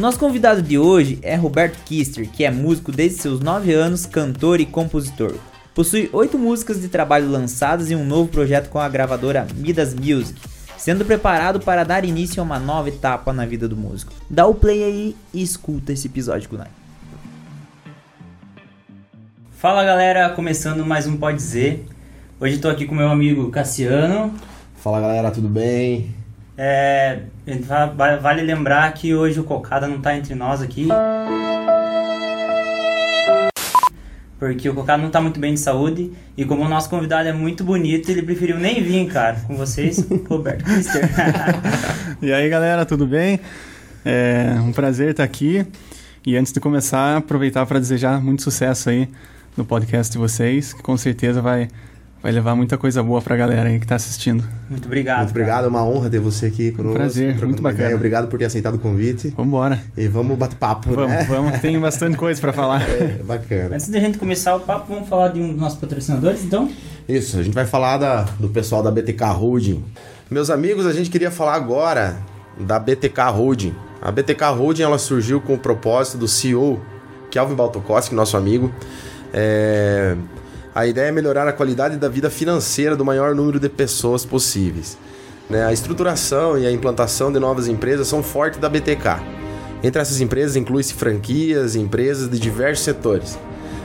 Nosso 0.00 0.18
convidado 0.18 0.62
de 0.62 0.78
hoje 0.78 1.18
é 1.20 1.34
Roberto 1.34 1.76
Kister, 1.84 2.26
que 2.26 2.42
é 2.42 2.50
músico 2.50 2.90
desde 2.90 3.20
seus 3.20 3.38
9 3.38 3.74
anos, 3.74 4.06
cantor 4.06 4.58
e 4.58 4.64
compositor. 4.64 5.34
Possui 5.74 6.08
oito 6.14 6.38
músicas 6.38 6.80
de 6.80 6.88
trabalho 6.88 7.30
lançadas 7.30 7.90
em 7.90 7.96
um 7.96 8.04
novo 8.06 8.30
projeto 8.30 8.70
com 8.70 8.78
a 8.78 8.88
gravadora 8.88 9.46
Midas 9.54 9.94
Music, 9.94 10.40
sendo 10.78 11.04
preparado 11.04 11.60
para 11.60 11.84
dar 11.84 12.02
início 12.02 12.40
a 12.40 12.44
uma 12.44 12.58
nova 12.58 12.88
etapa 12.88 13.30
na 13.30 13.44
vida 13.44 13.68
do 13.68 13.76
músico. 13.76 14.10
Dá 14.30 14.46
o 14.46 14.54
play 14.54 14.82
aí 14.82 15.16
e 15.34 15.42
escuta 15.42 15.92
esse 15.92 16.06
episódio 16.06 16.48
com 16.48 16.56
nós. 16.56 16.68
Fala 19.58 19.84
galera, 19.84 20.30
começando 20.30 20.82
mais 20.86 21.06
um 21.06 21.18
Pode 21.18 21.36
Dizer. 21.36 21.84
Hoje 22.40 22.54
estou 22.54 22.70
aqui 22.70 22.86
com 22.86 22.94
meu 22.94 23.10
amigo 23.10 23.50
Cassiano. 23.50 24.32
Fala 24.76 24.98
galera, 24.98 25.30
tudo 25.30 25.46
bem? 25.46 26.19
É, 26.62 27.20
vale 28.20 28.42
lembrar 28.42 28.92
que 28.92 29.14
hoje 29.14 29.40
o 29.40 29.44
Cocada 29.44 29.88
não 29.88 29.96
está 29.96 30.14
entre 30.14 30.34
nós 30.34 30.60
aqui. 30.60 30.88
Porque 34.38 34.68
o 34.68 34.74
Cocada 34.74 34.98
não 34.98 35.06
está 35.06 35.22
muito 35.22 35.40
bem 35.40 35.54
de 35.54 35.60
saúde. 35.60 36.12
E 36.36 36.44
como 36.44 36.62
o 36.62 36.68
nosso 36.68 36.90
convidado 36.90 37.26
é 37.26 37.32
muito 37.32 37.64
bonito, 37.64 38.10
ele 38.10 38.20
preferiu 38.20 38.58
nem 38.58 38.82
vir, 38.82 39.10
cara. 39.10 39.40
Com 39.46 39.56
vocês, 39.56 40.06
Roberto 40.28 40.62
Kister. 40.66 41.08
e 42.20 42.30
aí 42.30 42.46
galera, 42.50 42.84
tudo 42.84 43.06
bem? 43.06 43.40
É 44.04 44.58
um 44.60 44.70
prazer 44.70 45.12
estar 45.12 45.24
aqui. 45.24 45.66
E 46.26 46.36
antes 46.36 46.52
de 46.52 46.60
começar, 46.60 47.16
aproveitar 47.16 47.64
para 47.64 47.78
desejar 47.78 48.22
muito 48.22 48.42
sucesso 48.42 48.90
aí 48.90 49.08
no 49.56 49.64
podcast 49.64 50.12
de 50.12 50.18
vocês, 50.18 50.74
que 50.74 50.82
com 50.82 50.94
certeza 50.98 51.40
vai, 51.40 51.68
vai 52.22 52.30
levar 52.32 52.54
muita 52.54 52.76
coisa 52.76 53.02
boa 53.02 53.20
pra 53.22 53.36
galera 53.36 53.68
aí 53.68 53.80
que 53.80 53.86
tá 53.86 53.94
assistindo. 53.94 54.44
Muito 54.68 54.86
obrigado. 54.86 55.18
Muito 55.18 55.30
obrigado, 55.30 55.64
é 55.64 55.68
uma 55.68 55.84
honra 55.84 56.10
ter 56.10 56.20
você 56.20 56.46
aqui 56.46 56.70
conosco. 56.72 56.96
Um 56.96 57.00
prazer, 57.00 57.36
muito 57.44 57.62
bacana. 57.62 57.84
Ideia. 57.84 57.96
Obrigado 57.96 58.28
por 58.28 58.38
ter 58.38 58.44
aceitado 58.44 58.74
o 58.74 58.78
convite. 58.78 59.28
Vamos 59.36 59.48
embora. 59.48 59.80
E 59.96 60.06
vamos 60.06 60.36
bater 60.36 60.56
papo, 60.56 60.90
vamos, 60.92 61.10
né? 61.10 61.24
Vamos, 61.24 61.58
tem 61.60 61.78
bastante 61.80 62.16
coisa 62.16 62.40
para 62.40 62.52
falar. 62.52 62.80
É, 62.90 63.22
bacana. 63.22 63.76
Antes 63.76 63.88
da 63.88 64.00
gente 64.00 64.18
começar 64.18 64.54
o 64.56 64.60
papo, 64.60 64.92
vamos 64.92 65.08
falar 65.08 65.28
de 65.28 65.40
um 65.40 65.48
dos 65.48 65.60
nossos 65.60 65.78
patrocinadores, 65.78 66.44
então? 66.44 66.70
Isso, 67.08 67.38
a 67.38 67.42
gente 67.42 67.54
vai 67.54 67.64
falar 67.64 67.96
da, 67.96 68.22
do 68.38 68.48
pessoal 68.48 68.82
da 68.82 68.90
BTK 68.90 69.24
Holding. 69.24 69.82
Meus 70.30 70.50
amigos, 70.50 70.86
a 70.86 70.92
gente 70.92 71.08
queria 71.08 71.30
falar 71.30 71.54
agora 71.54 72.16
da 72.58 72.78
BTK 72.78 73.20
Holding. 73.32 73.74
A 74.02 74.10
BTK 74.10 74.44
Holding, 74.56 74.82
ela 74.82 74.98
surgiu 74.98 75.40
com 75.40 75.54
o 75.54 75.58
propósito 75.58 76.18
do 76.18 76.28
CEO, 76.28 76.80
Kelvin 77.30 77.54
Baltokoski, 77.54 78.14
nosso 78.14 78.36
amigo, 78.36 78.72
é... 79.32 80.16
A 80.74 80.86
ideia 80.86 81.08
é 81.08 81.12
melhorar 81.12 81.48
a 81.48 81.52
qualidade 81.52 81.96
da 81.96 82.08
vida 82.08 82.30
financeira 82.30 82.94
do 82.94 83.04
maior 83.04 83.34
número 83.34 83.58
de 83.58 83.68
pessoas 83.68 84.24
possíveis. 84.24 84.96
Né? 85.48 85.64
A 85.64 85.72
estruturação 85.72 86.56
e 86.56 86.64
a 86.64 86.70
implantação 86.70 87.32
de 87.32 87.40
novas 87.40 87.66
empresas 87.66 88.06
são 88.06 88.22
fortes 88.22 88.60
da 88.60 88.68
BTK. 88.68 89.20
Entre 89.82 90.00
essas 90.00 90.20
empresas 90.20 90.54
inclui-se 90.54 90.94
franquias 90.94 91.74
e 91.74 91.80
empresas 91.80 92.30
de 92.30 92.38
diversos 92.38 92.84
setores. 92.84 93.36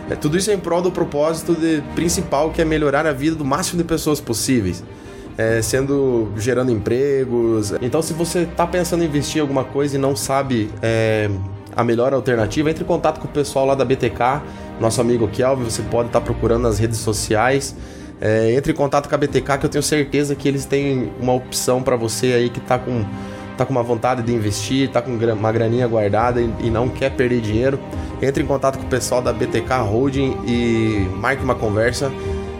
É, 0.10 0.16
tudo 0.16 0.38
isso 0.38 0.52
é 0.52 0.54
em 0.54 0.60
prol 0.60 0.82
do 0.82 0.92
propósito 0.92 1.56
de, 1.56 1.82
principal 1.96 2.52
que 2.52 2.62
é 2.62 2.66
melhorar 2.66 3.08
a 3.08 3.12
vida 3.12 3.36
do 3.36 3.44
máximo 3.44 3.82
de 3.82 3.88
pessoas 3.88 4.22
possíveis. 4.22 4.84
É, 5.38 5.62
sendo 5.62 6.32
gerando 6.38 6.72
empregos. 6.72 7.74
Então, 7.82 8.02
se 8.02 8.14
você 8.14 8.44
está 8.44 8.66
pensando 8.66 9.04
em 9.04 9.08
investir 9.08 9.40
em 9.40 9.42
alguma 9.42 9.66
coisa 9.66 9.98
e 9.98 10.00
não 10.00 10.16
sabe 10.16 10.70
é, 10.82 11.30
a 11.76 11.84
melhor 11.84 12.14
alternativa, 12.14 12.70
entre 12.70 12.84
em 12.84 12.88
contato 12.88 13.20
com 13.20 13.28
o 13.28 13.32
pessoal 13.32 13.66
lá 13.66 13.76
da 13.76 13.84
BTK, 13.84 14.42
nosso 14.80 15.02
amigo 15.02 15.28
Kelvin, 15.28 15.64
você 15.64 15.82
pode 15.84 16.08
estar 16.08 16.22
procurando 16.22 16.64
nas 16.64 16.80
redes 16.80 16.98
sociais. 17.00 17.76
É, 18.22 18.54
entre 18.54 18.72
em 18.72 18.76
contato 18.76 19.10
com 19.10 19.16
a 19.16 19.18
BTK 19.18 19.58
que 19.60 19.66
eu 19.66 19.70
tenho 19.70 19.84
certeza 19.84 20.36
que 20.36 20.48
eles 20.48 20.64
têm 20.66 21.12
uma 21.20 21.34
opção 21.34 21.84
para 21.84 21.98
você 21.98 22.28
aí 22.28 22.50
que 22.50 22.60
está 22.60 22.80
com, 22.80 23.04
tá 23.58 23.66
com 23.66 23.72
uma 23.72 23.84
vontade 23.84 24.24
de 24.24 24.34
investir, 24.34 24.88
está 24.88 25.02
com 25.02 25.12
uma 25.12 25.52
graninha 25.52 25.86
guardada 25.86 26.40
e, 26.40 26.50
e, 26.62 26.70
não 26.70 26.88
quer 26.88 27.12
perder 27.12 27.42
dinheiro. 27.42 27.78
Entre 28.22 28.42
em 28.42 28.46
contato 28.46 28.78
com 28.78 28.86
o 28.86 28.90
pessoal 28.90 29.22
da 29.22 29.34
BTK 29.34 29.74
Holding 29.84 30.38
e 30.48 31.10
marque 31.18 31.44
uma 31.44 31.56
conversa 31.56 32.10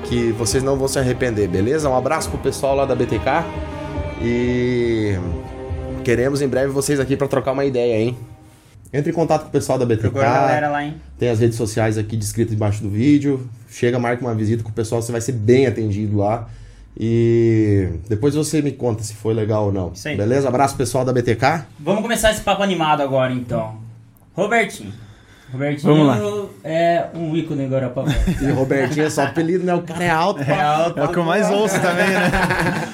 que 0.04 0.32
vocês 0.34 0.62
não 0.62 0.76
vão 0.76 0.88
se 0.88 1.00
arrepender, 1.00 1.48
beleza? 1.48 1.90
Um 1.90 1.96
abraço 1.96 2.30
pro 2.30 2.38
pessoal 2.38 2.76
lá 2.76 2.86
da 2.86 2.94
BTK 2.94 3.46
e 4.22 5.18
queremos 6.04 6.42
em 6.42 6.48
breve 6.48 6.68
vocês 6.68 7.00
aqui 7.00 7.16
para 7.16 7.28
trocar 7.28 7.54
uma 7.54 7.66
ideia, 7.66 7.98
hein? 7.98 8.18
Entre 8.96 9.12
em 9.12 9.14
contato 9.14 9.42
com 9.42 9.48
o 9.50 9.52
pessoal 9.52 9.78
da 9.78 9.86
BTK. 9.86 10.02
Procura 10.04 10.30
a 10.30 10.34
galera 10.34 10.70
lá, 10.70 10.86
hein? 10.86 10.96
Tem 11.20 11.28
as 11.28 11.40
redes 11.40 11.58
sociais 11.58 11.98
aqui 11.98 12.16
descritas 12.16 12.54
embaixo 12.54 12.82
do 12.82 12.90
vídeo. 12.90 13.50
Chega, 13.70 14.00
marca 14.00 14.24
uma 14.24 14.34
visita 14.34 14.64
com 14.64 14.70
o 14.70 14.74
pessoal, 14.74 15.02
você 15.02 15.12
vai 15.12 15.20
ser 15.20 15.34
bem 15.34 15.68
atendido 15.68 16.18
lá. 16.18 16.48
E 16.98 17.90
depois 18.08 18.36
você 18.36 18.62
me 18.62 18.72
conta 18.72 19.04
se 19.04 19.14
foi 19.14 19.34
legal 19.34 19.66
ou 19.66 19.74
não. 19.74 19.92
Isso 19.94 20.08
aí. 20.08 20.16
Beleza? 20.16 20.48
Abraço 20.48 20.78
pessoal 20.78 21.04
da 21.04 21.12
BTK. 21.12 21.66
Vamos 21.78 22.04
começar 22.04 22.32
esse 22.32 22.40
papo 22.40 22.64
animado 22.64 23.02
agora 23.02 23.34
então. 23.34 23.82
Robertinho. 24.34 24.94
Robertinho 25.52 25.94
Vamos 25.94 26.08
lá. 26.08 26.50
é 26.64 27.08
um 27.14 27.36
ícone 27.36 27.66
agora 27.66 27.90
pra 27.90 28.04
E 28.42 28.50
Robertinho 28.52 29.06
é 29.06 29.10
só 29.10 29.24
apelido, 29.24 29.66
né? 29.66 29.76
O 29.76 29.82
cara 29.82 30.04
é 30.06 30.10
alto. 30.10 30.42
É, 30.42 30.62
alto, 30.62 31.00
é 31.00 31.04
o 31.04 31.10
que 31.10 31.18
eu 31.18 31.24
mais 31.26 31.52
ouço 31.52 31.76
também, 31.82 32.08
né? 32.08 32.32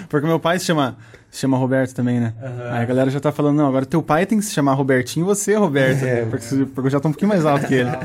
Porque 0.10 0.26
meu 0.26 0.40
pai 0.40 0.58
se 0.58 0.66
chama 0.66 0.98
se 1.31 1.40
chama 1.40 1.58
Roberto 1.58 1.96
também, 1.96 2.19
né? 2.19 2.34
Uhum. 2.42 2.74
Aí 2.74 2.81
a 2.84 2.86
galera 2.86 3.09
já 3.09 3.19
tá 3.19 3.31
falando, 3.31 3.56
não, 3.56 3.68
agora 3.68 3.86
teu 3.86 4.03
pai 4.03 4.25
tem 4.25 4.38
que 4.38 4.44
se 4.44 4.52
chamar 4.52 4.74
Robertinho 4.74 5.24
e 5.24 5.28
você, 5.28 5.56
Roberto. 5.56 6.03
É, 6.03 6.25
porque, 6.25 6.66
porque 6.66 6.88
eu 6.88 6.92
já 6.92 7.00
tô 7.00 7.08
um 7.08 7.12
pouquinho 7.14 7.30
mais 7.30 7.46
alto 7.46 7.66
que 7.66 7.75
ele. 7.75 7.90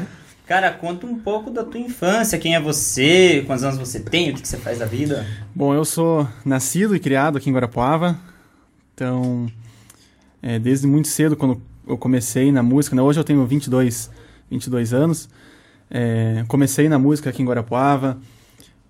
Cara, 0.46 0.70
conta 0.70 1.04
um 1.04 1.18
pouco 1.18 1.50
da 1.50 1.64
tua 1.64 1.80
infância, 1.80 2.38
quem 2.38 2.54
é 2.54 2.60
você, 2.60 3.42
quantos 3.48 3.64
anos 3.64 3.76
você 3.76 3.98
tem, 3.98 4.30
o 4.30 4.34
que, 4.34 4.42
que 4.42 4.46
você 4.46 4.56
faz 4.56 4.78
da 4.78 4.86
vida? 4.86 5.26
Bom, 5.52 5.74
eu 5.74 5.84
sou 5.84 6.28
nascido 6.44 6.94
e 6.94 7.00
criado 7.00 7.36
aqui 7.36 7.50
em 7.50 7.52
Guarapuava, 7.52 8.16
então, 8.94 9.50
é, 10.40 10.56
desde 10.60 10.86
muito 10.86 11.08
cedo, 11.08 11.36
quando 11.36 11.60
eu 11.84 11.98
comecei 11.98 12.52
na 12.52 12.62
música, 12.62 12.94
né? 12.94 13.02
hoje 13.02 13.18
eu 13.18 13.24
tenho 13.24 13.44
22, 13.44 14.08
22 14.48 14.94
anos, 14.94 15.28
é, 15.90 16.44
comecei 16.46 16.88
na 16.88 16.96
música 16.96 17.30
aqui 17.30 17.42
em 17.42 17.44
Guarapuava, 17.44 18.16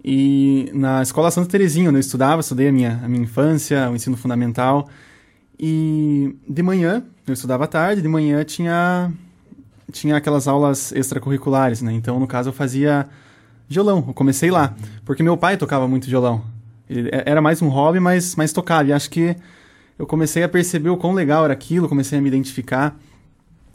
e 0.08 0.70
na 0.72 1.02
escola 1.02 1.32
Santa 1.32 1.48
Terezinha, 1.48 1.88
onde 1.88 1.96
eu 1.96 2.00
estudava, 2.00 2.40
estudei 2.40 2.68
a 2.68 2.72
minha, 2.72 3.00
a 3.02 3.08
minha 3.08 3.24
infância, 3.24 3.90
o 3.90 3.96
ensino 3.96 4.16
fundamental. 4.16 4.88
E 5.58 6.36
de 6.48 6.62
manhã, 6.62 7.02
eu 7.26 7.34
estudava 7.34 7.64
à 7.64 7.66
tarde, 7.66 8.02
de 8.02 8.06
manhã 8.06 8.44
tinha, 8.44 9.12
tinha 9.90 10.16
aquelas 10.16 10.46
aulas 10.46 10.92
extracurriculares, 10.92 11.82
né? 11.82 11.92
Então, 11.92 12.20
no 12.20 12.26
caso, 12.28 12.50
eu 12.50 12.52
fazia 12.52 13.08
violão. 13.68 14.04
Eu 14.06 14.14
comecei 14.14 14.48
lá, 14.48 14.76
porque 15.04 15.24
meu 15.24 15.36
pai 15.36 15.56
tocava 15.56 15.88
muito 15.88 16.06
violão. 16.06 16.44
Ele, 16.88 17.08
é, 17.08 17.24
era 17.26 17.42
mais 17.42 17.60
um 17.60 17.68
hobby, 17.68 17.98
mas, 17.98 18.36
mas 18.36 18.52
tocava. 18.52 18.88
E 18.88 18.92
acho 18.92 19.10
que 19.10 19.34
eu 19.98 20.06
comecei 20.06 20.44
a 20.44 20.48
perceber 20.48 20.90
o 20.90 20.96
quão 20.96 21.14
legal 21.14 21.44
era 21.44 21.52
aquilo, 21.52 21.88
comecei 21.88 22.16
a 22.16 22.22
me 22.22 22.28
identificar. 22.28 22.96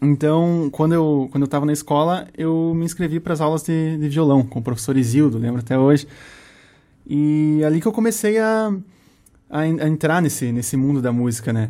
Então, 0.01 0.69
quando 0.71 0.93
eu 0.93 1.29
quando 1.31 1.43
eu 1.43 1.45
estava 1.45 1.65
na 1.65 1.73
escola, 1.73 2.27
eu 2.35 2.73
me 2.75 2.85
inscrevi 2.85 3.19
para 3.19 3.33
as 3.33 3.41
aulas 3.41 3.61
de, 3.61 3.97
de, 3.97 4.09
violão 4.09 4.43
com 4.43 4.59
o 4.59 4.61
professor 4.63 4.97
Isildo, 4.97 5.37
lembro 5.37 5.59
até 5.59 5.77
hoje. 5.77 6.07
E 7.05 7.61
ali 7.63 7.79
que 7.79 7.87
eu 7.87 7.91
comecei 7.91 8.39
a, 8.39 8.73
a, 9.49 9.59
a, 9.59 9.67
entrar 9.67 10.21
nesse, 10.21 10.51
nesse 10.51 10.75
mundo 10.75 11.01
da 11.01 11.11
música, 11.11 11.53
né? 11.53 11.69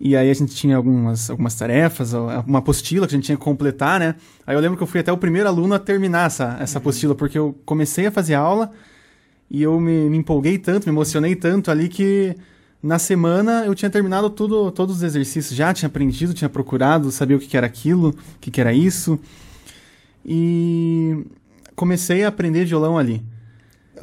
E 0.00 0.16
aí 0.16 0.30
a 0.30 0.34
gente 0.34 0.54
tinha 0.54 0.76
algumas, 0.76 1.30
algumas 1.30 1.54
tarefas, 1.54 2.12
uma 2.12 2.58
apostila 2.58 3.06
que 3.06 3.14
a 3.14 3.16
gente 3.16 3.26
tinha 3.26 3.38
que 3.38 3.44
completar, 3.44 4.00
né? 4.00 4.16
Aí 4.46 4.54
eu 4.54 4.60
lembro 4.60 4.76
que 4.76 4.82
eu 4.82 4.86
fui 4.86 5.00
até 5.00 5.12
o 5.12 5.16
primeiro 5.16 5.48
aluno 5.48 5.74
a 5.74 5.78
terminar 5.78 6.26
essa, 6.26 6.56
essa 6.60 6.78
uhum. 6.78 6.82
apostila, 6.82 7.14
porque 7.14 7.38
eu 7.38 7.56
comecei 7.64 8.06
a 8.06 8.10
fazer 8.10 8.34
aula 8.34 8.70
e 9.50 9.62
eu 9.62 9.78
me, 9.80 10.08
me 10.10 10.18
empolguei 10.18 10.58
tanto, 10.58 10.86
me 10.86 10.92
emocionei 10.92 11.36
tanto 11.36 11.70
ali 11.70 11.88
que 11.88 12.36
na 12.82 12.98
semana 12.98 13.64
eu 13.64 13.74
tinha 13.74 13.90
terminado 13.90 14.28
tudo, 14.28 14.70
todos 14.72 14.96
os 14.96 15.02
exercícios 15.02 15.54
já, 15.54 15.72
tinha 15.72 15.86
aprendido, 15.86 16.34
tinha 16.34 16.48
procurado, 16.48 17.12
sabia 17.12 17.36
o 17.36 17.40
que, 17.40 17.46
que 17.46 17.56
era 17.56 17.66
aquilo, 17.66 18.10
o 18.10 18.38
que, 18.40 18.50
que 18.50 18.60
era 18.60 18.72
isso. 18.72 19.20
E 20.24 21.24
comecei 21.76 22.24
a 22.24 22.28
aprender 22.28 22.64
violão 22.64 22.98
ali. 22.98 23.22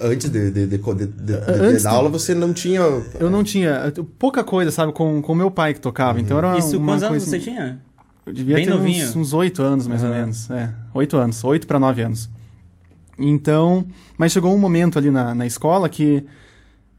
Antes 0.02 0.30
de, 0.30 0.50
de, 0.50 0.68
de, 0.68 0.78
de 0.78 1.34
Antes 1.48 1.84
da 1.84 1.92
aula 1.92 2.10
você 2.10 2.34
não 2.34 2.54
tinha. 2.54 2.80
Eu 3.20 3.30
não 3.30 3.44
tinha. 3.44 3.92
Pouca 4.18 4.44
coisa, 4.46 4.72
sabe, 4.72 4.94
com 4.94 5.20
o 5.20 5.36
meu 5.36 5.52
pai 5.52 5.74
que 5.74 5.82
tocava. 5.82 6.18
Uhum. 6.18 6.24
Então 6.24 6.38
era 6.38 6.58
Isso, 6.58 6.78
uma 6.78 6.94
quantos 6.94 7.08
coisa... 7.08 7.08
anos 7.08 7.24
você 7.24 7.40
tinha? 7.40 7.82
Eu 8.26 8.32
devia 8.32 8.56
Bem 8.56 8.66
ter 8.66 8.72
novinho. 8.72 9.18
uns 9.18 9.34
oito 9.34 9.62
anos, 9.62 9.88
mais 9.88 10.02
uhum. 10.02 10.10
ou 10.10 10.16
menos. 10.16 10.50
É, 10.52 10.74
oito 10.94 11.18
anos. 11.18 11.44
Oito 11.44 11.68
para 11.68 11.80
nove 11.80 12.02
anos. 12.02 12.30
Então, 13.18 13.86
mas 14.18 14.32
chegou 14.32 14.56
um 14.56 14.58
momento 14.58 14.98
ali 14.98 15.12
na, 15.12 15.36
na 15.36 15.46
escola 15.46 15.90
que, 15.90 16.24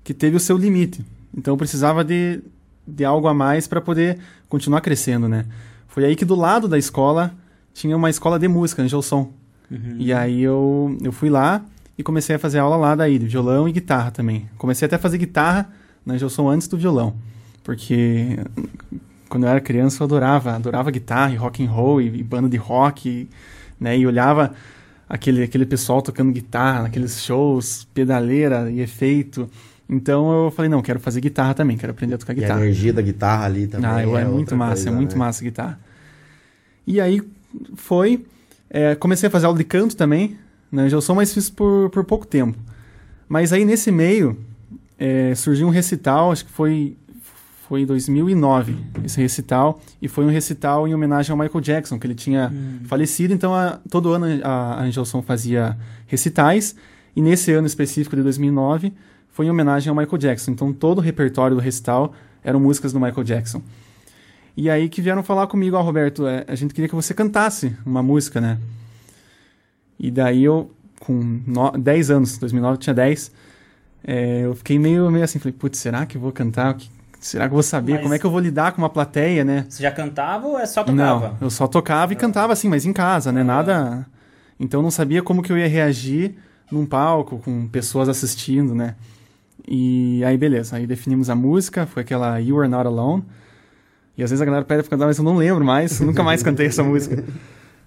que 0.04 0.12
teve 0.12 0.37
o 0.37 0.40
seu 0.40 0.58
limite. 0.58 1.02
Então 1.36 1.54
eu 1.54 1.58
precisava 1.58 2.04
de, 2.04 2.40
de 2.86 3.04
algo 3.04 3.28
a 3.28 3.34
mais 3.34 3.66
para 3.66 3.80
poder 3.80 4.18
continuar 4.48 4.80
crescendo, 4.80 5.28
né? 5.28 5.46
Foi 5.88 6.04
aí 6.04 6.14
que 6.14 6.24
do 6.24 6.34
lado 6.34 6.68
da 6.68 6.78
escola 6.78 7.34
tinha 7.72 7.96
uma 7.96 8.10
escola 8.10 8.38
de 8.38 8.48
música, 8.48 8.82
Angelson. 8.82 9.32
Uhum. 9.70 9.96
E 9.98 10.12
aí 10.12 10.42
eu, 10.42 10.96
eu 11.02 11.12
fui 11.12 11.30
lá 11.30 11.64
e 11.96 12.02
comecei 12.02 12.36
a 12.36 12.38
fazer 12.38 12.58
aula 12.58 12.76
lá 12.76 12.94
daí, 12.94 13.18
de 13.18 13.26
violão 13.26 13.68
e 13.68 13.72
guitarra 13.72 14.10
também. 14.10 14.48
Comecei 14.56 14.86
até 14.86 14.96
a 14.96 14.98
fazer 14.98 15.18
guitarra 15.18 15.70
na 16.04 16.14
Angelson 16.14 16.48
antes 16.48 16.66
do 16.66 16.76
violão. 16.76 17.14
Porque 17.62 18.38
quando 19.28 19.44
eu 19.44 19.50
era 19.50 19.60
criança 19.60 20.02
eu 20.02 20.06
adorava, 20.06 20.52
adorava 20.52 20.90
guitarra 20.90 21.32
e 21.32 21.36
rock 21.36 21.64
and 21.64 21.70
roll 21.70 22.00
e, 22.00 22.06
e 22.06 22.22
banda 22.22 22.48
de 22.48 22.56
rock, 22.56 23.28
né? 23.78 23.96
E 23.96 24.06
olhava 24.06 24.52
aquele, 25.08 25.42
aquele 25.42 25.66
pessoal 25.66 26.00
tocando 26.00 26.32
guitarra 26.32 26.82
naqueles 26.82 27.22
shows, 27.22 27.86
pedaleira 27.92 28.70
e 28.70 28.80
efeito. 28.80 29.48
Então 29.90 30.44
eu 30.44 30.50
falei, 30.52 30.69
não, 30.69 30.81
quero 30.81 31.00
fazer 31.00 31.20
guitarra 31.20 31.52
também, 31.52 31.76
quero 31.76 31.90
aprender 31.90 32.14
a 32.14 32.19
tocar 32.19 32.32
guitarra. 32.32 32.60
E 32.60 32.62
a 32.62 32.66
energia 32.66 32.92
da 32.92 33.02
guitarra 33.02 33.44
ali 33.46 33.66
também. 33.66 33.90
Ah, 33.90 34.00
é, 34.00 34.22
é 34.22 34.25
muito 34.25 34.54
massa, 34.54 34.75
coisa, 34.75 34.88
é 34.88 34.92
muito 34.92 35.12
né? 35.12 35.19
massa 35.19 35.42
a 35.42 35.44
guitarra. 35.44 35.81
E 36.87 37.00
aí 37.00 37.20
foi. 37.75 38.25
É, 38.70 38.94
comecei 38.94 39.26
a 39.26 39.31
fazer 39.31 39.46
aula 39.46 39.58
de 39.58 39.64
canto 39.64 39.96
também, 39.96 40.38
né? 40.70 40.88
Já 40.88 41.00
sou, 41.00 41.16
mas 41.16 41.34
fiz 41.34 41.50
por, 41.50 41.90
por 41.90 42.04
pouco 42.04 42.25
tempo. 42.25 42.56
Mas 43.28 43.52
aí 43.52 43.64
nesse 43.64 43.90
meio 43.90 44.38
é, 44.96 45.34
surgiu 45.34 45.66
um 45.66 45.70
recital, 45.70 46.31
acho 46.31 46.44
que 46.44 46.52
foi 46.52 46.96
foi 47.66 47.82
em 47.82 47.87
2009 47.87 48.76
esse 49.04 49.20
recital 49.20 49.81
e 50.02 50.08
foi 50.08 50.25
um 50.25 50.28
recital 50.28 50.88
em 50.88 50.94
homenagem 50.94 51.31
ao 51.31 51.38
Michael 51.38 51.60
Jackson 51.60 52.00
que 52.00 52.06
ele 52.06 52.16
tinha 52.16 52.50
hum. 52.52 52.81
falecido 52.87 53.32
então 53.32 53.54
a, 53.54 53.78
todo 53.88 54.12
ano 54.12 54.26
a, 54.42 54.81
a 54.81 54.82
Angelson 54.82 55.22
fazia 55.22 55.78
recitais 56.08 56.75
e 57.14 57.22
nesse 57.22 57.52
ano 57.52 57.69
específico 57.69 58.16
de 58.16 58.25
2009 58.25 58.92
foi 59.32 59.46
em 59.46 59.50
homenagem 59.50 59.88
ao 59.88 59.96
Michael 59.96 60.18
Jackson 60.18 60.52
então 60.52 60.72
todo 60.72 60.98
o 60.98 61.00
repertório 61.00 61.56
do 61.56 61.62
recital 61.62 62.12
eram 62.42 62.60
músicas 62.60 62.92
do 62.92 63.00
Michael 63.00 63.24
Jackson 63.24 63.62
e 64.56 64.68
aí 64.68 64.88
que 64.88 65.00
vieram 65.00 65.22
falar 65.22 65.46
comigo 65.46 65.76
ó 65.76 65.80
oh, 65.80 65.82
Roberto 65.82 66.26
é, 66.26 66.44
a 66.48 66.54
gente 66.54 66.74
queria 66.74 66.88
que 66.88 66.94
você 66.94 67.14
cantasse 67.14 67.76
uma 67.84 68.02
música 68.02 68.40
né 68.40 68.58
e 69.98 70.10
daí 70.10 70.44
eu 70.44 70.70
com 70.98 71.14
no, 71.46 71.70
10 71.72 72.10
anos 72.10 72.38
2009 72.38 72.78
tinha 72.78 72.94
10 72.94 73.32
é, 74.02 74.40
eu 74.44 74.54
fiquei 74.54 74.78
meio, 74.78 75.10
meio 75.10 75.24
assim 75.24 75.38
falei 75.38 75.52
putz 75.52 75.78
será 75.78 76.06
que 76.06 76.18
vou 76.18 76.32
cantar 76.32 76.76
Será 77.20 77.44
que 77.44 77.52
eu 77.52 77.56
vou 77.56 77.62
saber? 77.62 77.92
Mas 77.92 78.02
Como 78.02 78.14
é 78.14 78.18
que 78.18 78.24
eu 78.24 78.30
vou 78.30 78.40
lidar 78.40 78.72
com 78.72 78.80
uma 78.80 78.88
plateia, 78.88 79.44
né? 79.44 79.66
Você 79.68 79.82
já 79.82 79.92
cantava 79.92 80.46
ou 80.46 80.58
é 80.58 80.64
só 80.64 80.82
tocava? 80.82 81.28
Não, 81.28 81.36
eu 81.42 81.50
só 81.50 81.66
tocava 81.66 82.14
e 82.14 82.16
cantava 82.16 82.54
assim, 82.54 82.66
mas 82.66 82.86
em 82.86 82.94
casa, 82.94 83.30
né? 83.30 83.44
Nada. 83.44 84.06
Então 84.58 84.80
eu 84.80 84.82
não 84.82 84.90
sabia 84.90 85.22
como 85.22 85.42
que 85.42 85.52
eu 85.52 85.58
ia 85.58 85.68
reagir 85.68 86.34
num 86.72 86.86
palco 86.86 87.38
com 87.38 87.68
pessoas 87.68 88.08
assistindo, 88.08 88.74
né? 88.74 88.96
E 89.66 90.22
aí 90.24 90.36
beleza, 90.36 90.76
aí 90.76 90.86
definimos 90.86 91.30
a 91.30 91.34
música, 91.34 91.86
foi 91.86 92.02
aquela 92.02 92.38
You 92.38 92.60
Are 92.60 92.68
Not 92.68 92.86
Alone. 92.86 93.24
E 94.16 94.22
às 94.22 94.30
vezes 94.30 94.42
a 94.42 94.44
galera 94.44 94.64
pede 94.64 94.82
pra 94.82 94.90
cantar, 94.90 95.06
mas 95.06 95.18
eu 95.18 95.24
não 95.24 95.36
lembro 95.36 95.64
mais, 95.64 96.00
nunca 96.00 96.22
mais 96.22 96.42
cantei 96.42 96.66
essa 96.66 96.82
música. 96.82 97.24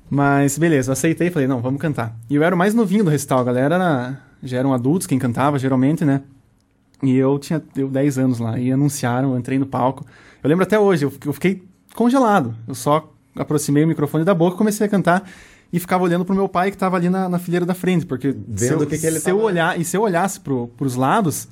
Mas 0.09 0.57
beleza, 0.57 0.89
eu 0.89 0.93
aceitei 0.93 1.27
e 1.27 1.31
falei, 1.31 1.47
não, 1.47 1.61
vamos 1.61 1.81
cantar. 1.81 2.15
E 2.29 2.35
eu 2.35 2.43
era 2.43 2.53
o 2.53 2.57
mais 2.57 2.73
novinho 2.73 3.03
do 3.03 3.09
recital, 3.09 3.39
a 3.39 3.43
galera 3.43 3.75
era, 3.75 4.19
já 4.43 4.57
eram 4.57 4.73
adultos 4.73 5.07
quem 5.07 5.17
cantava, 5.17 5.57
geralmente, 5.57 6.05
né? 6.05 6.21
E 7.01 7.15
eu 7.17 7.37
tinha 7.37 7.61
eu 7.75 7.89
10 7.89 8.17
anos 8.17 8.39
lá. 8.39 8.57
E 8.57 8.71
anunciaram, 8.71 9.33
eu 9.33 9.37
entrei 9.37 9.59
no 9.59 9.65
palco. 9.65 10.05
Eu 10.41 10.47
lembro 10.47 10.63
até 10.63 10.79
hoje, 10.79 11.05
eu, 11.05 11.13
eu 11.25 11.33
fiquei 11.33 11.63
congelado. 11.95 12.55
Eu 12.67 12.75
só 12.75 13.11
aproximei 13.35 13.83
o 13.83 13.87
microfone 13.87 14.23
da 14.23 14.33
boca, 14.33 14.57
comecei 14.57 14.87
a 14.87 14.89
cantar 14.89 15.29
e 15.71 15.79
ficava 15.79 16.03
olhando 16.03 16.23
pro 16.23 16.35
meu 16.35 16.47
pai 16.47 16.69
que 16.69 16.75
estava 16.75 16.95
ali 16.95 17.09
na, 17.09 17.27
na, 17.27 17.39
fileira 17.39 17.65
da 17.65 17.73
frente, 17.73 18.05
porque 18.05 18.27
Vendo 18.31 18.57
se 18.57 18.71
eu, 18.71 18.87
que 18.87 18.97
que 18.97 19.05
ele 19.07 19.19
se 19.19 19.29
eu 19.29 19.39
olhar 19.39 19.79
e 19.79 19.83
se 19.83 19.97
eu 19.97 20.01
olhasse 20.01 20.39
pro, 20.39 20.67
pros 20.77 20.95
lados 20.95 21.47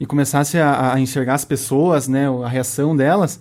e 0.00 0.06
começasse 0.06 0.56
a, 0.58 0.94
a, 0.94 1.00
enxergar 1.00 1.34
as 1.34 1.44
pessoas, 1.44 2.08
né, 2.08 2.26
a 2.42 2.48
reação 2.48 2.96
delas, 2.96 3.38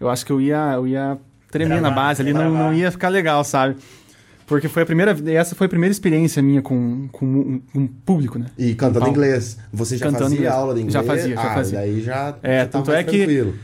eu 0.00 0.08
acho 0.08 0.24
que 0.24 0.30
eu 0.30 0.40
ia 0.40 0.74
eu 0.74 0.86
ia 0.86 1.18
tremer 1.50 1.80
na 1.82 1.90
base 1.90 2.22
ali, 2.22 2.32
não, 2.32 2.50
não 2.50 2.72
ia 2.72 2.90
ficar 2.92 3.08
legal, 3.08 3.42
sabe? 3.42 3.76
Porque 4.46 4.68
foi 4.68 4.84
a 4.84 4.86
primeira, 4.86 5.16
essa 5.32 5.56
foi 5.56 5.66
a 5.66 5.68
primeira 5.68 5.90
experiência 5.90 6.40
minha 6.40 6.62
com, 6.62 7.08
com 7.10 7.26
um, 7.26 7.62
um 7.74 7.86
público, 7.88 8.38
né? 8.38 8.46
E 8.56 8.74
cantando 8.76 9.08
inglês. 9.08 9.58
Você 9.72 9.96
já 9.96 10.06
cantando 10.06 10.24
fazia 10.24 10.38
inglês. 10.38 10.54
aula 10.54 10.74
de 10.74 10.80
inglês? 10.82 10.92
Já 10.92 11.02
fazia, 11.02 11.34
já 11.34 11.40
ah, 11.42 11.54
fazia. 11.54 11.78
daí 11.80 12.00
já, 12.00 12.36
é, 12.42 12.58
já 12.60 12.66
tanto 12.66 12.92
é 12.92 13.02
tranquilo. 13.02 13.52
que 13.52 13.58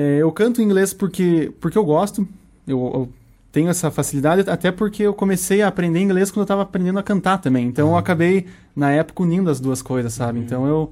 é, 0.00 0.16
eu 0.18 0.32
canto 0.32 0.60
inglês 0.60 0.92
porque, 0.92 1.52
porque 1.60 1.78
eu 1.78 1.84
gosto, 1.84 2.26
eu, 2.66 2.78
eu, 2.78 3.08
tenho 3.52 3.68
essa 3.68 3.90
facilidade, 3.90 4.48
até 4.50 4.72
porque 4.72 5.02
eu 5.02 5.14
comecei 5.14 5.62
a 5.62 5.68
aprender 5.68 6.00
inglês 6.00 6.30
quando 6.30 6.38
eu 6.38 6.44
estava 6.44 6.62
aprendendo 6.62 6.98
a 6.98 7.02
cantar 7.02 7.38
também. 7.38 7.66
Então 7.68 7.88
uhum. 7.88 7.92
eu 7.92 7.98
acabei, 7.98 8.46
na 8.74 8.90
época, 8.90 9.22
unindo 9.22 9.50
as 9.50 9.60
duas 9.60 9.82
coisas, 9.82 10.14
sabe? 10.14 10.38
Uhum. 10.38 10.44
Então 10.44 10.66
eu 10.66 10.90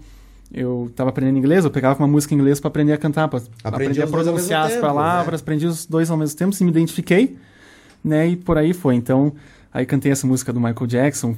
eu 0.53 0.89
estava 0.91 1.11
aprendendo 1.11 1.39
inglês, 1.39 1.65
eu 1.65 1.71
pegava 1.71 1.99
uma 1.99 2.09
música 2.09 2.35
em 2.35 2.39
inglês 2.39 2.61
para 2.61 2.69
aprender 2.69 2.93
a 2.93 2.99
cantar, 2.99 3.29
para 3.29 3.41
aprender 3.65 4.03
a 4.03 4.07
pronunciar 4.07 4.67
as 4.67 4.73
tempo, 4.73 4.83
palavras, 4.83 5.41
né? 5.41 5.43
aprendi 5.43 5.67
os 5.67 5.87
dois 5.87 6.11
ao 6.11 6.17
mesmo 6.17 6.37
tempo, 6.37 6.53
se 6.53 6.65
me 6.65 6.71
identifiquei, 6.71 7.37
né? 8.05 8.29
E 8.29 8.37
por 8.37 8.59
aí 8.59 8.73
foi. 8.73 8.95
Então, 8.95 9.33
Aí 9.73 9.87
cantei 9.87 10.11
essa 10.11 10.27
música 10.27 10.53
do 10.53 10.61
Michael 10.61 10.87
Jackson. 10.87 11.37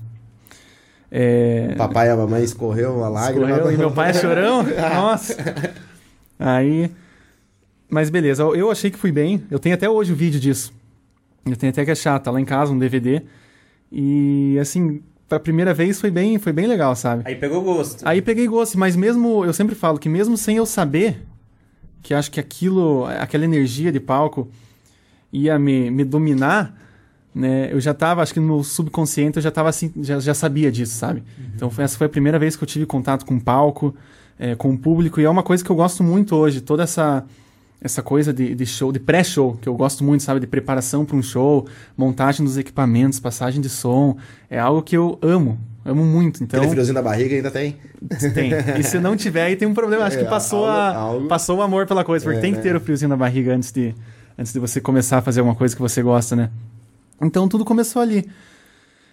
É... 1.10 1.74
Papai 1.76 2.08
e 2.08 2.10
a 2.10 2.16
mamãe 2.16 2.42
escorreu 2.42 2.96
uma 2.96 3.08
lágrima. 3.08 3.50
Escorreu, 3.50 3.72
e 3.72 3.76
meu 3.76 3.90
pai 3.90 4.10
é 4.10 4.14
chorão. 4.14 4.62
Nossa. 4.94 5.36
Aí... 6.38 6.90
Mas 7.90 8.08
beleza, 8.08 8.42
eu 8.42 8.70
achei 8.70 8.90
que 8.90 8.96
fui 8.96 9.12
bem. 9.12 9.44
Eu 9.50 9.58
tenho 9.58 9.74
até 9.74 9.88
hoje 9.88 10.12
o 10.12 10.16
vídeo 10.16 10.40
disso. 10.40 10.72
Eu 11.44 11.56
tenho 11.56 11.70
até 11.70 11.84
que 11.84 11.90
achar, 11.90 12.18
tá 12.18 12.30
lá 12.30 12.40
em 12.40 12.44
casa, 12.44 12.72
um 12.72 12.78
DVD. 12.78 13.20
E 13.90 14.56
assim, 14.58 15.02
pra 15.32 15.40
primeira 15.40 15.72
vez 15.72 15.98
foi 15.98 16.10
bem, 16.10 16.38
foi 16.38 16.52
bem 16.52 16.66
legal, 16.66 16.94
sabe? 16.94 17.22
Aí 17.24 17.34
pegou 17.34 17.62
gosto. 17.62 18.06
Aí 18.06 18.20
peguei 18.20 18.46
gosto, 18.46 18.78
mas 18.78 18.94
mesmo, 18.94 19.46
eu 19.46 19.52
sempre 19.54 19.74
falo 19.74 19.98
que 19.98 20.06
mesmo 20.06 20.36
sem 20.36 20.58
eu 20.58 20.66
saber, 20.66 21.22
que 22.02 22.12
acho 22.12 22.30
que 22.30 22.38
aquilo, 22.38 23.06
aquela 23.18 23.44
energia 23.44 23.90
de 23.90 23.98
palco 23.98 24.46
ia 25.32 25.58
me, 25.58 25.90
me 25.90 26.04
dominar, 26.04 26.78
né, 27.34 27.72
eu 27.72 27.80
já 27.80 27.92
estava, 27.92 28.20
acho 28.20 28.34
que 28.34 28.40
no 28.40 28.46
meu 28.46 28.62
subconsciente 28.62 29.38
eu 29.38 29.42
já 29.42 29.48
estava 29.48 29.70
assim, 29.70 29.90
já, 30.02 30.20
já 30.20 30.34
sabia 30.34 30.70
disso, 30.70 30.98
sabe? 30.98 31.20
Uhum. 31.20 31.44
Então 31.56 31.70
foi, 31.70 31.84
essa 31.84 31.96
foi 31.96 32.08
a 32.08 32.10
primeira 32.10 32.38
vez 32.38 32.54
que 32.54 32.62
eu 32.62 32.68
tive 32.68 32.84
contato 32.84 33.24
com 33.24 33.36
o 33.36 33.40
palco, 33.40 33.96
é, 34.38 34.54
com 34.54 34.70
o 34.70 34.76
público, 34.76 35.18
e 35.18 35.24
é 35.24 35.30
uma 35.30 35.42
coisa 35.42 35.64
que 35.64 35.70
eu 35.70 35.76
gosto 35.76 36.04
muito 36.04 36.36
hoje, 36.36 36.60
toda 36.60 36.82
essa 36.82 37.24
essa 37.82 38.02
coisa 38.02 38.32
de, 38.32 38.54
de 38.54 38.64
show, 38.64 38.92
de 38.92 39.00
pré-show, 39.00 39.58
que 39.60 39.68
eu 39.68 39.74
gosto 39.74 40.04
muito, 40.04 40.22
sabe, 40.22 40.38
de 40.38 40.46
preparação 40.46 41.04
para 41.04 41.16
um 41.16 41.22
show, 41.22 41.66
montagem 41.96 42.44
dos 42.44 42.56
equipamentos, 42.56 43.18
passagem 43.18 43.60
de 43.60 43.68
som, 43.68 44.16
é 44.48 44.58
algo 44.58 44.82
que 44.82 44.96
eu 44.96 45.18
amo, 45.20 45.58
amo 45.84 46.04
muito. 46.04 46.44
Então, 46.44 46.60
Aquele 46.60 46.70
friozinho 46.70 46.94
da 46.94 47.02
barriga 47.02 47.34
ainda 47.34 47.50
tem? 47.50 47.76
Tem. 48.34 48.52
E 48.78 48.82
se 48.84 49.00
não 49.00 49.16
tiver, 49.16 49.44
aí 49.44 49.56
tem 49.56 49.66
um 49.66 49.74
problema. 49.74 50.04
Acho 50.04 50.18
é, 50.18 50.24
que 50.24 50.30
passou, 50.30 50.66
algo, 50.66 51.26
a, 51.26 51.28
passou 51.28 51.58
o 51.58 51.62
amor 51.62 51.86
pela 51.86 52.04
coisa, 52.04 52.24
porque 52.24 52.38
é, 52.38 52.40
tem 52.40 52.54
que 52.54 52.60
ter 52.60 52.72
né? 52.72 52.78
o 52.78 52.80
friozinho 52.80 53.10
da 53.10 53.16
barriga 53.16 53.54
antes 53.54 53.72
de, 53.72 53.94
antes 54.38 54.52
de 54.52 54.58
você 54.60 54.80
começar 54.80 55.18
a 55.18 55.22
fazer 55.22 55.40
alguma 55.40 55.56
coisa 55.56 55.74
que 55.74 55.82
você 55.82 56.02
gosta, 56.02 56.36
né? 56.36 56.50
Então 57.20 57.48
tudo 57.48 57.64
começou 57.64 58.00
ali. 58.00 58.28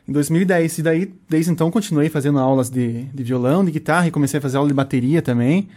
Em 0.07 0.11
2010. 0.11 0.79
E 0.79 0.81
daí, 0.81 1.13
desde 1.27 1.51
então, 1.51 1.69
continuei 1.69 2.09
fazendo 2.09 2.39
aulas 2.39 2.69
de, 2.69 3.03
de 3.03 3.23
violão, 3.23 3.63
de 3.63 3.71
guitarra 3.71 4.07
e 4.07 4.11
comecei 4.11 4.39
a 4.39 4.41
fazer 4.41 4.57
aula 4.57 4.67
de 4.67 4.73
bateria 4.73 5.21
também. 5.21 5.69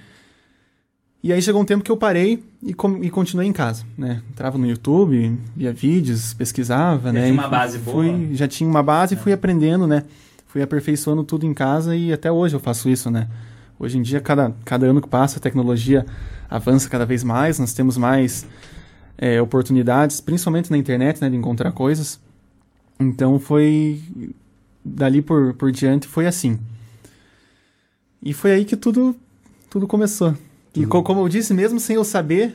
E 1.22 1.32
aí 1.32 1.40
chegou 1.40 1.62
um 1.62 1.64
tempo 1.64 1.84
que 1.84 1.90
eu 1.90 1.96
parei 1.96 2.42
e, 2.60 2.70
e 2.70 3.10
continuei 3.10 3.46
em 3.46 3.52
casa, 3.52 3.84
né? 3.96 4.20
Entrava 4.28 4.58
no 4.58 4.66
YouTube, 4.66 5.38
via 5.54 5.72
vídeos, 5.72 6.34
pesquisava, 6.34 7.08
já 7.08 7.12
né? 7.12 7.26
Tinha 7.26 7.34
uma 7.34 7.48
base 7.48 7.78
fui, 7.78 8.10
boa. 8.10 8.34
Já 8.34 8.48
tinha 8.48 8.68
uma 8.68 8.82
base 8.82 9.14
e 9.14 9.16
é. 9.16 9.20
fui 9.20 9.32
aprendendo, 9.32 9.86
né? 9.86 10.02
Fui 10.48 10.60
aperfeiçoando 10.60 11.22
tudo 11.22 11.46
em 11.46 11.54
casa 11.54 11.94
e 11.94 12.12
até 12.12 12.30
hoje 12.30 12.56
eu 12.56 12.60
faço 12.60 12.88
isso, 12.90 13.08
né? 13.08 13.28
Hoje 13.78 13.98
em 13.98 14.02
dia, 14.02 14.20
cada, 14.20 14.52
cada 14.64 14.86
ano 14.86 15.00
que 15.00 15.08
passa, 15.08 15.38
a 15.38 15.40
tecnologia 15.40 16.04
avança 16.50 16.88
cada 16.88 17.06
vez 17.06 17.22
mais, 17.22 17.58
nós 17.58 17.72
temos 17.72 17.96
mais 17.96 18.46
é, 19.16 19.40
oportunidades, 19.40 20.20
principalmente 20.20 20.70
na 20.70 20.76
internet, 20.76 21.20
né, 21.20 21.30
de 21.30 21.36
encontrar 21.36 21.70
coisas. 21.70 22.20
Então 22.98 23.38
foi 23.38 24.02
dali 24.84 25.22
por, 25.22 25.54
por 25.54 25.70
diante 25.70 26.08
foi 26.08 26.26
assim. 26.26 26.58
E 28.20 28.32
foi 28.32 28.52
aí 28.52 28.64
que 28.64 28.76
tudo 28.76 29.14
tudo 29.70 29.86
começou. 29.86 30.36
E 30.74 30.86
co 30.86 31.02
como 31.02 31.20
eu 31.20 31.28
disse, 31.28 31.52
mesmo 31.52 31.78
sem 31.78 31.96
eu 31.96 32.04
saber, 32.04 32.54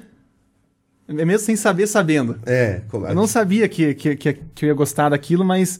mesmo 1.08 1.40
sem 1.46 1.56
saber 1.56 1.88
sabendo. 1.88 2.38
É, 2.46 2.82
Eu 2.92 3.16
não 3.16 3.28
sabia 3.28 3.68
que, 3.70 3.94
que, 3.94 4.16
que, 4.16 4.34
que 4.34 4.66
eu 4.66 4.68
ia 4.70 4.74
gostar 4.74 5.10
daquilo, 5.10 5.46
mas 5.46 5.80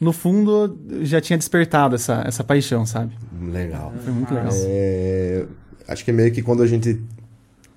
no 0.00 0.12
fundo 0.12 0.78
já 1.02 1.20
tinha 1.20 1.36
despertado 1.38 1.94
essa, 1.94 2.22
essa 2.26 2.44
paixão, 2.44 2.86
sabe? 2.86 3.12
Legal. 3.50 3.92
Foi 4.04 4.12
muito 4.12 4.32
legal. 4.32 4.52
É, 4.54 5.46
acho 5.88 6.04
que 6.04 6.10
é 6.10 6.14
meio 6.14 6.30
que 6.32 6.42
quando 6.42 6.62
a 6.62 6.66
gente 6.66 7.00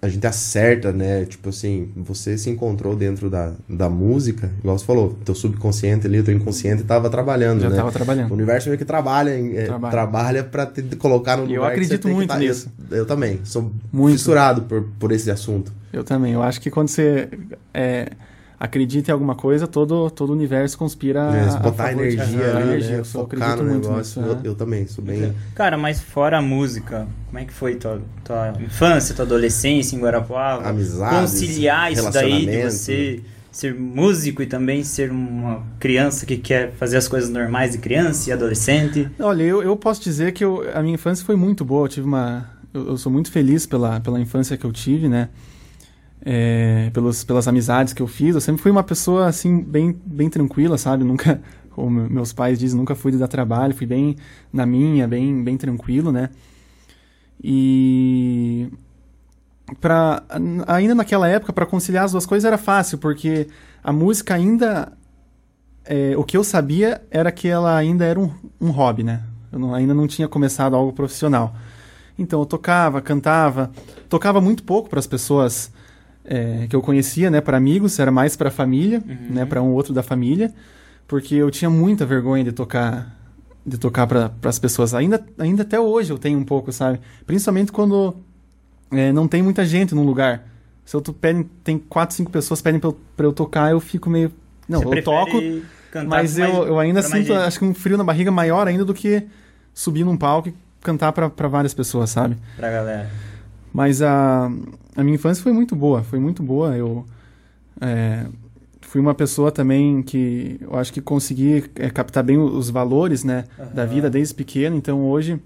a 0.02 0.10
gente 0.10 0.26
acerta, 0.26 0.92
né? 0.92 1.26
Tipo 1.26 1.50
assim, 1.50 1.92
você 1.96 2.36
se 2.36 2.50
encontrou 2.50 2.96
dentro 2.96 3.30
da, 3.30 3.54
da 3.70 3.88
música, 3.88 4.52
igual 4.60 4.78
você 4.78 4.86
falou, 4.86 5.16
teu 5.24 5.36
subconsciente 5.36 6.08
ali, 6.08 6.24
teu 6.24 6.34
inconsciente 6.34 6.82
estava 6.82 7.08
trabalhando, 7.08 7.62
Já 7.62 7.70
né? 7.70 7.76
estava 7.76 7.92
trabalhando. 7.92 8.32
O 8.32 8.34
universo 8.34 8.70
meio 8.70 8.80
que 8.80 8.86
trabalha, 8.86 9.30
é, 9.30 9.66
trabalha. 9.66 9.92
trabalha 9.92 10.44
para 10.44 10.66
te 10.66 10.82
colocar 10.96 11.38
no 11.38 11.44
lugar 11.44 11.56
Eu 11.56 11.64
acredito 11.64 12.08
muito 12.08 12.30
tá, 12.30 12.40
nisso. 12.40 12.72
Eu, 12.90 12.98
eu, 12.98 13.06
também, 13.06 13.42
sou 13.44 13.72
muito. 13.94 14.14
fissurado 14.14 14.64
por, 14.64 14.84
por 15.00 15.12
esse 15.12 15.30
assunto. 15.30 15.72
Eu 15.94 16.04
também. 16.04 16.34
Eu 16.34 16.42
acho 16.42 16.60
que 16.60 16.72
quando 16.72 16.88
você 16.88 17.30
é, 17.72 18.12
acredita 18.62 19.10
em 19.10 19.14
alguma 19.14 19.34
coisa, 19.34 19.66
todo, 19.66 20.12
todo 20.12 20.30
o 20.30 20.34
universo 20.34 20.78
conspira 20.78 21.20
é, 21.36 21.50
a, 21.50 21.58
botar 21.58 21.86
a 21.86 21.92
energia 21.94 22.26
de, 22.26 22.44
ali, 22.44 22.62
energia. 22.62 22.98
Né? 22.98 23.04
Eu 23.16 23.22
acredito 23.22 23.58
no 23.58 23.64
muito 23.64 23.90
negócio. 23.90 24.22
Nisso, 24.22 24.36
eu, 24.44 24.52
eu, 24.52 24.56
também, 24.56 24.86
sou 24.86 25.04
bem... 25.04 25.34
Cara, 25.56 25.80
mas 25.80 26.00
fora 26.00 26.38
a 26.38 26.42
música, 26.44 27.08
como 27.26 27.40
é 27.40 27.46
que 27.46 27.52
foi 27.52 27.74
tua, 27.74 28.00
tua 28.24 28.54
infância, 28.62 29.16
tua 29.16 29.26
adolescência 29.26 29.96
em 29.96 30.00
Guarapuava? 30.00 30.70
Amizades, 30.70 31.32
Conciliar 31.32 31.92
isso 31.92 32.12
daí 32.12 32.46
de 32.46 32.70
você 32.70 33.24
ser 33.52 33.74
músico 33.74 34.44
e 34.44 34.46
também 34.46 34.84
ser 34.84 35.10
uma 35.10 35.64
criança 35.80 36.28
que 36.28 36.38
quer 36.38 36.72
fazer 36.74 36.98
as 36.98 37.08
coisas 37.08 37.32
normais 37.32 37.72
de 37.72 37.80
criança 37.80 38.30
e 38.30 38.34
adolescente? 38.34 39.10
Olha, 39.20 39.42
eu, 39.42 39.64
eu 39.64 39.76
posso 39.76 40.04
dizer 40.04 40.34
que 40.34 40.46
eu, 40.46 40.70
a 40.72 40.84
minha 40.84 40.94
infância 40.94 41.26
foi 41.26 41.36
muito 41.36 41.66
boa. 41.66 41.86
Eu 41.86 41.90
tive 41.90 42.06
uma... 42.06 42.48
Eu, 42.72 42.90
eu 42.90 42.98
sou 42.98 43.12
muito 43.12 43.32
feliz 43.32 43.66
pela, 43.66 44.00
pela 44.00 44.20
infância 44.20 44.56
que 44.56 44.64
eu 44.64 44.72
tive, 44.72 45.10
né? 45.10 45.30
É, 46.24 46.90
pelos, 46.94 47.24
pelas 47.24 47.48
amizades 47.48 47.94
que 47.94 48.02
eu 48.02 48.08
fiz. 48.08 48.36
Eu 48.36 48.42
sempre 48.42 48.62
fui 48.62 48.72
uma 48.72 48.84
pessoa, 48.84 49.28
assim, 49.28 49.62
bem, 49.62 50.00
bem 50.06 50.30
tranquila, 50.30 50.78
sabe? 50.78 51.04
Nunca, 51.04 51.42
como 51.72 52.10
meus 52.10 52.34
pais 52.34 52.60
dizem, 52.60 52.78
nunca 52.80 52.96
fui 52.96 53.12
de 53.12 53.18
dar 53.18 53.28
trabalho. 53.28 53.74
Fui 53.76 53.88
bem 53.88 54.16
na 54.54 54.66
minha, 54.66 55.08
bem, 55.08 55.44
bem 55.44 55.58
tranquilo, 55.58 56.12
né? 56.12 56.30
E... 57.44 58.70
Pra, 59.80 60.22
ainda 60.68 60.94
naquela 60.94 61.28
época, 61.30 61.54
para 61.54 61.66
conciliar 61.66 62.04
as 62.04 62.12
duas 62.12 62.26
coisas 62.26 62.46
era 62.46 62.58
fácil, 62.58 62.98
porque 62.98 63.48
a 63.82 63.92
música 63.94 64.36
ainda. 64.36 64.92
é, 65.86 66.16
o 66.18 66.24
que 66.24 66.38
eu 66.38 66.44
sabia 66.44 67.02
era 67.12 67.32
que 67.32 67.48
ela 67.48 67.76
ainda 67.76 68.06
era 68.06 68.20
um, 68.20 68.32
um 68.60 68.70
hobby, 68.72 69.04
né? 69.04 69.24
Eu 69.52 69.60
não- 69.60 69.74
ainda 69.74 69.94
não 69.94 70.08
tinha 70.08 70.28
começado 70.28 70.76
algo 70.76 70.94
profissional. 70.94 71.56
Então 72.20 72.40
eu 72.42 72.46
tocava, 72.46 73.02
cantava, 73.02 73.72
tocava 74.10 74.42
muito 74.42 74.64
pouco 74.64 74.90
para 74.90 75.00
as 75.00 75.08
pessoas 75.08 75.72
é, 76.34 76.66
que 76.70 76.74
eu 76.76 76.82
conhecia, 76.82 77.30
né? 77.30 77.42
Para 77.42 77.58
amigos, 77.58 78.00
era 78.00 78.10
mais 78.10 78.38
para 78.38 78.50
família, 78.50 79.04
né? 79.30 79.46
Para 79.46 79.62
um 79.62 79.74
outro 79.74 79.94
da 79.94 80.02
família, 80.02 80.54
porque 81.06 81.36
eu 81.36 81.52
tinha 81.52 81.70
muita 81.70 82.06
vergonha 82.06 82.42
de 82.42 82.54
tocar, 82.54 83.14
de 83.66 83.78
tocar 83.78 84.08
para 84.08 84.32
as 84.46 84.58
pessoas. 84.58 84.94
Ainda, 84.94 85.22
ainda 85.38 85.64
até 85.64 85.78
hoje 85.78 86.10
eu 86.14 86.18
tenho 86.18 86.40
um 86.40 86.46
pouco, 86.46 86.72
sabe? 86.72 87.02
Principalmente 87.28 87.70
quando 87.74 88.16
é, 88.92 89.12
não 89.12 89.28
tem 89.28 89.44
muita 89.44 89.66
gente 89.66 89.94
num 89.94 90.06
lugar. 90.06 90.48
Se 90.86 90.96
eu 90.96 91.02
pedem, 91.02 91.50
tem 91.66 91.78
quatro, 91.78 92.16
cinco 92.16 92.32
pessoas 92.32 92.62
pedem 92.62 92.80
pra 92.80 92.90
eu, 92.90 92.98
eu 93.20 93.34
tocar, 93.34 93.70
eu 93.72 93.82
fico 93.82 94.10
meio. 94.10 94.32
Não, 94.70 94.80
Você 94.82 95.00
eu 95.00 95.04
toco, 95.04 95.34
mas 95.36 95.92
com 95.92 96.08
mais- 96.08 96.38
eu, 96.38 96.68
eu 96.68 96.80
ainda 96.80 97.02
sinto, 97.02 97.34
acho 97.34 97.60
que 97.60 97.66
um 97.66 97.74
frio 97.74 97.98
na 97.98 98.06
barriga 98.06 98.32
maior 98.32 98.68
ainda 98.70 98.86
do 98.86 98.94
que 98.94 99.24
subir 99.74 100.06
num 100.06 100.16
palco 100.16 100.48
e 100.48 100.54
cantar 100.82 101.12
pra 101.12 101.48
várias 101.50 101.74
pessoas, 101.74 102.10
sabe? 102.10 102.38
Pra 102.56 102.72
galera. 102.72 103.10
Mas 103.74 104.02
a, 104.02 104.52
a 104.96 105.04
minha 105.04 105.16
infância 105.16 105.42
foi 105.42 105.54
muito 105.54 105.76
boa, 105.76 106.04
foi 106.04 106.20
muito 106.20 106.44
boa. 106.44 106.76
Eu 106.76 107.06
é, 107.80 108.26
fui 108.82 109.00
uma 109.00 109.14
pessoa 109.14 109.52
também 109.52 110.04
que 110.04 110.58
eu 110.62 110.78
acho 110.78 110.92
que 110.92 111.00
consegui 111.00 111.64
é, 111.76 111.90
captar 111.90 112.24
bem 112.24 112.38
os 112.38 112.70
valores, 112.70 113.24
né, 113.24 113.46
da 113.74 113.84
Aham. 113.84 113.92
vida 113.92 114.10
desde 114.10 114.34
pequeno. 114.34 114.76
Então 114.76 115.02
hoje 115.06 115.40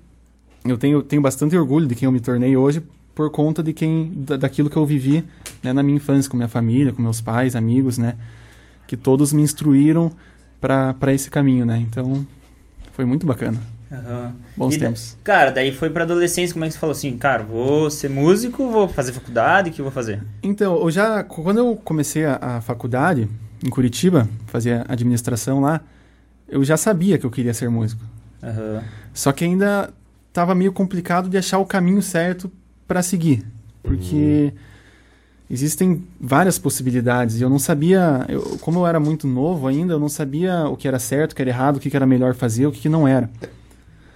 eu 0.65 0.77
tenho, 0.77 1.03
tenho 1.03 1.21
bastante 1.21 1.55
orgulho 1.55 1.87
de 1.87 1.93
quem 1.93 2.07
eu 2.07 2.11
me 2.11 2.19
tornei 2.19 2.57
hoje 2.57 2.81
por 3.13 3.29
conta 3.29 3.63
de 3.63 3.71
quem 3.71 4.11
da, 4.15 4.35
daquilo 4.35 4.69
que 4.69 4.75
eu 4.75 4.85
vivi 4.85 5.23
né, 5.63 5.71
na 5.71 5.81
minha 5.81 5.95
infância 5.95 6.29
com 6.29 6.35
minha 6.35 6.49
família, 6.49 6.91
com 6.91 7.01
meus 7.01 7.21
pais, 7.21 7.55
amigos, 7.55 7.97
né, 7.97 8.15
que 8.87 8.97
todos 8.97 9.31
me 9.31 9.41
instruíram 9.41 10.11
para 10.59 11.13
esse 11.13 11.29
caminho, 11.29 11.65
né. 11.65 11.77
Então 11.77 12.25
foi 12.93 13.05
muito 13.05 13.25
bacana, 13.25 13.59
Aham. 13.91 14.33
bons 14.57 14.75
E 14.75 14.79
tempos. 14.79 15.17
Cara, 15.23 15.51
daí 15.51 15.71
foi 15.71 15.89
pra 15.89 16.03
adolescência, 16.03 16.53
como 16.53 16.65
é 16.65 16.67
que 16.67 16.73
você 16.73 16.79
falou 16.79 16.91
assim, 16.91 17.17
cara, 17.17 17.43
vou 17.43 17.89
ser 17.89 18.09
músico, 18.09 18.69
vou 18.69 18.87
fazer 18.87 19.13
faculdade, 19.13 19.69
o 19.69 19.73
que 19.73 19.81
eu 19.81 19.85
vou 19.85 19.91
fazer? 19.91 20.21
Então, 20.41 20.77
eu 20.81 20.91
já 20.91 21.23
quando 21.23 21.57
eu 21.57 21.75
comecei 21.75 22.25
a, 22.25 22.37
a 22.41 22.61
faculdade 22.61 23.29
em 23.63 23.69
Curitiba, 23.69 24.27
fazia 24.47 24.85
administração 24.87 25.61
lá, 25.61 25.81
eu 26.47 26.63
já 26.63 26.77
sabia 26.77 27.17
que 27.17 27.25
eu 27.25 27.31
queria 27.31 27.53
ser 27.53 27.69
músico. 27.69 28.01
Aham. 28.43 28.83
Só 29.13 29.31
que 29.31 29.45
ainda 29.45 29.93
estava 30.29 30.53
meio 30.53 30.73
complicado 30.73 31.29
de 31.29 31.37
achar 31.37 31.59
o 31.59 31.65
caminho 31.65 32.01
certo 32.01 32.51
para 32.87 33.01
seguir, 33.01 33.43
porque 33.81 34.53
existem 35.49 36.03
várias 36.19 36.59
possibilidades 36.59 37.39
e 37.39 37.43
eu 37.43 37.49
não 37.49 37.59
sabia, 37.59 38.25
eu, 38.27 38.41
como 38.59 38.79
eu 38.79 38.87
era 38.87 38.99
muito 38.99 39.27
novo 39.27 39.67
ainda, 39.67 39.93
eu 39.93 39.99
não 39.99 40.09
sabia 40.09 40.65
o 40.67 40.75
que 40.75 40.87
era 40.87 40.99
certo, 40.99 41.31
o 41.31 41.35
que 41.35 41.41
era 41.41 41.51
errado, 41.51 41.77
o 41.77 41.79
que 41.79 41.95
era 41.95 42.05
melhor 42.05 42.33
fazer, 42.33 42.65
o 42.65 42.71
que 42.71 42.89
não 42.89 43.07
era. 43.07 43.29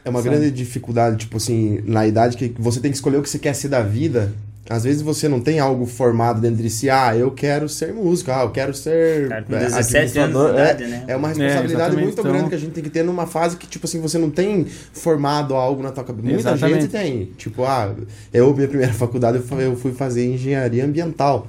É 0.06 0.10
uma 0.10 0.22
Sabe? 0.22 0.36
grande 0.36 0.52
dificuldade, 0.52 1.18
tipo 1.18 1.38
assim, 1.38 1.82
na 1.86 2.08
idade 2.08 2.38
que 2.38 2.54
você 2.60 2.80
tem 2.80 2.90
que 2.92 2.98
escolher 2.98 3.18
o 3.18 3.22
que 3.22 3.30
você 3.30 3.40
quer 3.40 3.54
ser 3.54 3.68
da 3.70 3.82
vida. 3.82 4.32
Às 4.70 4.84
vezes 4.84 5.02
você 5.02 5.28
não 5.28 5.40
tem 5.42 5.60
algo 5.60 5.88
formado 5.88 6.40
dentro 6.40 6.62
de 6.62 6.70
si. 6.70 6.92
Ah, 6.92 7.18
eu 7.18 7.32
quero 7.32 7.68
ser 7.68 7.92
músico. 7.92 8.30
Ah, 8.32 8.44
eu 8.44 8.52
quero 8.52 8.72
ser 8.72 9.28
Cara, 9.28 9.42
com 9.42 9.56
é, 9.56 9.60
17 9.66 10.20
anos 10.20 10.46
de 10.46 10.52
idade, 10.54 10.84
é, 10.84 10.88
né? 10.88 11.04
é 11.08 11.16
uma 11.16 11.28
responsabilidade 11.30 11.74
exatamente, 11.74 12.04
muito 12.04 12.20
então- 12.20 12.32
grande 12.32 12.50
que 12.50 12.56
a 12.56 12.58
gente 12.60 12.72
tem 12.74 12.84
que 12.84 12.90
ter 12.92 13.04
numa 13.04 13.26
fase 13.26 13.58
que, 13.58 13.66
tipo 13.66 13.88
assim, 13.88 14.00
você 14.00 14.20
não 14.20 14.30
tem 14.30 14.66
formado 14.94 15.56
algo 15.56 15.82
na 15.82 15.90
tua 15.92 16.04
cabeça. 16.04 16.24
Muita 16.28 16.52
Exatamente. 16.52 16.82
gente 16.84 16.92
tem. 16.92 17.26
Tipo, 17.36 17.64
ah, 17.64 17.96
eu, 18.32 18.54
minha 18.56 18.68
primeira 18.68 18.94
faculdade, 18.94 19.38
eu 19.38 19.44
fa- 19.44 19.56
eu 19.56 19.76
fui 19.76 19.92
fazer 19.92 20.26
engenharia 20.32 20.86
ambiental. 20.86 21.48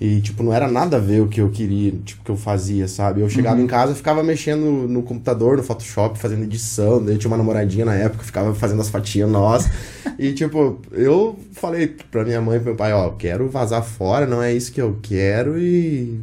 E, 0.00 0.20
tipo, 0.20 0.42
não 0.42 0.52
era 0.52 0.68
nada 0.68 0.96
a 0.96 1.00
ver 1.00 1.22
o 1.22 1.28
que 1.28 1.40
eu 1.40 1.48
queria, 1.50 1.92
tipo, 2.04 2.24
que 2.24 2.30
eu 2.30 2.36
fazia, 2.36 2.88
sabe? 2.88 3.20
Eu 3.20 3.30
chegava 3.30 3.56
Uhum. 3.56 3.62
em 3.64 3.66
casa, 3.66 3.94
ficava 3.94 4.22
mexendo 4.24 4.88
no 4.88 5.02
computador, 5.02 5.56
no 5.56 5.62
Photoshop, 5.62 6.18
fazendo 6.18 6.42
edição. 6.42 7.02
Daí 7.02 7.14
eu 7.14 7.18
tinha 7.18 7.30
uma 7.30 7.36
namoradinha 7.36 7.84
na 7.84 7.94
época, 7.94 8.24
ficava 8.24 8.52
fazendo 8.54 8.80
as 8.82 8.88
fatias 8.88 9.30
nossas. 9.30 9.70
e, 10.18 10.32
tipo, 10.32 10.80
eu 10.90 11.38
falei 11.52 11.94
pra 12.10 12.24
minha 12.24 12.40
mãe 12.40 12.56
e 12.56 12.58
pro 12.60 12.70
meu 12.70 12.76
pai, 12.76 12.92
ó, 12.92 13.10
quero 13.12 13.48
vazar 13.48 13.84
fora, 13.84 14.26
não 14.26 14.42
é 14.42 14.52
isso 14.52 14.72
que 14.72 14.80
eu 14.80 14.98
quero 15.00 15.58
e... 15.58 16.20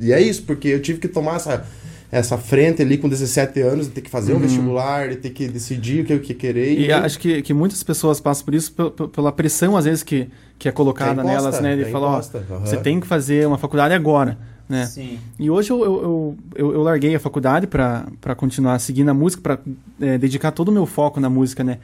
E 0.00 0.12
é 0.12 0.20
isso, 0.20 0.42
porque 0.44 0.68
eu 0.68 0.80
tive 0.80 0.98
que 0.98 1.08
tomar 1.08 1.36
essa, 1.36 1.64
essa 2.12 2.36
frente 2.36 2.82
ali 2.82 2.98
com 2.98 3.08
17 3.08 3.60
anos, 3.60 3.86
de 3.86 3.92
ter 3.92 4.00
que 4.00 4.10
fazer 4.10 4.32
o 4.32 4.36
Uhum. 4.36 4.42
vestibular, 4.42 5.08
de 5.08 5.16
ter 5.16 5.30
que 5.30 5.46
decidir 5.48 6.02
o 6.02 6.04
que 6.04 6.12
eu 6.12 6.16
ia 6.22 6.34
querer. 6.34 6.78
E 6.78 6.92
acho 6.92 7.18
que, 7.18 7.40
que 7.42 7.54
muitas 7.54 7.82
pessoas 7.82 8.20
passam 8.20 8.44
por 8.44 8.54
isso 8.54 8.72
pe- 8.72 8.90
pe- 8.90 9.08
pela 9.08 9.30
pressão, 9.30 9.76
às 9.76 9.84
vezes, 9.84 10.02
que, 10.02 10.28
que 10.58 10.68
é 10.68 10.72
colocada 10.72 11.22
imposta, 11.22 11.30
nelas, 11.50 11.60
né? 11.60 11.76
De 11.76 11.82
é 11.82 11.90
falar, 11.92 12.08
ó, 12.08 12.16
aham. 12.18 12.60
você 12.66 12.76
tem 12.78 12.98
que 12.98 13.06
fazer 13.06 13.46
uma 13.46 13.58
faculdade 13.58 13.94
agora, 13.94 14.36
né? 14.68 14.86
Sim. 14.86 15.18
E 15.38 15.48
hoje 15.48 15.70
eu, 15.70 15.84
eu, 15.84 16.36
eu, 16.56 16.72
eu- 16.74 16.82
larguei 16.82 17.14
a 17.14 17.20
faculdade 17.20 17.66
para 17.68 18.34
continuar 18.36 18.78
seguindo 18.80 19.08
a 19.10 19.14
música, 19.14 19.40
para 19.42 20.16
dedicar 20.18 20.50
todo 20.50 20.68
o 20.70 20.72
meu 20.72 20.86
foco 20.86 21.20
na 21.20 21.30
música, 21.30 21.62
né? 21.62 21.78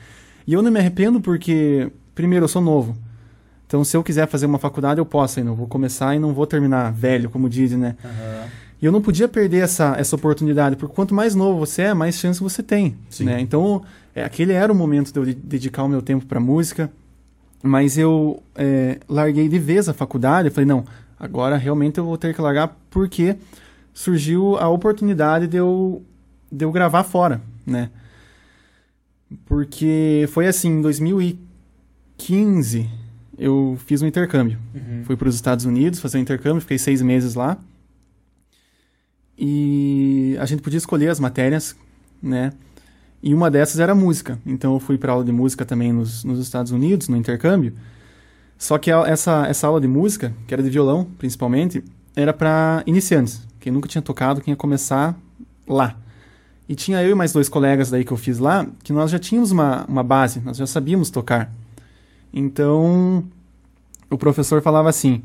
E 0.44 0.52
eu 0.54 0.62
não 0.62 0.70
me 0.72 0.78
arrependo 0.80 1.20
porque, 1.20 1.90
primeiro, 2.14 2.44
eu 2.44 2.48
sou 2.48 2.62
novo. 2.62 2.96
Então, 3.66 3.82
se 3.84 3.96
eu 3.96 4.02
quiser 4.02 4.28
fazer 4.28 4.46
uma 4.46 4.58
faculdade, 4.58 5.00
eu 5.00 5.06
posso 5.06 5.40
ainda. 5.40 5.50
Eu 5.50 5.56
vou 5.56 5.66
começar 5.66 6.14
e 6.14 6.18
não 6.20 6.32
vou 6.32 6.46
terminar 6.46 6.92
velho, 6.92 7.28
como 7.30 7.48
dizem, 7.48 7.76
né? 7.78 7.96
Aham. 8.04 8.44
E 8.80 8.84
eu 8.84 8.92
não 8.92 9.00
podia 9.00 9.26
perder 9.26 9.62
essa, 9.64 9.94
essa 9.98 10.14
oportunidade, 10.16 10.76
porque 10.76 10.94
quanto 10.94 11.14
mais 11.14 11.34
novo 11.34 11.58
você 11.58 11.82
é, 11.82 11.94
mais 11.94 12.16
chance 12.16 12.40
você 12.40 12.62
tem. 12.62 12.94
Né? 13.24 13.40
Então, 13.40 13.82
é, 14.14 14.22
aquele 14.24 14.52
era 14.52 14.70
o 14.72 14.76
momento 14.76 15.12
de 15.12 15.18
eu 15.18 15.24
de- 15.24 15.34
dedicar 15.34 15.82
o 15.84 15.88
meu 15.88 16.02
tempo 16.02 16.26
para 16.26 16.38
música, 16.38 16.90
mas 17.62 17.96
eu 17.96 18.42
é, 18.54 18.98
larguei 19.08 19.48
de 19.48 19.58
vez 19.58 19.88
a 19.88 19.94
faculdade. 19.94 20.48
Eu 20.48 20.52
falei, 20.52 20.66
não, 20.66 20.84
agora 21.18 21.56
realmente 21.56 21.98
eu 21.98 22.04
vou 22.04 22.18
ter 22.18 22.34
que 22.34 22.40
largar, 22.40 22.76
porque 22.90 23.36
surgiu 23.94 24.56
a 24.58 24.68
oportunidade 24.68 25.46
de 25.46 25.56
eu, 25.56 26.02
de 26.52 26.64
eu 26.64 26.70
gravar 26.70 27.02
fora, 27.02 27.40
né? 27.64 27.88
Porque 29.46 30.28
foi 30.32 30.46
assim, 30.46 30.68
em 30.68 30.82
2015, 30.82 32.88
eu 33.38 33.76
fiz 33.86 34.02
um 34.02 34.06
intercâmbio. 34.06 34.58
Uhum. 34.74 35.02
Fui 35.04 35.16
para 35.16 35.28
os 35.28 35.34
Estados 35.34 35.64
Unidos 35.64 35.98
fazer 35.98 36.18
um 36.18 36.20
intercâmbio, 36.20 36.60
fiquei 36.60 36.78
seis 36.78 37.00
meses 37.02 37.34
lá. 37.34 37.58
E 39.38 40.36
a 40.40 40.46
gente 40.46 40.62
podia 40.62 40.78
escolher 40.78 41.08
as 41.08 41.20
matérias, 41.20 41.76
né? 42.22 42.52
E 43.22 43.34
uma 43.34 43.50
dessas 43.50 43.80
era 43.80 43.94
música. 43.94 44.38
Então 44.46 44.74
eu 44.74 44.80
fui 44.80 44.96
para 44.96 45.12
aula 45.12 45.24
de 45.24 45.32
música 45.32 45.64
também 45.64 45.92
nos, 45.92 46.24
nos 46.24 46.38
Estados 46.38 46.72
Unidos, 46.72 47.08
no 47.08 47.16
intercâmbio. 47.16 47.72
Só 48.58 48.78
que 48.78 48.90
essa, 48.90 49.46
essa 49.46 49.66
aula 49.66 49.80
de 49.80 49.88
música, 49.88 50.32
que 50.46 50.54
era 50.54 50.62
de 50.62 50.70
violão 50.70 51.06
principalmente, 51.18 51.84
era 52.14 52.32
para 52.32 52.82
iniciantes. 52.86 53.46
Quem 53.60 53.72
nunca 53.72 53.88
tinha 53.88 54.00
tocado, 54.00 54.40
quem 54.40 54.52
ia 54.52 54.56
começar 54.56 55.18
lá. 55.68 55.96
E 56.68 56.74
tinha 56.74 57.02
eu 57.02 57.10
e 57.10 57.14
mais 57.14 57.32
dois 57.32 57.48
colegas 57.48 57.90
daí 57.90 58.04
que 58.04 58.12
eu 58.12 58.16
fiz 58.16 58.38
lá, 58.38 58.66
que 58.82 58.92
nós 58.92 59.10
já 59.10 59.18
tínhamos 59.18 59.50
uma, 59.50 59.84
uma 59.86 60.02
base, 60.02 60.40
nós 60.40 60.56
já 60.56 60.66
sabíamos 60.66 61.10
tocar. 61.10 61.52
Então, 62.32 63.24
o 64.10 64.18
professor 64.18 64.62
falava 64.62 64.88
assim: 64.88 65.22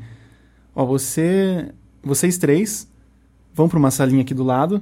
Ó, 0.74 0.84
você, 0.84 1.70
vocês 2.02 2.38
três 2.38 2.88
vão 3.54 3.68
para 3.68 3.78
uma 3.78 3.90
salinha 3.90 4.22
aqui 4.22 4.34
do 4.34 4.42
lado, 4.42 4.80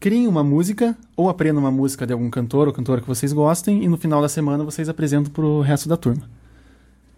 criem 0.00 0.28
uma 0.28 0.44
música 0.44 0.96
ou 1.16 1.28
aprendam 1.28 1.62
uma 1.62 1.70
música 1.70 2.06
de 2.06 2.12
algum 2.12 2.30
cantor 2.30 2.68
ou 2.68 2.72
cantora 2.72 3.00
que 3.00 3.06
vocês 3.06 3.32
gostem 3.32 3.84
e 3.84 3.88
no 3.88 3.96
final 3.96 4.22
da 4.22 4.28
semana 4.28 4.64
vocês 4.64 4.88
apresentam 4.88 5.32
pro 5.32 5.60
resto 5.60 5.88
da 5.88 5.96
turma. 5.96 6.22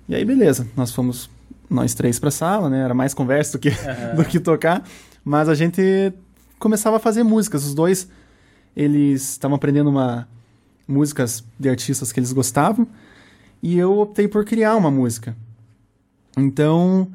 E 0.08 0.14
aí, 0.14 0.24
beleza, 0.24 0.66
nós 0.76 0.92
fomos 0.92 1.30
nós 1.68 1.94
três 1.94 2.18
pra 2.18 2.30
sala, 2.30 2.68
né? 2.68 2.80
Era 2.80 2.94
mais 2.94 3.14
conversa 3.14 3.52
do 3.52 3.60
que, 3.60 3.68
Aham. 3.68 4.16
do 4.16 4.24
que 4.24 4.40
tocar, 4.40 4.82
mas 5.24 5.48
a 5.48 5.54
gente 5.54 6.12
começava 6.58 6.96
a 6.96 7.00
fazer 7.00 7.22
músicas. 7.22 7.64
Os 7.64 7.74
dois, 7.74 8.08
eles 8.74 9.30
estavam 9.30 9.54
aprendendo 9.54 9.88
uma 9.88 10.26
músicas 10.88 11.44
de 11.58 11.68
artistas 11.68 12.10
que 12.10 12.18
eles 12.18 12.32
gostavam 12.32 12.86
e 13.62 13.78
eu 13.78 13.98
optei 14.00 14.26
por 14.26 14.44
criar 14.44 14.74
uma 14.74 14.90
música. 14.90 15.36
Então, 16.36 17.08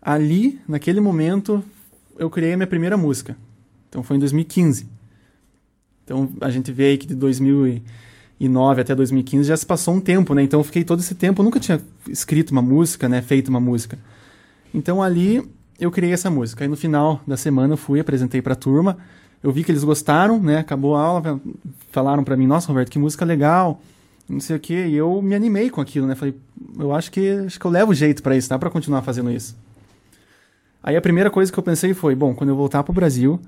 ali, 0.00 0.60
naquele 0.66 1.00
momento, 1.00 1.62
eu 2.20 2.28
criei 2.28 2.52
a 2.52 2.56
minha 2.56 2.66
primeira 2.66 2.98
música. 2.98 3.34
Então 3.88 4.02
foi 4.02 4.16
em 4.16 4.20
2015. 4.20 4.86
Então 6.04 6.28
a 6.40 6.50
gente 6.50 6.70
vê 6.70 6.88
aí 6.88 6.98
que 6.98 7.06
de 7.06 7.14
2009 7.14 8.80
até 8.82 8.94
2015 8.94 9.48
já 9.48 9.56
se 9.56 9.64
passou 9.64 9.94
um 9.94 10.00
tempo, 10.00 10.34
né? 10.34 10.42
Então 10.42 10.60
eu 10.60 10.64
fiquei 10.64 10.84
todo 10.84 11.00
esse 11.00 11.14
tempo, 11.14 11.40
eu 11.40 11.44
nunca 11.44 11.58
tinha 11.58 11.80
escrito 12.06 12.50
uma 12.50 12.60
música, 12.60 13.08
né? 13.08 13.22
Feito 13.22 13.48
uma 13.48 13.58
música. 13.58 13.98
Então 14.72 15.02
ali 15.02 15.42
eu 15.80 15.90
criei 15.90 16.12
essa 16.12 16.30
música. 16.30 16.62
Aí 16.62 16.68
no 16.68 16.76
final 16.76 17.22
da 17.26 17.38
semana 17.38 17.72
eu 17.72 17.78
fui, 17.78 17.98
apresentei 17.98 18.42
pra 18.42 18.54
turma. 18.54 18.98
Eu 19.42 19.50
vi 19.50 19.64
que 19.64 19.72
eles 19.72 19.82
gostaram, 19.82 20.38
né? 20.38 20.58
Acabou 20.58 20.94
a 20.96 21.02
aula, 21.02 21.40
falaram 21.90 22.22
pra 22.22 22.36
mim, 22.36 22.46
nossa, 22.46 22.68
Roberto, 22.68 22.90
que 22.90 22.98
música 22.98 23.24
legal, 23.24 23.80
não 24.28 24.40
sei 24.40 24.56
o 24.56 24.60
quê. 24.60 24.88
E 24.88 24.94
eu 24.94 25.22
me 25.22 25.34
animei 25.34 25.70
com 25.70 25.80
aquilo, 25.80 26.06
né? 26.06 26.14
Falei, 26.14 26.34
eu 26.78 26.94
acho 26.94 27.10
que 27.10 27.30
acho 27.46 27.58
que 27.58 27.64
eu 27.64 27.70
levo 27.70 27.94
jeito 27.94 28.22
pra 28.22 28.36
isso, 28.36 28.50
dá 28.50 28.58
pra 28.58 28.68
continuar 28.68 29.00
fazendo 29.00 29.30
isso. 29.30 29.56
Aí 30.82 30.96
a 30.96 31.00
primeira 31.00 31.30
coisa 31.30 31.52
que 31.52 31.58
eu 31.58 31.62
pensei 31.62 31.92
foi, 31.94 32.14
bom, 32.14 32.34
quando 32.34 32.50
eu 32.50 32.56
voltar 32.56 32.82
pro 32.82 32.92
Brasil, 32.92 33.40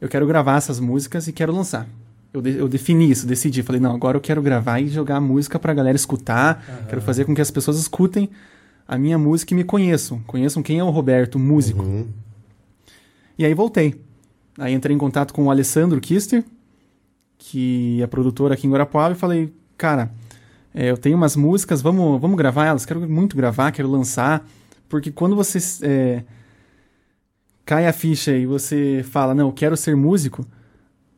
eu 0.00 0.08
quero 0.08 0.26
gravar 0.26 0.56
essas 0.56 0.80
músicas 0.80 1.28
e 1.28 1.32
quero 1.32 1.52
lançar. 1.52 1.86
Eu, 2.32 2.40
de- 2.42 2.56
eu 2.56 2.68
defini 2.68 3.10
isso, 3.10 3.26
decidi, 3.26 3.62
falei, 3.62 3.80
não, 3.80 3.94
agora 3.94 4.16
eu 4.16 4.20
quero 4.20 4.40
gravar 4.42 4.80
e 4.80 4.88
jogar 4.88 5.16
a 5.16 5.20
música 5.20 5.58
pra 5.58 5.72
galera 5.74 5.96
escutar, 5.96 6.84
quero 6.88 7.00
fazer 7.00 7.24
com 7.24 7.34
que 7.34 7.40
as 7.40 7.50
pessoas 7.50 7.78
escutem 7.78 8.28
a 8.86 8.96
minha 8.98 9.18
música 9.18 9.52
e 9.52 9.56
me 9.56 9.64
conheçam, 9.64 10.20
conheçam 10.26 10.62
quem 10.62 10.78
é 10.78 10.84
o 10.84 10.90
Roberto, 10.90 11.38
músico. 11.38 11.82
Uhum. 11.82 12.06
E 13.38 13.44
aí 13.44 13.54
voltei. 13.54 14.00
Aí 14.58 14.72
entrei 14.74 14.94
em 14.94 14.98
contato 14.98 15.32
com 15.32 15.44
o 15.44 15.50
Alessandro 15.50 16.00
Kister, 16.00 16.44
que 17.38 18.00
é 18.02 18.06
produtor 18.06 18.52
aqui 18.52 18.66
em 18.66 18.70
Guarapuava, 18.70 19.14
e 19.14 19.16
falei, 19.16 19.52
cara, 19.76 20.10
é, 20.74 20.90
eu 20.90 20.96
tenho 20.96 21.16
umas 21.16 21.36
músicas, 21.36 21.80
vamos, 21.80 22.20
vamos 22.20 22.36
gravar 22.36 22.66
elas? 22.66 22.84
Quero 22.84 23.08
muito 23.08 23.36
gravar, 23.36 23.70
quero 23.72 23.88
lançar. 23.90 24.46
Porque 24.88 25.10
quando 25.12 25.36
você 25.36 25.58
é, 25.86 26.24
cai 27.68 27.86
a 27.86 27.92
ficha 27.92 28.32
e 28.34 28.46
você 28.46 29.04
fala, 29.10 29.34
não, 29.34 29.48
eu 29.48 29.52
quero 29.52 29.76
ser 29.76 29.94
músico, 29.94 30.42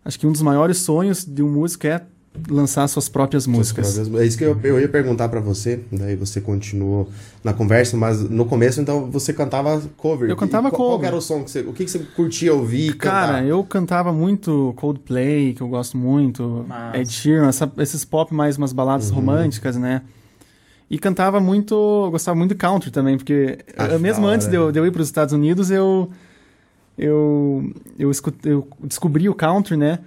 acho 0.05 0.19
que 0.19 0.27
um 0.27 0.33
dos 0.33 0.43
maiores 0.43 0.79
sonhos 0.79 1.25
de 1.25 1.45
um 1.45 1.49
músico 1.49 1.87
é 1.87 2.03
lançar 2.49 2.89
suas 2.89 3.09
próprias 3.09 3.47
músicas. 3.47 3.97
É 4.15 4.25
isso 4.27 4.37
que 4.37 4.43
eu, 4.43 4.59
eu 4.65 4.81
ia 4.81 4.89
perguntar 4.89 5.29
para 5.29 5.39
você, 5.39 5.79
daí 5.93 6.17
você 6.17 6.41
continuou 6.41 7.09
na 7.45 7.53
conversa, 7.53 7.97
mas 7.97 8.29
no 8.29 8.45
começo 8.47 8.81
então 8.81 9.09
você 9.09 9.33
cantava 9.33 9.81
cover. 9.97 10.29
Eu 10.29 10.35
cantava 10.37 10.67
e, 10.67 10.71
cover. 10.73 10.99
Qual 10.99 11.05
era 11.05 11.17
o 11.17 11.21
som 11.21 11.45
que 11.45 11.53
você, 11.53 11.61
o 11.61 11.73
que, 11.73 11.85
que 11.85 11.91
você 11.91 12.01
curtia 12.17 12.53
ouvir? 12.53 12.95
Cara, 12.97 13.35
cantar? 13.35 13.47
eu 13.47 13.63
cantava 13.63 14.13
muito 14.13 14.75
Coldplay, 14.77 15.55
que 15.55 15.61
eu 15.61 15.69
gosto 15.69 15.97
muito, 15.97 16.65
Massa. 16.69 16.99
Ed 16.99 17.13
Sheeran, 17.13 17.49
essa- 17.49 17.71
esses 17.79 18.05
pop 18.05 18.35
mais 18.35 18.57
umas 18.59 18.73
baladas 18.73 19.09
Uhum. 19.11 19.17
românticas, 19.17 19.77
né? 19.77 20.03
E 20.91 20.99
cantava 20.99 21.39
muito, 21.39 21.75
eu 22.07 22.11
gostava 22.11 22.37
muito 22.37 22.51
de 22.51 22.57
country 22.57 22.91
também, 22.91 23.17
porque 23.17 23.59
Acho 23.77 23.95
eu, 23.95 24.01
mesmo 24.01 24.27
antes 24.27 24.49
de 24.49 24.57
eu, 24.57 24.67
né? 24.67 24.73
de 24.73 24.79
eu 24.81 24.87
ir 24.87 24.91
para 24.91 25.03
os 25.03 25.07
Estados 25.07 25.33
Unidos, 25.33 25.71
eu 25.71 26.11
eu 27.01 27.73
eu, 27.99 28.11
escut- 28.11 28.45
eu 28.47 28.67
descobri 28.85 29.29
o 29.29 29.35
country, 29.35 29.77
né? 29.77 29.99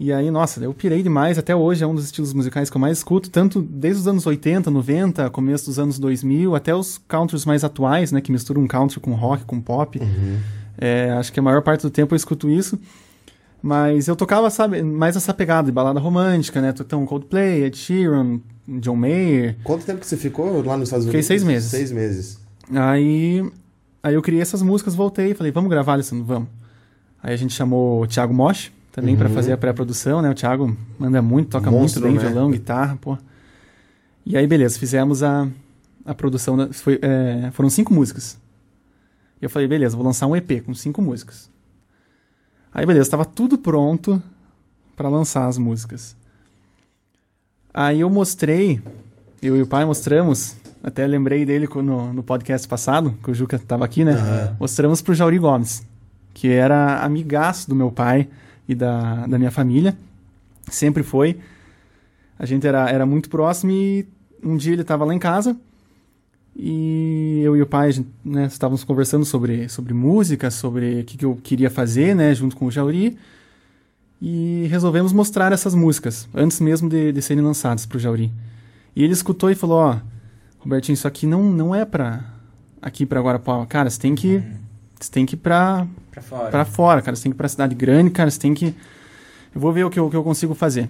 E 0.00 0.12
aí, 0.12 0.30
nossa, 0.32 0.58
eu 0.64 0.74
pirei 0.74 1.00
demais, 1.02 1.38
até 1.38 1.54
hoje 1.54 1.84
é 1.84 1.86
um 1.86 1.94
dos 1.94 2.06
estilos 2.06 2.32
musicais 2.32 2.68
que 2.68 2.76
eu 2.76 2.80
mais 2.80 2.98
escuto, 2.98 3.30
tanto 3.30 3.62
desde 3.62 4.00
os 4.00 4.08
anos 4.08 4.26
80, 4.26 4.68
90, 4.68 5.30
começo 5.30 5.66
dos 5.66 5.78
anos 5.78 5.96
2000, 5.98 6.56
até 6.56 6.74
os 6.74 6.98
countries 7.06 7.44
mais 7.44 7.62
atuais, 7.62 8.10
né, 8.10 8.20
que 8.20 8.32
misturam 8.32 8.66
country 8.66 8.98
com 8.98 9.12
rock, 9.12 9.44
com 9.44 9.60
pop. 9.60 10.00
Uhum. 10.00 10.38
É, 10.76 11.10
acho 11.12 11.32
que 11.32 11.38
a 11.38 11.42
maior 11.42 11.62
parte 11.62 11.82
do 11.82 11.90
tempo 11.90 12.14
eu 12.14 12.16
escuto 12.16 12.50
isso. 12.50 12.76
Mas 13.62 14.08
eu 14.08 14.16
tocava, 14.16 14.50
sabe, 14.50 14.82
mais 14.82 15.14
essa 15.14 15.32
pegada 15.32 15.66
de 15.66 15.72
balada 15.72 16.00
romântica, 16.00 16.60
né? 16.60 16.74
Então, 16.76 17.06
Coldplay, 17.06 17.62
Ed 17.62 17.76
Sheeran, 17.76 18.40
John 18.80 18.96
Mayer. 18.96 19.56
Quanto 19.62 19.84
tempo 19.84 20.00
que 20.00 20.06
você 20.06 20.16
ficou 20.16 20.64
lá 20.64 20.76
nos 20.76 20.88
Estados 20.88 21.04
Fiquei 21.06 21.18
Unidos? 21.20 21.26
seis 21.28 21.44
meses. 21.44 21.70
Seis 21.70 21.92
meses. 21.92 22.40
Aí, 22.74 23.48
aí 24.02 24.14
eu 24.14 24.22
criei 24.22 24.40
essas 24.42 24.62
músicas, 24.62 24.94
voltei 24.94 25.30
e 25.30 25.34
falei, 25.34 25.52
vamos 25.52 25.70
gravar, 25.70 25.92
Alessandro, 25.94 26.24
vamos. 26.24 26.48
Aí 27.22 27.32
a 27.32 27.36
gente 27.36 27.54
chamou 27.54 28.02
o 28.02 28.06
Thiago 28.06 28.34
Mosch 28.34 28.70
também 28.90 29.16
pra 29.16 29.28
Uhum. 29.28 29.34
fazer 29.34 29.52
a 29.52 29.56
pré-produção, 29.56 30.20
né? 30.20 30.30
O 30.30 30.34
Thiago 30.34 30.76
manda 30.98 31.22
muito, 31.22 31.50
toca 31.50 31.70
Monstro, 31.70 32.02
muito 32.02 32.14
bem 32.16 32.22
né? 32.24 32.30
violão, 32.30 32.50
guitarra, 32.50 32.96
pô. 33.00 33.16
E 34.26 34.36
aí, 34.36 34.46
beleza, 34.46 34.78
fizemos 34.78 35.22
a, 35.22 35.48
a 36.04 36.14
produção, 36.14 36.56
da, 36.56 36.72
foi, 36.72 36.98
é, 37.02 37.50
foram 37.52 37.70
cinco 37.70 37.92
músicas. 37.94 38.38
E 39.40 39.44
eu 39.44 39.50
falei, 39.50 39.66
beleza, 39.66 39.96
vou 39.96 40.04
lançar 40.04 40.26
um 40.26 40.36
EP 40.36 40.62
com 40.64 40.74
cinco 40.74 41.00
músicas. 41.02 41.50
Aí, 42.72 42.84
beleza, 42.86 43.10
tava 43.10 43.24
tudo 43.24 43.58
pronto 43.58 44.22
pra 44.96 45.08
lançar 45.08 45.46
as 45.46 45.58
músicas. 45.58 46.16
Aí 47.74 48.00
eu 48.00 48.10
mostrei, 48.10 48.80
eu 49.40 49.56
e 49.56 49.62
o 49.62 49.66
pai 49.66 49.84
mostramos, 49.84 50.54
até 50.82 51.06
lembrei 51.06 51.44
dele 51.44 51.68
no, 51.76 52.12
no 52.12 52.22
podcast 52.22 52.66
passado, 52.66 53.14
que 53.22 53.30
o 53.30 53.34
Juca 53.34 53.58
tava 53.58 53.84
aqui, 53.84 54.04
né? 54.04 54.12
Aham. 54.12 54.56
Mostramos 54.58 55.00
pro 55.00 55.14
Jauri 55.14 55.38
Gomes, 55.38 55.86
que 56.34 56.48
era 56.48 57.02
amigaço 57.04 57.68
do 57.68 57.74
meu 57.74 57.90
pai 57.90 58.28
e 58.68 58.74
da, 58.74 59.26
da 59.26 59.38
minha 59.38 59.50
família. 59.50 59.96
Sempre 60.68 61.02
foi. 61.02 61.38
A 62.38 62.46
gente 62.46 62.66
era, 62.66 62.90
era 62.90 63.06
muito 63.06 63.30
próximo 63.30 63.70
e 63.70 64.06
um 64.42 64.56
dia 64.56 64.72
ele 64.72 64.82
tava 64.82 65.04
lá 65.04 65.14
em 65.14 65.18
casa 65.18 65.56
e 66.54 67.40
eu 67.42 67.56
e 67.56 67.62
o 67.62 67.66
pai, 67.66 67.90
né, 68.24 68.46
estávamos 68.46 68.84
conversando 68.84 69.24
sobre, 69.24 69.68
sobre 69.68 69.94
música, 69.94 70.50
sobre 70.50 71.00
o 71.00 71.04
que, 71.04 71.16
que 71.16 71.24
eu 71.24 71.38
queria 71.42 71.70
fazer, 71.70 72.14
né, 72.14 72.34
junto 72.34 72.56
com 72.56 72.66
o 72.66 72.70
Jauri. 72.70 73.16
E 74.20 74.66
resolvemos 74.70 75.12
mostrar 75.12 75.50
essas 75.52 75.74
músicas, 75.74 76.28
antes 76.34 76.60
mesmo 76.60 76.88
de, 76.88 77.12
de 77.12 77.22
serem 77.22 77.42
lançadas 77.42 77.86
pro 77.86 77.98
Jauri. 77.98 78.30
E 78.94 79.02
ele 79.02 79.12
escutou 79.12 79.50
e 79.50 79.54
falou, 79.54 79.78
ó, 79.78 79.96
Robertinho, 80.62 80.94
isso 80.94 81.08
aqui 81.08 81.26
não, 81.26 81.42
não 81.42 81.74
é 81.74 81.84
pra 81.84 82.24
aqui 82.80 83.04
pra 83.06 83.20
Guarapuava. 83.20 83.66
Cara, 83.66 83.88
você 83.90 83.98
tem 84.00 84.14
que, 84.14 84.42
você 84.98 85.10
tem 85.10 85.24
que 85.26 85.34
ir 85.34 85.38
pra, 85.38 85.86
Pra 86.10 86.22
fora. 86.22 86.50
pra 86.50 86.64
fora, 86.64 87.02
cara. 87.02 87.16
Você 87.16 87.24
tem 87.24 87.32
que 87.32 87.36
ir 87.36 87.38
pra 87.38 87.48
cidade 87.48 87.74
grande, 87.74 88.10
cara. 88.10 88.30
Você 88.30 88.38
tem 88.38 88.52
que. 88.54 88.74
Eu 89.54 89.60
vou 89.60 89.72
ver 89.72 89.84
o 89.84 89.90
que 89.90 89.98
eu, 89.98 90.06
o 90.06 90.10
que 90.10 90.16
eu 90.16 90.24
consigo 90.24 90.54
fazer. 90.54 90.88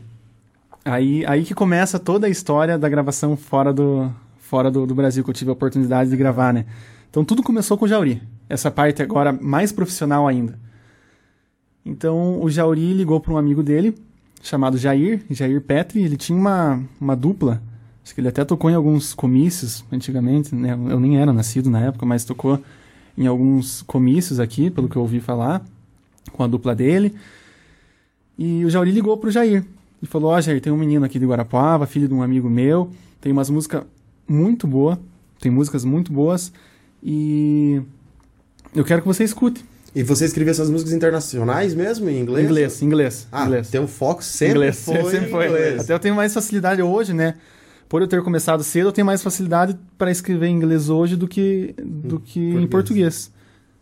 Aí, 0.84 1.24
aí 1.26 1.44
que 1.44 1.54
começa 1.54 1.98
toda 1.98 2.26
a 2.26 2.30
história 2.30 2.76
da 2.78 2.88
gravação 2.88 3.36
fora 3.36 3.72
do, 3.72 4.10
fora 4.38 4.70
do, 4.70 4.86
do 4.86 4.94
Brasil, 4.94 5.22
que 5.22 5.30
eu 5.30 5.34
tive 5.34 5.50
a 5.50 5.52
oportunidade 5.52 6.10
de 6.10 6.16
gravar, 6.16 6.52
né? 6.52 6.64
Então 7.08 7.24
tudo 7.24 7.42
começou 7.42 7.78
com 7.78 7.84
o 7.84 7.88
Jauri. 7.88 8.22
Essa 8.48 8.70
parte 8.70 9.02
agora 9.02 9.32
mais 9.32 9.70
profissional 9.70 10.26
ainda. 10.26 10.58
Então 11.84 12.40
o 12.42 12.48
Jauri 12.50 12.92
ligou 12.92 13.20
para 13.20 13.32
um 13.32 13.36
amigo 13.36 13.62
dele, 13.62 13.94
chamado 14.42 14.76
Jair, 14.78 15.22
Jair 15.30 15.60
Petri. 15.60 16.02
Ele 16.02 16.16
tinha 16.16 16.36
uma, 16.38 16.82
uma 17.00 17.14
dupla. 17.16 17.62
Acho 18.04 18.14
que 18.14 18.20
ele 18.20 18.28
até 18.28 18.44
tocou 18.44 18.68
em 18.70 18.74
alguns 18.74 19.14
comícios 19.14 19.84
antigamente, 19.92 20.54
né? 20.54 20.72
Eu 20.72 20.98
nem 20.98 21.18
era 21.18 21.32
nascido 21.32 21.70
na 21.70 21.80
época, 21.80 22.04
mas 22.04 22.24
tocou 22.24 22.60
em 23.16 23.26
alguns 23.26 23.82
comícios 23.82 24.40
aqui, 24.40 24.70
pelo 24.70 24.88
que 24.88 24.96
eu 24.96 25.02
ouvi 25.02 25.20
falar, 25.20 25.64
com 26.32 26.42
a 26.42 26.46
dupla 26.46 26.74
dele. 26.74 27.14
E 28.38 28.64
o 28.64 28.70
Jauri 28.70 28.90
ligou 28.90 29.16
pro 29.16 29.30
Jair. 29.30 29.64
E 30.02 30.06
falou, 30.06 30.32
ó, 30.32 30.40
Jair, 30.40 30.60
tem 30.60 30.72
um 30.72 30.76
menino 30.76 31.04
aqui 31.04 31.18
de 31.18 31.26
Guarapuava, 31.26 31.86
filho 31.86 32.08
de 32.08 32.14
um 32.14 32.22
amigo 32.22 32.50
meu, 32.50 32.90
tem 33.20 33.30
umas 33.30 33.48
músicas 33.48 33.84
muito 34.26 34.66
boas, 34.66 34.98
tem 35.38 35.50
músicas 35.52 35.84
muito 35.84 36.12
boas, 36.12 36.52
e 37.00 37.80
eu 38.74 38.84
quero 38.84 39.02
que 39.02 39.06
você 39.06 39.22
escute. 39.22 39.64
E 39.94 40.02
você 40.02 40.24
escrevia 40.24 40.50
essas 40.50 40.70
músicas 40.70 40.92
internacionais 40.92 41.74
mesmo, 41.74 42.08
em 42.08 42.18
inglês? 42.20 42.44
Inglês, 42.46 42.82
inglês, 42.82 43.28
Ah, 43.30 43.44
inglês. 43.44 43.70
teu 43.70 43.86
foco 43.86 44.24
sempre 44.24 44.54
inglês, 44.54 44.82
foi 44.84 45.10
sempre 45.10 45.30
foi. 45.30 45.46
inglês. 45.46 45.82
Até 45.82 45.92
eu 45.94 45.98
tenho 46.00 46.16
mais 46.16 46.32
facilidade 46.34 46.82
hoje, 46.82 47.12
né? 47.12 47.34
Por 47.92 48.00
eu 48.00 48.08
ter 48.08 48.22
começado 48.22 48.64
cedo, 48.64 48.86
eu 48.88 48.92
tenho 48.92 49.04
mais 49.06 49.22
facilidade 49.22 49.76
para 49.98 50.10
escrever 50.10 50.46
em 50.46 50.56
inglês 50.56 50.88
hoje 50.88 51.14
do 51.14 51.28
que, 51.28 51.74
do 51.84 52.18
que 52.18 52.40
em 52.40 52.66
português. 52.66 53.30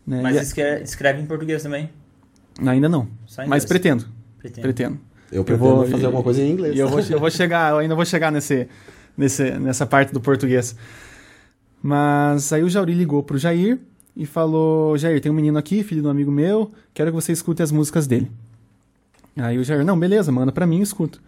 né? 0.05 0.19
Mas 0.21 0.35
E- 0.35 0.39
escreve, 0.41 0.83
escreve 0.83 1.21
em 1.21 1.25
português 1.25 1.63
também. 1.63 1.89
Ainda 2.67 2.89
não, 2.89 3.07
mas 3.47 3.63
pretendo, 3.63 4.05
Pretendo. 4.37 4.61
pretendo. 4.63 4.99
Eu 5.31 5.45
pretendo 5.45 5.75
vou- 5.75 5.87
fazer 5.87 6.07
alguma 6.07 6.21
coisa 6.23 6.41
em 6.41 6.51
inglês. 6.51 6.75
E 6.75 6.79
eu 6.79 6.89
vou, 6.89 6.99
eu 6.99 7.19
vou 7.21 7.31
chegar, 7.31 7.71
eu 7.71 7.77
ainda 7.77 7.95
vou 7.95 8.03
chegar 8.03 8.33
nesse, 8.33 8.67
nesse, 9.17 9.49
nessa 9.51 9.85
parte 9.85 10.11
do 10.11 10.19
português. 10.19 10.75
Mas 11.81 12.51
aí 12.51 12.63
o 12.63 12.69
Jauri 12.69 12.93
ligou 12.93 13.23
pro 13.23 13.37
Jair 13.37 13.79
e 14.13 14.25
falou: 14.25 14.97
Jair, 14.97 15.21
tem 15.21 15.31
um 15.31 15.35
menino 15.35 15.57
aqui, 15.57 15.83
filho 15.83 16.01
de 16.01 16.07
um 16.07 16.11
amigo 16.11 16.29
meu, 16.31 16.69
quero 16.93 17.11
que 17.11 17.15
você 17.15 17.31
escute 17.31 17.63
as 17.63 17.71
músicas 17.71 18.07
dele. 18.07 18.29
Aí 19.37 19.57
o 19.57 19.63
Jair, 19.63 19.85
não, 19.85 19.97
beleza, 19.97 20.33
manda 20.33 20.51
pra 20.51 20.67
mim, 20.67 20.79
eu 20.79 20.83
escuto. 20.83 21.21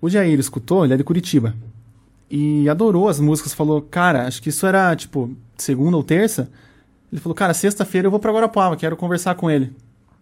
O 0.00 0.08
Jair 0.08 0.38
escutou, 0.38 0.84
ele 0.84 0.94
é 0.94 0.96
de 0.96 1.02
Curitiba. 1.02 1.56
E 2.30 2.68
adorou 2.68 3.08
as 3.08 3.18
músicas, 3.18 3.52
falou, 3.52 3.82
cara, 3.82 4.26
acho 4.26 4.40
que 4.40 4.50
isso 4.50 4.64
era, 4.66 4.94
tipo, 4.94 5.36
segunda 5.56 5.96
ou 5.96 6.04
terça. 6.04 6.48
Ele 7.12 7.20
falou, 7.20 7.34
cara, 7.34 7.52
sexta-feira 7.52 8.06
eu 8.06 8.10
vou 8.10 8.20
pra 8.20 8.32
Guarapuava, 8.32 8.76
quero 8.76 8.96
conversar 8.96 9.34
com 9.34 9.50
ele. 9.50 9.74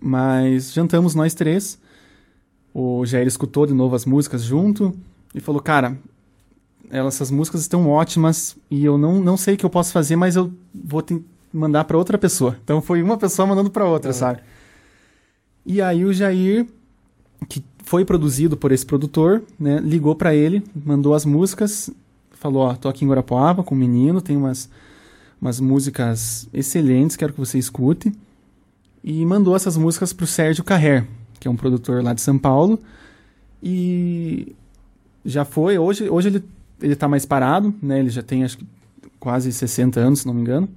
Mas 0.00 0.72
jantamos 0.72 1.14
nós 1.14 1.34
três. 1.34 1.78
O 2.72 3.04
Jair 3.04 3.26
escutou 3.26 3.66
de 3.66 3.74
novo 3.74 3.96
as 3.96 4.04
músicas 4.04 4.42
junto 4.42 4.94
e 5.34 5.40
falou: 5.40 5.60
Cara, 5.60 5.96
essas 6.90 7.30
músicas 7.30 7.62
estão 7.62 7.88
ótimas 7.88 8.56
e 8.70 8.84
eu 8.84 8.96
não, 8.96 9.20
não 9.20 9.36
sei 9.36 9.54
o 9.54 9.56
que 9.56 9.64
eu 9.66 9.70
posso 9.70 9.92
fazer, 9.92 10.16
mas 10.16 10.36
eu 10.36 10.52
vou 10.74 11.02
te 11.02 11.20
mandar 11.52 11.84
para 11.84 11.96
outra 11.98 12.16
pessoa. 12.18 12.56
Então 12.62 12.80
foi 12.80 13.02
uma 13.02 13.16
pessoa 13.16 13.46
mandando 13.46 13.70
para 13.70 13.84
outra, 13.84 14.10
Uhum. 14.10 14.16
sabe? 14.16 14.40
E 15.66 15.80
aí 15.82 16.04
o 16.04 16.12
Jair, 16.12 16.66
que 17.48 17.64
foi 17.90 18.04
produzido 18.04 18.56
por 18.56 18.70
esse 18.70 18.86
produtor, 18.86 19.42
né, 19.58 19.80
ligou 19.80 20.14
para 20.14 20.32
ele, 20.32 20.62
mandou 20.86 21.12
as 21.12 21.24
músicas, 21.24 21.90
falou: 22.30 22.62
Ó, 22.62 22.74
tô 22.74 22.88
aqui 22.88 23.04
em 23.04 23.08
Guarapuava 23.08 23.64
com 23.64 23.74
o 23.74 23.78
menino, 23.78 24.20
tem 24.20 24.36
umas, 24.36 24.70
umas 25.42 25.58
músicas 25.58 26.48
excelentes, 26.54 27.16
quero 27.16 27.32
que 27.32 27.40
você 27.40 27.58
escute. 27.58 28.12
E 29.02 29.26
mandou 29.26 29.56
essas 29.56 29.76
músicas 29.76 30.12
pro 30.12 30.24
Sérgio 30.24 30.62
Carrer, 30.62 31.04
que 31.40 31.48
é 31.48 31.50
um 31.50 31.56
produtor 31.56 32.00
lá 32.00 32.14
de 32.14 32.20
São 32.20 32.38
Paulo. 32.38 32.78
E 33.60 34.54
já 35.24 35.44
foi, 35.44 35.76
hoje, 35.76 36.08
hoje 36.08 36.28
ele, 36.28 36.44
ele 36.80 36.94
tá 36.94 37.08
mais 37.08 37.26
parado, 37.26 37.74
né? 37.82 37.98
Ele 37.98 38.10
já 38.10 38.22
tem 38.22 38.44
acho 38.44 38.58
que 38.58 38.66
quase 39.18 39.52
60 39.52 39.98
anos, 39.98 40.20
se 40.20 40.28
não 40.28 40.34
me 40.34 40.42
engano. 40.42 40.68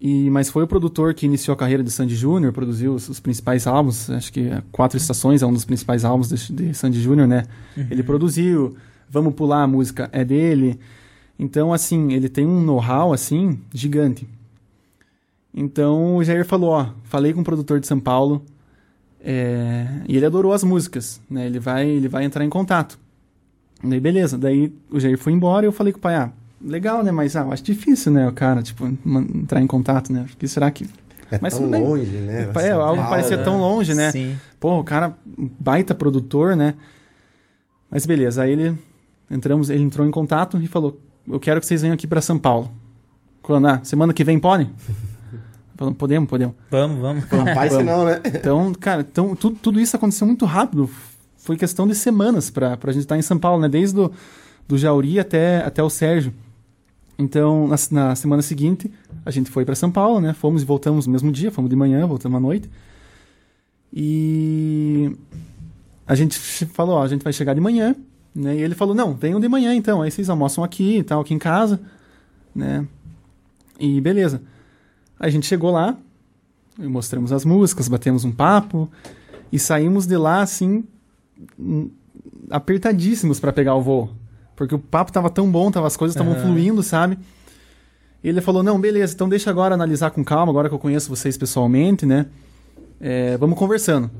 E, 0.00 0.28
mas 0.30 0.50
foi 0.50 0.64
o 0.64 0.66
produtor 0.66 1.14
que 1.14 1.24
iniciou 1.24 1.54
a 1.54 1.56
carreira 1.56 1.82
de 1.82 1.90
Sandy 1.90 2.14
Júnior, 2.14 2.52
produziu 2.52 2.94
os, 2.94 3.08
os, 3.08 3.20
principais 3.20 3.66
álbuns, 3.66 4.10
acho 4.10 4.32
que 4.32 4.50
Quatro 4.70 4.98
Estações 4.98 5.42
é 5.42 5.46
um 5.46 5.52
dos 5.52 5.64
principais 5.64 6.04
álbuns 6.04 6.28
de, 6.28 6.52
de 6.52 6.74
Sandy 6.74 7.00
Júnior, 7.00 7.26
né? 7.26 7.44
Uhum. 7.76 7.86
Ele 7.90 8.02
produziu, 8.02 8.76
Vamos 9.08 9.34
Pular, 9.34 9.62
a 9.62 9.66
música 9.66 10.10
é 10.12 10.24
dele. 10.24 10.78
Então, 11.38 11.72
assim, 11.72 12.12
ele 12.12 12.28
tem 12.28 12.46
um 12.46 12.60
know-how, 12.60 13.12
assim, 13.12 13.60
gigante. 13.72 14.28
Então, 15.54 16.16
o 16.16 16.24
Jair 16.24 16.44
falou, 16.44 16.70
ó, 16.70 16.88
falei 17.04 17.32
com 17.32 17.40
o 17.40 17.44
produtor 17.44 17.78
de 17.78 17.86
São 17.86 18.00
Paulo, 18.00 18.44
é, 19.20 19.86
e 20.08 20.16
ele 20.16 20.26
adorou 20.26 20.52
as 20.52 20.64
músicas, 20.64 21.20
né? 21.30 21.46
Ele 21.46 21.58
vai, 21.58 21.88
ele 21.88 22.08
vai 22.08 22.24
entrar 22.24 22.44
em 22.44 22.50
contato. 22.50 22.98
Daí, 23.82 24.00
beleza. 24.00 24.36
Daí, 24.36 24.72
o 24.90 24.98
Jair 24.98 25.16
foi 25.16 25.32
embora 25.32 25.64
e 25.64 25.68
eu 25.68 25.72
falei 25.72 25.92
com 25.92 25.98
o 25.98 26.02
pai, 26.02 26.16
ah, 26.16 26.32
legal, 26.64 27.02
né? 27.02 27.12
Mas 27.12 27.36
ah, 27.36 27.42
eu 27.42 27.52
acho 27.52 27.62
difícil, 27.62 28.12
né, 28.12 28.28
o 28.28 28.32
cara, 28.32 28.62
tipo, 28.62 28.86
entrar 28.86 29.60
em 29.60 29.66
contato, 29.66 30.12
né? 30.12 30.24
Porque 30.28 30.48
será 30.48 30.70
que. 30.70 30.88
É 31.30 31.38
Mas, 31.40 31.56
tão 31.56 31.68
longe, 31.68 32.10
né? 32.10 32.50
É, 32.54 32.70
algo 32.70 33.02
parecia 33.02 33.38
tão 33.38 33.58
longe, 33.58 33.94
né? 33.94 34.10
Sim. 34.12 34.36
Pô, 34.60 34.78
o 34.78 34.84
cara, 34.84 35.16
baita 35.58 35.94
produtor, 35.94 36.54
né? 36.54 36.74
Mas 37.90 38.06
beleza, 38.06 38.42
aí 38.42 38.52
ele 38.52 38.78
entramos, 39.30 39.70
ele 39.70 39.82
entrou 39.82 40.06
em 40.06 40.10
contato 40.10 40.58
e 40.58 40.66
falou: 40.66 41.00
"Eu 41.26 41.40
quero 41.40 41.60
que 41.60 41.66
vocês 41.66 41.82
venham 41.82 41.94
aqui 41.94 42.06
para 42.06 42.20
São 42.20 42.38
Paulo". 42.38 42.70
Quando, 43.42 43.66
ah, 43.66 43.80
semana 43.82 44.12
que 44.12 44.22
vem 44.22 44.38
pode? 44.38 44.70
Falando, 45.76 45.96
podemos, 45.96 46.28
podemos. 46.28 46.54
Vamos, 46.70 47.00
vamos. 47.00 47.24
Rapaz, 47.24 47.72
Vamos. 47.72 47.86
não, 47.86 48.04
né? 48.04 48.20
Então, 48.24 48.72
cara, 48.74 49.00
então, 49.00 49.34
tudo, 49.34 49.56
tudo 49.60 49.80
isso 49.80 49.96
aconteceu 49.96 50.26
muito 50.26 50.44
rápido. 50.44 50.88
Foi 51.36 51.56
questão 51.56 51.86
de 51.86 51.94
semanas 51.94 52.48
pra, 52.48 52.76
pra 52.76 52.92
gente 52.92 53.02
estar 53.02 53.18
em 53.18 53.22
São 53.22 53.38
Paulo, 53.38 53.60
né? 53.60 53.68
Desde 53.68 53.96
do, 53.96 54.12
do 54.68 54.78
Jauri 54.78 55.18
até, 55.18 55.64
até 55.64 55.82
o 55.82 55.90
Sérgio. 55.90 56.32
Então, 57.18 57.68
na, 57.68 57.76
na 57.90 58.16
semana 58.16 58.42
seguinte, 58.42 58.90
a 59.24 59.30
gente 59.30 59.50
foi 59.50 59.64
para 59.64 59.74
São 59.74 59.90
Paulo, 59.90 60.20
né? 60.20 60.32
Fomos 60.34 60.62
e 60.62 60.64
voltamos 60.64 61.06
no 61.06 61.12
mesmo 61.12 61.30
dia, 61.30 61.50
fomos 61.50 61.70
de 61.70 61.76
manhã, 61.76 62.06
voltamos 62.06 62.36
à 62.36 62.40
noite. 62.40 62.68
E 63.92 65.16
a 66.06 66.14
gente 66.14 66.38
falou, 66.66 66.96
ó, 66.96 67.02
a 67.02 67.08
gente 67.08 67.22
vai 67.22 67.32
chegar 67.32 67.54
de 67.54 67.60
manhã, 67.60 67.94
né? 68.34 68.56
E 68.56 68.62
ele 68.62 68.74
falou, 68.74 68.94
não, 68.94 69.14
venham 69.14 69.38
de 69.38 69.48
manhã 69.48 69.74
então, 69.74 70.02
aí 70.02 70.10
vocês 70.10 70.28
almoçam 70.28 70.64
aqui 70.64 70.98
e 70.98 71.02
tal, 71.02 71.20
aqui 71.20 71.32
em 71.32 71.38
casa, 71.38 71.80
né? 72.54 72.86
E 73.78 74.00
beleza. 74.00 74.42
Aí 75.18 75.28
a 75.28 75.30
gente 75.30 75.46
chegou 75.46 75.70
lá, 75.70 75.96
mostramos 76.78 77.32
as 77.32 77.44
músicas, 77.44 77.88
batemos 77.88 78.24
um 78.24 78.32
papo 78.32 78.90
e 79.52 79.58
saímos 79.58 80.06
de 80.06 80.16
lá 80.16 80.42
assim 80.42 80.84
apertadíssimos 82.50 83.40
para 83.40 83.52
pegar 83.52 83.74
o 83.74 83.82
voo, 83.82 84.10
porque 84.56 84.74
o 84.74 84.78
papo 84.78 85.12
tava 85.12 85.30
tão 85.30 85.50
bom, 85.50 85.70
tava, 85.70 85.86
as 85.86 85.96
coisas 85.96 86.14
estavam 86.14 86.34
Aham. 86.34 86.42
fluindo, 86.42 86.82
sabe? 86.82 87.18
E 88.22 88.28
ele 88.28 88.40
falou: 88.40 88.62
Não, 88.62 88.80
beleza, 88.80 89.14
então 89.14 89.28
deixa 89.28 89.50
agora 89.50 89.74
analisar 89.74 90.10
com 90.10 90.24
calma, 90.24 90.50
agora 90.50 90.68
que 90.68 90.74
eu 90.74 90.78
conheço 90.78 91.08
vocês 91.08 91.36
pessoalmente, 91.36 92.06
né? 92.06 92.26
É, 93.00 93.36
vamos 93.36 93.58
conversando. 93.58 94.10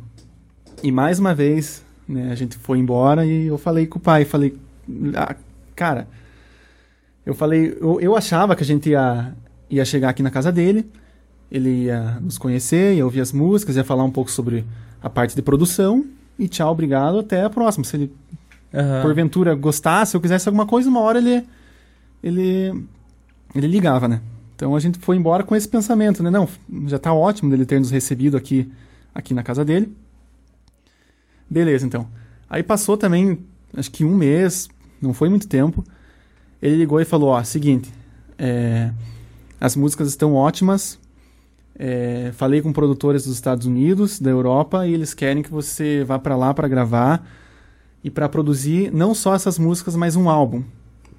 E 0.83 0.93
mais 0.93 1.19
uma 1.19 1.35
vez, 1.35 1.83
né, 2.07 2.31
a 2.31 2.35
gente 2.35 2.59
foi 2.59 2.79
embora 2.79 3.25
e 3.25 3.47
eu 3.47 3.57
falei 3.57 3.87
com 3.87 3.99
o 3.99 4.03
pai, 4.03 4.25
falei, 4.25 4.55
ah, 5.17 5.35
cara, 5.75 6.07
eu 7.25 7.35
falei, 7.35 7.79
eu, 7.81 8.01
eu 8.01 8.15
achava 8.15 8.55
que 8.55 8.63
a 8.63 8.67
gente 8.67 8.91
ia, 8.91 9.35
ia 9.71 9.85
chegar 9.85 10.11
aqui 10.11 10.23
na 10.23 10.31
casa 10.31 10.53
dele, 10.53 10.87
ele 11.51 11.85
ia 11.85 12.19
nos 12.21 12.37
conhecer, 12.37 12.97
ia 12.97 13.05
ouvir 13.05 13.21
as 13.21 13.33
músicas, 13.33 13.77
ia 13.77 13.85
falar 13.85 14.05
um 14.05 14.11
pouco 14.11 14.31
sobre 14.31 14.65
a 15.03 15.09
parte 15.09 15.35
de 15.35 15.41
produção 15.41 16.05
e 16.39 16.49
tchau, 16.49 16.71
obrigado, 16.71 17.21
até 17.21 17.45
a 17.45 17.49
próxima. 17.49 17.85
Se 17.85 17.97
ele 17.97 18.13
Aham. 18.75 19.03
porventura 19.03 19.55
gostasse 19.55 20.17
ou 20.17 20.21
quisesse 20.21 20.49
alguma 20.49 20.67
coisa, 20.67 20.89
uma 20.89 21.01
hora 21.01 21.19
ele 21.19 21.45
ele 22.23 22.85
ele 23.55 23.67
ligava, 23.69 24.09
né? 24.09 24.21
Então 24.57 24.75
a 24.75 24.81
gente 24.81 24.99
foi 24.99 25.17
embora 25.17 25.43
com 25.45 25.55
esse 25.55 25.69
pensamento, 25.69 26.23
né? 26.23 26.31
Não, 26.31 26.49
já 26.87 26.99
tá 26.99 27.13
ótimo 27.13 27.51
dele 27.51 27.65
ter 27.65 27.79
nos 27.79 27.91
recebido 27.91 28.37
aqui 28.37 28.71
aqui 29.15 29.33
na 29.35 29.43
casa 29.43 29.65
dele. 29.65 29.95
Beleza, 31.49 31.87
então. 31.87 32.09
Aí 32.49 32.63
passou 32.63 32.97
também, 32.97 33.39
acho 33.77 33.91
que 33.91 34.05
um 34.05 34.15
mês, 34.15 34.69
não 35.01 35.13
foi 35.15 35.29
muito 35.29 35.47
tempo. 35.47 35.85
Ele 36.61 36.77
ligou 36.77 37.01
e 37.01 37.05
falou: 37.05 37.31
Ó, 37.31 37.43
seguinte, 37.45 37.93
é, 38.39 38.91
as 39.61 39.77
músicas 39.77 40.09
estão 40.09 40.35
ótimas. 40.35 40.99
é, 41.79 42.31
falei 42.35 42.63
com 42.63 42.73
produtores 42.73 43.25
dos 43.25 43.35
Estados 43.35 43.67
Unidos, 43.67 44.21
da 44.21 44.31
Europa, 44.31 44.87
e 44.87 44.95
eles 44.95 45.13
querem 45.13 45.43
que 45.43 45.51
você 45.51 46.05
vá 46.05 46.19
para 46.19 46.37
lá 46.37 46.55
para 46.55 46.69
gravar 46.69 47.27
e 48.05 48.11
para 48.11 48.29
produzir 48.29 48.93
não 48.93 49.15
só 49.15 49.35
essas 49.35 49.59
músicas, 49.59 49.97
mas 49.97 50.15
um 50.15 50.29
álbum. 50.29 50.63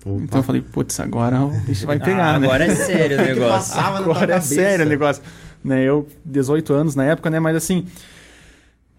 Opa. 0.06 0.22
Então 0.24 0.40
eu 0.40 0.44
falei, 0.44 0.62
putz, 0.62 1.00
agora 1.00 1.42
o 1.44 1.50
bicho 1.62 1.86
vai 1.88 1.98
Ah, 1.98 2.00
pegar, 2.00 2.40
né? 2.40 2.46
agora 2.48 2.66
é 2.66 2.76
sério 2.76 3.18
o 3.20 3.22
negócio. 3.26 3.80
Agora 3.80 4.36
é 4.36 4.40
sério 4.42 4.86
o 4.86 4.90
negócio. 4.90 5.24
Né, 5.64 5.84
eu, 5.84 6.08
18 6.24 6.72
anos 6.74 6.94
na 6.96 7.04
época, 7.06 7.28
né? 7.32 7.40
Mas 7.40 7.56
assim. 7.56 7.88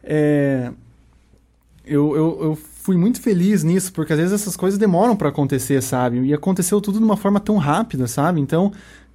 é, 0.03 0.71
eu, 1.85 2.17
eu, 2.17 2.39
eu 2.43 2.59
fui 2.83 2.97
muito 2.97 3.21
feliz 3.21 3.63
nisso, 3.63 3.93
porque 3.93 4.13
às 4.13 4.19
vezes 4.19 4.33
essas 4.33 4.57
coisas 4.57 4.77
demoram 4.79 5.15
pra 5.15 5.29
acontecer, 5.29 5.81
sabe? 5.81 6.21
E 6.25 6.35
aconteceu 6.35 6.81
tudo 6.81 6.99
de 6.99 7.05
uma 7.05 7.17
forma 7.17 7.39
tão 7.39 7.57
rápida, 7.57 8.09
sabe? 8.09 8.41
Então, 8.41 8.73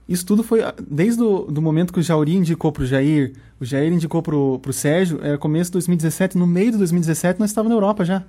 isso 0.07 0.25
tudo 0.25 0.43
foi. 0.43 0.63
ah, 0.63 0.73
Desde 0.89 1.21
o 1.21 1.39
do 1.43 1.61
momento 1.61 1.91
que 1.91 1.99
o 1.99 2.03
Jauri 2.03 2.35
indicou 2.37 2.71
pro 2.71 2.85
Jair, 2.85 3.33
o 3.59 3.65
Jair 3.65 3.91
indicou 3.91 4.21
pro, 4.21 4.57
pro 4.59 4.71
Sérgio, 4.71 5.19
era 5.21 5.37
começo 5.37 5.69
de 5.71 5.73
2017, 5.73 6.37
no 6.37 6.47
meio 6.47 6.71
de 6.71 6.77
2017 6.77 7.37
nós 7.39 7.49
estávamos 7.49 7.71
na 7.71 7.75
Europa 7.75 8.05
já. 8.05 8.23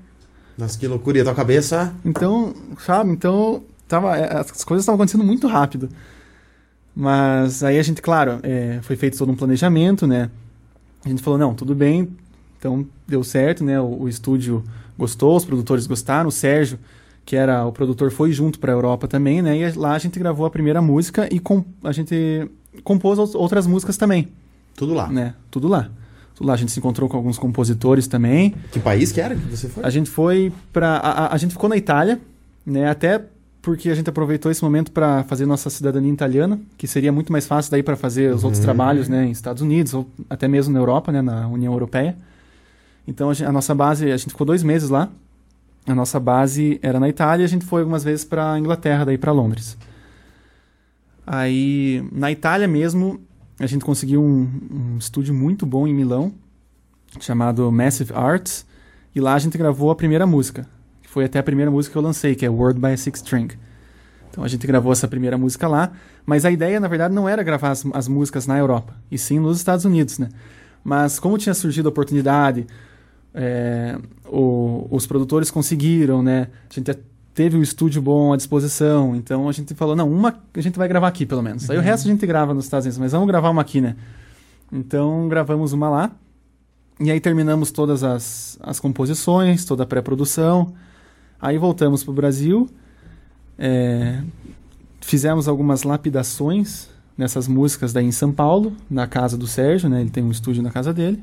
Nossa, 0.57 0.79
que 0.79 0.87
loucura. 0.87 1.19
E 1.19 1.21
a 1.21 1.25
tua 1.25 1.35
cabeça? 1.35 1.95
Então, 2.05 2.55
sabe? 2.79 3.11
Então, 3.11 3.62
tava, 3.88 4.17
é, 4.17 4.37
as 4.38 4.65
coisas 4.65 4.83
estavam 4.83 4.97
acontecendo 4.97 5.25
muito 5.25 5.47
rápido. 5.47 5.88
Mas 6.95 7.62
aí 7.65 7.79
a 7.79 7.83
gente, 7.83 8.03
claro, 8.03 8.38
é, 8.43 8.79
foi 8.83 8.97
feito 8.97 9.17
todo 9.17 9.33
um 9.33 9.37
planejamento, 9.37 10.07
né? 10.07 10.31
A 11.05 11.09
gente 11.09 11.23
falou, 11.23 11.38
não, 11.38 11.55
tudo 11.55 11.75
bem, 11.75 12.09
então 12.59 12.87
deu 13.09 13.25
certo, 13.25 13.65
né? 13.65 13.81
O, 13.81 14.03
o 14.03 14.09
estúdio 14.09 14.62
gostou, 14.99 15.37
os 15.37 15.45
produtores 15.45 15.87
gostaram, 15.87 16.29
o 16.29 16.33
Sérgio, 16.33 16.79
que 17.25 17.35
era 17.35 17.65
o 17.65 17.73
produtor, 17.73 18.11
foi 18.11 18.31
junto 18.33 18.59
para 18.59 18.73
a 18.73 18.75
Europa 18.75 19.09
também, 19.09 19.41
né? 19.41 19.57
E 19.57 19.73
lá 19.73 19.95
a 19.95 19.99
gente 19.99 20.19
gravou 20.19 20.45
a 20.45 20.51
primeira 20.51 20.83
música 20.83 21.29
e 21.35 21.41
com, 21.41 21.65
a 21.83 21.93
gente 21.93 22.49
compôs 22.85 23.19
out- 23.19 23.37
outras 23.37 23.67
músicas 23.67 23.97
também, 23.97 24.29
Tudo 24.77 24.93
lá. 24.93 25.09
né? 25.09 25.35
Tudo 25.51 25.69
lá. 25.69 25.91
Lá. 26.40 26.55
A 26.55 26.57
gente 26.57 26.73
se 26.73 26.79
encontrou 26.81 27.09
com 27.09 27.16
alguns 27.16 27.38
compositores 27.38 28.07
também. 28.07 28.55
Que 28.73 28.81
país 28.81 29.12
que 29.12 29.21
era 29.21 29.35
que 29.37 29.42
você 29.57 29.68
foi? 29.68 29.85
A 29.85 29.90
gente 29.90 30.11
foi 30.11 30.53
pra. 30.73 30.97
A, 30.97 31.35
a- 31.35 31.37
gente 31.37 31.53
ficou 31.53 31.68
na 31.68 31.77
Itália, 31.77 32.21
né? 32.66 32.88
Até 32.88 33.23
porque 33.61 33.88
a 33.90 33.95
gente 33.95 34.11
aproveitou 34.11 34.51
esse 34.51 34.62
momento 34.64 34.90
para 34.90 35.23
fazer 35.25 35.47
nossa 35.47 35.71
cidadania 35.71 36.12
italiana, 36.12 36.59
que 36.77 36.88
seria 36.88 37.12
muito 37.12 37.31
mais 37.31 37.47
fácil 37.47 37.71
daí 37.71 37.83
para 37.83 37.95
fazer 37.95 38.35
os 38.35 38.42
outros 38.42 38.59
Uhum. 38.59 38.64
trabalhos, 38.64 39.09
né? 39.09 39.27
Em 39.27 39.31
Estados 39.31 39.62
Unidos 39.62 39.95
ou 39.95 40.05
até 40.29 40.49
mesmo 40.49 40.73
na 40.75 40.81
Europa, 40.81 41.12
né? 41.12 41.23
Na 41.23 41.47
União 41.47 41.73
Europeia. 41.73 42.16
Então 43.07 43.31
a, 43.31 43.35
gen- 43.35 43.47
a 43.47 43.53
nossa 43.53 43.73
base, 43.75 44.11
a 44.11 44.16
gente 44.16 44.31
ficou 44.31 44.45
dois 44.47 44.62
meses 44.64 44.90
lá. 44.90 45.09
A 45.87 45.95
nossa 45.95 46.18
base 46.18 46.79
era 46.83 46.99
na 46.99 47.09
Itália. 47.09 47.45
e 47.45 47.47
A 47.47 47.49
gente 47.49 47.64
foi 47.64 47.81
algumas 47.83 48.03
vezes 48.03 48.25
para 48.25 48.59
Inglaterra, 48.59 49.05
daí 49.05 49.18
para 49.18 49.31
Londres. 49.33 49.77
Aí 51.27 52.05
na 52.12 52.31
Itália 52.33 52.66
mesmo, 52.66 53.21
a 53.62 53.66
gente 53.66 53.85
conseguiu 53.85 54.22
um, 54.22 54.48
um 54.70 54.98
estúdio 54.98 55.33
muito 55.35 55.64
bom 55.64 55.87
em 55.87 55.94
Milão, 55.94 56.33
chamado 57.20 57.70
Massive 57.70 58.12
Arts. 58.14 58.66
E 59.14 59.20
lá 59.20 59.35
a 59.35 59.38
gente 59.38 59.57
gravou 59.59 59.90
a 59.90 59.94
primeira 59.94 60.27
música. 60.27 60.66
Que 61.03 61.09
foi 61.09 61.25
até 61.25 61.38
a 61.38 61.42
primeira 61.42 61.70
música 61.70 61.92
que 61.92 61.98
eu 61.98 62.03
lancei, 62.03 62.35
que 62.35 62.44
é 62.46 62.51
Word 62.51 62.81
by 62.81 62.88
a 62.88 62.96
Six 62.96 63.20
String. 63.20 63.48
Então 64.31 64.42
a 64.42 64.48
gente 64.48 64.66
gravou 64.66 64.90
essa 64.92 65.07
primeira 65.07 65.37
música 65.37 65.68
lá. 65.68 65.92
Mas 66.25 66.44
a 66.44 66.51
ideia, 66.51 66.81
na 66.81 66.88
verdade, 66.88 67.14
não 67.14 67.29
era 67.29 67.42
gravar 67.42 67.70
as, 67.70 67.85
as 67.92 68.09
músicas 68.09 68.46
na 68.46 68.57
Europa, 68.59 68.94
e 69.11 69.18
sim 69.18 69.38
nos 69.38 69.59
Estados 69.59 69.85
Unidos, 69.85 70.18
né? 70.18 70.29
Mas 70.83 71.18
como 71.20 71.37
tinha 71.37 71.55
surgido 71.55 71.88
a 71.88 71.90
oportunidade, 71.90 72.66
é, 73.35 73.98
o- 74.27 74.87
os 74.90 75.07
produtores 75.07 75.51
conseguiram, 75.51 76.22
né? 76.22 76.48
A 76.70 76.75
gente 76.75 76.90
teve 77.35 77.57
o 77.57 77.62
estúdio 77.62 78.03
bom 78.03 78.33
à 78.33 78.37
disposição, 78.37 79.16
então 79.16 79.49
a 79.49 79.53
gente 79.53 79.75
falou, 79.75 79.97
não, 79.97 80.11
uma 80.11 80.38
a 80.55 80.61
gente 80.61 80.79
vai 80.79 80.88
gravar 80.88 81.09
aqui, 81.09 81.25
pelo 81.25 81.42
menos. 81.42 81.68
Aí 81.71 81.79
o 81.79 81.81
resto 81.81 82.07
a 82.07 82.11
gente 82.11 82.27
grava 82.27 82.53
nos 82.53 82.64
Estados 82.64 82.85
Unidos, 82.87 82.99
mas 82.99 83.12
vamos 83.12 83.27
gravar 83.27 83.51
uma 83.51 83.62
aqui, 83.62 83.81
né? 83.81 83.97
Então 84.71 85.29
gravamos 85.29 85.73
uma 85.73 85.88
lá. 85.88 86.11
E 87.01 87.11
aí 87.11 87.21
terminamos 87.21 87.71
todas 87.71 88.05
as, 88.05 88.59
as 88.62 88.79
composições, 88.79 89.64
toda 89.64 89.83
a 89.83 89.87
pré-produção. 89.87 90.73
Aí 91.40 91.59
voltamos 91.59 92.05
para 92.05 92.12
o 92.12 92.14
Brasil. 92.14 92.68
é, 93.59 94.23
fizemos 95.01 95.49
algumas 95.49 95.83
lapidações 95.83 96.88
nessas 97.16 97.47
músicas 97.47 97.92
daí 97.92 98.07
em 98.07 98.12
São 98.12 98.33
Paulo, 98.33 98.75
na 98.88 99.07
casa 99.07 99.37
do 99.37 99.47
Sérgio, 99.47 99.88
né? 99.88 100.01
Ele 100.01 100.11
tem 100.11 100.23
um 100.23 100.31
estúdio 100.31 100.62
na 100.62 100.71
casa 100.71 100.92
dele. 100.92 101.23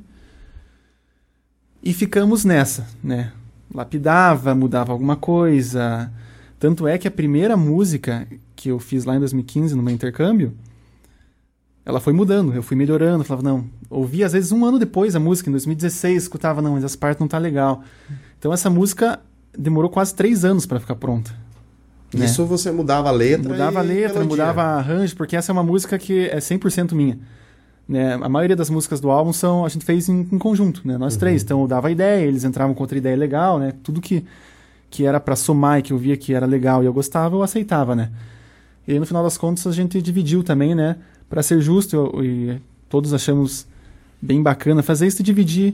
E 1.81 1.93
ficamos 1.93 2.43
nessa, 2.43 2.87
né? 3.03 3.31
Lapidava, 3.73 4.55
mudava 4.55 4.91
alguma 4.91 5.15
coisa. 5.15 6.11
Tanto 6.59 6.87
é 6.87 6.97
que 6.97 7.07
a 7.07 7.11
primeira 7.11 7.55
música 7.55 8.27
que 8.55 8.69
eu 8.69 8.79
fiz 8.79 9.05
lá 9.05 9.15
em 9.15 9.19
2015, 9.19 9.75
no 9.75 9.83
meu 9.83 9.93
intercâmbio, 9.93 10.53
ela 11.85 11.99
foi 11.99 12.13
mudando, 12.13 12.53
eu 12.53 12.61
fui 12.61 12.75
melhorando, 12.75 13.23
falava, 13.23 13.47
não, 13.47 13.65
ouvi 13.89 14.23
às 14.23 14.33
vezes 14.33 14.51
um 14.51 14.65
ano 14.65 14.77
depois 14.77 15.15
a 15.15 15.19
música, 15.19 15.49
em 15.49 15.53
2016, 15.53 16.23
escutava, 16.23 16.61
não, 16.61 16.73
mas 16.73 16.83
essa 16.83 16.97
parte 16.97 17.19
não 17.19 17.27
tá 17.27 17.37
legal. 17.37 17.81
Então 18.37 18.53
essa 18.53 18.69
música 18.69 19.19
demorou 19.57 19.89
quase 19.89 20.13
três 20.13 20.43
anos 20.45 20.65
para 20.65 20.79
ficar 20.79 20.95
pronta. 20.95 21.33
Né? 22.13 22.25
Isso 22.25 22.45
você 22.45 22.71
mudava 22.71 23.09
a 23.09 23.11
letra. 23.11 23.49
Mudava 23.49 23.79
a 23.79 23.81
letra, 23.81 24.23
mudava 24.23 24.61
arranjo, 24.61 25.15
porque 25.15 25.35
essa 25.35 25.51
é 25.51 25.53
uma 25.53 25.63
música 25.63 25.97
que 25.97 26.27
é 26.27 26.37
100% 26.37 26.93
minha. 26.93 27.19
Né? 27.89 28.13
A 28.13 28.29
maioria 28.29 28.55
das 28.55 28.69
músicas 28.69 28.99
do 29.01 29.09
álbum 29.09 29.33
são 29.33 29.65
a 29.65 29.69
gente 29.69 29.83
fez 29.83 30.07
em, 30.07 30.19
em 30.31 30.37
conjunto, 30.37 30.87
né? 30.87 30.95
Nós 30.95 31.17
três. 31.17 31.41
Então 31.41 31.59
eu 31.61 31.67
dava 31.67 31.87
a 31.87 31.91
ideia, 31.91 32.23
eles 32.23 32.43
entravam 32.43 32.75
com 32.75 32.83
outra 32.83 32.95
ideia 32.95 33.17
legal, 33.17 33.57
né? 33.57 33.73
Tudo 33.81 33.99
que, 33.99 34.23
que 34.91 35.05
era 35.07 35.19
pra 35.19 35.35
somar 35.35 35.79
e 35.79 35.81
que 35.81 35.91
eu 35.91 35.97
via 35.97 36.15
que 36.15 36.31
era 36.35 36.45
legal 36.45 36.83
e 36.83 36.85
eu 36.85 36.93
gostava, 36.93 37.35
eu 37.35 37.41
aceitava, 37.41 37.95
né? 37.95 38.11
E 38.87 38.91
aí, 38.93 38.99
no 38.99 39.07
final 39.07 39.23
das 39.23 39.39
contas 39.39 39.65
a 39.65 39.71
gente 39.71 39.99
dividiu 40.03 40.43
também, 40.43 40.75
né? 40.75 40.97
Pra 41.27 41.41
ser 41.41 41.59
justo 41.61 41.95
eu- 41.95 42.23
e 42.23 42.61
todos 42.87 43.11
achamos 43.11 43.65
bem 44.21 44.43
bacana 44.43 44.83
fazer 44.83 45.07
isso 45.07 45.21
e 45.21 45.25
dividir 45.25 45.73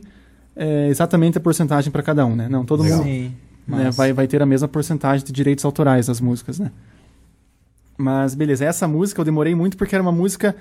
é, 0.56 0.88
exatamente 0.88 1.38
a 1.38 1.41
porcentagem 1.41 1.91
pra 1.91 2.01
cada 2.01 2.25
um, 2.25 2.34
né? 2.34 2.47
Não, 2.47 2.63
todo 2.63 2.82
Legal. 2.82 2.99
mundo 2.99 3.08
Sim. 3.10 3.34
né, 3.67 3.91
vai, 3.91 4.13
vai 4.13 4.25
ter 4.25 4.41
a 4.41 4.45
mesma 4.45 4.69
porcentagem 4.69 5.25
de 5.25 5.34
direitos 5.34 5.65
autorais 5.65 6.08
das 6.08 6.21
músicas, 6.21 6.60
né? 6.60 6.71
Mas 7.97 8.34
beleza, 8.36 8.63
essa 8.63 8.88
música 8.88 9.19
eu 9.19 9.25
demorei 9.25 9.54
muito 9.54 9.75
porque 9.75 9.93
era 9.95 10.01
uma 10.01 10.13
música 10.13 10.56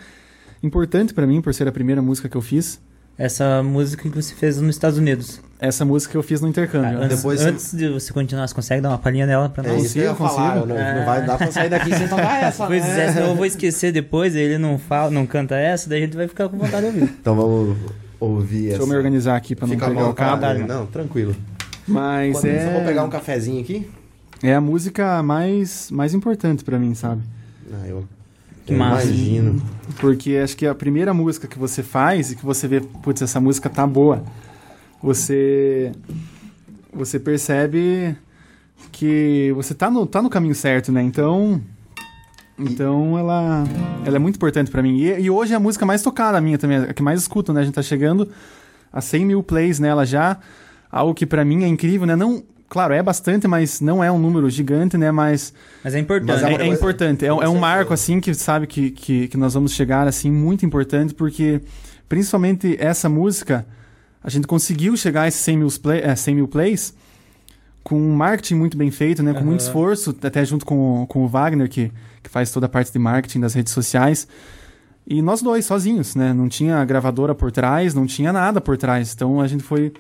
importante 0.64 1.12
pra 1.14 1.26
mim, 1.26 1.40
por 1.40 1.52
ser 1.54 1.68
a 1.68 1.72
primeira 1.72 2.00
música 2.02 2.28
que 2.28 2.36
eu 2.36 2.42
fiz. 2.42 2.80
Essa 3.16 3.62
música 3.62 4.02
que 4.08 4.08
você 4.22 4.34
fez 4.34 4.60
nos 4.60 4.74
Estados 4.74 4.98
Unidos. 4.98 5.40
Essa 5.60 5.84
música 5.84 6.16
eu 6.18 6.22
fiz 6.22 6.40
no 6.40 6.48
intercâmbio. 6.48 6.98
antes, 7.00 7.16
depois 7.18 7.40
antes 7.42 7.72
de 7.72 7.88
você 7.88 8.12
continuar, 8.12 8.48
você 8.48 8.54
consegue 8.54 8.80
dar 8.82 8.88
uma 8.88 8.98
palhinha 8.98 9.24
nela 9.24 9.48
pra 9.48 9.62
É 9.64 9.68
nós? 9.72 9.84
isso 9.84 9.94
que 9.94 10.00
eu 10.00 10.14
Consigo, 10.16 10.36
falar. 10.36 10.52
consigo. 10.54 10.66
Não, 10.74 10.76
É. 10.76 10.98
não 10.98 11.06
vai 11.06 11.24
dar 11.24 11.38
pra 11.38 11.52
sair 11.52 11.68
daqui 11.70 11.94
sem 11.96 12.08
tocar 12.08 12.42
essa, 12.42 12.66
Pois 12.66 12.82
né? 12.82 13.04
é, 13.06 13.12
senão 13.12 13.28
eu 13.28 13.36
vou 13.36 13.46
esquecer 13.46 13.92
depois, 13.92 14.34
ele 14.34 14.58
não 14.58 14.78
fala, 14.78 15.10
não 15.12 15.26
canta 15.26 15.54
essa, 15.54 15.88
daí 15.88 16.00
a 16.02 16.04
gente 16.06 16.16
vai 16.16 16.26
ficar 16.26 16.48
com 16.48 16.58
vontade 16.58 16.90
de 16.90 17.00
ouvir. 17.00 17.14
Então 17.20 17.36
vamos 17.36 17.76
ouvir 18.18 18.62
Deixa 18.62 18.74
essa. 18.74 18.82
eu 18.82 18.86
me 18.88 18.96
organizar 18.96 19.36
aqui 19.36 19.54
pra 19.54 19.66
não 19.68 19.74
Fica 19.74 19.86
pegar 19.88 20.08
o 20.08 20.14
cabo. 20.14 20.34
vontade. 20.34 20.62
Não, 20.64 20.86
tranquilo. 20.86 21.36
Mas 21.86 22.30
Enquanto 22.30 22.46
isso, 22.48 22.56
eu 22.66 22.72
vou 22.72 22.80
é, 22.80 22.84
pegar 22.84 23.04
um 23.04 23.10
cafezinho 23.10 23.60
aqui. 23.60 23.88
é 24.42 24.54
a 24.54 24.60
música 24.60 25.22
mais, 25.22 25.88
mais 25.90 26.14
importante 26.14 26.64
pra 26.64 26.78
mim, 26.80 26.94
sabe? 26.94 27.22
Ah, 27.72 27.86
eu, 27.86 28.04
Que 28.64 28.72
eu 28.72 28.78
massa. 28.78 29.06
imagino. 29.06 29.62
Porque 30.00 30.36
acho 30.36 30.56
que 30.56 30.66
a 30.66 30.74
primeira 30.74 31.12
música 31.12 31.46
que 31.46 31.58
você 31.58 31.82
faz 31.82 32.32
e 32.32 32.36
que 32.36 32.44
você 32.44 32.66
vê, 32.66 32.80
putz, 32.80 33.22
essa 33.22 33.40
música 33.40 33.68
tá 33.68 33.86
boa, 33.86 34.24
você 35.02 35.92
você 36.92 37.18
percebe 37.18 38.16
que 38.92 39.52
você 39.54 39.74
tá 39.74 39.90
no, 39.90 40.06
tá 40.06 40.22
no 40.22 40.30
caminho 40.30 40.54
certo, 40.54 40.90
né? 40.92 41.02
Então 41.02 41.60
então 42.58 43.18
ela 43.18 43.64
ela 44.04 44.16
é 44.16 44.18
muito 44.18 44.36
importante 44.36 44.70
pra 44.70 44.82
mim. 44.82 44.96
E, 44.98 45.22
e 45.22 45.30
hoje 45.30 45.52
é 45.52 45.56
a 45.56 45.60
música 45.60 45.84
mais 45.84 46.02
tocada 46.02 46.40
minha 46.40 46.56
também, 46.56 46.78
a 46.78 46.94
que 46.94 47.02
mais 47.02 47.20
escuto, 47.20 47.52
né? 47.52 47.60
A 47.60 47.64
gente 47.64 47.74
tá 47.74 47.82
chegando 47.82 48.28
a 48.92 49.00
100 49.00 49.26
mil 49.26 49.42
plays 49.42 49.80
nela 49.80 50.06
já, 50.06 50.38
algo 50.90 51.12
que 51.14 51.26
pra 51.26 51.44
mim 51.44 51.64
é 51.64 51.66
incrível, 51.66 52.06
né? 52.06 52.14
Não, 52.14 52.42
claro, 52.74 52.92
é 52.92 53.02
bastante, 53.02 53.46
mas 53.46 53.80
não 53.80 54.02
é 54.02 54.10
um 54.10 54.18
número 54.18 54.50
gigante, 54.50 54.98
né? 54.98 55.10
Mas 55.12 55.54
Mas 55.84 55.94
é 55.94 55.98
importante. 56.00 56.28
Mas 56.32 56.42
é, 56.42 56.52
é 56.52 56.56
coisa- 56.58 56.74
importante, 56.74 57.24
é, 57.24 57.28
é 57.28 57.48
um 57.48 57.58
marco 57.58 57.94
assim 57.94 58.20
que 58.20 58.34
sabe 58.34 58.66
que, 58.66 58.90
que, 58.90 59.28
que 59.28 59.36
nós 59.36 59.54
vamos 59.54 59.72
chegar 59.72 60.08
assim 60.08 60.30
muito 60.30 60.66
importante 60.66 61.14
porque 61.14 61.60
principalmente 62.08 62.76
essa 62.80 63.08
música 63.08 63.64
a 64.22 64.28
gente 64.28 64.46
conseguiu 64.46 64.96
chegar 64.96 65.22
a 65.22 65.28
esses 65.28 65.40
100 65.40 65.56
mil, 65.58 65.68
play, 65.80 66.00
é, 66.00 66.16
100 66.16 66.34
mil 66.34 66.48
plays 66.48 66.94
com 67.82 67.96
um 67.96 68.14
marketing 68.16 68.54
muito 68.56 68.76
bem 68.76 68.90
feito, 68.90 69.22
né, 69.22 69.32
com 69.34 69.44
muito 69.44 69.60
Aham. 69.60 69.68
esforço, 69.68 70.16
até 70.22 70.44
junto 70.44 70.64
com, 70.66 71.02
o- 71.02 71.06
com 71.06 71.24
o 71.24 71.28
Wagner 71.28 71.68
que, 71.68 71.92
que 72.22 72.30
faz 72.30 72.50
toda 72.50 72.66
a 72.66 72.68
parte 72.68 72.92
de 72.92 72.98
marketing 72.98 73.40
das 73.40 73.54
redes 73.54 73.72
sociais 73.72 74.26
e 75.06 75.20
nós 75.22 75.42
dois 75.42 75.64
sozinhos, 75.66 76.14
né, 76.16 76.32
não 76.32 76.48
tinha 76.48 76.82
gravadora 76.84 77.34
por 77.34 77.52
trás, 77.52 77.94
não 77.94 78.06
tinha 78.06 78.32
nada 78.32 78.60
por 78.60 78.76
trás, 78.78 79.12
então 79.14 79.40
a 79.40 79.46
gente 79.46 79.62
foi 79.62 79.92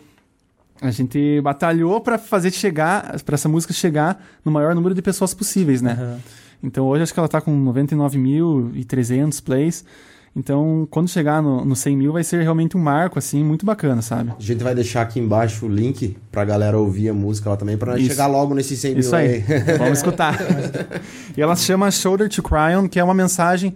a 0.80 0.90
gente 0.90 1.40
batalhou 1.40 2.00
para 2.00 2.18
fazer 2.18 2.50
chegar, 2.50 3.20
para 3.22 3.34
essa 3.34 3.48
música 3.48 3.72
chegar 3.72 4.22
no 4.44 4.52
maior 4.52 4.74
número 4.74 4.94
de 4.94 5.02
pessoas 5.02 5.32
possíveis, 5.32 5.80
né? 5.80 5.92
Aham. 5.92 6.18
Então 6.62 6.86
hoje 6.86 7.02
acho 7.02 7.12
que 7.12 7.20
ela 7.20 7.28
tá 7.28 7.40
com 7.40 7.52
99.300 7.64 9.42
plays. 9.42 9.84
Então 10.36 10.88
quando 10.90 11.08
chegar 11.08 11.40
no, 11.42 11.64
no 11.64 11.76
100 11.76 11.96
mil 11.96 12.12
vai 12.12 12.24
ser 12.24 12.42
realmente 12.42 12.76
um 12.76 12.80
marco, 12.80 13.18
assim, 13.18 13.44
muito 13.44 13.64
bacana, 13.64 14.02
sabe? 14.02 14.32
A 14.36 14.42
gente 14.42 14.64
vai 14.64 14.74
deixar 14.74 15.02
aqui 15.02 15.20
embaixo 15.20 15.66
o 15.66 15.68
link 15.68 16.16
pra 16.32 16.44
galera 16.44 16.78
ouvir 16.78 17.08
a 17.10 17.14
música 17.14 17.50
lá 17.50 17.56
também, 17.56 17.76
pra 17.76 17.96
Isso. 17.98 18.08
chegar 18.08 18.26
logo 18.26 18.54
nesses 18.54 18.78
100 18.80 18.98
Isso 18.98 19.10
mil 19.10 19.18
aí, 19.18 19.44
vamos 19.78 19.98
escutar. 19.98 20.36
e 21.36 21.40
ela 21.40 21.54
se 21.54 21.64
chama 21.64 21.90
Shoulder 21.90 22.28
to 22.28 22.42
Cry 22.42 22.74
On, 22.76 22.88
que 22.88 22.98
é 22.98 23.04
uma 23.04 23.14
mensagem 23.14 23.74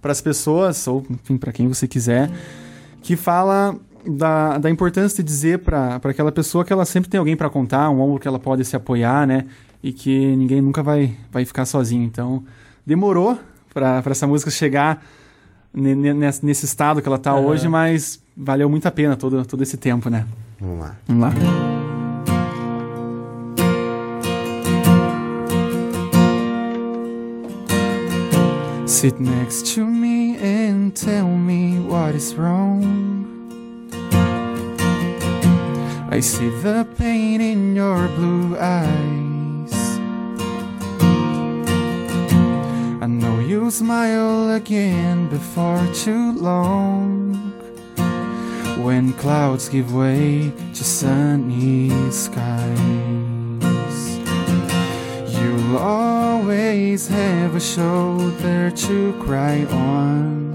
para 0.00 0.10
as 0.10 0.20
pessoas, 0.20 0.86
ou 0.88 1.06
enfim, 1.08 1.36
para 1.36 1.52
quem 1.52 1.68
você 1.68 1.86
quiser, 1.86 2.28
que 3.02 3.14
fala 3.14 3.76
da, 4.06 4.58
da 4.58 4.70
importância 4.70 5.22
de 5.22 5.28
dizer 5.28 5.58
para 5.60 5.96
aquela 6.02 6.32
pessoa 6.32 6.64
que 6.64 6.72
ela 6.72 6.84
sempre 6.84 7.08
tem 7.10 7.18
alguém 7.18 7.36
para 7.36 7.48
contar, 7.50 7.88
um 7.90 8.00
ombro 8.00 8.18
que 8.20 8.26
ela 8.28 8.38
pode 8.38 8.64
se 8.64 8.74
apoiar, 8.76 9.26
né? 9.26 9.46
E 9.82 9.92
que 9.92 10.36
ninguém 10.36 10.60
nunca 10.60 10.82
vai, 10.82 11.16
vai 11.30 11.44
ficar 11.44 11.64
sozinho. 11.64 12.04
Então, 12.04 12.42
demorou 12.86 13.38
para 13.72 14.02
essa 14.06 14.26
música 14.26 14.50
chegar 14.50 15.04
ne- 15.74 15.94
ne- 15.94 16.14
nesse, 16.14 16.44
nesse 16.44 16.64
estado 16.64 17.00
que 17.02 17.08
ela 17.08 17.18
tá 17.18 17.32
Aham. 17.32 17.40
hoje, 17.46 17.68
mas 17.68 18.20
valeu 18.36 18.68
muito 18.68 18.86
a 18.86 18.90
pena 18.90 19.16
todo, 19.16 19.44
todo 19.44 19.62
esse 19.62 19.76
tempo, 19.76 20.08
né? 20.10 20.26
Vamos 20.60 20.80
lá. 20.80 20.96
Vamos 21.08 21.22
lá. 21.22 21.32
Sit 28.86 29.18
next 29.18 29.74
to 29.74 29.84
me 29.84 30.36
and 30.36 30.94
tell 30.94 31.26
me 31.26 31.80
what 31.80 32.14
is 32.14 32.34
wrong. 32.34 33.31
I 36.12 36.20
see 36.20 36.50
the 36.60 36.86
pain 36.98 37.40
in 37.40 37.74
your 37.74 38.06
blue 38.08 38.58
eyes. 38.58 39.74
I 43.00 43.06
know 43.06 43.40
you'll 43.40 43.70
smile 43.70 44.50
again 44.50 45.30
before 45.30 45.82
too 45.94 46.32
long. 46.32 47.32
When 48.84 49.14
clouds 49.14 49.70
give 49.70 49.94
way 49.94 50.52
to 50.74 50.84
sunny 50.84 51.88
skies, 52.10 52.76
you'll 55.34 55.78
always 55.78 57.08
have 57.08 57.56
a 57.56 57.60
shoulder 57.60 58.70
to 58.70 59.12
cry 59.24 59.64
on. 59.64 60.52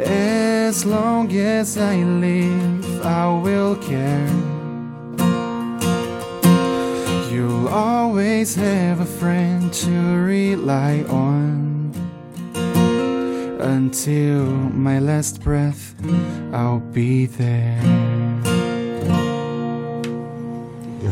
As 0.00 0.86
long 0.86 1.30
as 1.36 1.76
I 1.76 1.96
live, 1.96 2.81
I 3.04 3.26
will 3.42 3.76
care. 3.76 4.28
You'll 7.32 7.68
always 7.68 8.54
have 8.54 9.00
a 9.00 9.06
friend 9.06 9.72
to 9.72 9.90
rely 10.24 11.04
on. 11.08 11.92
Until 13.60 14.44
my 14.74 14.98
last 14.98 15.42
breath, 15.42 15.94
I'll 16.52 16.80
be 16.80 17.26
there. 17.26 17.78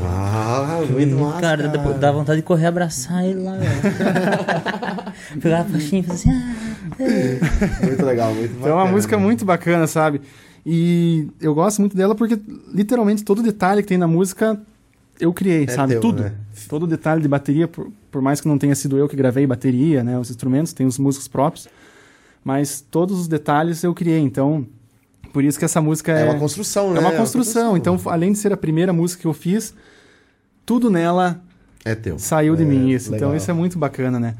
Ah, 0.03 0.81
muito 0.91 1.17
massa. 1.17 1.41
Cara, 1.41 1.69
dá, 1.69 1.83
dá 1.93 2.13
vontade 2.13 2.41
de 2.41 2.43
correr 2.47 2.67
abraçar 2.67 3.25
ele 3.25 3.41
lá, 3.43 3.53
velho. 3.57 3.71
Pegar 5.41 5.61
a 5.61 5.65
faixinha 5.65 6.01
e 6.01 6.05
fazer 6.05 6.29
assim, 6.31 6.39
ah. 6.39 7.87
Muito 7.87 8.05
legal, 8.05 8.35
muito 8.35 8.53
Então 8.57 8.69
é 8.69 8.73
uma 8.73 8.79
bacana. 8.79 8.93
música 8.97 9.19
muito 9.19 9.45
bacana, 9.45 9.87
sabe? 9.87 10.21
E 10.73 11.27
eu 11.41 11.53
gosto 11.53 11.81
muito 11.81 11.97
dela 11.97 12.15
porque 12.15 12.39
literalmente 12.73 13.25
todo 13.25 13.43
detalhe 13.43 13.83
que 13.83 13.89
tem 13.89 13.99
na 13.99 14.07
música 14.07 14.61
eu 15.19 15.33
criei, 15.33 15.65
É 15.65 15.67
sabe? 15.69 15.95
teu, 15.95 16.01
Tudo. 16.01 16.23
né? 16.23 16.33
Todo 16.69 16.87
detalhe 16.87 17.21
de 17.21 17.27
bateria, 17.27 17.67
por, 17.67 17.91
por 18.09 18.23
mais 18.23 18.41
que 18.41 18.47
não 18.47 18.57
tenha 18.57 18.75
sido 18.77 18.97
eu 18.97 19.09
que 19.09 19.17
gravei 19.17 19.45
bateria, 19.49 20.05
né? 20.05 20.17
Os 20.17 20.31
instrumentos, 20.31 20.73
tem 20.73 20.87
os 20.87 20.97
músicos 20.97 21.27
próprios. 21.27 21.69
Mas 22.45 22.81
todos 22.81 23.19
os 23.19 23.27
detalhes 23.27 23.83
eu 23.83 23.93
criei, 23.93 24.21
então. 24.21 24.65
Por 25.33 25.43
isso 25.43 25.59
que 25.59 25.65
essa 25.65 25.81
música 25.81 26.13
É 26.13 26.23
é, 26.27 26.31
uma 26.31 26.39
construção, 26.39 26.93
né? 26.93 26.99
é 26.99 27.01
uma 27.01 27.13
construção. 27.13 27.77
Então, 27.77 28.01
além 28.07 28.31
de 28.33 28.39
ser 28.39 28.53
a 28.53 28.57
primeira 28.57 28.93
música 28.93 29.21
que 29.23 29.27
eu 29.27 29.35
fiz, 29.35 29.75
tudo 30.65 30.89
nela 30.89 31.43
É 31.85 31.97
teu. 31.97 32.17
saiu 32.17 32.55
de 32.55 32.63
É, 32.63 32.67
mim 32.67 32.91
isso. 32.91 33.11
legal. 33.11 33.29
Então 33.31 33.37
isso 33.37 33.51
é 33.51 33.55
muito 33.55 33.77
bacana, 33.77 34.21
né? 34.21 34.37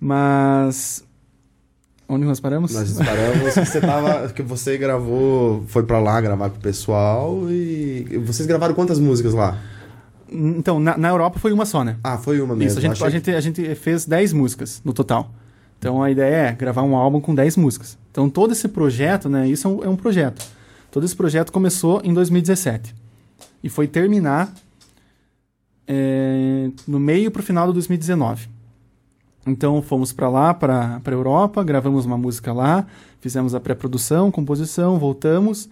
Mas 0.00 1.04
onde 2.12 2.24
nós 2.24 2.40
paramos? 2.40 2.72
Nós 2.72 2.92
paramos 2.92 3.54
você 3.54 3.80
tava. 3.80 4.28
Que 4.28 4.42
você 4.42 4.76
gravou. 4.78 5.64
Foi 5.66 5.82
pra 5.82 5.98
lá 5.98 6.20
gravar 6.20 6.50
com 6.50 6.56
o 6.56 6.60
pessoal 6.60 7.50
e. 7.50 8.20
Vocês 8.24 8.46
gravaram 8.46 8.74
quantas 8.74 8.98
músicas 8.98 9.34
lá? 9.34 9.58
Então, 10.30 10.80
na, 10.80 10.96
na 10.96 11.08
Europa 11.08 11.38
foi 11.38 11.52
uma 11.52 11.66
só, 11.66 11.84
né? 11.84 11.96
Ah, 12.02 12.16
foi 12.16 12.40
uma 12.40 12.56
mesmo. 12.56 12.70
Isso, 12.70 12.78
a 12.78 12.80
gente, 12.80 12.92
Achei 12.92 13.06
a, 13.06 13.10
gente, 13.10 13.30
a 13.30 13.40
gente 13.40 13.74
fez 13.74 14.06
10 14.06 14.32
músicas 14.32 14.80
no 14.84 14.92
total. 14.92 15.30
Então 15.78 16.02
a 16.02 16.10
ideia 16.10 16.34
é 16.34 16.52
gravar 16.52 16.82
um 16.82 16.94
álbum 16.94 17.20
com 17.20 17.34
10 17.34 17.56
músicas. 17.56 17.98
Então 18.10 18.30
todo 18.30 18.52
esse 18.52 18.68
projeto, 18.68 19.28
né? 19.28 19.48
Isso 19.48 19.66
é 19.66 19.70
um, 19.70 19.84
é 19.84 19.88
um 19.88 19.96
projeto. 19.96 20.46
Todo 20.90 21.04
esse 21.04 21.16
projeto 21.16 21.50
começou 21.50 22.00
em 22.04 22.14
2017 22.14 22.94
e 23.64 23.68
foi 23.68 23.88
terminar 23.88 24.52
é, 25.88 26.70
no 26.86 27.00
meio 27.00 27.30
pro 27.30 27.42
final 27.42 27.66
de 27.66 27.72
2019. 27.74 28.48
Então 29.46 29.82
fomos 29.82 30.12
para 30.12 30.28
lá, 30.28 30.54
para 30.54 31.00
a 31.04 31.10
Europa, 31.10 31.64
gravamos 31.64 32.04
uma 32.06 32.16
música 32.16 32.52
lá, 32.52 32.86
fizemos 33.20 33.54
a 33.54 33.60
pré-produção, 33.60 34.30
composição, 34.30 34.98
voltamos, 34.98 35.68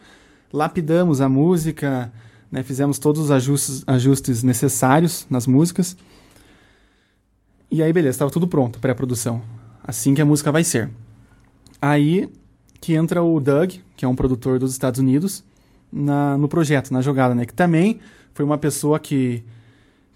lapidamos 0.53 1.21
a 1.21 1.29
música, 1.29 2.13
né, 2.51 2.63
fizemos 2.63 2.99
todos 2.99 3.23
os 3.23 3.31
ajustes, 3.31 3.85
ajustes 3.87 4.43
necessários 4.43 5.27
nas 5.31 5.47
músicas. 5.47 5.97
E 7.71 7.83
aí, 7.83 7.93
beleza, 7.93 8.17
estava 8.17 8.31
tudo 8.31 8.49
pronto, 8.49 8.81
pré-produção. 8.81 9.41
Assim 9.85 10.15
que 10.15 10.21
a 10.21 10.25
música 10.25 10.51
vai 10.51 10.65
ser. 10.65 10.91
Aí 11.81 12.29
que 12.81 12.95
entra 12.95 13.23
o 13.23 13.39
Doug, 13.39 13.75
que 13.97 14.05
é 14.05 14.09
um 14.09 14.17
produtor 14.17 14.59
dos 14.59 14.73
Estados 14.73 14.99
Unidos, 14.99 15.45
na, 15.93 16.37
no 16.39 16.49
projeto, 16.49 16.93
na 16.93 17.03
jogada, 17.03 17.35
né? 17.35 17.45
Que 17.45 17.53
também 17.53 18.01
foi 18.33 18.45
uma 18.45 18.59
pessoa 18.59 18.99
que, 18.99 19.43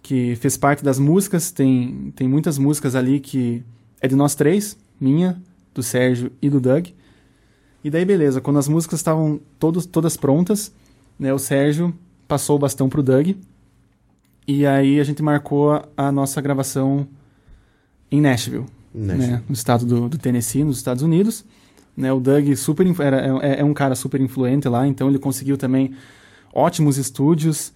que 0.04 0.36
fez 0.36 0.54
parte 0.58 0.84
das 0.84 0.98
músicas. 0.98 1.50
Tem, 1.50 2.12
tem 2.14 2.28
muitas 2.28 2.58
músicas 2.58 2.94
ali 2.94 3.18
que 3.18 3.64
é 4.02 4.06
de 4.06 4.14
nós 4.14 4.34
três, 4.34 4.78
minha, 5.00 5.40
do 5.74 5.82
Sérgio 5.82 6.30
e 6.42 6.50
do 6.50 6.60
Doug. 6.60 6.88
E 7.82 7.90
daí, 7.90 8.04
beleza, 8.04 8.38
quando 8.38 8.58
as 8.58 8.68
músicas 8.68 9.00
estavam 9.00 9.40
todos, 9.58 9.86
todas 9.86 10.14
prontas, 10.14 10.72
né, 11.18 11.32
o 11.32 11.38
Sérgio 11.38 11.94
passou 12.28 12.56
o 12.56 12.58
bastão 12.58 12.86
pro 12.86 13.02
Doug. 13.02 13.30
E 14.46 14.66
aí 14.66 15.00
a 15.00 15.04
gente 15.04 15.22
marcou 15.22 15.82
a, 15.96 16.12
nossa 16.12 16.38
gravação 16.42 17.08
em 18.10 18.20
Nashville, 18.20 18.66
Nashville. 18.94 19.32
Né, 19.32 19.42
no 19.48 19.54
estado 19.54 19.86
do, 19.86 20.08
do, 20.10 20.18
Tennessee, 20.18 20.64
nos 20.64 20.76
Estados 20.76 21.02
Unidos. 21.02 21.46
Né, 21.96 22.12
o 22.12 22.20
Doug 22.20 22.54
super, 22.56 22.86
era, 23.00 23.38
é, 23.42 23.60
é 23.60 23.64
um 23.64 23.72
cara 23.72 23.94
super 23.94 24.20
influente 24.20 24.68
lá, 24.68 24.86
então 24.86 25.08
ele 25.08 25.18
conseguiu 25.18 25.56
também 25.56 25.94
ótimos 26.52 26.98
estúdios. 26.98 27.72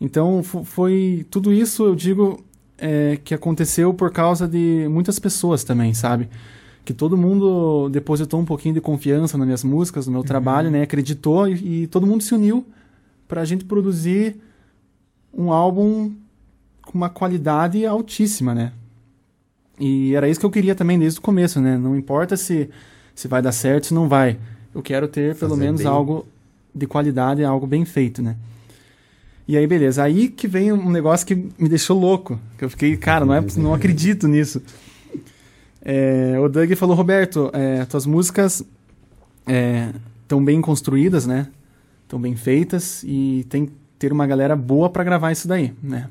Então 0.00 0.42
foi 0.42 1.26
tudo 1.30 1.52
isso, 1.52 1.84
eu 1.84 1.94
digo, 1.94 2.42
é, 2.78 3.18
que 3.22 3.34
aconteceu 3.34 3.92
por 3.92 4.10
causa 4.10 4.48
de 4.48 4.88
muitas 4.90 5.18
pessoas 5.18 5.62
também, 5.62 5.92
sabe? 5.92 6.28
Que 6.84 6.94
todo 6.94 7.16
mundo 7.16 7.90
depositou 7.90 8.40
um 8.40 8.44
pouquinho 8.44 8.74
de 8.74 8.80
confiança 8.80 9.36
nas 9.36 9.46
minhas 9.46 9.64
músicas, 9.64 10.06
no 10.06 10.12
meu 10.12 10.22
uhum. 10.22 10.26
trabalho, 10.26 10.70
né? 10.70 10.82
Acreditou 10.82 11.46
e, 11.46 11.82
e 11.82 11.86
todo 11.86 12.06
mundo 12.06 12.22
se 12.22 12.34
uniu 12.34 12.64
para 13.28 13.42
a 13.42 13.44
gente 13.44 13.64
produzir 13.64 14.36
um 15.32 15.52
álbum 15.52 16.12
com 16.82 16.96
uma 16.96 17.10
qualidade 17.10 17.84
altíssima, 17.84 18.54
né? 18.54 18.72
E 19.78 20.14
era 20.14 20.28
isso 20.28 20.40
que 20.40 20.46
eu 20.46 20.50
queria 20.50 20.74
também 20.74 20.98
desde 20.98 21.18
o 21.18 21.22
começo, 21.22 21.60
né? 21.60 21.76
Não 21.76 21.96
importa 21.96 22.36
se, 22.36 22.68
se 23.14 23.28
vai 23.28 23.40
dar 23.40 23.52
certo, 23.52 23.86
se 23.86 23.94
não 23.94 24.08
vai. 24.08 24.38
Eu 24.74 24.82
quero 24.82 25.06
ter 25.06 25.36
pelo 25.36 25.52
Fazer 25.52 25.64
menos 25.64 25.82
bem... 25.82 25.90
algo 25.90 26.26
de 26.74 26.86
qualidade, 26.86 27.44
algo 27.44 27.66
bem 27.66 27.84
feito, 27.84 28.22
né? 28.22 28.36
E 29.46 29.56
aí, 29.56 29.66
beleza. 29.66 30.02
Aí 30.02 30.28
que 30.28 30.46
vem 30.46 30.72
um 30.72 30.90
negócio 30.90 31.26
que 31.26 31.34
me 31.34 31.68
deixou 31.68 31.98
louco. 31.98 32.38
Que 32.56 32.64
eu 32.64 32.70
fiquei, 32.70 32.96
cara, 32.96 33.24
não, 33.24 33.34
é, 33.34 33.44
não 33.56 33.74
acredito 33.74 34.28
nisso. 34.28 34.62
É, 35.82 36.38
o 36.38 36.48
Doug 36.48 36.72
falou, 36.74 36.94
Roberto, 36.94 37.50
é, 37.52 37.84
tuas 37.86 38.06
músicas 38.06 38.64
estão 40.22 40.40
é, 40.40 40.42
bem 40.42 40.60
construídas, 40.60 41.26
né? 41.26 41.48
Estão 42.04 42.20
bem 42.20 42.36
feitas 42.36 43.02
e 43.04 43.46
tem 43.48 43.66
que 43.66 43.72
ter 43.98 44.12
uma 44.12 44.26
galera 44.26 44.54
boa 44.56 44.90
para 44.90 45.04
gravar 45.04 45.32
isso 45.32 45.48
daí, 45.48 45.72
né? 45.82 46.08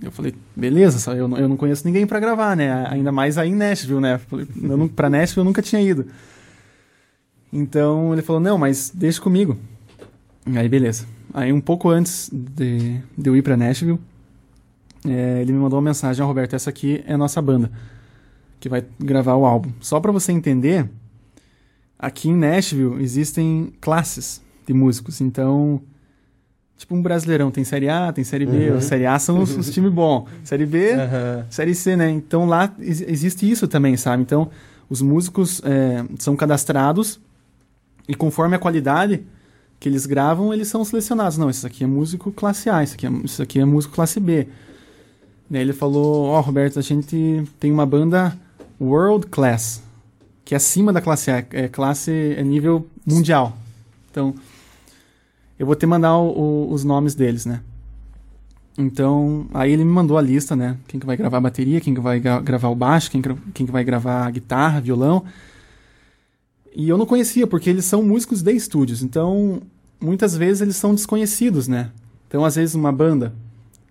Eu 0.00 0.10
falei, 0.10 0.34
beleza, 0.56 1.12
eu, 1.12 1.28
eu 1.36 1.48
não 1.48 1.56
conheço 1.56 1.86
ninguém 1.86 2.06
para 2.06 2.18
gravar, 2.18 2.56
né? 2.56 2.86
Ainda 2.88 3.12
mais 3.12 3.36
aí 3.36 3.50
em 3.50 3.54
Nashville, 3.54 4.00
né? 4.00 4.20
Eu 4.32 4.88
pra 4.88 5.10
Nashville 5.10 5.40
eu 5.40 5.44
nunca 5.44 5.60
tinha 5.60 5.82
ido. 5.82 6.06
Então 7.52 8.12
ele 8.12 8.22
falou, 8.22 8.40
não, 8.40 8.56
mas 8.56 8.90
deixa 8.94 9.20
comigo. 9.20 9.58
Aí 10.54 10.68
beleza. 10.68 11.04
Aí 11.34 11.52
um 11.52 11.60
pouco 11.60 11.88
antes 11.88 12.30
de, 12.32 13.00
de 13.16 13.30
eu 13.30 13.36
ir 13.36 13.42
para 13.42 13.56
Nashville, 13.56 13.98
é, 15.06 15.40
ele 15.40 15.52
me 15.52 15.58
mandou 15.58 15.78
uma 15.78 15.84
mensagem, 15.84 16.22
oh, 16.22 16.26
Roberto, 16.26 16.54
essa 16.54 16.70
aqui 16.70 17.02
é 17.06 17.14
a 17.14 17.18
nossa 17.18 17.40
banda 17.40 17.70
que 18.60 18.68
vai 18.68 18.84
gravar 19.00 19.34
o 19.34 19.44
álbum. 19.44 19.72
Só 19.80 19.98
para 19.98 20.12
você 20.12 20.30
entender, 20.30 20.88
aqui 21.98 22.28
em 22.28 22.36
Nashville 22.36 23.02
existem 23.02 23.72
classes 23.80 24.40
de 24.64 24.72
músicos. 24.72 25.20
Então, 25.20 25.80
tipo 26.76 26.94
um 26.94 27.02
brasileirão 27.02 27.50
tem 27.50 27.64
série 27.64 27.88
A, 27.88 28.12
tem 28.12 28.22
série 28.22 28.46
B. 28.46 28.70
Uhum. 28.70 28.80
Série 28.80 29.06
A 29.06 29.18
são 29.18 29.40
os, 29.40 29.56
os 29.56 29.70
times 29.70 29.92
bons. 29.92 30.28
Série 30.44 30.64
B, 30.64 30.92
uhum. 30.92 31.44
série 31.50 31.74
C, 31.74 31.96
né? 31.96 32.10
Então 32.10 32.46
lá 32.46 32.72
existe 32.78 33.50
isso 33.50 33.66
também, 33.66 33.96
sabe? 33.96 34.22
Então, 34.22 34.48
os 34.88 35.02
músicos 35.02 35.60
é, 35.64 36.04
são 36.20 36.36
cadastrados 36.36 37.20
e 38.06 38.14
conforme 38.14 38.54
a 38.54 38.58
qualidade 38.58 39.24
que 39.82 39.88
eles 39.88 40.06
gravam, 40.06 40.54
eles 40.54 40.68
são 40.68 40.84
selecionados. 40.84 41.36
Não, 41.36 41.50
isso 41.50 41.66
aqui 41.66 41.82
é 41.82 41.86
músico 41.88 42.30
classe 42.30 42.70
A, 42.70 42.84
isso 42.84 42.94
aqui 42.94 43.04
é, 43.04 43.10
isso 43.24 43.42
aqui 43.42 43.58
é 43.58 43.64
músico 43.64 43.92
classe 43.92 44.20
B. 44.20 44.46
Daí 45.50 45.60
ele 45.60 45.72
falou, 45.72 46.26
ó, 46.26 46.38
oh, 46.38 46.40
Roberto, 46.40 46.78
a 46.78 46.82
gente 46.82 47.42
tem 47.58 47.72
uma 47.72 47.84
banda 47.84 48.38
world 48.80 49.26
class, 49.26 49.82
que 50.44 50.54
é 50.54 50.56
acima 50.56 50.92
da 50.92 51.00
classe 51.00 51.32
A, 51.32 51.44
é 51.50 51.66
classe 51.66 52.12
é 52.12 52.44
nível 52.44 52.86
mundial. 53.04 53.58
Então, 54.08 54.32
eu 55.58 55.66
vou 55.66 55.74
te 55.74 55.84
mandar 55.84 56.16
o, 56.16 56.28
o, 56.28 56.72
os 56.72 56.84
nomes 56.84 57.16
deles, 57.16 57.44
né? 57.44 57.60
Então, 58.78 59.48
aí 59.52 59.72
ele 59.72 59.84
me 59.84 59.90
mandou 59.90 60.16
a 60.16 60.22
lista, 60.22 60.54
né? 60.54 60.76
Quem 60.86 61.00
que 61.00 61.06
vai 61.06 61.16
gravar 61.16 61.38
a 61.38 61.40
bateria, 61.40 61.80
quem 61.80 61.92
que 61.92 62.00
vai 62.00 62.20
gra 62.20 62.40
gravar 62.40 62.68
o 62.68 62.76
baixo, 62.76 63.10
quem, 63.10 63.20
quem 63.52 63.66
que 63.66 63.72
vai 63.72 63.82
gravar 63.82 64.26
a 64.26 64.30
guitarra, 64.30 64.80
violão. 64.80 65.24
E 66.72 66.88
eu 66.88 66.96
não 66.96 67.04
conhecia, 67.04 67.48
porque 67.48 67.68
eles 67.68 67.84
são 67.84 68.00
músicos 68.00 68.42
de 68.42 68.52
estúdios. 68.52 69.02
Então, 69.02 69.60
muitas 70.02 70.36
vezes 70.36 70.60
eles 70.60 70.76
são 70.76 70.94
desconhecidos, 70.94 71.68
né? 71.68 71.90
Então, 72.28 72.44
às 72.44 72.56
vezes, 72.56 72.74
uma 72.74 72.92
banda. 72.92 73.32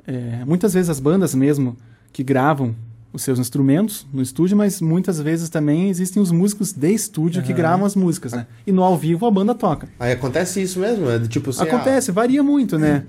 É, 0.06 0.43
muitas 0.45 0.74
vezes 0.74 0.89
as 0.89 1.00
bandas 1.00 1.34
mesmo 1.34 1.78
que 2.12 2.24
gravam 2.24 2.76
os 3.13 3.24
seus 3.24 3.39
instrumentos 3.39 4.08
no 4.13 4.21
estúdio, 4.21 4.56
mas 4.56 4.82
muitas 4.82 5.19
vezes 5.19 5.50
também 5.50 5.89
existem 5.89 6.21
os 6.21 6.32
músicos 6.32 6.71
de 6.71 6.91
estúdio 6.91 7.41
uhum. 7.41 7.47
que 7.47 7.54
gravam 7.54 7.86
as 7.86 7.95
músicas, 7.95 8.32
né? 8.32 8.47
E 8.65 8.71
no 8.71 8.84
ao 8.84 8.97
vivo 8.97 9.26
a 9.26 9.32
banda 9.32 9.54
toca. 9.54 9.89
Aí 10.00 10.12
acontece 10.12 10.62
isso 10.62 10.80
mesmo? 10.80 11.10
É 11.10 11.19
tipo, 11.19 11.52
você, 11.52 11.63
acontece, 11.63 12.12
ah... 12.12 12.13
varia 12.13 12.41
muito, 12.41 12.80
né? 12.80 13.06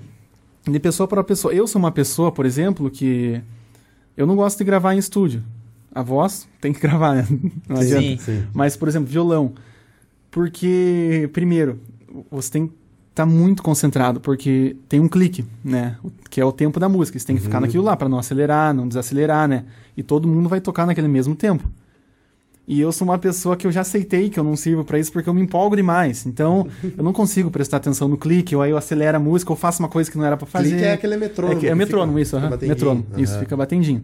De 0.69 0.79
pessoa 0.79 1.07
para 1.07 1.23
pessoa. 1.23 1.53
Eu 1.53 1.67
sou 1.67 1.79
uma 1.79 1.91
pessoa, 1.91 2.31
por 2.31 2.45
exemplo, 2.45 2.89
que 2.89 3.41
eu 4.15 4.25
não 4.25 4.35
gosto 4.35 4.57
de 4.57 4.63
gravar 4.63 4.93
em 4.93 4.97
estúdio. 4.97 5.43
A 5.93 6.01
voz 6.01 6.47
tem 6.59 6.73
que 6.73 6.79
gravar, 6.81 7.15
né? 7.15 7.27
Não 7.67 7.77
sim, 7.77 7.95
adianta. 7.95 8.23
Sim. 8.23 8.43
Mas, 8.53 8.75
por 8.75 8.87
exemplo, 8.87 9.07
violão. 9.09 9.53
Porque, 10.29 11.29
primeiro, 11.31 11.79
você 12.31 12.51
tem 12.51 12.71
tá 13.13 13.25
muito 13.25 13.61
concentrado, 13.61 14.19
porque 14.19 14.75
tem 14.89 14.99
um 14.99 15.07
clique, 15.07 15.45
né? 15.63 15.97
Que 16.29 16.41
é 16.41 16.45
o 16.45 16.51
tempo 16.51 16.79
da 16.79 16.89
música. 16.89 17.17
Você 17.17 17.25
tem 17.25 17.35
que 17.35 17.41
uhum. 17.41 17.47
ficar 17.47 17.59
naquilo 17.59 17.83
lá 17.83 17.95
para 17.95 18.09
não 18.09 18.17
acelerar, 18.17 18.73
não 18.73 18.87
desacelerar, 18.87 19.47
né? 19.47 19.65
E 19.95 20.01
todo 20.01 20.27
mundo 20.27 20.49
vai 20.49 20.59
tocar 20.59 20.85
naquele 20.85 21.07
mesmo 21.07 21.35
tempo. 21.35 21.69
E 22.65 22.79
eu 22.79 22.91
sou 22.93 23.05
uma 23.05 23.17
pessoa 23.17 23.57
que 23.57 23.67
eu 23.67 23.71
já 23.71 23.81
aceitei 23.81 24.29
que 24.29 24.39
eu 24.39 24.43
não 24.43 24.55
sirvo 24.55 24.85
para 24.85 24.97
isso 24.97 25.11
porque 25.11 25.27
eu 25.27 25.33
me 25.33 25.41
empolgo 25.41 25.75
demais. 25.75 26.25
Então, 26.25 26.67
eu 26.97 27.03
não 27.03 27.13
consigo 27.13 27.51
prestar 27.51 27.77
atenção 27.77 28.07
no 28.07 28.17
clique, 28.17 28.55
ou 28.55 28.61
aí 28.61 28.71
eu 28.71 28.77
acelero 28.77 29.17
a 29.17 29.19
música, 29.19 29.51
ou 29.51 29.57
faço 29.57 29.83
uma 29.83 29.89
coisa 29.89 30.09
que 30.09 30.17
não 30.17 30.25
era 30.25 30.37
para 30.37 30.47
fazer. 30.47 30.69
Clique 30.69 30.83
é 30.83 30.93
aquele 30.93 31.17
metrônomo. 31.17 31.65
É, 31.65 31.67
é 31.67 31.75
metrônomo, 31.75 32.19
isso, 32.19 32.37
uhum. 32.37 32.49
metrônomo. 32.49 33.05
Uhum. 33.13 33.19
Isso, 33.21 33.37
fica 33.37 33.55
batendinho. 33.55 34.03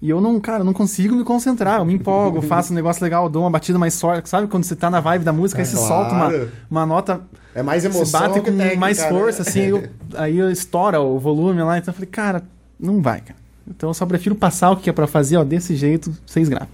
E 0.00 0.10
eu 0.10 0.20
não, 0.20 0.38
cara, 0.38 0.62
não 0.62 0.72
consigo 0.72 1.14
me 1.14 1.24
concentrar. 1.24 1.80
Eu 1.80 1.84
me 1.84 1.94
empolgo, 1.94 2.42
faço 2.42 2.72
um 2.72 2.76
negócio 2.76 3.02
legal, 3.02 3.28
dou 3.28 3.42
uma 3.42 3.50
batida 3.50 3.78
mais 3.78 4.00
forte. 4.00 4.28
Sabe 4.28 4.46
quando 4.46 4.64
você 4.64 4.76
tá 4.76 4.90
na 4.90 5.00
vibe 5.00 5.24
da 5.24 5.32
música, 5.32 5.60
é, 5.60 5.62
aí 5.62 5.66
você 5.66 5.76
claro. 5.76 5.88
solta 5.88 6.14
uma, 6.14 6.48
uma 6.70 6.86
nota. 6.86 7.20
É 7.54 7.62
mais 7.62 7.84
emoção. 7.84 8.04
Você 8.04 8.12
bate 8.12 8.40
com 8.40 8.56
técnica, 8.56 8.76
mais 8.76 8.98
né? 8.98 9.08
força, 9.08 9.42
né? 9.42 9.48
assim, 9.48 9.60
eu, 9.60 9.88
aí 10.14 10.38
eu 10.38 10.50
estoura 10.50 11.00
o 11.00 11.18
volume 11.18 11.62
lá. 11.62 11.78
Então 11.78 11.92
eu 11.92 11.94
falei, 11.94 12.10
cara, 12.10 12.42
não 12.78 13.00
vai, 13.00 13.20
cara. 13.20 13.38
Então 13.68 13.90
eu 13.90 13.94
só 13.94 14.06
prefiro 14.06 14.34
passar 14.34 14.70
o 14.70 14.76
que 14.76 14.88
é 14.88 14.92
para 14.92 15.06
fazer, 15.06 15.36
ó, 15.38 15.44
desse 15.44 15.74
jeito, 15.74 16.16
vocês 16.24 16.48
gravam. 16.48 16.68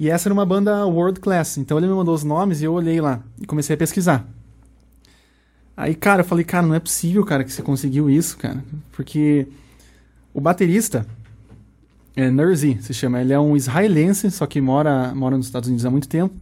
E 0.00 0.08
essa 0.08 0.28
era 0.28 0.32
uma 0.34 0.46
banda 0.46 0.86
world 0.86 1.20
class. 1.20 1.58
Então 1.58 1.76
ele 1.76 1.86
me 1.86 1.94
mandou 1.94 2.14
os 2.14 2.24
nomes 2.24 2.60
e 2.60 2.64
eu 2.64 2.72
olhei 2.72 3.00
lá 3.00 3.20
e 3.40 3.46
comecei 3.46 3.74
a 3.74 3.76
pesquisar. 3.76 4.26
Aí, 5.76 5.94
cara, 5.94 6.22
eu 6.22 6.24
falei, 6.24 6.44
cara, 6.44 6.66
não 6.66 6.74
é 6.74 6.80
possível, 6.80 7.24
cara, 7.24 7.44
que 7.44 7.52
você 7.52 7.62
conseguiu 7.62 8.10
isso, 8.10 8.36
cara. 8.36 8.64
Porque 8.92 9.46
o 10.34 10.40
baterista, 10.40 11.06
é 12.18 12.32
Nerzi, 12.32 12.76
se 12.80 12.92
chama. 12.92 13.20
Ele 13.20 13.32
é 13.32 13.38
um 13.38 13.56
israelense, 13.56 14.28
só 14.32 14.44
que 14.44 14.60
mora, 14.60 15.14
mora 15.14 15.36
nos 15.36 15.46
Estados 15.46 15.68
Unidos 15.68 15.86
há 15.86 15.90
muito 15.90 16.08
tempo. 16.08 16.34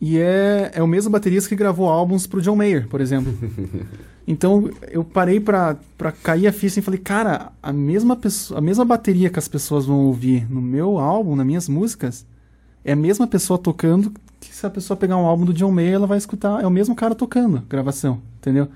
E 0.00 0.18
é, 0.18 0.70
é 0.74 0.82
o 0.82 0.86
mesmo 0.86 1.10
baterista 1.10 1.48
que 1.48 1.56
gravou 1.56 1.88
álbuns 1.88 2.24
pro 2.24 2.40
John 2.40 2.54
Mayer, 2.54 2.86
por 2.88 3.00
exemplo. 3.00 3.34
então 4.24 4.70
eu 4.90 5.02
parei 5.02 5.40
pra, 5.40 5.76
pra 5.98 6.12
cair 6.12 6.46
a 6.46 6.52
ficha 6.52 6.78
e 6.78 6.82
falei, 6.82 7.00
cara, 7.00 7.50
a 7.60 7.72
mesma, 7.72 8.14
pessoa, 8.14 8.58
a 8.58 8.60
mesma 8.60 8.84
bateria 8.84 9.30
que 9.30 9.38
as 9.38 9.48
pessoas 9.48 9.84
vão 9.84 10.06
ouvir 10.06 10.48
no 10.48 10.62
meu 10.62 10.98
álbum, 10.98 11.34
nas 11.34 11.46
minhas 11.46 11.68
músicas, 11.68 12.24
é 12.84 12.92
a 12.92 12.96
mesma 12.96 13.26
pessoa 13.26 13.58
tocando 13.58 14.12
que 14.38 14.54
se 14.54 14.64
a 14.64 14.70
pessoa 14.70 14.96
pegar 14.96 15.16
um 15.16 15.26
álbum 15.26 15.44
do 15.44 15.54
John 15.54 15.72
Mayer, 15.72 15.94
ela 15.94 16.06
vai 16.06 16.18
escutar, 16.18 16.62
é 16.62 16.66
o 16.66 16.70
mesmo 16.70 16.94
cara 16.94 17.14
tocando, 17.16 17.62
gravação, 17.68 18.20
entendeu? 18.38 18.68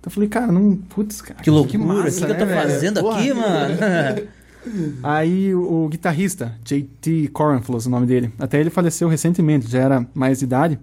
Então 0.00 0.06
eu 0.06 0.10
falei, 0.10 0.28
cara, 0.28 0.52
não. 0.52 0.76
Putz, 0.76 1.20
cara. 1.20 1.42
Que 1.42 1.50
loucura, 1.50 1.72
que 1.72 1.78
massa, 1.78 2.08
o 2.08 2.12
que, 2.14 2.20
né, 2.20 2.26
que 2.26 2.42
eu 2.42 2.46
tô 2.46 2.54
né, 2.54 2.62
fazendo 2.62 3.00
Porra, 3.00 3.18
aqui, 3.18 3.34
mano? 3.34 3.74
Aí 5.02 5.54
o, 5.54 5.84
o, 5.84 5.88
guitarrista, 5.88 6.54
JT 6.64 7.28
Corenflos, 7.32 7.86
o 7.86 7.90
nome 7.90 8.06
dele, 8.06 8.32
até 8.38 8.60
ele 8.60 8.70
faleceu 8.70 9.08
recentemente, 9.08 9.70
já 9.70 9.80
era 9.80 10.06
mais 10.14 10.38
de 10.38 10.44
idade. 10.44 10.78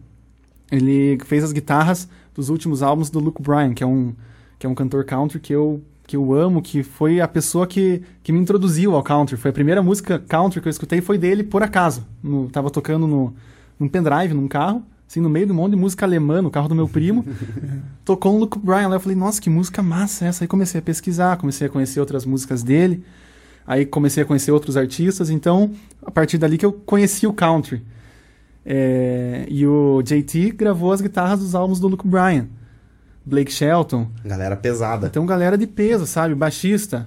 Ele 0.72 1.18
fez 1.26 1.44
as 1.44 1.52
guitarras 1.52 2.08
dos 2.34 2.50
últimos 2.50 2.82
álbuns 2.82 3.10
do 3.10 3.20
Luke 3.20 3.42
Bryan, 3.42 3.74
que 3.74 3.84
é 3.84 3.88
um, 3.88 4.14
que 4.58 4.66
é 4.66 4.70
um 4.70 4.74
cantor 4.74 5.06
country 5.06 5.40
que 5.40 5.54
eu, 5.54 5.82
que 6.08 6.16
eu 6.16 6.34
amo, 6.34 6.62
que 6.62 6.84
foi 6.84 7.22
a 7.22 7.28
pessoa 7.28 7.68
que, 7.68 8.02
que 8.24 8.32
me 8.32 8.40
introduziu 8.40 8.96
ao 8.96 9.04
country. 9.04 9.38
Foi 9.38 9.52
a 9.52 9.54
primeira 9.54 9.82
música 9.82 10.20
country 10.20 10.62
que 10.62 10.68
eu 10.68 10.72
escutei, 10.72 11.02
foi 11.02 11.18
dele 11.18 11.44
por 11.44 11.62
acaso. 11.62 12.06
No, 12.22 12.50
tava 12.50 12.70
tocando 12.70 13.06
no, 13.06 13.34
num 13.80 13.88
pendrive, 13.88 14.34
num 14.34 14.48
carro, 14.48 14.84
assim, 15.08 15.20
no 15.20 15.30
meio 15.30 15.46
de 15.46 15.52
um 15.52 15.56
monte 15.56 15.72
de 15.72 15.78
música 15.78 16.06
alemã, 16.06 16.42
no 16.42 16.50
carro 16.50 16.68
do 16.68 16.76
meu 16.76 16.88
primo. 16.88 17.26
tocou 18.04 18.36
um 18.36 18.40
Luke 18.40 18.58
Bryan 18.58 18.88
lá, 18.88 18.96
eu 18.96 19.00
falei, 19.00 19.18
nossa, 19.18 19.42
que 19.42 19.50
música 19.50 19.84
massa 19.84 20.26
essa. 20.26 20.44
Aí 20.44 20.48
comecei 20.48 20.80
a 20.80 20.82
pesquisar, 20.82 21.38
comecei 21.38 21.68
a 21.68 21.70
conhecer 21.70 22.00
outras 22.00 22.26
músicas 22.26 22.64
dele. 22.64 23.04
Aí 23.66 23.86
comecei 23.86 24.24
a 24.24 24.26
conhecer 24.26 24.52
outros 24.52 24.76
artistas, 24.76 25.30
então 25.30 25.72
a 26.06 26.12
partir 26.12 26.38
dali 26.38 26.58
que 26.58 26.66
eu 26.66 26.74
conheci 26.74 27.26
o 27.26 27.34
country. 27.34 27.82
É, 28.66 29.46
e 29.50 29.66
o 29.68 30.02
JT 30.02 30.52
gravou 30.52 30.92
as 30.92 31.02
guitarras 31.02 31.40
dos 31.40 31.54
álbuns 31.56 31.80
do 31.80 31.88
Luke 31.88 32.08
Bryan, 32.08 32.48
Blake 33.26 33.52
Shelton. 33.52 34.08
Galera 34.24 34.56
pesada. 34.56 35.08
Então, 35.08 35.26
galera 35.26 35.58
de 35.58 35.68
peso, 35.68 36.06
sabe? 36.06 36.34
Baixista. 36.36 37.06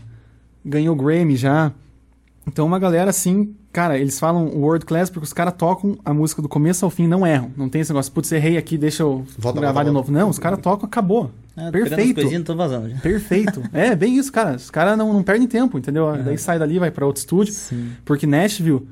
Ganhou 0.64 0.96
Grammy 0.96 1.36
já. 1.36 1.72
Então, 2.46 2.66
uma 2.66 2.78
galera 2.78 3.10
assim, 3.10 3.54
cara, 3.72 3.98
eles 3.98 4.18
falam 4.18 4.46
world 4.48 4.84
class 4.84 5.10
porque 5.10 5.24
os 5.24 5.32
caras 5.32 5.54
tocam 5.56 5.98
a 6.04 6.12
música 6.14 6.40
do 6.42 6.48
começo 6.48 6.84
ao 6.84 6.90
fim, 6.90 7.06
não 7.06 7.26
erram. 7.26 7.50
Não 7.56 7.68
tem 7.68 7.80
esse 7.80 7.90
negócio, 7.90 8.12
putz, 8.12 8.30
errei 8.32 8.56
aqui, 8.56 8.76
deixa 8.78 9.02
eu 9.02 9.24
Volta, 9.38 9.60
gravar 9.60 9.74
volta, 9.84 9.90
de 9.90 9.94
volta. 9.94 10.10
novo. 10.12 10.12
Não, 10.12 10.28
os 10.30 10.38
caras 10.38 10.58
tocam, 10.60 10.86
acabou. 10.86 11.30
Ah, 11.56 11.66
as 11.66 11.70
Perfeito. 11.70 12.20
coisinhas, 12.20 12.44
tô 12.44 12.54
vazando 12.54 12.90
já. 12.90 12.98
Perfeito. 12.98 13.62
é, 13.72 13.96
bem 13.96 14.18
isso, 14.18 14.30
cara. 14.30 14.56
Os 14.56 14.70
caras 14.70 14.98
não, 14.98 15.12
não 15.12 15.22
perdem 15.22 15.48
tempo, 15.48 15.78
entendeu? 15.78 16.06
Daí 16.22 16.36
sai 16.36 16.58
dali, 16.58 16.78
vai 16.78 16.90
pra 16.90 17.06
outro 17.06 17.20
estúdio. 17.20 17.54
Sim. 17.54 17.92
Porque 18.04 18.26
Nashville 18.26 18.86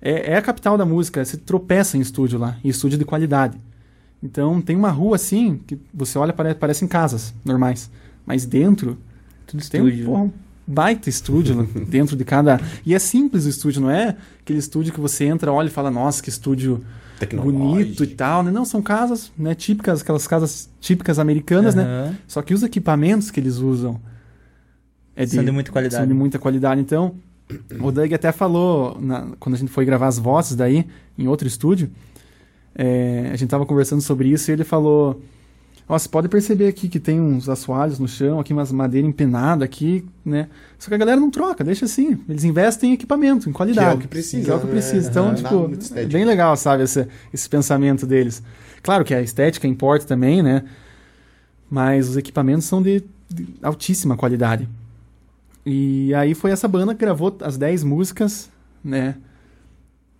é, 0.00 0.32
é 0.32 0.36
a 0.36 0.42
capital 0.42 0.78
da 0.78 0.86
música. 0.86 1.24
Você 1.24 1.36
tropeça 1.36 1.96
em 1.96 2.00
estúdio 2.00 2.38
lá, 2.38 2.56
em 2.62 2.68
estúdio 2.68 2.96
de 2.96 3.04
qualidade. 3.04 3.58
Então 4.22 4.60
tem 4.60 4.76
uma 4.76 4.90
rua 4.90 5.16
assim, 5.16 5.60
que 5.66 5.78
você 5.92 6.16
olha, 6.16 6.32
pare, 6.32 6.54
parecem 6.54 6.86
casas 6.86 7.34
normais. 7.44 7.90
Mas 8.24 8.46
dentro 8.46 8.98
Tudo 9.46 9.68
tem 9.68 9.80
um, 9.80 9.88
estúdio. 9.88 10.06
porra, 10.06 10.22
um 10.22 10.32
baita 10.66 11.08
estúdio 11.08 11.68
dentro 11.88 12.16
de 12.16 12.24
cada. 12.24 12.60
E 12.84 12.94
é 12.94 12.98
simples 12.98 13.46
o 13.46 13.48
estúdio, 13.48 13.82
não 13.82 13.90
é 13.90 14.16
aquele 14.40 14.58
estúdio 14.58 14.92
que 14.92 15.00
você 15.00 15.24
entra, 15.24 15.52
olha 15.52 15.66
e 15.66 15.70
fala, 15.70 15.90
nossa, 15.90 16.22
que 16.22 16.28
estúdio 16.28 16.84
bonito 17.42 18.04
e 18.04 18.06
tal. 18.08 18.42
né? 18.42 18.50
Não, 18.50 18.64
são 18.64 18.82
casas 18.82 19.32
né, 19.38 19.54
típicas, 19.54 20.02
aquelas 20.02 20.26
casas 20.26 20.68
típicas 20.80 21.18
americanas, 21.18 21.74
né? 21.74 21.82
Aham. 21.84 22.14
Só 22.28 22.42
que 22.42 22.52
os 22.54 22.62
equipamentos 22.62 23.30
que 23.30 23.40
eles 23.40 23.56
usam 23.58 24.00
é 25.14 25.26
São 25.26 25.44
de 25.44 25.50
muita 25.50 25.72
qualidade. 25.72 25.96
São 26.02 26.06
de 26.06 26.14
muita 26.14 26.38
qualidade. 26.38 26.80
Então, 26.80 27.14
o 27.80 27.90
Doug 27.90 28.12
até 28.12 28.30
falou, 28.32 28.98
na- 29.00 29.28
quando 29.40 29.54
a 29.54 29.58
gente 29.58 29.70
foi 29.72 29.84
gravar 29.84 30.08
as 30.08 30.18
vozes 30.18 30.54
daí, 30.54 30.86
em 31.16 31.26
outro 31.26 31.48
estúdio, 31.48 31.90
é, 32.74 33.30
a 33.32 33.36
gente 33.36 33.48
tava 33.48 33.64
conversando 33.64 34.02
sobre 34.02 34.28
isso 34.28 34.50
e 34.50 34.52
ele 34.52 34.64
falou: 34.64 35.22
Ó, 35.88 35.96
você 35.96 36.08
pode 36.08 36.28
perceber 36.28 36.66
aqui 36.66 36.88
que 36.88 36.98
tem 36.98 37.20
uns 37.20 37.48
assoalhos 37.48 38.00
no 38.00 38.08
chão, 38.08 38.40
aqui 38.40 38.52
umas 38.52 38.72
madeira 38.72 39.06
empenada 39.06 39.64
aqui, 39.64 40.04
né? 40.24 40.48
Só 40.78 40.88
que 40.88 40.94
a 40.94 40.98
galera 40.98 41.20
não 41.20 41.30
troca, 41.30 41.62
deixa 41.62 41.84
assim. 41.84 42.18
Eles 42.28 42.42
investem 42.42 42.90
em 42.90 42.94
equipamento, 42.94 43.48
em 43.48 43.52
qualidade. 43.52 43.86
Que 43.86 43.92
é 43.92 43.96
o 43.96 44.00
que 44.00 44.08
precisa, 44.08 44.52
é 44.52 44.54
o 44.56 44.58
que 44.58 44.66
né? 44.66 44.72
precisa. 44.72 45.08
Então, 45.08 45.26
Aham. 45.26 45.34
tipo, 45.34 45.70
é 45.94 46.04
bem 46.04 46.24
legal, 46.24 46.56
sabe, 46.56 46.82
esse, 46.82 47.06
esse 47.32 47.48
pensamento 47.48 48.04
deles. 48.04 48.42
Claro 48.82 49.04
que 49.04 49.14
a 49.14 49.22
estética 49.22 49.68
importa 49.68 50.06
também, 50.06 50.42
né? 50.42 50.64
Mas 51.70 52.08
os 52.08 52.16
equipamentos 52.16 52.64
são 52.64 52.82
de, 52.82 53.04
de 53.28 53.46
altíssima 53.62 54.16
qualidade. 54.16 54.68
E 55.64 56.12
aí 56.14 56.34
foi 56.34 56.50
essa 56.50 56.66
banda 56.66 56.94
que 56.94 57.00
gravou 57.00 57.36
as 57.40 57.56
10 57.56 57.84
músicas, 57.84 58.50
né? 58.82 59.16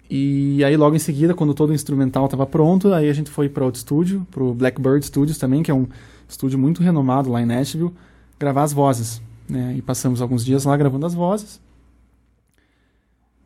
E 0.08 0.62
aí 0.64 0.76
logo 0.76 0.94
em 0.94 1.00
seguida, 1.00 1.34
quando 1.34 1.52
todo 1.52 1.70
o 1.70 1.74
instrumental 1.74 2.26
estava 2.26 2.46
pronto, 2.46 2.92
aí 2.92 3.08
a 3.08 3.12
gente 3.12 3.30
foi 3.30 3.48
para 3.48 3.64
outro 3.64 3.78
estúdio, 3.78 4.26
pro 4.30 4.54
Blackbird 4.54 5.04
Studios 5.04 5.38
também, 5.38 5.62
que 5.62 5.70
é 5.70 5.74
um 5.74 5.86
estúdio 6.28 6.58
muito 6.58 6.82
renomado 6.82 7.30
lá 7.30 7.42
em 7.42 7.46
Nashville, 7.46 7.92
gravar 8.38 8.62
as 8.62 8.72
vozes, 8.72 9.20
né? 9.48 9.74
E 9.76 9.82
passamos 9.82 10.22
alguns 10.22 10.44
dias 10.44 10.64
lá 10.64 10.76
gravando 10.76 11.06
as 11.06 11.14
vozes. 11.14 11.60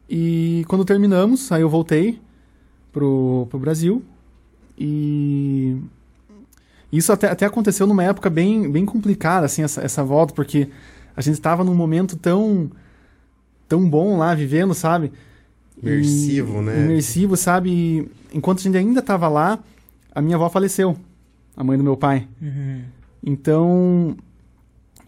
E 0.09 0.65
quando 0.69 0.85
terminamos, 0.85 1.51
aí 1.53 1.63
eu 1.63 1.69
voltei 1.69 2.21
pro, 2.93 3.47
pro 3.49 3.59
Brasil 3.59 4.03
e 4.77 5.77
isso 6.93 7.13
até, 7.13 7.29
até 7.29 7.47
aconteceu 7.47 7.87
numa 7.87 8.03
época 8.03 8.29
bem, 8.29 8.71
bem 8.71 8.85
complicada, 8.85 9.47
assim, 9.47 9.63
essa, 9.63 9.81
essa 9.81 10.03
volta, 10.03 10.35
porque 10.35 10.69
a 11.17 11.21
gente 11.21 11.35
estava 11.35 11.63
num 11.63 11.75
momento 11.75 12.17
tão 12.17 12.71
tão 13.69 13.89
bom 13.89 14.19
lá, 14.19 14.35
vivendo, 14.35 14.75
sabe? 14.75 15.13
E- 15.83 15.87
Imersivo, 15.89 16.63
né? 16.63 16.85
Imersivo, 16.85 17.37
sabe? 17.37 17.71
E 17.71 18.11
enquanto 18.37 18.59
a 18.59 18.63
gente 18.63 18.77
ainda 18.77 19.01
estava 19.01 19.29
lá, 19.29 19.59
a 20.15 20.21
minha 20.21 20.37
avó 20.37 20.49
faleceu, 20.49 20.97
a 21.57 21.65
mãe 21.65 21.77
do 21.79 21.85
meu 21.85 21.97
pai. 21.97 22.27
Uhum. 22.41 22.83
Então, 23.25 24.17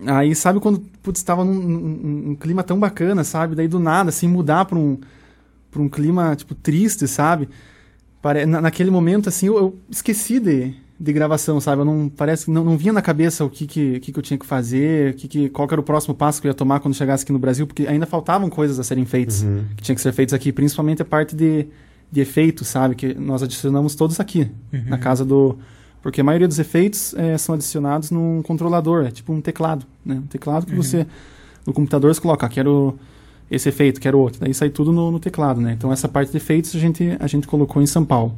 aí 0.07 0.35
sabe 0.35 0.61
quando 0.61 0.81
putz, 1.03 1.19
estava 1.21 1.45
num, 1.45 1.55
num- 1.55 2.23
num 2.29 2.35
clima 2.37 2.63
tão 2.63 2.79
bacana, 2.79 3.25
sabe? 3.25 3.55
Daí 3.55 3.69
do 3.69 3.79
nada, 3.79 4.09
assim, 4.11 4.29
mudar 4.29 4.65
para 4.65 4.79
um, 4.79 4.99
pra 5.71 5.81
um 5.83 5.89
clima, 5.89 6.35
tipo, 6.37 6.55
triste, 6.55 7.07
sabe? 7.09 7.49
Pare... 8.21 8.47
Na, 8.47 8.61
naquele 8.61 8.91
momento, 8.91 9.29
assim, 9.29 9.47
eu, 9.47 9.57
eu 9.59 9.79
esqueci 9.91 10.39
de, 10.39 10.75
de 11.03 11.13
gravação, 11.13 11.61
sabe? 11.61 11.81
Eu 11.83 11.85
não, 11.85 12.09
parece 12.09 12.45
que 12.45 12.51
não, 12.53 12.63
não 12.65 12.77
vinha 12.77 12.93
na 12.93 13.03
cabeça 13.03 13.45
o 13.45 13.51
que, 13.51 13.67
que, 13.67 13.99
que, 13.99 14.13
que 14.13 14.19
eu 14.19 14.23
tinha 14.23 14.39
que 14.39 14.47
fazer, 14.47 15.15
que, 15.17 15.27
que, 15.27 15.49
qual 15.49 15.67
que 15.67 15.75
era 15.75 15.81
o 15.81 15.85
próximo 15.85 16.15
passo 16.15 16.41
que 16.41 16.47
eu 16.47 16.51
ia 16.51 16.55
tomar 16.55 16.79
quando 16.79 16.95
chegasse 16.95 17.25
aqui 17.25 17.33
no 17.33 17.41
Brasil, 17.41 17.67
porque 17.67 17.87
ainda 17.89 18.07
faltavam 18.07 18.49
coisas 18.49 18.79
a 18.79 18.85
serem 18.85 19.05
feitas, 19.05 19.43
Uhum. 19.43 19.65
que 19.77 19.83
tinham 19.83 19.97
que 19.97 20.01
ser 20.01 20.13
feitas 20.13 20.33
aqui, 20.33 20.53
principalmente 20.53 21.03
a 21.03 21.05
parte 21.05 21.35
de, 21.35 21.67
de 22.11 22.21
efeitos, 22.21 22.69
sabe? 22.69 22.95
Que 22.95 23.15
nós 23.15 23.43
adicionamos 23.43 23.97
todos 23.97 24.21
aqui, 24.21 24.49
Uhum. 24.73 24.83
na 24.87 24.99
casa 24.99 25.25
do... 25.25 25.59
Porque 26.01 26.21
a 26.21 26.25
maioria 26.25 26.47
dos 26.49 26.59
efeitos 26.59 27.15
eh, 27.17 27.37
são 27.39 27.55
adicionados 27.55 28.11
num 28.11 28.41
controlador, 28.43 29.05
é 29.07 29.11
tipo 29.11 29.33
um 29.33 29.41
teclado, 29.41 29.85
né? 30.05 30.17
Um 30.17 30.27
teclado 30.29 30.67
que 30.67 30.73
Uhum. 30.75 30.83
você, 30.83 31.07
no 31.67 31.73
computador, 31.73 32.15
você 32.15 32.21
coloca, 32.21 32.45
ah, 32.47 32.49
quero 32.49 32.97
esse 33.51 33.69
efeito, 33.69 34.01
quero 34.01 34.19
outro. 34.19 34.41
Daí 34.41 34.53
sai 34.55 34.71
tudo 34.71 34.93
no, 34.93 35.11
no 35.11 35.19
teclado, 35.21 35.61
né? 35.61 35.73
Então 35.77 35.93
essa 35.93 36.09
parte 36.09 36.31
de 36.31 36.37
efeitos 36.37 36.75
a 36.75 36.79
gente, 36.79 37.17
a 37.21 37.27
gente 37.27 37.47
colocou 37.47 37.81
em 37.83 37.87
São 37.87 38.05
Paulo. 38.05 38.35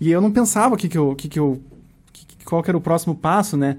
E 0.00 0.10
eu 0.10 0.20
não 0.20 0.30
pensava 0.30 0.76
que 0.76 0.88
que 0.88 0.96
eu, 0.98 1.14
que 1.14 1.28
que 1.28 1.38
eu, 1.38 1.60
que, 2.12 2.44
qual 2.44 2.62
que 2.62 2.70
era 2.70 2.76
o 2.76 2.80
próximo 2.80 3.14
passo, 3.14 3.56
né? 3.56 3.76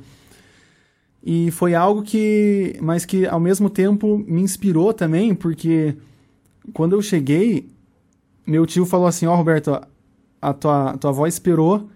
E 1.24 1.52
foi 1.52 1.76
algo 1.76 2.02
que, 2.02 2.78
mas 2.82 3.06
que 3.06 3.26
ao 3.28 3.40
mesmo 3.40 3.70
tempo 3.70 4.18
me 4.28 4.42
inspirou 4.42 4.94
também, 4.94 5.36
porque 5.36 5.96
quando 6.74 6.94
eu 6.96 7.02
cheguei, 7.02 7.70
meu 8.48 8.66
tio 8.66 8.86
falou 8.86 9.06
assim, 9.08 9.26
ó 9.26 9.36
Roberto, 9.36 9.80
a 10.42 10.54
tua, 10.54 10.98
tua 10.98 11.10
avó 11.12 11.28
esperou 11.28 11.90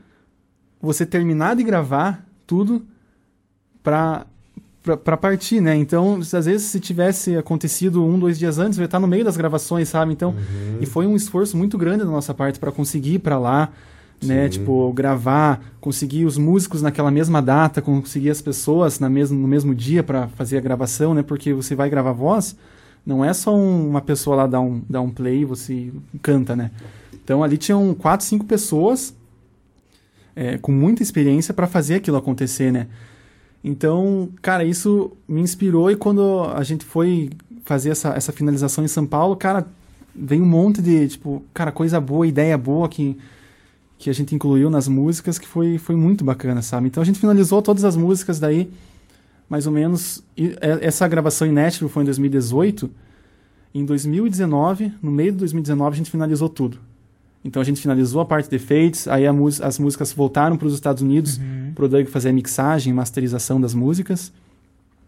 você 0.81 1.05
terminar 1.05 1.55
de 1.55 1.63
gravar 1.63 2.25
tudo 2.45 2.85
pra, 3.81 4.25
pra, 4.83 4.97
pra 4.97 5.15
partir, 5.17 5.61
né? 5.61 5.73
Então, 5.77 6.19
às 6.19 6.45
vezes, 6.45 6.63
se 6.67 6.79
tivesse 6.81 7.37
acontecido 7.37 8.03
um, 8.05 8.19
dois 8.19 8.37
dias 8.37 8.59
antes, 8.59 8.77
eu 8.77 8.83
ia 8.83 8.85
estar 8.85 8.99
no 8.99 9.07
meio 9.07 9.23
das 9.23 9.37
gravações, 9.37 9.87
sabe? 9.87 10.11
Então, 10.11 10.31
Uhum. 10.31 10.77
e 10.81 10.85
foi 10.85 11.07
um 11.07 11.15
esforço 11.15 11.55
muito 11.55 11.77
grande 11.77 11.99
da 12.03 12.09
nossa 12.11 12.33
parte 12.33 12.59
pra 12.59 12.71
conseguir 12.73 13.13
ir 13.15 13.19
pra 13.19 13.39
lá, 13.39 13.71
né? 14.23 14.43
Sim. 14.45 14.59
Tipo, 14.59 14.91
gravar, 14.93 15.61
conseguir 15.79 16.25
os 16.25 16.37
músicos 16.37 16.81
naquela 16.81 17.11
mesma 17.11 17.41
data, 17.41 17.81
conseguir 17.81 18.29
as 18.29 18.41
pessoas 18.41 18.99
na 18.99 19.09
mesmo, 19.09 19.39
no 19.39 19.47
mesmo 19.47 19.73
dia 19.75 20.03
pra 20.03 20.27
fazer 20.29 20.57
a 20.57 20.61
gravação, 20.61 21.13
né? 21.13 21.21
Porque 21.23 21.53
você 21.53 21.75
vai 21.75 21.89
gravar 21.89 22.11
voz, 22.13 22.55
não 23.05 23.23
é 23.23 23.33
só 23.33 23.55
um- 23.55 23.89
uma 23.89 24.01
pessoa 24.01 24.35
lá 24.35 24.47
dar 24.47 24.61
um, 24.61 24.81
dar 24.89 25.01
um 25.01 25.09
play 25.09 25.41
e 25.41 25.45
você 25.45 25.91
canta, 26.21 26.55
né? 26.55 26.71
Então 27.23 27.43
ali 27.43 27.57
tinham 27.57 27.93
quatro, 27.93 28.25
cinco 28.25 28.45
pessoas 28.45 29.13
é, 30.35 30.57
com 30.57 30.71
muita 30.71 31.03
experiência 31.03 31.53
para 31.53 31.67
fazer 31.67 31.95
aquilo 31.95 32.17
acontecer, 32.17 32.71
né? 32.71 32.87
Então, 33.63 34.29
cara, 34.41 34.63
isso 34.65 35.11
me 35.27 35.39
inspirou 35.41 35.89
e 35.89 35.95
quando 35.95 36.43
a 36.53 36.63
gente 36.63 36.83
foi 36.83 37.29
fazer 37.63 37.91
essa, 37.91 38.09
essa 38.09 38.31
finalização 38.33 38.83
em 38.83 38.87
São 38.89 39.05
Paulo, 39.05 39.37
cara, 39.37 39.65
veio 40.13 40.43
um 40.43 40.47
monte 40.47 40.81
de, 40.81 41.07
tipo, 41.07 41.41
cara, 41.53 41.71
coisa 41.71 41.99
boa, 42.01 42.27
ideia 42.27 42.57
boa 42.57 42.89
que, 42.89 43.17
que 43.97 44.09
a 44.09 44.13
gente 44.13 44.35
incluiu 44.35 44.69
nas 44.69 44.87
músicas 44.87 45.37
que 45.39 45.47
foi, 45.47 45.77
foi 45.77 45.95
muito 45.95 46.23
bacana, 46.25 46.61
sabe? 46.61 46.87
Então 46.87 47.01
a 47.01 47.05
gente 47.05 47.19
finalizou 47.19 47.61
todas 47.61 47.83
as 47.85 47.95
músicas 47.95 48.39
daí, 48.39 48.69
mais 49.49 49.65
ou 49.67 49.71
menos. 49.73 50.23
e, 50.35 50.55
é, 50.61 50.79
essa 50.85 51.07
gravação 51.07 51.47
em 51.47 51.51
Nashville 51.51 51.89
foi 51.91 52.03
em 52.03 52.05
2018. 52.05 52.89
Em 53.73 53.85
2019, 53.85 54.91
no 55.01 55.09
meio 55.11 55.31
de 55.31 55.37
2019, 55.39 55.93
a 55.93 55.97
gente 55.97 56.11
finalizou 56.11 56.49
tudo. 56.49 56.79
Então 57.45 57.61
a 57.61 57.65
gente 57.65 57.81
finalizou 57.81 58.21
a 58.21 58.25
parte 58.25 58.49
de 58.49 58.55
efeitos, 58.55 59.07
aí 59.07 59.23
as 59.61 59.77
músicas 59.79 60.13
voltaram 60.13 60.55
para 60.57 60.67
os 60.67 60.73
Estados 60.73 61.01
Unidos, 61.01 61.37
Uhum. 61.37 61.71
pro 61.75 61.89
Doug 61.89 62.07
fazer 62.07 62.29
a 62.29 62.33
mixagem, 62.33 62.93
masterização 62.93 63.59
das 63.59 63.73
músicas, 63.73 64.31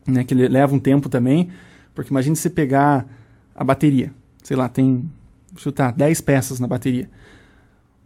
né, 0.05 0.23
que 0.23 0.35
le- 0.35 0.47
leva 0.49 0.75
um 0.75 0.79
tempo 0.79 1.07
também, 1.09 1.49
porque 1.93 2.11
imagine 2.11 2.35
você 2.35 2.49
pegar 2.49 3.05
a 3.55 3.63
bateria, 3.63 4.11
sei 4.43 4.57
lá, 4.57 4.67
tem, 4.67 5.09
chutar, 5.55 5.93
10 5.93 6.19
peças 6.21 6.59
na 6.59 6.67
bateria. 6.67 7.09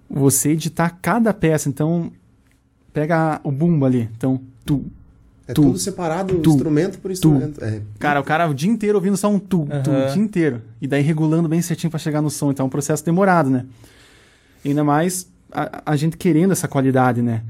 Você 0.09 0.49
editar 0.51 0.97
cada 1.01 1.33
peça, 1.33 1.69
então 1.69 2.11
pega 2.91 3.39
o 3.43 3.51
bumbo 3.51 3.85
ali, 3.85 4.09
então 4.17 4.41
tu, 4.65 4.85
É 5.47 5.53
Tu. 5.53 5.61
tudo 5.61 5.77
separado, 5.79 6.39
Tu. 6.39 6.49
instrumento 6.49 6.99
por 6.99 7.09
instrumento. 7.11 7.63
É. 7.63 7.81
Cara, 7.99 8.19
o 8.19 8.23
cara 8.23 8.47
o 8.49 8.53
dia 8.53 8.69
inteiro 8.69 8.97
ouvindo 8.97 9.17
só 9.17 9.29
um 9.29 9.39
tu, 9.39 9.67
tu, 9.83 9.89
Aham. 9.91 10.05
o 10.09 10.13
dia 10.13 10.21
inteiro. 10.21 10.61
E 10.81 10.87
daí 10.87 11.01
regulando 11.01 11.47
bem 11.49 11.61
certinho 11.61 11.89
pra 11.89 11.99
chegar 11.99 12.21
no 12.21 12.29
som. 12.29 12.51
Então 12.51 12.65
é 12.65 12.67
um 12.67 12.69
processo 12.69 13.03
demorado, 13.05 13.49
né? 13.49 13.65
Ainda 14.65 14.83
mais 14.83 15.27
a, 15.51 15.81
a 15.85 15.95
gente 15.95 16.17
querendo 16.17 16.51
essa 16.51 16.67
qualidade, 16.67 17.21
né? 17.21 17.43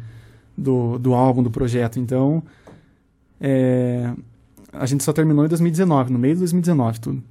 Do, 0.58 0.98
do 1.00 1.14
álbum, 1.14 1.42
do 1.44 1.50
projeto. 1.52 2.00
Então, 2.00 2.42
é, 3.40 4.14
a 4.72 4.86
gente 4.86 5.04
só 5.04 5.12
terminou 5.14 5.46
em 5.46 5.48
2019, 5.50 6.12
no 6.14 6.20
meio 6.20 6.36
de 6.36 6.40
2019, 6.40 7.00
tudo. 7.00 7.24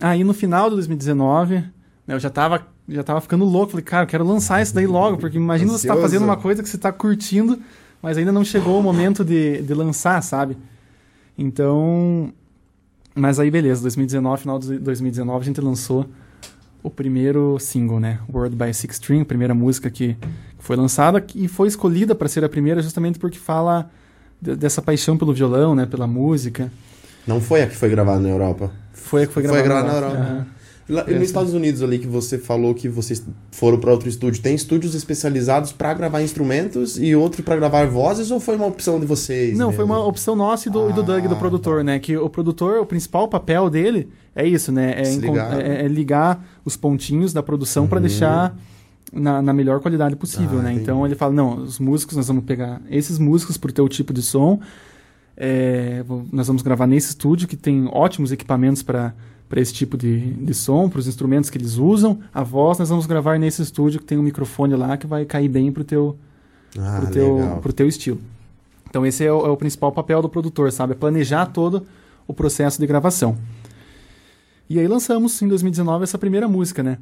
Aí 0.00 0.24
no 0.24 0.32
final 0.34 0.68
de 0.70 0.76
2019, 0.76 1.56
né, 1.56 1.70
eu 2.08 2.18
já 2.18 2.30
tava, 2.30 2.66
já 2.88 3.02
tava 3.02 3.20
ficando 3.20 3.44
louco. 3.44 3.72
Falei, 3.72 3.84
cara, 3.84 4.04
eu 4.04 4.08
quero 4.08 4.24
lançar 4.24 4.62
isso 4.62 4.74
daí 4.74 4.86
logo, 4.86 5.18
porque 5.18 5.36
imagina 5.36 5.72
você 5.72 5.86
tá 5.86 5.96
fazendo 5.96 6.24
uma 6.24 6.36
coisa 6.36 6.62
que 6.62 6.68
você 6.68 6.78
tá 6.78 6.92
curtindo, 6.92 7.58
mas 8.00 8.18
ainda 8.18 8.32
não 8.32 8.44
chegou 8.44 8.78
o 8.78 8.82
momento 8.82 9.24
de, 9.24 9.62
de 9.62 9.74
lançar, 9.74 10.22
sabe? 10.22 10.56
Então, 11.36 12.32
Mas 13.14 13.38
aí, 13.38 13.50
beleza, 13.50 13.82
2019, 13.82 14.42
final 14.42 14.58
de 14.58 14.78
2019, 14.78 15.42
a 15.42 15.44
gente 15.44 15.60
lançou 15.60 16.06
o 16.82 16.90
primeiro 16.90 17.58
single, 17.60 18.00
né? 18.00 18.18
World 18.32 18.56
by 18.56 18.72
Six 18.72 18.94
String, 18.94 19.22
a 19.22 19.24
primeira 19.24 19.54
música 19.54 19.90
que 19.90 20.16
foi 20.58 20.76
lançada 20.76 21.24
e 21.34 21.46
foi 21.46 21.68
escolhida 21.68 22.14
para 22.14 22.28
ser 22.28 22.44
a 22.44 22.48
primeira 22.48 22.82
justamente 22.82 23.18
porque 23.18 23.38
fala 23.38 23.90
dessa 24.40 24.82
paixão 24.82 25.16
pelo 25.16 25.32
violão, 25.32 25.74
né? 25.74 25.86
Pela 25.86 26.06
música. 26.06 26.72
Não 27.26 27.40
foi 27.40 27.62
a 27.62 27.66
que 27.66 27.76
foi 27.76 27.88
gravada 27.88 28.20
na 28.20 28.30
Europa? 28.30 28.72
Foi 28.92 29.22
a 29.22 29.26
que 29.26 29.32
foi 29.32 29.42
gravada, 29.42 29.62
foi 29.62 29.68
gravada 29.68 29.88
na 29.88 30.06
Europa. 30.06 30.32
Uhum. 30.32 30.44
Lá, 30.88 31.04
nos 31.04 31.22
Estados 31.22 31.54
Unidos 31.54 31.80
ali 31.80 31.98
que 31.98 32.08
você 32.08 32.36
falou 32.36 32.74
que 32.74 32.88
vocês 32.88 33.24
foram 33.52 33.78
para 33.78 33.92
outro 33.92 34.08
estúdio, 34.08 34.42
tem 34.42 34.54
estúdios 34.54 34.94
especializados 34.94 35.72
para 35.72 35.94
gravar 35.94 36.22
instrumentos 36.22 36.98
e 36.98 37.14
outro 37.14 37.42
para 37.42 37.54
gravar 37.54 37.86
vozes 37.86 38.30
ou 38.30 38.40
foi 38.40 38.56
uma 38.56 38.66
opção 38.66 38.98
de 38.98 39.06
vocês? 39.06 39.56
Não, 39.56 39.68
mesmo? 39.68 39.76
foi 39.76 39.84
uma 39.84 40.04
opção 40.04 40.34
nossa 40.34 40.68
e 40.68 40.72
do, 40.72 40.86
ah, 40.86 40.90
e 40.90 40.92
do 40.92 41.02
Doug, 41.02 41.24
do 41.26 41.34
ah, 41.34 41.38
produtor, 41.38 41.78
tá. 41.78 41.84
né? 41.84 41.98
Que 42.00 42.16
o 42.16 42.28
produtor, 42.28 42.80
o 42.80 42.86
principal 42.86 43.28
papel 43.28 43.70
dele 43.70 44.08
é 44.34 44.46
isso, 44.46 44.72
né? 44.72 44.94
É, 44.96 45.14
ligar. 45.14 45.60
É, 45.60 45.84
é 45.84 45.88
ligar 45.88 46.44
os 46.64 46.76
pontinhos 46.76 47.32
da 47.32 47.42
produção 47.42 47.84
uhum. 47.84 47.88
para 47.88 48.00
deixar 48.00 48.56
na, 49.12 49.40
na, 49.40 49.52
melhor 49.52 49.80
qualidade 49.80 50.16
possível, 50.16 50.58
ah, 50.58 50.62
né? 50.62 50.70
Entendi. 50.70 50.82
Então 50.82 51.06
ele 51.06 51.14
fala, 51.14 51.32
não, 51.32 51.58
os 51.58 51.78
músicos, 51.78 52.16
nós 52.16 52.26
vamos 52.26 52.44
pegar 52.44 52.82
esses 52.90 53.18
músicos 53.18 53.56
pro 53.56 53.72
teu 53.72 53.88
tipo 53.88 54.12
de 54.12 54.22
som, 54.22 54.58
é, 55.36 56.04
nós 56.32 56.46
vamos 56.48 56.62
gravar 56.62 56.86
nesse 56.86 57.10
estúdio 57.10 57.46
que 57.46 57.56
tem 57.56 57.88
ótimos 57.92 58.32
equipamentos 58.32 58.82
para 58.82 59.14
para 59.52 59.60
esse 59.60 59.74
tipo 59.74 59.98
de, 59.98 60.32
de 60.32 60.54
som, 60.54 60.88
para 60.88 60.98
os 60.98 61.06
instrumentos 61.06 61.50
que 61.50 61.58
eles 61.58 61.76
usam. 61.76 62.20
A 62.32 62.42
voz 62.42 62.78
nós 62.78 62.88
vamos 62.88 63.04
gravar 63.04 63.38
nesse 63.38 63.60
estúdio 63.60 64.00
que 64.00 64.06
tem 64.06 64.16
um 64.16 64.22
microfone 64.22 64.74
lá 64.74 64.96
que 64.96 65.06
vai 65.06 65.26
cair 65.26 65.46
bem 65.46 65.70
pro 65.70 65.84
teu, 65.84 66.16
ah, 66.78 67.00
pro 67.02 67.10
teu, 67.12 67.58
pro 67.60 67.70
teu 67.70 67.86
estilo. 67.86 68.18
Então 68.88 69.04
esse 69.04 69.22
é 69.22 69.30
o, 69.30 69.44
é 69.44 69.50
o, 69.50 69.56
principal 69.58 69.92
papel 69.92 70.22
do 70.22 70.28
produtor, 70.30 70.72
sabe? 70.72 70.92
É 70.92 70.94
planejar 70.94 71.44
todo 71.44 71.86
o 72.26 72.32
processo 72.32 72.80
de 72.80 72.86
gravação. 72.86 73.36
E 74.70 74.78
aí 74.78 74.88
lançamos 74.88 75.42
em 75.42 75.48
2019 75.48 76.02
essa 76.02 76.16
primeira 76.16 76.48
música, 76.48 76.82
né? 76.82 76.96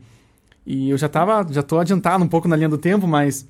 E 0.67 0.91
eu 0.91 0.99
já 0.99 1.09
tava, 1.09 1.47
já 1.53 1.63
tô 1.63 1.79
adiantado 1.79 2.25
um 2.25 2.29
pouco 2.29 2.49
na 2.49 2.57
linha 2.57 2.69
do 2.69 2.79
tempo, 2.79 3.07
mas 3.07 3.47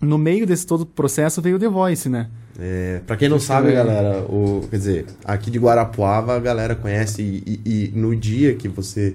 no 0.00 0.18
meio 0.18 0.46
desse 0.46 0.66
todo 0.66 0.84
processo 0.84 1.40
veio 1.40 1.56
o 1.56 1.58
The 1.58 1.68
Voice, 1.68 2.08
né? 2.08 2.28
É, 2.58 3.00
pra 3.06 3.16
quem 3.16 3.28
não 3.28 3.38
sabe, 3.38 3.72
galera, 3.72 4.20
o, 4.22 4.66
quer 4.70 4.76
dizer, 4.76 5.06
aqui 5.24 5.50
de 5.50 5.58
Guarapuava 5.58 6.36
a 6.36 6.38
galera 6.38 6.74
conhece 6.74 7.22
e, 7.22 7.60
e, 7.64 7.92
e, 7.92 7.92
no 7.94 8.16
dia 8.16 8.54
que 8.54 8.66
você 8.66 9.14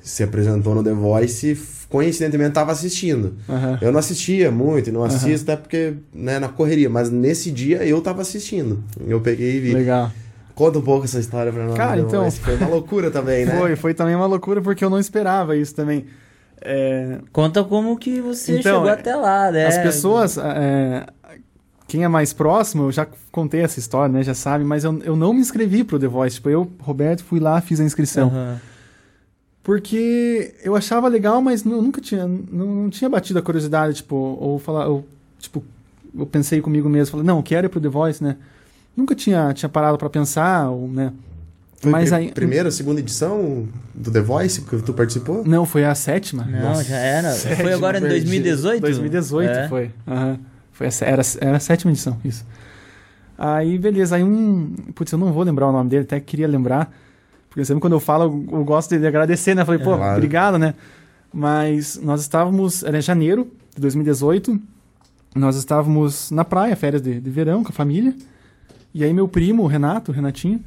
se 0.00 0.22
apresentou 0.22 0.74
no 0.74 0.82
The 0.82 0.92
Voice, 0.92 1.58
coincidentemente 1.88 2.52
tava 2.52 2.72
assistindo. 2.72 3.36
Uhum. 3.48 3.78
Eu 3.80 3.92
não 3.92 3.98
assistia 3.98 4.50
muito, 4.50 4.92
não 4.92 5.02
assisto 5.02 5.46
uhum. 5.46 5.54
até 5.54 5.56
porque, 5.56 5.94
né, 6.12 6.38
na 6.38 6.48
correria, 6.48 6.90
mas 6.90 7.10
nesse 7.10 7.50
dia 7.50 7.84
eu 7.84 8.00
tava 8.00 8.22
assistindo. 8.22 8.82
Eu 9.06 9.20
peguei 9.20 9.56
e 9.56 9.60
vi. 9.60 9.74
Legal. 9.74 10.10
Conta 10.54 10.78
um 10.78 10.82
pouco 10.82 11.04
essa 11.04 11.20
história 11.20 11.52
pra 11.52 11.64
nós. 11.64 11.76
Cara, 11.76 12.00
então... 12.00 12.28
Foi 12.30 12.56
uma 12.56 12.68
loucura 12.68 13.10
também, 13.10 13.44
né? 13.46 13.56
Foi, 13.58 13.76
foi 13.76 13.94
também 13.94 14.14
uma 14.14 14.26
loucura 14.26 14.60
porque 14.60 14.84
eu 14.84 14.90
não 14.90 14.98
esperava 14.98 15.56
isso 15.56 15.74
também. 15.74 16.04
É... 16.60 17.18
Conta 17.32 17.62
como 17.64 17.96
que 17.96 18.20
você 18.20 18.58
então, 18.58 18.76
chegou 18.76 18.88
até 18.88 19.14
lá, 19.14 19.50
né? 19.50 19.66
As 19.66 19.78
pessoas, 19.78 20.38
é, 20.38 21.06
quem 21.86 22.04
é 22.04 22.08
mais 22.08 22.32
próximo, 22.32 22.84
eu 22.84 22.92
já 22.92 23.06
contei 23.32 23.60
essa 23.60 23.78
história, 23.78 24.12
né? 24.12 24.22
Já 24.22 24.34
sabe, 24.34 24.64
mas 24.64 24.84
eu, 24.84 24.98
eu 25.04 25.16
não 25.16 25.32
me 25.32 25.40
inscrevi 25.40 25.84
pro 25.84 25.98
The 25.98 26.06
Voice. 26.06 26.36
Tipo, 26.36 26.50
eu, 26.50 26.70
Roberto, 26.80 27.24
fui 27.24 27.40
lá, 27.40 27.60
fiz 27.60 27.80
a 27.80 27.84
inscrição. 27.84 28.28
Uhum. 28.28 28.56
Porque 29.62 30.54
eu 30.62 30.74
achava 30.76 31.08
legal, 31.08 31.40
mas 31.42 31.64
não, 31.64 31.82
nunca 31.82 32.00
tinha, 32.00 32.26
não, 32.26 32.66
não, 32.66 32.90
tinha 32.90 33.08
batido 33.08 33.38
a 33.38 33.42
curiosidade, 33.42 33.96
tipo, 33.96 34.16
ou 34.16 34.58
falar, 34.58 34.84
eu, 34.86 35.04
tipo, 35.38 35.62
eu 36.16 36.26
pensei 36.26 36.60
comigo 36.60 36.88
mesmo, 36.88 37.12
falei, 37.12 37.26
não, 37.26 37.42
quero 37.42 37.66
ir 37.66 37.68
pro 37.68 37.80
The 37.80 37.88
Voice, 37.88 38.24
né? 38.24 38.36
Nunca 38.96 39.14
tinha, 39.14 39.52
tinha 39.52 39.68
parado 39.68 39.98
para 39.98 40.10
pensar, 40.10 40.70
ou, 40.70 40.88
né? 40.88 41.12
Foi 41.80 41.92
Mas 41.92 42.12
aí, 42.12 42.32
primeira, 42.32 42.72
segunda 42.72 42.98
edição 42.98 43.68
do 43.94 44.10
The 44.10 44.20
Voice 44.20 44.62
que 44.62 44.82
tu 44.82 44.92
participou? 44.92 45.44
Não, 45.46 45.64
foi 45.64 45.84
a 45.84 45.94
sétima. 45.94 46.44
Não, 46.44 46.60
Nossa, 46.60 46.82
já 46.82 46.96
era. 46.96 47.30
Sétima, 47.30 47.62
foi 47.62 47.72
agora 47.72 47.98
em 47.98 48.00
2018? 48.00 48.80
2018 48.80 49.50
é. 49.50 49.68
foi. 49.68 49.90
Uhum. 50.04 50.38
foi 50.72 50.88
a, 50.88 50.90
era, 51.02 51.22
era 51.40 51.56
a 51.56 51.60
sétima 51.60 51.92
edição, 51.92 52.18
isso. 52.24 52.44
Aí, 53.36 53.78
beleza. 53.78 54.16
Aí 54.16 54.24
um... 54.24 54.74
Putz, 54.92 55.12
eu 55.12 55.18
não 55.18 55.32
vou 55.32 55.44
lembrar 55.44 55.68
o 55.68 55.72
nome 55.72 55.88
dele, 55.88 56.02
até 56.02 56.18
queria 56.18 56.48
lembrar. 56.48 56.92
Porque 57.48 57.64
sempre 57.64 57.80
quando 57.80 57.92
eu 57.92 58.00
falo, 58.00 58.24
eu, 58.24 58.58
eu 58.58 58.64
gosto 58.64 58.98
de 58.98 59.06
agradecer, 59.06 59.54
né? 59.54 59.64
Falei, 59.64 59.80
pô, 59.80 59.96
claro. 59.96 60.16
obrigado, 60.16 60.58
né? 60.58 60.74
Mas 61.32 61.96
nós 62.02 62.20
estávamos... 62.22 62.82
Era 62.82 63.00
janeiro 63.00 63.52
de 63.76 63.80
2018. 63.82 64.60
Nós 65.36 65.54
estávamos 65.54 66.32
na 66.32 66.44
praia, 66.44 66.74
férias 66.74 67.00
de, 67.00 67.20
de 67.20 67.30
verão, 67.30 67.62
com 67.62 67.68
a 67.68 67.72
família. 67.72 68.12
E 68.92 69.04
aí 69.04 69.12
meu 69.14 69.28
primo, 69.28 69.62
o 69.62 69.66
Renato, 69.68 70.10
o 70.10 70.14
Renatinho 70.14 70.60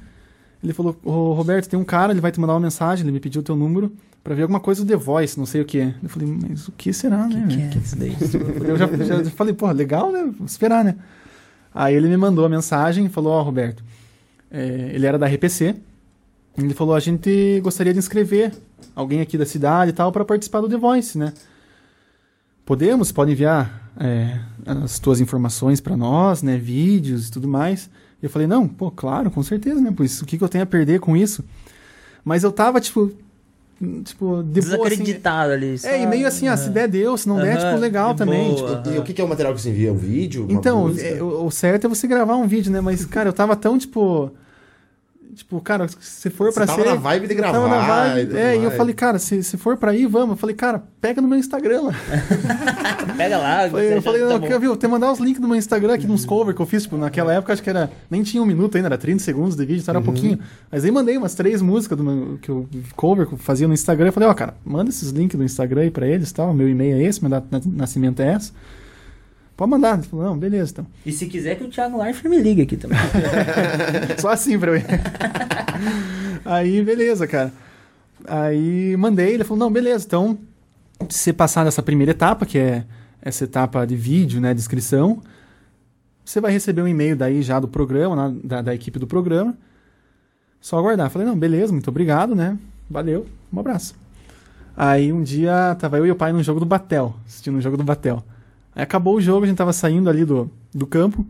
ele 0.64 0.74
falou: 0.74 0.96
Ô, 1.04 1.34
Roberto, 1.34 1.68
tem 1.70 1.80
um 1.80 1.84
cara, 1.84 2.14
ele 2.14 2.22
vai 2.22 2.32
te 2.32 2.40
mandar 2.40 2.54
uma 2.54 2.60
mensagem, 2.60 3.04
ele 3.04 3.12
me 3.12 3.20
pediu 3.20 3.42
o 3.42 3.44
teu 3.44 3.56
número 3.56 3.92
para 4.24 4.36
ver 4.36 4.44
alguma 4.44 4.60
coisa 4.60 4.84
do 4.84 4.88
The 4.88 4.96
Voice, 4.96 5.38
não 5.38 5.46
sei 5.46 5.62
o 5.62 5.66
que 5.66 5.80
é. 5.80 5.96
Eu 6.02 6.10
falei, 6.10 6.28
mas 6.28 6.68
o 6.68 6.72
que 6.72 6.94
será, 6.94 7.28
né? 7.28 7.48
Que, 7.50 7.70
que, 7.70 7.78
é 7.78 7.82
isso 7.82 7.96
daí? 7.98 8.16
Eu 8.68 8.78
já, 8.78 8.88
já 9.24 9.32
falei, 9.32 9.54
pô, 9.54 9.70
legal, 9.72 10.12
né? 10.12 10.32
Vou 10.38 10.46
esperar, 10.46 10.84
né? 10.84 10.96
Aí 11.74 11.96
ele 11.96 12.08
me 12.08 12.18
mandou 12.18 12.46
a 12.46 12.50
mensagem 12.50 13.06
e 13.06 13.10
falou: 13.10 13.34
Ó, 13.34 13.40
oh, 13.40 13.44
Roberto, 13.44 13.84
é, 14.50 14.92
ele 14.94 15.06
era 15.06 15.18
da 15.18 15.28
RPC. 15.28 15.76
Ele 16.58 16.74
falou: 16.74 16.96
a 16.96 17.00
gente 17.00 17.60
gostaria 17.62 17.94
de 17.94 18.00
inscrever 18.00 18.54
alguém 18.96 19.22
aqui 19.22 19.38
da 19.38 19.46
cidade 19.46 19.92
e 19.92 19.94
tal 19.94 20.12
para 20.12 20.26
participar 20.26 20.62
do 20.62 20.70
The 20.70 20.78
Voice, 20.78 21.18
né? 21.18 21.34
Podemos? 22.66 23.12
Pode 23.12 23.32
enviar 23.32 23.92
é, 24.00 24.40
as 24.66 25.00
tuas 25.00 25.20
informações 25.20 25.80
para 25.80 25.96
nós, 25.96 26.44
né? 26.44 26.58
Vídeos 26.58 27.30
e 27.30 27.32
tudo 27.32 27.48
mais. 27.48 27.90
E 28.22 28.26
eu 28.26 28.30
falei, 28.30 28.48
não, 28.48 28.68
pô, 28.68 28.92
claro, 28.92 29.32
com 29.32 29.42
certeza, 29.42 29.82
né? 29.82 29.92
Pois 29.96 30.22
o 30.22 30.26
que, 30.26 30.38
que 30.38 30.44
eu 30.44 30.50
tenho 30.50 30.64
a 30.64 30.68
perder 30.68 31.00
com 31.00 31.18
isso? 31.18 31.44
Mas 32.24 32.44
eu 32.44 32.52
tava, 32.52 32.80
tipo, 32.80 33.12
tipo, 34.04 34.44
de 34.44 34.62
Desacreditado 34.62 35.54
assim, 35.54 35.66
ali. 35.66 35.78
Só... 35.80 35.88
É, 35.88 36.02
e 36.02 36.06
meio 36.06 36.28
assim, 36.28 36.48
ah, 36.48 36.56
se 36.56 36.70
der, 36.70 36.88
deu, 36.88 37.18
se 37.18 37.28
não 37.28 37.38
der, 37.38 37.58
tipo, 37.58 37.78
legal 37.78 38.14
também. 38.14 38.56
Tipo, 38.56 38.90
e 38.90 38.98
o 39.00 39.04
que, 39.04 39.14
que 39.14 39.22
é 39.22 39.26
o 39.26 39.28
material 39.28 39.54
que 39.56 39.62
você 39.62 39.70
envia? 39.70 39.92
Um 39.92 39.98
vídeo? 39.98 40.46
Então, 40.50 40.94
é, 40.98 41.22
o, 41.22 41.46
o 41.46 41.52
certo 41.52 41.86
é 41.86 41.90
você 41.90 42.08
gravar 42.08 42.36
um 42.36 42.48
vídeo, 42.48 42.72
né? 42.72 42.80
Mas, 42.80 43.06
cara, 43.06 43.30
eu 43.30 43.34
tava 43.34 43.56
tão, 43.56 43.78
tipo 43.78 44.32
Tipo, 45.34 45.62
cara, 45.62 45.88
se 45.88 46.30
for 46.30 46.54
pra 46.54 46.68
ser. 46.68 46.84
Tava 46.84 46.90
na 46.90 46.96
vibe 46.96 47.28
de 47.28 47.36
gravar. 47.36 47.54
Tava 47.54 47.68
na 47.68 48.14
vibe. 48.14 48.38
É, 48.38 48.58
e 48.58 48.64
eu 48.64 48.72
falei, 48.72 48.94
cara, 48.94 49.18
se, 49.18 49.42
se 49.44 49.58
for 49.58 49.78
pra 49.78 49.96
ir, 49.96 50.08
vamos. 50.08 50.32
Eu 50.32 50.36
falei, 50.38 50.56
cara, 50.56 50.84
pega 51.00 51.22
no 51.22 51.28
meu 51.28 51.38
Instagram 51.38 51.84
lá. 51.84 51.94
pega 53.18 53.38
lá. 53.38 53.70
Falei, 53.70 53.94
eu 53.98 54.02
falei, 54.02 54.22
não, 54.22 54.40
tá 54.40 54.58
viu, 54.58 54.76
ter 54.76 54.88
mandar 54.88 55.12
os 55.12 55.20
links 55.20 55.42
do 55.42 55.48
meu 55.48 55.58
Instagram 55.58 55.94
aqui, 55.94 56.06
nos 56.06 56.26
cover 56.26 56.54
que 56.54 56.62
eu 56.62 56.66
fiz. 56.66 56.84
Tipo, 56.84 56.98
naquela 56.98 57.34
época 57.34 57.54
acho 57.54 57.64
que 57.64 57.70
era. 57.70 57.90
Nem 58.10 58.24
tinha 58.24 58.42
um 58.42 58.46
minuto 58.46 58.76
ainda, 58.76 58.88
era 58.88 58.98
30 58.98 59.20
segundos 59.24 59.56
de 59.56 59.66
vídeo, 59.66 59.82
então 59.82 59.94
era 59.94 60.00
uhum. 60.00 60.06
pouquinho. 60.06 60.40
Mas 60.72 60.84
aí 60.84 60.92
mandei 60.92 61.18
umas 61.18 61.34
três 61.34 61.62
músicas 61.62 61.98
do 61.98 62.04
meu, 62.04 62.38
que 62.42 62.50
eu 62.50 62.68
cover 62.96 63.28
que 63.28 63.34
eu 63.34 63.38
fazia 63.38 63.68
no 63.68 63.74
Instagram. 63.74 64.08
Eu 64.08 64.14
falei, 64.14 64.30
ó, 64.30 64.32
oh, 64.32 64.36
cara, 64.36 64.54
manda 64.66 64.90
esses 64.90 65.10
links 65.12 65.38
do 65.38 65.44
Instagram 65.44 65.82
aí 65.82 65.92
pra 65.92 66.08
eles 66.08 66.30
e 66.30 66.34
tal. 66.34 66.54
Meu 66.54 66.68
e-mail 66.68 66.98
é 66.98 67.04
esse, 67.04 67.22
meu 67.22 67.30
data 67.30 67.62
nascimento 67.66 68.20
é 68.22 68.34
essa. 68.34 68.52
Pode 69.62 69.70
mandar. 69.70 69.94
Ele 69.94 70.08
falou, 70.08 70.26
não, 70.26 70.36
beleza, 70.36 70.72
então. 70.72 70.88
E 71.06 71.12
se 71.12 71.28
quiser 71.28 71.56
que 71.56 71.64
o 71.64 71.70
Thiago 71.70 72.02
Leifert 72.02 72.28
me 72.28 72.42
ligue 72.42 72.64
aqui 72.64 72.76
também. 72.76 72.98
Só 74.18 74.30
assim 74.30 74.58
pra 74.58 74.72
mim. 74.72 74.82
Aí, 76.44 76.84
beleza, 76.84 77.28
cara. 77.28 77.54
Aí 78.26 78.98
mandei, 78.98 79.36
ele 79.36 79.44
falou, 79.44 79.60
não, 79.60 79.72
beleza, 79.72 80.04
então, 80.08 80.36
se 81.08 81.20
você 81.20 81.34
passar 81.34 81.64
dessa 81.64 81.84
primeira 81.84 82.10
etapa, 82.10 82.44
que 82.44 82.58
é 82.58 82.86
essa 83.22 83.44
etapa 83.44 83.86
de 83.86 83.96
vídeo, 83.96 84.42
né, 84.42 84.52
de 84.52 84.60
inscrição, 84.60 85.22
você 86.26 86.42
vai 86.42 86.52
receber 86.52 86.82
um 86.82 86.88
e-mail 86.88 87.16
daí 87.16 87.44
já 87.44 87.60
do 87.60 87.68
programa, 87.68 88.30
né, 88.30 88.40
da, 88.44 88.62
da 88.64 88.74
equipe 88.74 88.98
do 88.98 89.06
programa. 89.06 89.56
Só 90.60 90.80
aguardar. 90.80 91.12
Falei, 91.12 91.28
não, 91.28 91.38
beleza, 91.38 91.72
muito 91.72 91.88
obrigado, 91.88 92.34
né? 92.34 92.58
Valeu, 92.90 93.28
um 93.54 93.60
abraço. 93.60 93.94
Aí 94.76 95.14
um 95.14 95.22
dia 95.22 95.76
tava 95.80 96.00
eu 96.00 96.08
e 96.08 96.12
o 96.12 96.16
pai 96.16 96.34
num 96.34 96.42
jogo 96.42 96.60
do 96.60 96.66
Batel, 96.66 97.16
assistindo 97.28 97.60
um 97.60 97.62
jogo 97.62 97.78
do 97.78 97.84
Batel. 97.84 98.24
Aí 98.76 98.84
acabou 98.84 99.16
o 99.16 99.22
jogo, 99.22 99.44
a 99.44 99.48
gente 99.48 99.58
tava 99.58 99.74
saindo 99.74 100.10
ali 100.10 100.26
do, 100.26 100.50
do 100.74 100.88
campo. 100.88 101.26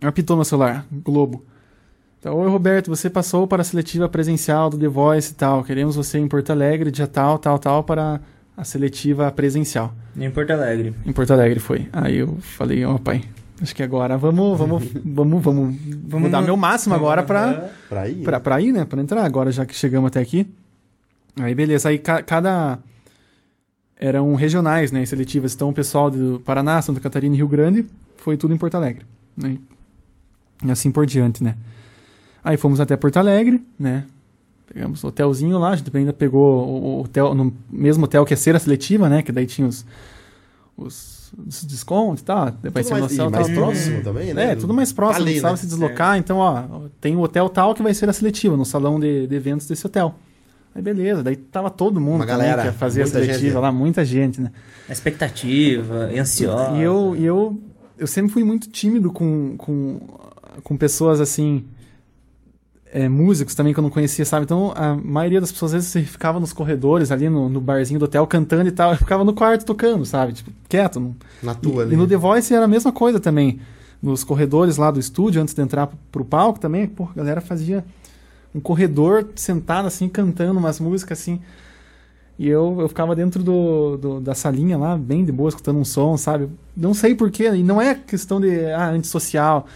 Apitou 0.00 0.36
no 0.36 0.44
celular, 0.44 0.86
Globo. 0.90 1.44
Então, 2.20 2.36
oi 2.36 2.48
Roberto, 2.48 2.88
você 2.88 3.08
passou 3.08 3.46
para 3.46 3.62
a 3.62 3.64
seletiva 3.64 4.08
presencial 4.08 4.68
do 4.68 4.78
The 4.78 4.88
Voice 4.88 5.32
e 5.32 5.34
tal. 5.34 5.62
Queremos 5.62 5.96
você 5.96 6.18
em 6.18 6.26
Porto 6.26 6.50
Alegre, 6.50 6.90
dia 6.90 7.06
tal, 7.06 7.38
tal, 7.38 7.58
tal, 7.58 7.84
para 7.84 8.20
a 8.56 8.64
seletiva 8.64 9.30
presencial. 9.30 9.94
Em 10.16 10.30
Porto 10.30 10.50
Alegre. 10.50 10.94
Em 11.06 11.12
Porto 11.12 11.32
Alegre 11.32 11.60
foi. 11.60 11.88
Aí 11.92 12.16
eu 12.16 12.36
falei, 12.40 12.84
ó 12.84 12.96
oh, 12.96 12.98
pai, 12.98 13.22
acho 13.62 13.74
que 13.74 13.84
agora 13.84 14.18
vamos, 14.18 14.58
vamos, 14.58 14.82
vamos, 15.04 15.42
vamos, 15.42 15.76
vamos 16.08 16.30
dar 16.30 16.42
meu 16.42 16.56
máximo 16.56 16.94
agora 16.94 17.22
para 17.22 17.70
para 17.88 18.08
ir, 18.08 18.22
pra, 18.24 18.40
pra 18.40 18.60
ir, 18.60 18.72
né? 18.72 18.84
Para 18.84 19.00
entrar 19.00 19.24
agora 19.24 19.52
já 19.52 19.64
que 19.64 19.74
chegamos 19.74 20.08
até 20.08 20.20
aqui. 20.20 20.44
Aí 21.40 21.54
beleza, 21.54 21.88
aí 21.88 21.98
ca 21.98 22.20
cada 22.20 22.80
eram 23.98 24.34
regionais, 24.34 24.92
né, 24.92 25.04
seletivas. 25.04 25.54
Então, 25.54 25.70
o 25.70 25.72
pessoal 25.72 26.10
do 26.10 26.40
Paraná, 26.44 26.80
Santa 26.80 27.00
Catarina 27.00 27.34
e 27.34 27.38
Rio 27.38 27.48
Grande 27.48 27.84
foi 28.16 28.36
tudo 28.36 28.54
em 28.54 28.56
Porto 28.56 28.76
Alegre. 28.76 29.04
Né? 29.36 29.58
E 30.64 30.70
assim 30.70 30.90
por 30.90 31.04
diante, 31.04 31.42
né? 31.42 31.56
Aí 32.42 32.56
fomos 32.56 32.80
até 32.80 32.96
Porto 32.96 33.16
Alegre, 33.16 33.62
né? 33.78 34.04
Pegamos 34.72 35.02
o 35.02 35.08
hotelzinho 35.08 35.58
lá, 35.58 35.70
a 35.70 35.76
gente 35.76 35.94
ainda 35.96 36.12
pegou 36.12 36.66
o 36.66 37.00
hotel, 37.00 37.34
no 37.34 37.52
mesmo 37.70 38.04
hotel 38.04 38.24
que 38.24 38.34
é 38.34 38.36
cera 38.36 38.58
seletiva, 38.58 39.08
né? 39.08 39.22
Que 39.22 39.32
daí 39.32 39.46
tinha 39.46 39.66
os, 39.66 39.84
os, 40.76 41.32
os 41.46 41.64
descontos 41.64 42.20
e 42.20 42.24
tal. 42.24 42.50
Depois 42.50 42.86
tudo 42.86 43.00
mais, 43.00 43.16
mais 43.16 43.50
próximo 43.50 44.02
também, 44.02 44.34
né? 44.34 44.52
É, 44.52 44.56
tudo 44.56 44.74
mais 44.74 44.92
próximo, 44.92 45.24
Ali, 45.24 45.40
não 45.40 45.52
precisava 45.52 45.54
né? 45.54 45.60
se 45.60 45.66
deslocar. 45.66 46.16
É. 46.16 46.18
Então, 46.18 46.38
ó, 46.38 46.82
tem 47.00 47.16
o 47.16 47.20
hotel 47.20 47.48
tal 47.48 47.74
que 47.74 47.82
vai 47.82 47.94
ser 47.94 48.08
a 48.08 48.12
seletiva, 48.12 48.56
no 48.56 48.64
salão 48.64 49.00
de, 49.00 49.26
de 49.26 49.34
eventos 49.34 49.66
desse 49.66 49.86
hotel. 49.86 50.14
Aí 50.74 50.82
beleza, 50.82 51.22
daí 51.22 51.34
tava 51.36 51.70
todo 51.70 52.00
mundo 52.00 52.16
Uma 52.16 52.26
galera, 52.26 52.62
que 52.62 52.68
ia 52.68 52.72
fazer 52.72 53.02
a 53.02 53.06
seletiva 53.06 53.38
gente. 53.38 53.54
lá, 53.54 53.72
muita 53.72 54.04
gente, 54.04 54.40
né? 54.40 54.52
A 54.88 54.92
expectativa, 54.92 56.08
ansiosa. 56.18 56.76
E 56.76 56.82
eu, 56.82 57.16
e 57.16 57.24
eu, 57.24 57.60
eu 57.98 58.06
sempre 58.06 58.32
fui 58.32 58.44
muito 58.44 58.68
tímido 58.70 59.10
com, 59.10 59.56
com, 59.56 59.98
com 60.62 60.76
pessoas 60.76 61.20
assim, 61.20 61.64
é, 62.92 63.08
músicos 63.08 63.54
também 63.54 63.72
que 63.72 63.80
eu 63.80 63.82
não 63.82 63.90
conhecia, 63.90 64.24
sabe? 64.24 64.44
Então 64.44 64.72
a 64.76 64.94
maioria 64.94 65.40
das 65.40 65.50
pessoas 65.50 65.74
às 65.74 65.92
vezes 65.94 66.08
ficava 66.10 66.38
nos 66.38 66.52
corredores 66.52 67.10
ali 67.10 67.28
no, 67.28 67.48
no 67.48 67.60
barzinho 67.60 67.98
do 67.98 68.04
hotel 68.04 68.26
cantando 68.26 68.68
e 68.68 68.72
tal, 68.72 68.92
eu 68.92 68.96
ficava 68.98 69.24
no 69.24 69.32
quarto 69.34 69.64
tocando, 69.64 70.04
sabe? 70.04 70.32
Tipo, 70.32 70.50
quieto. 70.68 71.00
Não... 71.00 71.16
Na 71.42 71.54
tua 71.54 71.82
E, 71.82 71.86
ali. 71.86 71.94
e 71.94 71.96
no 71.96 72.06
The 72.06 72.16
Voice 72.16 72.54
era 72.54 72.64
a 72.64 72.68
mesma 72.68 72.92
coisa 72.92 73.18
também. 73.18 73.60
Nos 74.00 74.22
corredores 74.22 74.76
lá 74.76 74.92
do 74.92 75.00
estúdio, 75.00 75.42
antes 75.42 75.54
de 75.54 75.60
entrar 75.60 75.88
pro, 75.88 75.98
pro 76.12 76.24
palco 76.24 76.60
também, 76.60 76.86
pô, 76.86 77.08
a 77.10 77.14
galera 77.16 77.40
fazia 77.40 77.84
um 78.58 78.60
corredor 78.60 79.26
sentado 79.34 79.86
assim, 79.86 80.08
cantando 80.08 80.58
umas 80.58 80.78
músicas 80.80 81.20
assim. 81.20 81.40
E 82.38 82.46
eu, 82.48 82.76
eu 82.80 82.88
ficava 82.88 83.16
dentro 83.16 83.42
do, 83.42 83.96
do- 83.96 84.20
da 84.20 84.34
salinha 84.34 84.78
lá, 84.78 84.96
bem 84.96 85.24
de 85.24 85.32
boa, 85.32 85.48
escutando 85.48 85.78
um 85.78 85.84
som, 85.84 86.16
sabe? 86.16 86.48
Não 86.76 86.94
sei 86.94 87.14
porquê, 87.14 87.48
e 87.52 87.62
não 87.64 87.80
é 87.82 87.94
questão 87.96 88.40
de 88.40 88.64
ah, 88.66 88.90
antissocial. 88.90 89.66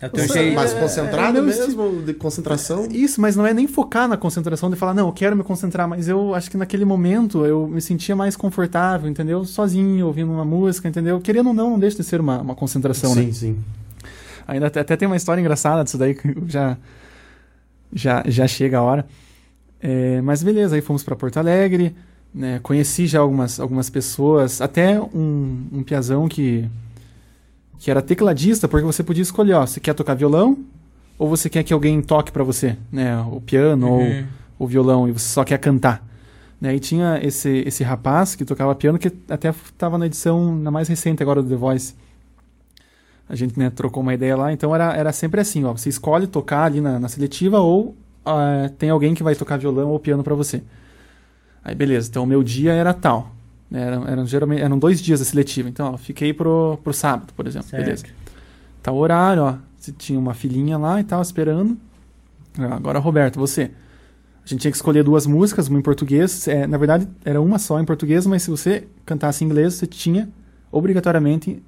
É 0.00 0.06
o 0.06 0.10
teu 0.10 0.24
Você- 0.26 0.32
jeito. 0.34 0.54
Mas 0.54 0.72
é- 0.72 0.80
concentrado 0.80 1.38
é 1.38 1.40
meu 1.40 1.44
mesmo, 1.44 2.02
de 2.02 2.14
concentração. 2.14 2.86
Isso, 2.90 3.20
mas 3.20 3.34
não 3.34 3.44
é 3.46 3.52
nem 3.52 3.66
focar 3.66 4.06
na 4.08 4.16
concentração 4.16 4.70
de 4.70 4.76
falar, 4.76 4.94
não, 4.94 5.08
eu 5.08 5.12
quero 5.12 5.36
me 5.36 5.42
concentrar, 5.42 5.88
mas 5.88 6.06
eu 6.08 6.32
acho 6.34 6.48
que 6.50 6.56
naquele 6.56 6.84
momento 6.84 7.44
eu 7.44 7.66
me 7.66 7.80
sentia 7.80 8.14
mais 8.14 8.36
confortável, 8.36 9.08
entendeu? 9.10 9.44
Sozinho, 9.44 10.06
ouvindo 10.06 10.30
uma 10.30 10.44
música, 10.44 10.88
entendeu? 10.88 11.20
Querendo 11.20 11.48
ou 11.48 11.54
não, 11.54 11.70
não 11.70 11.78
deixa 11.78 11.96
de 11.96 12.04
ser 12.04 12.20
uma, 12.20 12.40
uma 12.40 12.54
concentração, 12.54 13.14
né? 13.16 13.22
sim, 13.22 13.32
sim. 13.32 13.56
Ainda 14.46 14.66
até, 14.68 14.80
até 14.80 14.96
tem 14.96 15.06
uma 15.06 15.16
história 15.16 15.40
engraçada 15.40 15.82
disso 15.84 15.96
daí 15.98 16.14
que 16.14 16.34
já, 16.48 16.76
já, 17.92 18.22
já 18.26 18.46
chega 18.46 18.78
a 18.78 18.82
hora. 18.82 19.06
É, 19.80 20.20
mas 20.20 20.42
beleza, 20.42 20.76
aí 20.76 20.80
fomos 20.80 21.02
para 21.02 21.16
Porto 21.16 21.36
Alegre, 21.38 21.94
né, 22.34 22.60
conheci 22.62 23.06
já 23.06 23.20
algumas, 23.20 23.58
algumas 23.58 23.90
pessoas, 23.90 24.60
até 24.60 25.00
um, 25.00 25.66
um 25.72 25.82
piazão 25.82 26.28
que, 26.28 26.68
que 27.78 27.90
era 27.90 28.00
tecladista, 28.00 28.68
porque 28.68 28.86
você 28.86 29.02
podia 29.02 29.22
escolher, 29.22 29.54
ó, 29.54 29.66
você 29.66 29.80
quer 29.80 29.92
tocar 29.94 30.14
violão 30.14 30.56
ou 31.18 31.28
você 31.28 31.50
quer 31.50 31.62
que 31.62 31.72
alguém 31.72 32.00
toque 32.00 32.30
para 32.32 32.44
você, 32.44 32.76
né, 32.90 33.18
o 33.30 33.40
piano 33.40 33.88
ou 33.90 34.00
Uhum. 34.00 34.24
o 34.58 34.66
violão 34.66 35.08
e 35.08 35.12
você 35.12 35.28
só 35.28 35.44
quer 35.44 35.58
cantar. 35.58 36.06
Né, 36.60 36.76
e 36.76 36.78
tinha 36.78 37.18
esse, 37.20 37.64
esse 37.66 37.82
rapaz 37.82 38.36
que 38.36 38.44
tocava 38.44 38.72
piano 38.76 38.96
que 38.98 39.10
até 39.28 39.48
estava 39.50 39.98
na 39.98 40.06
edição 40.06 40.54
na 40.54 40.70
mais 40.70 40.86
recente 40.86 41.20
agora 41.20 41.42
do 41.42 41.48
The 41.48 41.56
Voice. 41.56 41.94
A 43.32 43.34
gente 43.34 43.58
né, 43.58 43.70
trocou 43.70 44.02
uma 44.02 44.12
ideia 44.12 44.36
lá, 44.36 44.52
então 44.52 44.74
era, 44.74 44.94
era 44.94 45.10
sempre 45.10 45.40
assim, 45.40 45.64
ó, 45.64 45.72
você 45.72 45.88
escolhe 45.88 46.26
tocar 46.26 46.64
ali 46.64 46.82
na, 46.82 47.00
na 47.00 47.08
seletiva 47.08 47.58
ou 47.60 47.96
ah, 48.26 48.70
tem 48.78 48.90
alguém 48.90 49.14
que 49.14 49.22
vai 49.22 49.34
tocar 49.34 49.56
violão 49.58 49.88
ou 49.88 49.98
piano 49.98 50.22
para 50.22 50.34
você. 50.34 50.62
Aí 51.64 51.74
beleza, 51.74 52.10
então 52.10 52.24
o 52.24 52.26
meu 52.26 52.42
dia 52.42 52.72
era 52.74 52.92
tal. 52.92 53.32
né, 53.70 53.80
Eram, 53.86 54.06
eram, 54.06 54.26
geralmente, 54.26 54.60
eram 54.62 54.78
dois 54.78 55.00
dias 55.00 55.20
da 55.20 55.24
seletiva, 55.24 55.66
então 55.66 55.94
ó, 55.94 55.96
fiquei 55.96 56.34
pro, 56.34 56.78
pro 56.84 56.92
sábado, 56.92 57.32
por 57.34 57.46
exemplo. 57.46 57.68
Certo. 57.68 57.82
Beleza. 57.82 58.04
Tal 58.82 58.96
horário, 58.96 59.42
ó, 59.44 59.54
você 59.78 59.92
tinha 59.92 60.18
uma 60.18 60.34
filhinha 60.34 60.76
lá 60.76 61.00
e 61.00 61.04
tal, 61.04 61.22
esperando. 61.22 61.78
Ah, 62.58 62.74
Agora, 62.74 62.98
Roberto, 62.98 63.38
você. 63.40 63.70
A 64.44 64.48
gente 64.48 64.60
tinha 64.60 64.70
que 64.72 64.76
escolher 64.76 65.04
duas 65.04 65.24
músicas, 65.26 65.68
uma 65.68 65.78
em 65.78 65.82
português. 65.82 66.46
É, 66.48 66.66
na 66.66 66.76
verdade, 66.76 67.08
era 67.24 67.40
uma 67.40 67.58
só 67.58 67.80
em 67.80 67.84
português, 67.84 68.26
mas 68.26 68.42
se 68.42 68.50
você 68.50 68.88
cantasse 69.06 69.42
em 69.42 69.46
inglês, 69.46 69.74
você 69.74 69.86
tinha 69.86 70.28
obrigatoriamente 70.70 71.62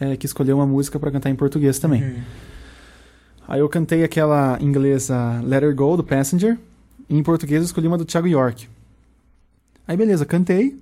é, 0.00 0.16
que 0.16 0.26
escolher 0.26 0.54
uma 0.54 0.66
música 0.66 0.98
para 0.98 1.10
cantar 1.10 1.30
em 1.30 1.36
português 1.36 1.78
também. 1.78 2.02
Uhum. 2.02 2.22
Aí 3.46 3.60
eu 3.60 3.68
cantei 3.68 4.02
aquela 4.02 4.58
inglesa 4.60 5.40
Let 5.44 5.62
Her 5.62 5.74
Go, 5.74 5.96
do 5.96 6.04
Passenger. 6.04 6.58
E 7.08 7.16
em 7.16 7.22
português 7.22 7.60
eu 7.60 7.66
escolhi 7.66 7.86
uma 7.86 7.98
do 7.98 8.04
Thiago 8.04 8.26
York. 8.26 8.68
Aí 9.86 9.96
beleza, 9.96 10.24
cantei. 10.24 10.80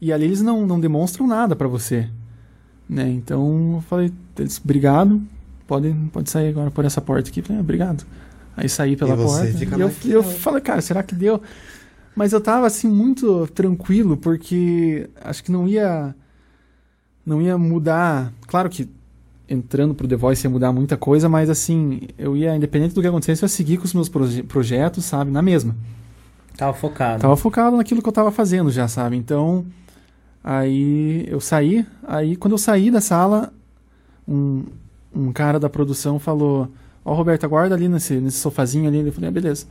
E 0.00 0.12
ali 0.12 0.24
eles 0.24 0.42
não, 0.42 0.66
não 0.66 0.80
demonstram 0.80 1.26
nada 1.26 1.54
pra 1.54 1.68
você. 1.68 2.08
Né? 2.88 3.08
Então 3.10 3.74
eu 3.74 3.80
falei, 3.82 4.12
eles, 4.38 4.60
obrigado. 4.62 5.20
Pode, 5.66 5.94
pode 6.12 6.30
sair 6.30 6.48
agora 6.48 6.70
por 6.70 6.84
essa 6.84 7.00
porta 7.00 7.28
aqui. 7.28 7.42
Falei, 7.42 7.58
ah, 7.58 7.60
obrigado. 7.60 8.06
Aí 8.56 8.68
saí 8.68 8.96
pela 8.96 9.14
E 9.14 9.16
porta. 9.16 10.06
E 10.06 10.10
eu, 10.10 10.18
eu 10.18 10.22
falei, 10.22 10.60
cara, 10.60 10.80
será 10.80 11.02
que 11.02 11.14
deu? 11.14 11.40
Mas 12.16 12.32
eu 12.32 12.40
tava 12.40 12.66
assim 12.66 12.88
muito 12.88 13.46
tranquilo, 13.48 14.16
porque 14.16 15.08
acho 15.20 15.44
que 15.44 15.52
não 15.52 15.68
ia. 15.68 16.14
Não 17.28 17.42
ia 17.42 17.58
mudar. 17.58 18.32
Claro 18.46 18.70
que 18.70 18.88
entrando 19.46 19.94
pro 19.94 20.08
The 20.08 20.16
Voice 20.16 20.46
ia 20.46 20.50
mudar 20.50 20.72
muita 20.72 20.96
coisa, 20.96 21.28
mas 21.28 21.50
assim, 21.50 22.00
eu 22.16 22.34
ia, 22.34 22.56
independente 22.56 22.94
do 22.94 23.02
que 23.02 23.06
acontecesse, 23.06 23.42
eu 23.42 23.46
ia 23.46 23.50
seguir 23.50 23.76
com 23.76 23.84
os 23.84 23.92
meus 23.92 24.08
proje- 24.08 24.42
projetos, 24.42 25.04
sabe, 25.04 25.30
na 25.30 25.42
mesma. 25.42 25.76
Tava 26.56 26.72
focado. 26.72 27.20
Tava 27.20 27.36
focado 27.36 27.76
naquilo 27.76 28.00
que 28.00 28.08
eu 28.08 28.12
tava 28.12 28.32
fazendo 28.32 28.70
já, 28.70 28.88
sabe? 28.88 29.14
Então, 29.16 29.66
aí 30.42 31.26
eu 31.28 31.38
saí, 31.38 31.86
aí 32.02 32.34
quando 32.34 32.52
eu 32.52 32.58
saí 32.58 32.90
da 32.90 33.00
sala, 33.00 33.52
um, 34.26 34.64
um 35.14 35.30
cara 35.30 35.60
da 35.60 35.68
produção 35.68 36.18
falou: 36.18 36.68
Ó, 37.04 37.12
Roberto, 37.14 37.44
aguarda 37.44 37.74
ali 37.74 37.88
nesse, 37.88 38.14
nesse 38.14 38.38
sofazinho 38.38 38.88
ali. 38.88 39.00
Eu 39.06 39.12
falei: 39.12 39.28
ah, 39.28 39.32
beleza. 39.32 39.66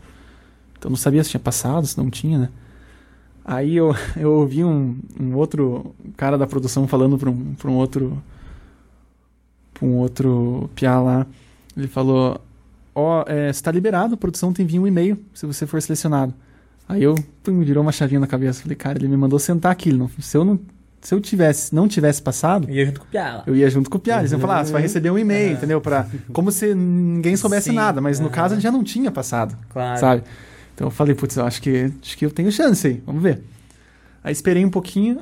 Então 0.78 0.90
não 0.90 0.96
sabia 0.98 1.24
se 1.24 1.32
tinha 1.32 1.40
passado, 1.40 1.88
se 1.88 1.98
não 1.98 2.10
tinha, 2.10 2.38
né? 2.38 2.50
Aí 3.50 3.78
eu, 3.78 3.96
eu 4.18 4.34
ouvi 4.34 4.62
um, 4.64 4.98
um 5.18 5.34
outro 5.36 5.96
cara 6.18 6.38
da 6.38 6.46
produção 6.46 6.86
falando 6.86 7.18
pra 7.18 7.30
um, 7.30 7.54
pra 7.56 7.72
um 7.72 7.76
outro. 7.76 8.22
pra 9.74 9.86
um 9.88 9.96
outro 9.96 10.70
piá 10.76 11.00
lá. 11.00 11.26
Ele 11.76 11.88
falou: 11.88 12.42
Ó, 12.94 13.24
é, 13.26 13.52
você 13.54 13.64
tá 13.64 13.72
liberado, 13.72 14.16
a 14.16 14.18
produção 14.18 14.52
tem 14.52 14.66
vir 14.66 14.80
um 14.80 14.88
e-mail 14.88 15.18
se 15.34 15.46
você 15.46 15.66
for 15.66 15.82
selecionado. 15.82 16.34
Aí 16.90 17.04
eu 17.04 17.16
pum, 17.44 17.52
me 17.54 17.64
virou 17.66 17.82
uma 17.84 17.92
chavinha 17.92 18.20
na 18.20 18.28
cabeça. 18.28 18.62
Falei, 18.62 18.76
cara, 18.76 18.98
ele 18.98 19.08
me 19.08 19.16
mandou 19.18 19.40
sentar 19.40 19.72
aqui. 19.72 19.92
não- 19.94 20.10
se 20.20 20.36
eu 20.38 20.44
não, 20.44 20.60
se 21.02 21.14
eu 21.14 21.22
tivesse, 21.22 21.74
não 21.76 21.88
tivesse 21.88 22.22
passado, 22.22 22.70
Ia 22.70 22.86
junto 22.86 23.00
com 23.02 23.06
o 23.06 23.10
Piala. 23.10 23.44
eu 23.48 23.56
ia 23.56 23.70
junto 23.70 23.90
com 23.90 23.98
o 23.98 24.00
Piá. 24.02 24.20
Eles 24.20 24.32
iam 24.32 24.40
falar, 24.42 24.60
ah, 24.60 24.66
você 24.66 24.72
vai 24.74 24.82
receber 24.82 25.10
um 25.12 25.18
e-mail, 25.18 25.54
entendeu? 25.58 25.80
Pra, 25.80 26.06
como 26.34 26.52
se 26.52 26.74
ninguém 26.76 27.36
soubesse 27.38 27.70
Sim, 27.70 27.76
nada. 27.76 28.02
Mas 28.02 28.20
no 28.20 28.26
aham. 28.28 28.34
caso, 28.36 28.56
ele 28.56 28.62
já 28.62 28.72
não 28.72 28.84
tinha 28.84 29.10
passado, 29.12 29.58
Claro. 29.70 30.00
sabe? 30.00 30.24
Então 30.78 30.86
eu 30.88 30.92
falei, 30.92 31.16
putz, 31.16 31.36
eu 31.36 31.44
acho 31.44 31.60
que, 31.60 31.92
acho 32.04 32.16
que 32.16 32.24
eu 32.24 32.30
tenho 32.30 32.52
chance 32.52 32.86
aí. 32.86 33.02
Vamos 33.04 33.24
ver. 33.24 33.42
Aí 34.24 34.32
esperei 34.32 34.64
um 34.64 34.70
pouquinho. 34.70 35.22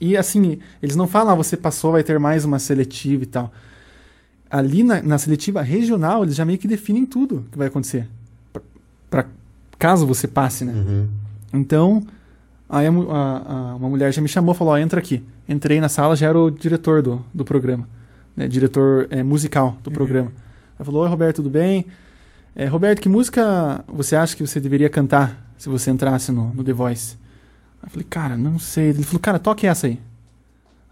E 0.00 0.16
assim, 0.16 0.58
eles 0.82 0.96
não 0.96 1.06
falam, 1.06 1.34
ah, 1.34 1.36
você 1.36 1.54
passou, 1.54 1.92
vai 1.92 2.02
ter 2.02 2.18
mais 2.18 2.46
uma 2.46 2.58
seletiva 2.58 3.22
e 3.22 3.26
tal. 3.26 3.52
Ali 4.50 4.82
na, 4.82 5.02
na 5.02 5.18
seletiva 5.18 5.60
regional, 5.60 6.22
eles 6.24 6.34
já 6.34 6.46
meio 6.46 6.58
que 6.58 6.66
definem 6.66 7.04
tudo 7.04 7.44
que 7.52 7.58
vai 7.58 7.66
acontecer. 7.66 8.08
Pra, 8.54 8.62
pra- 9.10 9.26
caso 9.78 10.06
você 10.06 10.26
passe, 10.26 10.64
né? 10.64 10.72
Uhum. 10.72 11.08
Então, 11.52 12.02
aí 12.66 12.86
a 12.86 12.90
a- 12.90 12.92
a- 13.72 13.76
uma 13.76 13.88
mulher 13.90 14.10
já 14.14 14.22
me 14.22 14.28
chamou, 14.28 14.54
falou, 14.54 14.72
ó, 14.72 14.78
entra 14.78 14.98
aqui. 14.98 15.22
Entrei 15.46 15.78
na 15.78 15.90
sala, 15.90 16.16
já 16.16 16.28
era 16.28 16.38
o 16.38 16.50
diretor 16.50 17.02
do, 17.02 17.22
do 17.34 17.44
programa, 17.44 17.86
né, 18.34 18.48
diretor 18.48 19.06
é, 19.10 19.22
musical 19.22 19.76
do 19.84 19.90
programa. 19.90 20.32
Ela 20.78 20.86
falou, 20.86 21.02
oi 21.02 21.08
Roberto, 21.10 21.36
tudo 21.36 21.50
bem? 21.50 21.84
É, 22.62 22.66
Roberto, 22.66 23.00
que 23.00 23.08
música 23.08 23.82
você 23.88 24.14
acha 24.14 24.36
que 24.36 24.46
você 24.46 24.60
deveria 24.60 24.90
cantar 24.90 25.50
se 25.56 25.66
você 25.68 25.90
entrasse 25.90 26.30
no, 26.30 26.52
no 26.52 26.62
The 26.62 26.72
Voice? 26.74 27.16
Aí 27.82 27.86
eu 27.86 27.90
falei, 27.90 28.06
cara, 28.10 28.36
não 28.36 28.58
sei. 28.58 28.90
Ele 28.90 29.02
falou, 29.02 29.20
cara, 29.20 29.38
toque 29.38 29.66
essa 29.66 29.86
aí. 29.86 29.98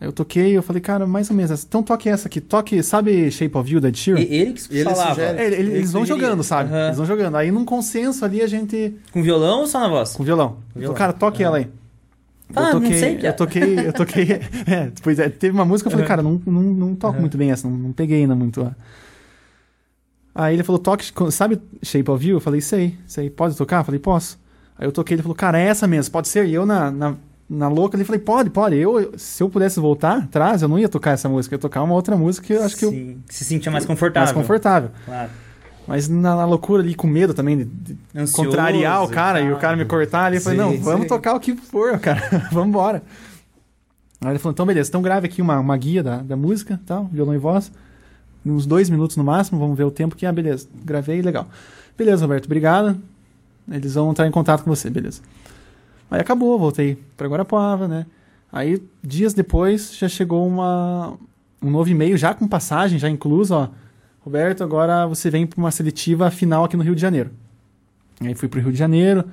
Aí 0.01 0.09
eu 0.09 0.12
toquei, 0.12 0.57
eu 0.57 0.62
falei, 0.62 0.81
cara, 0.81 1.07
mais 1.07 1.29
ou 1.29 1.37
menos 1.37 1.51
essa. 1.51 1.66
Então 1.69 1.83
toque 1.83 2.09
essa 2.09 2.27
aqui, 2.27 2.41
toque, 2.41 2.83
sabe 2.83 3.31
Shape 3.31 3.55
of 3.59 3.71
You 3.71 3.81
da 3.83 3.89
Ed 3.89 3.99
Sheeran? 3.99 4.21
E- 4.21 4.35
Ele 4.35 4.53
que 4.55 4.75
Ele 4.75 4.85
falava. 4.85 5.11
sugere. 5.11 5.39
É, 5.39 5.45
ele- 5.47 5.57
ele- 5.57 5.73
eles 5.79 5.93
vão 5.93 6.03
sugeria. 6.07 6.23
jogando, 6.23 6.43
sabe? 6.43 6.71
Aham. 6.71 6.85
Eles 6.87 6.97
vão 6.97 7.07
jogando. 7.07 7.37
Aí 7.37 7.51
num 7.51 7.64
consenso 7.66 8.25
ali 8.25 8.41
a 8.41 8.47
gente 8.47 8.95
Com 9.12 9.23
violão 9.23 9.61
ou 9.61 9.66
só 9.66 9.81
na 9.81 9.89
voz? 9.89 10.12
com 10.14 10.25
violão. 10.25 10.57
Violão. 10.75 10.93
Então, 10.93 10.95
cara, 10.95 11.12
toque 11.12 11.43
ela 11.43 11.59
aí. 11.59 11.69
Ah, 12.57 12.69
eu 12.71 12.75
não 12.75 12.81
toquei, 12.81 12.99
sei, 12.99 13.19
eu 13.23 13.33
toquei, 13.37 13.79
eu 13.89 13.93
toquei. 13.93 14.23
é, 14.66 14.87
depois 14.87 15.19
é, 15.19 15.29
teve 15.29 15.53
uma 15.55 15.66
música, 15.66 15.89
eu 15.89 15.91
falei, 15.91 16.05
Uhum. 16.05 16.09
cara, 16.09 16.23
não, 16.23 16.41
não, 16.47 16.62
não 16.62 16.95
toco 16.95 17.16
Uhum. 17.16 17.21
muito 17.21 17.37
bem 17.37 17.51
essa, 17.51 17.69
não, 17.69 17.77
não 17.77 17.93
peguei 17.93 18.23
ainda 18.23 18.35
muito. 18.35 18.62
ó. 18.62 18.71
Aí 20.39 20.55
ele 20.55 20.62
falou, 20.62 20.78
toque, 20.78 21.05
sabe 21.32 21.61
Shape 21.82 22.09
of 22.09 22.24
You? 22.24 22.36
Eu 22.36 22.41
falei, 22.41 22.61
sei, 22.61 22.97
sei, 23.09 23.28
pode 23.28 23.57
tocar? 23.57 23.80
Eu 23.80 23.84
falei, 23.84 23.99
posso. 23.99 24.39
Aí 24.78 24.86
eu 24.86 24.93
toquei, 24.93 25.16
ele 25.16 25.22
falou, 25.22 25.34
cara, 25.34 25.59
é 25.59 25.64
essa 25.64 25.84
mesmo, 25.84 26.12
pode 26.12 26.28
ser. 26.28 26.47
E 26.47 26.55
eu 26.55 26.64
na, 26.64 26.93
na, 26.93 27.14
na 27.51 27.68
louca, 27.68 27.97
ele 27.97 28.05
falei, 28.05 28.20
pode, 28.20 28.49
pode. 28.49 28.76
Eu, 28.76 29.14
se 29.18 29.43
eu 29.43 29.51
pudesse 29.51 29.80
voltar 29.80 30.18
atrás, 30.18 30.62
eu 30.62 30.68
não 30.68 30.78
ia 30.78 30.89
tocar 30.89 31.11
essa 31.11 31.28
música, 31.28 31.57
eu 31.57 31.57
ia 31.57 31.61
tocar 31.61 31.82
uma 31.82 31.93
outra 31.93 32.16
música 32.16 32.47
que 32.47 32.53
eu 32.53 32.62
acho 32.62 32.76
que 32.76 32.84
eu 32.84 32.91
Sim. 32.93 33.20
Se 33.28 33.45
sentia 33.45 33.72
mais 33.72 33.84
confortável. 33.84 34.26
mais 34.26 34.32
confortável. 34.32 34.91
Claro. 35.05 35.30
Mas 35.89 36.09
na, 36.09 36.36
na 36.36 36.45
loucura 36.45 36.84
ali, 36.84 36.95
com 36.95 37.09
medo 37.09 37.34
também 37.34 37.57
de, 37.57 37.64
de 37.64 37.99
Ansioso 38.14 38.49
contrariar 38.49 39.03
o 39.03 39.09
cara 39.09 39.41
e, 39.41 39.53
o 39.53 39.57
cara 39.57 39.76
me 39.76 39.86
cortar 39.86 40.26
ali. 40.26 40.36
Eu 40.36 40.43
falei, 40.43 40.61
Sim, 40.61 40.64
não, 40.64 40.80
vamos 40.80 41.03
sim. 41.03 41.09
tocar 41.09 41.34
o 41.34 41.41
que 41.41 41.57
for, 41.57 41.99
cara. 41.99 42.47
vamos 42.53 42.68
embora. 42.68 43.03
Aí 44.20 44.30
ele 44.30 44.39
falou, 44.39 44.53
então 44.53 44.64
beleza, 44.64 44.89
então 44.89 45.03
grave 45.03 45.26
aqui 45.26 45.43
uma, 45.43 45.59
uma 45.59 45.76
guia 45.76 46.01
da, 46.01 46.18
da 46.18 46.36
música, 46.36 46.78
tal, 46.86 47.07
violão 47.07 47.34
e 47.34 47.39
voz. 47.39 47.72
Uns 48.51 48.66
dois 48.66 48.88
minutos 48.88 49.16
no 49.16 49.24
máximo, 49.24 49.59
vamos 49.59 49.76
ver 49.76 49.84
o 49.84 49.90
tempo 49.90 50.16
que, 50.16 50.26
ah, 50.26 50.32
beleza, 50.32 50.68
gravei, 50.84 51.22
legal. 51.22 51.49
Beleza, 51.96 52.22
Roberto, 52.24 52.46
obrigado. 52.46 53.01
Eles 53.70 53.94
vão 53.94 54.11
entrar 54.11 54.26
em 54.26 54.30
contato 54.30 54.64
com 54.64 54.70
você, 54.70 54.88
beleza. 54.88 55.20
Aí 56.11 56.20
acabou, 56.20 56.59
voltei 56.59 56.99
pra 57.16 57.28
Guarapuava, 57.28 57.86
né? 57.86 58.07
Aí, 58.51 58.82
dias 59.03 59.34
depois, 59.34 59.94
já 59.94 60.09
chegou 60.09 60.46
uma, 60.46 61.18
um 61.62 61.70
novo 61.70 61.90
e-mail, 61.90 62.16
já 62.16 62.32
com 62.32 62.49
passagem, 62.49 62.99
já 62.99 63.09
incluso, 63.09 63.55
ó. 63.55 63.68
Roberto, 64.20 64.64
agora 64.64 65.07
você 65.07 65.30
vem 65.30 65.46
para 65.46 65.59
uma 65.59 65.70
seletiva 65.70 66.30
final 66.30 66.64
aqui 66.64 66.76
no 66.76 66.82
Rio 66.82 66.94
de 66.94 67.01
Janeiro. 67.01 67.30
Aí 68.20 68.34
fui 68.34 68.49
pro 68.49 68.61
Rio 68.61 68.72
de 68.72 68.78
Janeiro, 68.78 69.24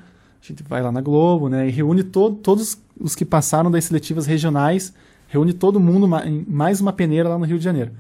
a 0.42 0.46
gente 0.46 0.64
vai 0.64 0.82
lá 0.82 0.92
na 0.92 1.02
Globo, 1.02 1.50
né? 1.50 1.68
E 1.68 1.72
reúne 1.72 2.04
to 2.04 2.32
todos 2.32 2.78
os 3.00 3.16
que 3.16 3.26
passaram 3.26 3.72
das 3.72 3.86
seletivas 3.86 4.26
regionais, 4.26 4.94
reúne 5.28 5.54
todo 5.54 5.80
mundo 5.80 6.08
em 6.26 6.46
mais 6.48 6.80
uma 6.82 6.94
peneira 6.94 7.30
lá 7.30 7.38
no 7.38 7.46
Rio 7.46 7.58
de 7.58 7.64
Janeiro. 7.64 7.92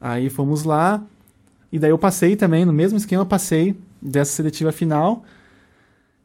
Aí 0.00 0.30
fomos 0.30 0.64
lá, 0.64 1.02
e 1.72 1.78
daí 1.78 1.90
eu 1.90 1.98
passei 1.98 2.36
também, 2.36 2.64
no 2.64 2.72
mesmo 2.72 2.96
esquema, 2.96 3.26
passei 3.26 3.76
dessa 4.00 4.32
seletiva 4.32 4.72
final. 4.72 5.24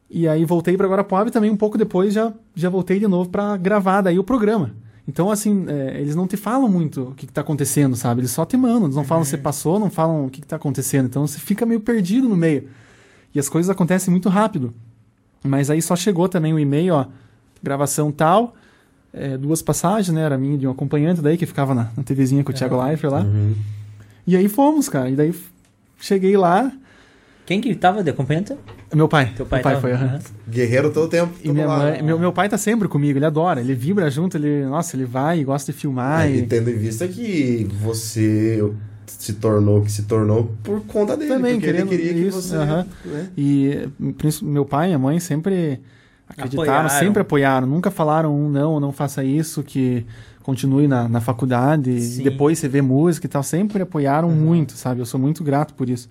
E 0.08 0.28
aí 0.28 0.44
voltei 0.44 0.76
para 0.76 0.86
Guarapuava 0.86 1.28
e 1.28 1.32
também 1.32 1.50
um 1.50 1.56
pouco 1.56 1.76
depois 1.76 2.14
já, 2.14 2.32
já 2.54 2.68
voltei 2.68 2.98
de 2.98 3.08
novo 3.08 3.28
para 3.30 3.56
gravar 3.56 4.00
daí 4.00 4.18
o 4.18 4.24
programa. 4.24 4.74
Então, 5.06 5.30
assim, 5.30 5.66
é, 5.68 6.00
eles 6.00 6.14
não 6.14 6.26
te 6.26 6.36
falam 6.36 6.68
muito 6.68 7.08
o 7.08 7.14
que, 7.14 7.26
está 7.26 7.42
acontecendo, 7.42 7.94
sabe? 7.94 8.20
Eles 8.22 8.30
só 8.30 8.44
te 8.44 8.56
mandam, 8.56 8.84
eles 8.84 8.96
não 8.96 9.04
falam 9.04 9.22
uhum. 9.22 9.28
se 9.28 9.36
passou, 9.36 9.78
não 9.78 9.90
falam 9.90 10.26
o 10.26 10.30
que, 10.30 10.40
está 10.40 10.56
acontecendo. 10.56 11.06
Então 11.06 11.26
você 11.26 11.38
fica 11.38 11.66
meio 11.66 11.80
perdido 11.80 12.28
no 12.28 12.36
meio. 12.36 12.68
E 13.34 13.38
as 13.38 13.48
coisas 13.48 13.68
acontecem 13.68 14.10
muito 14.10 14.28
rápido. 14.28 14.72
Mas 15.42 15.68
aí 15.68 15.82
só 15.82 15.94
chegou 15.94 16.26
também 16.26 16.54
o 16.54 16.58
e-mail, 16.58 16.94
ó, 16.94 17.06
gravação 17.62 18.10
tal, 18.10 18.54
é, 19.14 19.38
duas 19.38 19.62
passagens, 19.62 20.14
né? 20.14 20.22
Era 20.22 20.36
minha 20.36 20.58
de 20.58 20.66
um 20.66 20.70
acompanhante 20.70 21.22
daí 21.22 21.36
que 21.36 21.46
ficava 21.46 21.74
na, 21.74 21.90
na 21.96 22.02
TVzinha 22.02 22.42
com 22.42 22.50
o 22.50 22.54
Thiago 22.54 22.76
uhum. 22.76 22.84
Leifert 22.84 23.12
lá. 23.12 23.20
Uhum. 23.20 23.54
E 24.26 24.36
aí 24.36 24.48
fomos, 24.48 24.88
cara. 24.88 25.08
E 25.08 25.14
daí 25.14 25.34
cheguei 25.98 26.36
lá. 26.36 26.70
Quem 27.46 27.60
que 27.60 27.74
tava 27.74 28.02
de 28.02 28.10
acompanhante? 28.10 28.54
Meu 28.94 29.06
pai. 29.06 29.32
Teu 29.36 29.44
pai, 29.44 29.62
meu 29.62 29.70
pai 29.70 29.80
foi. 29.80 29.92
Uhum. 29.92 30.18
Guerreiro 30.48 30.90
todo 30.90 31.04
o 31.04 31.08
tempo. 31.08 31.32
E 31.42 31.52
minha 31.52 31.68
mãe, 31.68 32.02
meu, 32.02 32.18
meu 32.18 32.32
pai 32.32 32.48
tá 32.48 32.56
sempre 32.56 32.88
comigo, 32.88 33.18
ele 33.18 33.26
adora, 33.26 33.60
ele 33.60 33.74
vibra 33.74 34.10
junto, 34.10 34.36
ele, 34.36 34.64
nossa, 34.64 34.96
ele 34.96 35.04
vai 35.04 35.40
e 35.40 35.44
gosta 35.44 35.70
de 35.70 35.78
filmar. 35.78 36.26
É, 36.26 36.30
e... 36.30 36.38
e 36.38 36.46
tendo 36.46 36.70
em 36.70 36.76
vista 36.76 37.06
que 37.06 37.68
você 37.82 38.62
se 39.06 39.34
tornou 39.34 39.82
que 39.82 39.92
se 39.92 40.04
tornou 40.04 40.54
por 40.62 40.80
conta 40.86 41.16
dele. 41.16 41.30
Também, 41.30 41.60
querendo 41.60 41.92
ele 41.92 42.02
queria 42.02 42.28
isso, 42.28 42.38
que 42.38 42.44
você. 42.44 42.56
Né? 42.56 42.86
E 43.36 43.88
meu 44.42 44.64
pai 44.64 44.86
e 44.86 44.88
minha 44.88 44.98
mãe 44.98 45.20
sempre 45.20 45.80
acreditaram, 46.36 46.86
apoiaram. 46.86 46.88
sempre 46.88 47.22
apoiaram, 47.22 47.66
nunca 47.66 47.90
falaram 47.90 48.34
um 48.34 48.48
não, 48.48 48.78
não 48.80 48.92
faça 48.92 49.24
isso, 49.24 49.62
que 49.62 50.06
continue 50.42 50.86
na, 50.86 51.08
na 51.08 51.20
faculdade, 51.20 52.00
Sim. 52.00 52.22
depois 52.22 52.58
você 52.58 52.68
vê 52.68 52.82
música 52.82 53.26
e 53.26 53.28
tal, 53.28 53.42
sempre 53.42 53.82
apoiaram 53.82 54.28
uhum. 54.28 54.34
muito, 54.34 54.72
sabe? 54.72 55.00
Eu 55.00 55.06
sou 55.06 55.18
muito 55.18 55.42
grato 55.42 55.72
por 55.74 55.88
isso. 55.88 56.08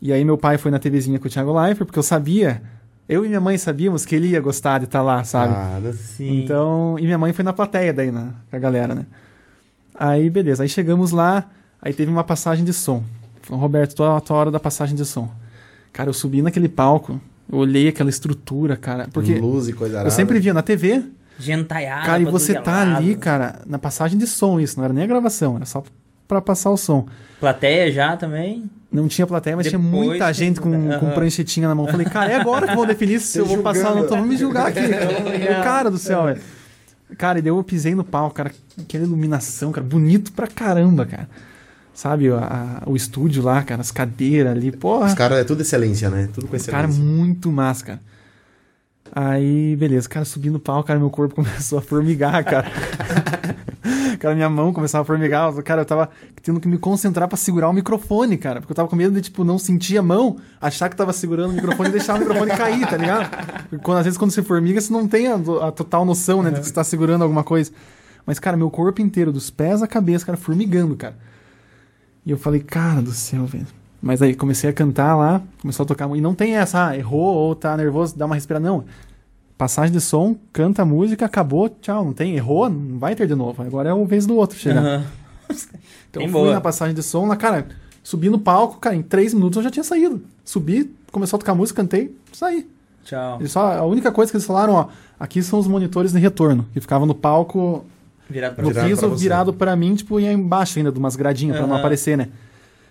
E 0.00 0.12
aí 0.12 0.22
meu 0.24 0.36
pai 0.36 0.58
foi 0.58 0.70
na 0.70 0.78
TVzinha 0.78 1.18
com 1.18 1.26
o 1.26 1.30
Thiago 1.30 1.58
Leifert, 1.58 1.86
porque 1.86 1.98
eu 1.98 2.02
sabia, 2.02 2.60
eu 3.08 3.24
e 3.24 3.28
minha 3.28 3.40
mãe 3.40 3.56
sabíamos 3.56 4.04
que 4.04 4.14
ele 4.14 4.28
ia 4.28 4.40
gostar 4.40 4.78
de 4.78 4.84
estar 4.84 4.98
tá 4.98 5.02
lá, 5.02 5.24
sabe? 5.24 5.54
Claro, 5.54 5.92
sim. 5.94 6.42
Então, 6.42 6.96
e 6.98 7.04
minha 7.04 7.16
mãe 7.16 7.32
foi 7.32 7.42
na 7.42 7.52
plateia 7.54 7.92
daí, 7.94 8.10
na, 8.10 8.32
com 8.50 8.56
a 8.56 8.58
galera, 8.58 8.94
né? 8.94 9.06
Aí, 9.94 10.28
beleza, 10.28 10.62
aí 10.62 10.68
chegamos 10.68 11.10
lá, 11.10 11.48
aí 11.80 11.94
teve 11.94 12.10
uma 12.10 12.24
passagem 12.24 12.64
de 12.64 12.72
som. 12.72 13.02
Falou, 13.40 13.62
Roberto, 13.62 13.94
tua, 13.94 14.20
tua 14.20 14.36
hora 14.36 14.50
da 14.50 14.60
passagem 14.60 14.96
de 14.96 15.04
som. 15.06 15.30
Cara, 15.92 16.10
eu 16.10 16.14
subi 16.14 16.42
naquele 16.42 16.68
palco, 16.68 17.20
eu 17.50 17.58
olhei 17.58 17.88
aquela 17.88 18.10
estrutura, 18.10 18.76
cara, 18.76 19.08
porque... 19.12 19.34
Luz 19.34 19.68
e 19.68 19.72
coisa 19.72 20.02
Eu 20.02 20.10
sempre 20.10 20.38
via 20.38 20.54
na 20.54 20.62
TV, 20.62 21.02
Gentaiada. 21.38 22.06
Cara, 22.06 22.22
e 22.22 22.24
você 22.24 22.54
tá 22.54 22.96
ali, 22.96 23.16
cara, 23.16 23.60
na 23.66 23.78
passagem 23.78 24.16
de 24.16 24.26
som, 24.26 24.60
isso, 24.60 24.76
não 24.76 24.84
era 24.84 24.94
nem 24.94 25.04
a 25.04 25.06
gravação, 25.06 25.56
era 25.56 25.66
só 25.66 25.82
pra 26.28 26.40
passar 26.40 26.70
o 26.70 26.76
som. 26.76 27.06
Plateia 27.40 27.90
já 27.90 28.16
também? 28.16 28.70
Não 28.90 29.08
tinha 29.08 29.26
plateia, 29.26 29.56
mas 29.56 29.66
Depois 29.66 29.82
tinha 29.82 30.00
muita 30.06 30.32
gente 30.32 30.60
com, 30.60 30.70
uhum. 30.70 30.98
com 31.00 31.10
pranchetinha 31.10 31.66
na 31.66 31.74
mão. 31.74 31.88
Falei, 31.88 32.06
cara, 32.06 32.30
é 32.30 32.36
agora 32.36 32.68
que 32.68 32.76
vou 32.76 32.86
definir 32.86 33.18
se 33.20 33.38
eu 33.38 33.44
vou 33.44 33.58
passar 33.58 33.90
ou 33.90 33.96
não. 33.96 34.04
Então 34.04 34.16
vamos 34.16 34.30
me 34.30 34.36
julgar 34.36 34.68
aqui. 34.68 34.80
cara 35.64 35.90
do 35.90 35.98
céu, 35.98 36.24
velho. 36.26 36.40
Cara, 37.18 37.40
e 37.40 37.42
daí 37.42 37.50
eu 37.50 37.62
pisei 37.64 37.94
no 37.94 38.04
palco, 38.04 38.36
cara. 38.36 38.52
Aquela 38.80 39.04
iluminação, 39.04 39.72
cara, 39.72 39.84
bonito 39.84 40.32
pra 40.32 40.46
caramba, 40.46 41.04
cara. 41.04 41.28
Sabe, 41.94 42.28
a, 42.28 42.82
a, 42.84 42.90
o 42.90 42.96
estúdio 42.96 43.42
lá, 43.42 43.62
cara, 43.62 43.80
as 43.80 43.92
cadeiras 43.92 44.52
ali, 44.52 44.72
porra. 44.72 45.06
Os 45.06 45.14
caras 45.14 45.38
é 45.38 45.44
tudo 45.44 45.60
excelência, 45.62 46.10
né? 46.10 46.28
Tudo 46.34 46.48
com 46.48 46.56
excelência. 46.56 46.72
Cara, 46.72 46.88
muito 46.88 47.52
massa, 47.52 47.84
cara. 47.84 48.00
Aí, 49.14 49.76
beleza, 49.76 50.08
cara, 50.08 50.24
subi 50.24 50.50
no 50.50 50.58
palco, 50.58 50.88
cara, 50.88 50.98
meu 50.98 51.08
corpo 51.08 51.36
começou 51.36 51.78
a 51.78 51.82
formigar, 51.82 52.44
cara. 52.44 52.66
cara, 54.18 54.34
minha 54.34 54.50
mão 54.50 54.72
começava 54.72 55.02
a 55.02 55.04
formigar. 55.04 55.52
Cara, 55.62 55.82
eu 55.82 55.84
tava 55.84 56.10
tendo 56.42 56.58
que 56.58 56.66
me 56.66 56.78
concentrar 56.78 57.28
para 57.28 57.36
segurar 57.36 57.68
o 57.68 57.72
microfone, 57.72 58.36
cara. 58.36 58.60
Porque 58.60 58.72
eu 58.72 58.76
tava 58.76 58.88
com 58.88 58.96
medo 58.96 59.14
de, 59.14 59.20
tipo, 59.20 59.44
não 59.44 59.56
sentir 59.56 59.96
a 59.96 60.02
mão, 60.02 60.36
achar 60.60 60.88
que 60.88 60.96
tava 60.96 61.12
segurando 61.12 61.52
o 61.52 61.54
microfone 61.54 61.90
e 61.90 61.92
deixar 61.92 62.16
o 62.16 62.18
microfone 62.18 62.50
cair, 62.56 62.84
tá 62.88 62.96
ligado? 62.96 63.30
Porque 63.68 63.84
quando, 63.84 63.98
às 63.98 64.04
vezes 64.04 64.18
quando 64.18 64.32
você 64.32 64.42
formiga, 64.42 64.80
você 64.80 64.92
não 64.92 65.06
tem 65.06 65.28
a, 65.28 65.36
a 65.36 65.70
total 65.70 66.04
noção, 66.04 66.42
né, 66.42 66.50
de 66.50 66.58
que 66.58 66.66
você 66.66 66.72
tá 66.72 66.82
segurando 66.82 67.22
alguma 67.22 67.44
coisa. 67.44 67.70
Mas, 68.26 68.40
cara, 68.40 68.56
meu 68.56 68.70
corpo 68.70 69.00
inteiro, 69.00 69.30
dos 69.30 69.48
pés 69.48 69.80
à 69.80 69.86
cabeça, 69.86 70.26
cara, 70.26 70.36
formigando, 70.36 70.96
cara. 70.96 71.14
E 72.24 72.30
eu 72.30 72.38
falei, 72.38 72.60
cara 72.60 73.02
do 73.02 73.12
céu, 73.12 73.44
velho. 73.44 73.66
Mas 74.00 74.20
aí 74.20 74.34
comecei 74.34 74.68
a 74.68 74.72
cantar 74.72 75.16
lá, 75.16 75.42
começou 75.60 75.84
a 75.84 75.86
tocar. 75.86 76.08
E 76.14 76.20
não 76.20 76.34
tem 76.34 76.56
essa, 76.56 76.88
ah, 76.88 76.96
errou 76.96 77.34
ou 77.34 77.54
tá 77.54 77.76
nervoso, 77.76 78.16
dá 78.16 78.26
uma 78.26 78.34
respirada. 78.34 78.66
Não. 78.66 78.84
Passagem 79.56 79.92
de 79.92 80.00
som, 80.00 80.36
canta 80.52 80.82
a 80.82 80.84
música, 80.84 81.24
acabou, 81.24 81.68
tchau. 81.68 82.04
Não 82.04 82.12
tem, 82.12 82.34
errou, 82.36 82.68
não 82.68 82.98
vai 82.98 83.14
ter 83.14 83.26
de 83.26 83.34
novo. 83.34 83.62
Agora 83.62 83.88
é 83.88 83.94
o 83.94 84.04
vez 84.04 84.26
do 84.26 84.36
outro 84.36 84.58
chegar. 84.58 84.82
Uhum. 84.82 85.04
então 86.10 86.22
fui 86.22 86.32
boa. 86.32 86.52
na 86.52 86.60
passagem 86.60 86.94
de 86.94 87.02
som, 87.02 87.26
lá, 87.26 87.36
cara, 87.36 87.66
subi 88.02 88.28
no 88.28 88.38
palco, 88.38 88.78
cara, 88.78 88.94
em 88.94 89.02
três 89.02 89.32
minutos 89.32 89.56
eu 89.56 89.62
já 89.62 89.70
tinha 89.70 89.84
saído. 89.84 90.22
Subi, 90.44 90.94
começou 91.10 91.36
a 91.36 91.40
tocar 91.40 91.54
música, 91.54 91.82
cantei, 91.82 92.14
saí. 92.32 92.68
Tchau. 93.04 93.38
Eles 93.38 93.52
só, 93.52 93.78
a 93.78 93.84
única 93.84 94.10
coisa 94.10 94.30
que 94.30 94.36
eles 94.36 94.46
falaram, 94.46 94.74
ó, 94.74 94.88
aqui 95.18 95.42
são 95.42 95.58
os 95.58 95.66
monitores 95.66 96.12
de 96.12 96.18
retorno, 96.18 96.66
que 96.72 96.80
ficavam 96.80 97.06
no 97.06 97.14
palco, 97.14 97.84
virado 98.28 98.62
no 98.62 98.72
piso, 98.72 99.00
pra 99.00 99.08
virado 99.16 99.52
para 99.52 99.76
mim, 99.76 99.94
tipo, 99.94 100.18
ia 100.18 100.32
embaixo 100.32 100.78
ainda, 100.78 100.90
de 100.90 100.98
umas 100.98 101.16
gradinhas, 101.16 101.56
uhum. 101.56 101.62
para 101.62 101.72
não 101.72 101.76
aparecer, 101.76 102.16
né? 102.16 102.28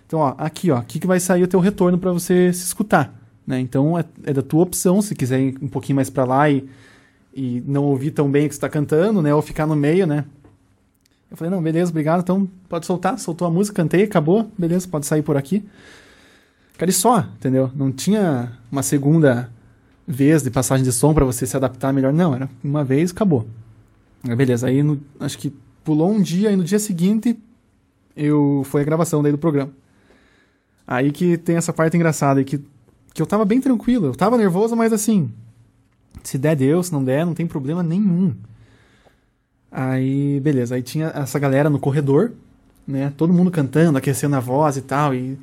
Então, 0.06 0.20
ó, 0.20 0.34
aqui, 0.38 0.70
ó, 0.70 0.76
aqui 0.76 0.98
que 0.98 1.06
vai 1.06 1.18
sair 1.18 1.42
o 1.42 1.48
teu 1.48 1.60
retorno 1.60 1.98
para 1.98 2.12
você 2.12 2.52
se 2.52 2.64
escutar. 2.64 3.12
Né? 3.46 3.60
Então, 3.60 3.98
é, 3.98 4.04
é, 4.24 4.32
da 4.32 4.42
tua 4.42 4.62
opção, 4.62 5.02
se 5.02 5.14
quiser 5.14 5.40
ir 5.40 5.58
um 5.60 5.68
pouquinho 5.68 5.96
mais 5.96 6.08
para 6.08 6.24
lá 6.24 6.50
e, 6.50 6.68
e 7.34 7.62
não 7.66 7.84
ouvir 7.84 8.10
tão 8.10 8.30
bem 8.30 8.46
o 8.46 8.48
que 8.48 8.54
você 8.54 8.58
está 8.58 8.68
cantando, 8.68 9.20
né? 9.20 9.34
Ou 9.34 9.42
ficar 9.42 9.66
no 9.66 9.76
meio, 9.76 10.06
né? 10.06 10.24
Eu 11.30 11.36
falei, 11.36 11.50
não, 11.50 11.62
beleza, 11.62 11.90
obrigado, 11.90 12.20
então 12.20 12.48
pode 12.68 12.86
soltar. 12.86 13.18
Soltou 13.18 13.46
a 13.46 13.50
música, 13.50 13.82
cantei, 13.82 14.04
acabou, 14.04 14.50
beleza, 14.56 14.86
pode 14.86 15.04
sair 15.06 15.22
por 15.22 15.36
aqui. 15.36 15.64
Cara, 16.78 16.90
e 16.90 16.94
só, 16.94 17.26
entendeu? 17.36 17.70
Não 17.74 17.90
tinha 17.90 18.52
uma 18.70 18.82
segunda 18.82 19.50
vez 20.06 20.42
de 20.42 20.50
passagem 20.50 20.84
de 20.84 20.92
som 20.92 21.14
para 21.14 21.24
você 21.24 21.46
se 21.46 21.56
adaptar 21.56 21.92
melhor. 21.92 22.12
Não, 22.12 22.34
era 22.34 22.48
uma 22.62 22.84
vez, 22.84 23.10
acabou. 23.10 23.46
Beleza, 24.24 24.68
aí 24.68 24.82
no, 24.82 25.00
acho 25.20 25.36
que 25.36 25.52
pulou 25.84 26.10
um 26.10 26.22
dia 26.22 26.50
e 26.50 26.56
no 26.56 26.64
dia 26.64 26.78
seguinte 26.78 27.38
eu 28.16 28.62
foi 28.64 28.80
a 28.80 28.84
gravação 28.84 29.22
daí 29.22 29.32
do 29.32 29.38
programa. 29.38 29.70
Aí 30.86 31.12
que 31.12 31.36
tem 31.36 31.56
essa 31.56 31.72
parte 31.72 31.96
engraçada 31.96 32.40
aí 32.40 32.44
que, 32.44 32.60
que 33.12 33.20
eu 33.20 33.26
tava 33.26 33.44
bem 33.44 33.60
tranquilo. 33.60 34.06
Eu 34.06 34.14
tava 34.14 34.38
nervoso, 34.38 34.74
mas 34.74 34.92
assim, 34.92 35.30
se 36.22 36.38
der, 36.38 36.56
Deus, 36.56 36.86
se 36.86 36.92
não 36.92 37.04
der, 37.04 37.26
não 37.26 37.34
tem 37.34 37.46
problema 37.46 37.82
nenhum. 37.82 38.34
Aí, 39.70 40.40
beleza. 40.40 40.74
Aí 40.74 40.82
tinha 40.82 41.08
essa 41.08 41.38
galera 41.38 41.68
no 41.68 41.78
corredor, 41.78 42.32
né? 42.86 43.12
Todo 43.16 43.32
mundo 43.32 43.50
cantando, 43.50 43.98
aquecendo 43.98 44.36
a 44.36 44.40
voz 44.40 44.76
e 44.76 44.82
tal, 44.82 45.14
e 45.14 45.38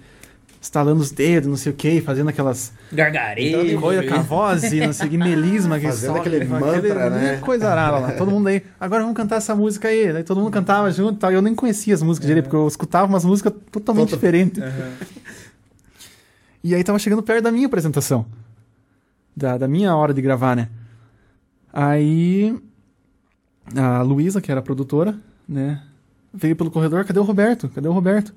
estalando 0.62 1.02
os 1.02 1.12
dedos, 1.12 1.50
não 1.50 1.58
sei 1.58 1.72
o 1.72 1.76
que, 1.76 2.00
fazendo 2.02 2.30
aquelas. 2.30 2.72
Gargarejo. 2.94 3.82
Coisa 3.82 4.04
com 4.08 4.14
a 4.14 4.22
voz 4.22 4.72
e 4.72 4.80
não 4.80 4.94
sei 4.94 5.08
o 5.08 5.10
que, 5.10 5.18
melisma. 5.18 5.80
Que 5.80 5.88
fazendo 5.88 6.18
aquele 6.18 6.46
mantra, 6.46 6.78
aquele, 6.78 7.10
né? 7.10 7.38
Coisa 7.38 7.68
arada 7.68 7.98
lá. 7.98 8.12
Todo 8.12 8.30
mundo 8.30 8.48
aí, 8.48 8.62
agora 8.80 9.02
vamos 9.02 9.18
cantar 9.18 9.38
essa 9.38 9.56
música 9.56 9.88
aí. 9.88 10.16
Aí 10.16 10.24
todo 10.24 10.40
mundo 10.40 10.52
cantava 10.52 10.92
junto 10.92 11.16
e 11.16 11.18
tal. 11.18 11.32
Eu 11.32 11.42
nem 11.42 11.56
conhecia 11.56 11.96
as 11.96 12.04
músicas 12.04 12.26
é. 12.26 12.28
direito, 12.28 12.46
porque 12.46 12.56
eu 12.56 12.68
escutava 12.68 13.08
umas 13.08 13.26
músicas 13.26 13.52
totalmente 13.72 14.10
Total... 14.10 14.20
diferentes. 14.20 14.64
Uhum. 14.64 14.94
E 16.64 16.76
aí 16.76 16.84
tava 16.84 17.00
chegando 17.00 17.24
perto 17.24 17.44
da 17.44 17.52
minha 17.52 17.66
apresentação. 17.66 18.24
Da, 19.36 19.58
da 19.58 19.68
minha 19.68 19.96
hora 19.96 20.14
de 20.14 20.22
gravar, 20.22 20.56
né? 20.56 20.70
Aí 21.74 22.56
a 23.76 24.04
Luísa, 24.04 24.40
que 24.40 24.52
era 24.52 24.60
a 24.60 24.64
produtora, 24.64 25.18
né? 25.50 25.82
Veio 26.32 26.56
pelo 26.56 26.70
corredor, 26.70 27.04
cadê 27.04 27.20
o 27.20 27.24
Roberto? 27.24 27.68
Cadê 27.70 27.88
o 27.88 27.92
Roberto? 27.92 28.32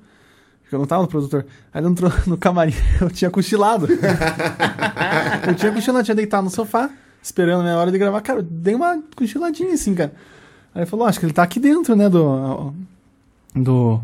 Eu 0.71 0.79
não 0.79 0.85
tava 0.85 1.03
no 1.03 1.07
produtor. 1.07 1.45
Aí 1.73 1.81
ele 1.81 1.89
entrou 1.89 2.11
no 2.27 2.37
camarim, 2.37 2.73
eu 2.99 3.09
tinha 3.09 3.29
cochilado. 3.29 3.87
eu 5.47 5.55
tinha 5.55 5.71
cochilado, 5.71 6.03
tinha 6.03 6.15
deitado 6.15 6.43
no 6.43 6.49
sofá, 6.49 6.89
esperando 7.21 7.61
a 7.61 7.63
minha 7.63 7.77
hora 7.77 7.91
de 7.91 7.97
gravar. 7.97 8.21
Cara, 8.21 8.39
eu 8.39 8.43
dei 8.43 8.75
uma 8.75 9.01
cochiladinha 9.15 9.73
assim, 9.73 9.93
cara. 9.93 10.13
Aí 10.73 10.81
ele 10.81 10.85
falou, 10.85 11.07
acho 11.07 11.19
que 11.19 11.25
ele 11.25 11.33
tá 11.33 11.43
aqui 11.43 11.59
dentro, 11.59 11.95
né, 11.95 12.09
do, 12.09 12.73
do, 13.55 14.01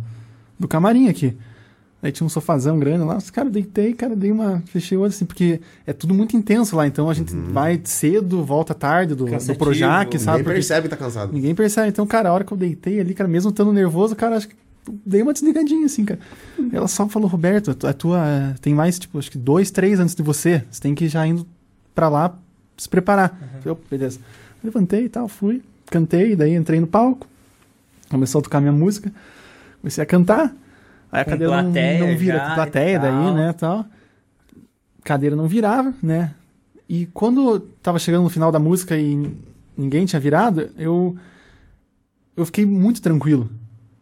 do 0.57 0.67
camarim 0.67 1.09
aqui. 1.09 1.37
Aí 2.03 2.11
tinha 2.11 2.25
um 2.25 2.29
sofazão 2.29 2.79
grande 2.79 3.03
lá. 3.03 3.19
Cara, 3.31 3.47
deitei, 3.47 3.93
cara, 3.93 4.15
dei 4.15 4.31
uma. 4.31 4.63
Fechei 4.65 4.97
o 4.97 5.01
olho 5.01 5.09
assim, 5.09 5.23
porque 5.23 5.61
é 5.85 5.93
tudo 5.93 6.15
muito 6.15 6.35
intenso 6.35 6.75
lá. 6.75 6.87
Então 6.87 7.09
a 7.09 7.13
gente 7.13 7.31
uhum. 7.31 7.51
vai 7.51 7.79
cedo, 7.83 8.43
volta 8.43 8.73
tarde 8.73 9.13
do, 9.13 9.25
do 9.25 9.55
Projac, 9.55 10.17
sabe? 10.17 10.39
Ninguém 10.39 10.53
percebe 10.53 10.81
que 10.83 10.89
tá 10.89 10.97
cansado. 10.97 11.31
Ninguém 11.31 11.53
percebe. 11.53 11.89
Então, 11.89 12.07
cara, 12.07 12.29
a 12.29 12.33
hora 12.33 12.43
que 12.43 12.51
eu 12.51 12.57
deitei 12.57 12.99
ali, 12.99 13.13
cara, 13.13 13.29
mesmo 13.29 13.51
estando 13.51 13.71
nervoso, 13.71 14.15
cara, 14.15 14.35
acho 14.37 14.47
que 14.47 14.55
dei 15.05 15.21
uma 15.21 15.33
desligadinha 15.33 15.85
assim, 15.85 16.05
cara. 16.05 16.19
Ela 16.71 16.87
só 16.87 17.07
falou, 17.07 17.27
Roberto, 17.29 17.75
a 17.87 17.93
tua. 17.93 18.55
Tem 18.61 18.73
mais, 18.73 18.97
tipo, 18.99 19.17
acho 19.19 19.29
que 19.31 19.37
dois, 19.37 19.71
três 19.71 19.99
antes 19.99 20.15
de 20.15 20.23
você. 20.23 20.63
Você 20.71 20.81
tem 20.81 20.95
que 20.95 21.05
ir 21.05 21.09
já 21.09 21.25
indo 21.25 21.45
pra 21.93 22.09
lá 22.09 22.35
se 22.77 22.87
preparar. 22.89 23.37
Uhum. 23.41 23.59
Eu, 23.65 23.79
beleza. 23.89 24.19
Levantei 24.63 25.05
e 25.05 25.09
tal, 25.09 25.27
fui, 25.27 25.61
cantei, 25.87 26.35
daí 26.35 26.55
entrei 26.55 26.79
no 26.79 26.85
palco, 26.87 27.27
começou 28.09 28.39
a 28.39 28.41
tocar 28.43 28.59
minha 28.61 28.71
música, 28.71 29.11
comecei 29.81 30.01
a 30.03 30.05
cantar. 30.05 30.53
Aí 31.11 31.21
a 31.21 31.25
Com 31.25 31.31
cadeira 31.31 31.55
não- 31.61 31.63
plateia 31.71 31.99
não, 32.11 32.17
vira 32.17 32.37
já 32.37 32.51
e 32.51 32.55
plateia 32.55 32.99
daí, 32.99 33.11
tal. 33.11 33.33
né, 33.33 33.53
tal. 33.53 33.85
Cadeira 35.03 35.35
não 35.35 35.47
virava, 35.47 35.93
né? 36.01 36.33
E 36.87 37.07
quando 37.07 37.59
tava 37.81 37.97
chegando 37.99 38.23
no 38.23 38.29
final 38.29 38.51
da 38.51 38.59
música 38.59 38.95
e 38.97 39.31
ninguém 39.77 40.05
tinha 40.05 40.19
virado, 40.19 40.69
eu 40.77 41.15
eu 42.37 42.45
fiquei 42.45 42.65
muito 42.65 43.01
tranquilo. 43.01 43.49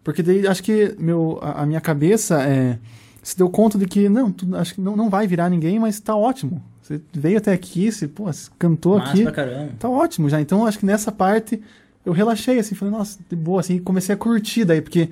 Porque 0.04 0.24
daí 0.24 0.47
acho 0.47 0.64
que 0.64 0.95
meu, 0.97 1.38
a, 1.41 1.64
a 1.64 1.66
minha 1.66 1.82
cabeça 1.82 2.41
é, 2.43 2.78
se 3.22 3.38
deu 3.38 3.50
conta 3.50 3.78
de 3.78 3.86
que 3.86 4.08
não, 4.10 4.32
tu- 4.32 4.56
acho 4.56 4.76
que 4.76 4.82
não, 4.82 4.95
não 4.95 5.10
vai 5.10 5.28
virar 5.28 5.50
ninguém, 5.50 5.78
mas 5.80 6.00
tá 6.00 6.16
ótimo. 6.16 6.64
Você 6.82 7.00
veio 7.14 7.38
até 7.38 7.54
aqui, 7.54 7.91
você, 7.91 8.08
pô, 8.08 8.24
você 8.26 8.50
cantou 8.58 8.97
Massa 8.97 9.12
aqui 9.12 9.24
pra 9.24 9.32
caramba. 9.32 9.72
tá 9.80 9.88
ótimo 9.89 10.28
já. 10.30 10.41
Então 10.41 10.66
acho 10.66 10.80
que 10.80 10.86
nessa 10.86 11.12
parte 11.12 11.62
eu 12.06 12.14
relaxei, 12.14 12.58
assim, 12.58 12.74
falei, 12.76 12.93
nossa, 12.93 13.20
de 13.30 13.36
boa, 13.36 13.60
assim, 13.60 13.78
comecei 13.78 14.16
a 14.16 14.18
curtir 14.18 14.66
daí, 14.66 14.82
porque 14.82 15.10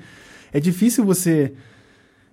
é 0.52 0.60
difícil 0.60 1.06
você. 1.06 1.54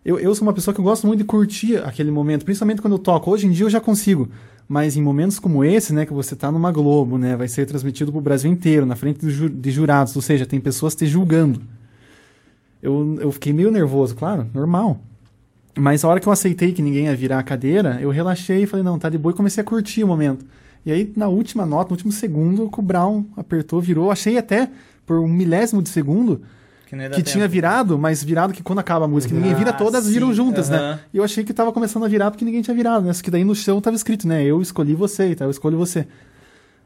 Eu, 0.05 0.19
eu 0.19 0.35
sou 0.35 0.47
uma 0.47 0.53
pessoa 0.53 0.73
que 0.75 0.81
eu 0.81 0.85
gosto 0.85 1.07
muito 1.07 1.19
de 1.19 1.25
curtir 1.25 1.77
aquele 1.79 2.11
momento, 2.11 2.45
principalmente 2.45 2.81
quando 2.81 2.95
eu 2.95 2.99
toco. 2.99 3.31
Hoje 3.31 3.47
em 3.47 3.51
dia 3.51 3.65
eu 3.67 3.71
já 3.71 3.81
consigo. 3.81 4.29
Mas 4.69 4.97
em 4.97 5.03
momentos 5.03 5.39
como 5.39 5.63
esse, 5.65 5.93
né, 5.93 6.07
que 6.07 6.13
você 6.13 6.35
tá 6.37 6.51
numa 6.53 6.71
Globo, 6.73 7.19
né, 7.19 7.37
vai 7.37 7.49
ser 7.49 7.67
transmitido 7.67 8.11
pro 8.13 8.21
Brasil 8.21 8.51
inteiro, 8.51 8.87
na 8.87 8.97
frente 8.97 9.21
de, 9.21 9.31
ju- 9.31 9.49
de 9.51 9.71
jurados, 9.71 10.15
ou 10.17 10.23
seja, 10.23 10.47
tem 10.47 10.59
pessoas 10.61 10.95
te 10.95 11.07
julgando. 11.07 11.61
Eu, 12.85 13.17
eu 13.19 13.33
fiquei 13.33 13.51
meio 13.51 13.71
nervoso, 13.71 14.15
claro, 14.15 14.47
normal. 14.53 15.01
Mas 15.75 16.05
a 16.05 16.09
hora 16.09 16.21
que 16.21 16.29
eu 16.29 16.33
aceitei 16.33 16.71
que 16.71 16.83
ninguém 16.83 17.07
ia 17.07 17.17
virar 17.17 17.39
a 17.39 17.43
cadeira, 17.43 17.99
eu 17.99 18.11
relaxei 18.11 18.65
e 18.65 18.67
falei, 18.67 18.85
não, 18.85 18.99
tá 18.99 19.09
de 19.09 19.17
boa 19.17 19.33
e 19.33 19.37
comecei 19.37 19.63
a 19.63 19.65
curtir 19.65 20.05
o 20.05 20.07
momento. 20.07 20.45
E 20.85 20.93
aí, 20.93 21.11
na 21.17 21.27
última 21.27 21.65
nota, 21.65 21.89
no 21.89 21.93
último 21.95 22.13
segundo, 22.13 22.71
o 22.71 22.83
Brown 22.83 23.25
apertou, 23.39 23.81
virou. 23.81 24.11
Achei 24.11 24.37
até, 24.37 24.71
por 25.07 25.19
um 25.19 25.27
milésimo 25.27 25.83
de 25.83 25.89
segundo, 25.89 26.43
Que, 26.87 26.97
que 27.15 27.23
tinha 27.23 27.49
virado, 27.49 27.99
mas 27.99 28.23
virado 28.23 28.53
que 28.53 28.63
quando 28.63 28.81
acaba 28.81 29.07
a 29.07 29.09
música, 29.09 29.35
ninguém 29.35 29.55
vira, 29.55 29.71
Ah, 29.71 29.73
todas 29.73 30.07
viram 30.07 30.29
sim, 30.29 30.35
juntas, 30.35 30.69
né? 30.69 31.01
E 31.13 31.17
eu 31.17 31.25
achei 31.25 31.43
que 31.43 31.55
tava 31.55 31.73
começando 31.73 32.05
a 32.05 32.09
virar 32.09 32.31
porque 32.31 32.45
ninguém 32.45 32.61
tinha 32.61 32.77
virado, 32.77 33.07
né? 33.07 33.13
Só 33.15 33.23
que 33.23 33.31
daí 33.31 33.43
no 33.43 33.55
chão 33.55 33.81
tava 33.81 33.97
escrito, 33.97 34.29
né? 34.29 34.45
Eu 34.45 34.61
escolhi 34.61 34.95
você, 34.95 35.31
então 35.31 35.47
eu 35.47 35.51
escolho 35.51 35.79
você. 35.79 36.07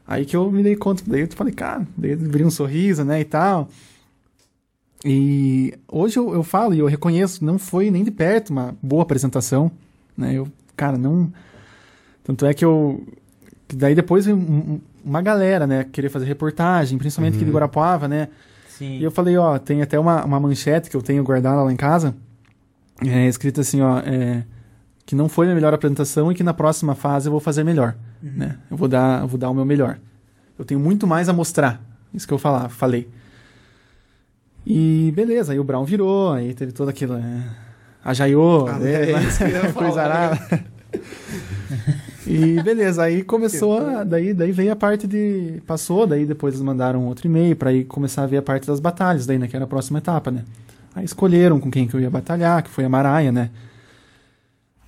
Aí 0.07 0.25
que 0.25 0.35
eu 0.35 0.49
me 0.49 0.63
dei 0.63 0.77
conta, 0.77 1.03
daí 1.05 1.21
eu 1.21 1.27
falei, 1.35 1.53
cara, 1.53 1.85
daí 1.95 2.11
eu 2.11 2.17
abri 2.17 2.43
um 2.43 2.49
sorriso, 2.49 3.03
né, 3.03 3.19
e 3.19 3.25
tal. 3.25 3.69
E 5.05 5.73
hoje 5.87 6.17
eu, 6.19 6.33
eu 6.33 6.43
falo 6.43 6.73
e 6.73 6.79
eu 6.79 6.85
reconheço, 6.87 7.43
não 7.45 7.57
foi 7.57 7.89
nem 7.89 8.03
de 8.03 8.11
perto 8.11 8.49
uma 8.49 8.75
boa 8.81 9.03
apresentação, 9.03 9.71
né? 10.17 10.33
Eu, 10.33 10.47
cara, 10.75 10.97
não. 10.97 11.31
Tanto 12.23 12.45
é 12.45 12.53
que 12.53 12.65
eu. 12.65 13.05
Daí 13.73 13.95
depois 13.95 14.25
veio 14.25 14.37
um- 14.37 14.41
um- 14.41 14.81
uma 15.05 15.21
galera, 15.21 15.65
né, 15.65 15.85
querer 15.89 16.09
fazer 16.09 16.25
reportagem, 16.25 16.97
principalmente 16.97 17.35
aqui 17.35 17.45
de 17.45 17.51
Guarapuava, 17.51 18.07
né? 18.07 18.27
Sim. 18.67 18.97
E 18.99 19.03
eu 19.03 19.11
falei, 19.11 19.37
ó, 19.37 19.57
tem 19.57 19.81
até 19.81 19.97
uma, 19.97 20.23
uma 20.25 20.39
manchete 20.39 20.89
que 20.89 20.95
eu 20.97 21.01
tenho 21.01 21.23
guardada 21.23 21.61
lá 21.63 21.71
em 21.71 21.75
casa, 21.77 22.13
é, 23.05 23.25
escrita 23.27 23.61
assim, 23.61 23.81
ó, 23.81 23.99
é, 23.99 24.43
que 25.05 25.15
não 25.15 25.29
foi 25.29 25.49
a 25.49 25.55
melhor 25.55 25.73
apresentação 25.73 26.31
e 26.31 26.35
que 26.35 26.43
na 26.43 26.53
próxima 26.53 26.93
fase 26.95 27.27
eu 27.27 27.31
vou 27.31 27.39
fazer 27.39 27.63
melhor, 27.63 27.95
né? 28.21 28.57
Eu 28.69 28.75
vou 28.77 28.87
dar, 28.87 29.21
eu 29.21 29.27
vou 29.27 29.37
dar 29.39 29.49
o 29.49 29.53
meu 29.53 29.65
melhor. 29.65 29.97
Eu 30.57 30.65
tenho 30.65 30.79
muito 30.79 31.07
mais 31.07 31.29
a 31.29 31.33
mostrar, 31.33 31.81
isso 32.13 32.27
que 32.27 32.33
eu 32.33 32.37
falar, 32.37 32.67
falei. 32.69 33.07
E 34.65 35.11
beleza, 35.15 35.53
aí 35.53 35.59
o 35.59 35.63
Brown 35.63 35.83
virou, 35.85 36.31
aí 36.31 36.53
teve 36.53 36.71
toda 36.71 36.91
aquilo, 36.91 37.15
é, 37.15 37.43
Ah, 38.67 38.77
né? 38.79 39.11
é 39.11 39.23
isso 39.23 39.37
que 39.39 39.43
eu 39.45 39.49
ia 39.49 39.59
coisa 39.73 40.01
falar. 40.01 40.05
arada. 40.05 40.63
E 42.27 42.61
beleza, 42.61 43.01
aí 43.03 43.23
começou, 43.23 43.77
a, 43.79 44.03
daí, 44.03 44.33
daí 44.33 44.51
veio 44.51 44.71
a 44.71 44.75
parte 44.75 45.07
de, 45.07 45.61
passou, 45.65 46.05
daí 46.05 46.25
depois 46.25 46.53
eles 46.53 46.63
mandaram 46.63 47.05
outro 47.07 47.25
e-mail 47.27 47.55
pra 47.55 47.73
ir 47.73 47.85
começar 47.85 48.23
a 48.23 48.27
ver 48.27 48.37
a 48.37 48.41
parte 48.41 48.67
das 48.67 48.79
batalhas, 48.79 49.25
daí, 49.25 49.39
né, 49.39 49.47
que 49.47 49.55
era 49.55 49.65
a 49.65 49.67
próxima 49.67 49.97
etapa, 49.97 50.29
né. 50.29 50.43
Aí 50.93 51.05
escolheram 51.05 51.59
com 51.59 51.71
quem 51.71 51.87
que 51.87 51.95
eu 51.95 51.99
ia 51.99 52.09
batalhar, 52.09 52.61
que 52.63 52.69
foi 52.69 52.83
a 52.85 52.89
Maraia, 52.89 53.31
né. 53.31 53.49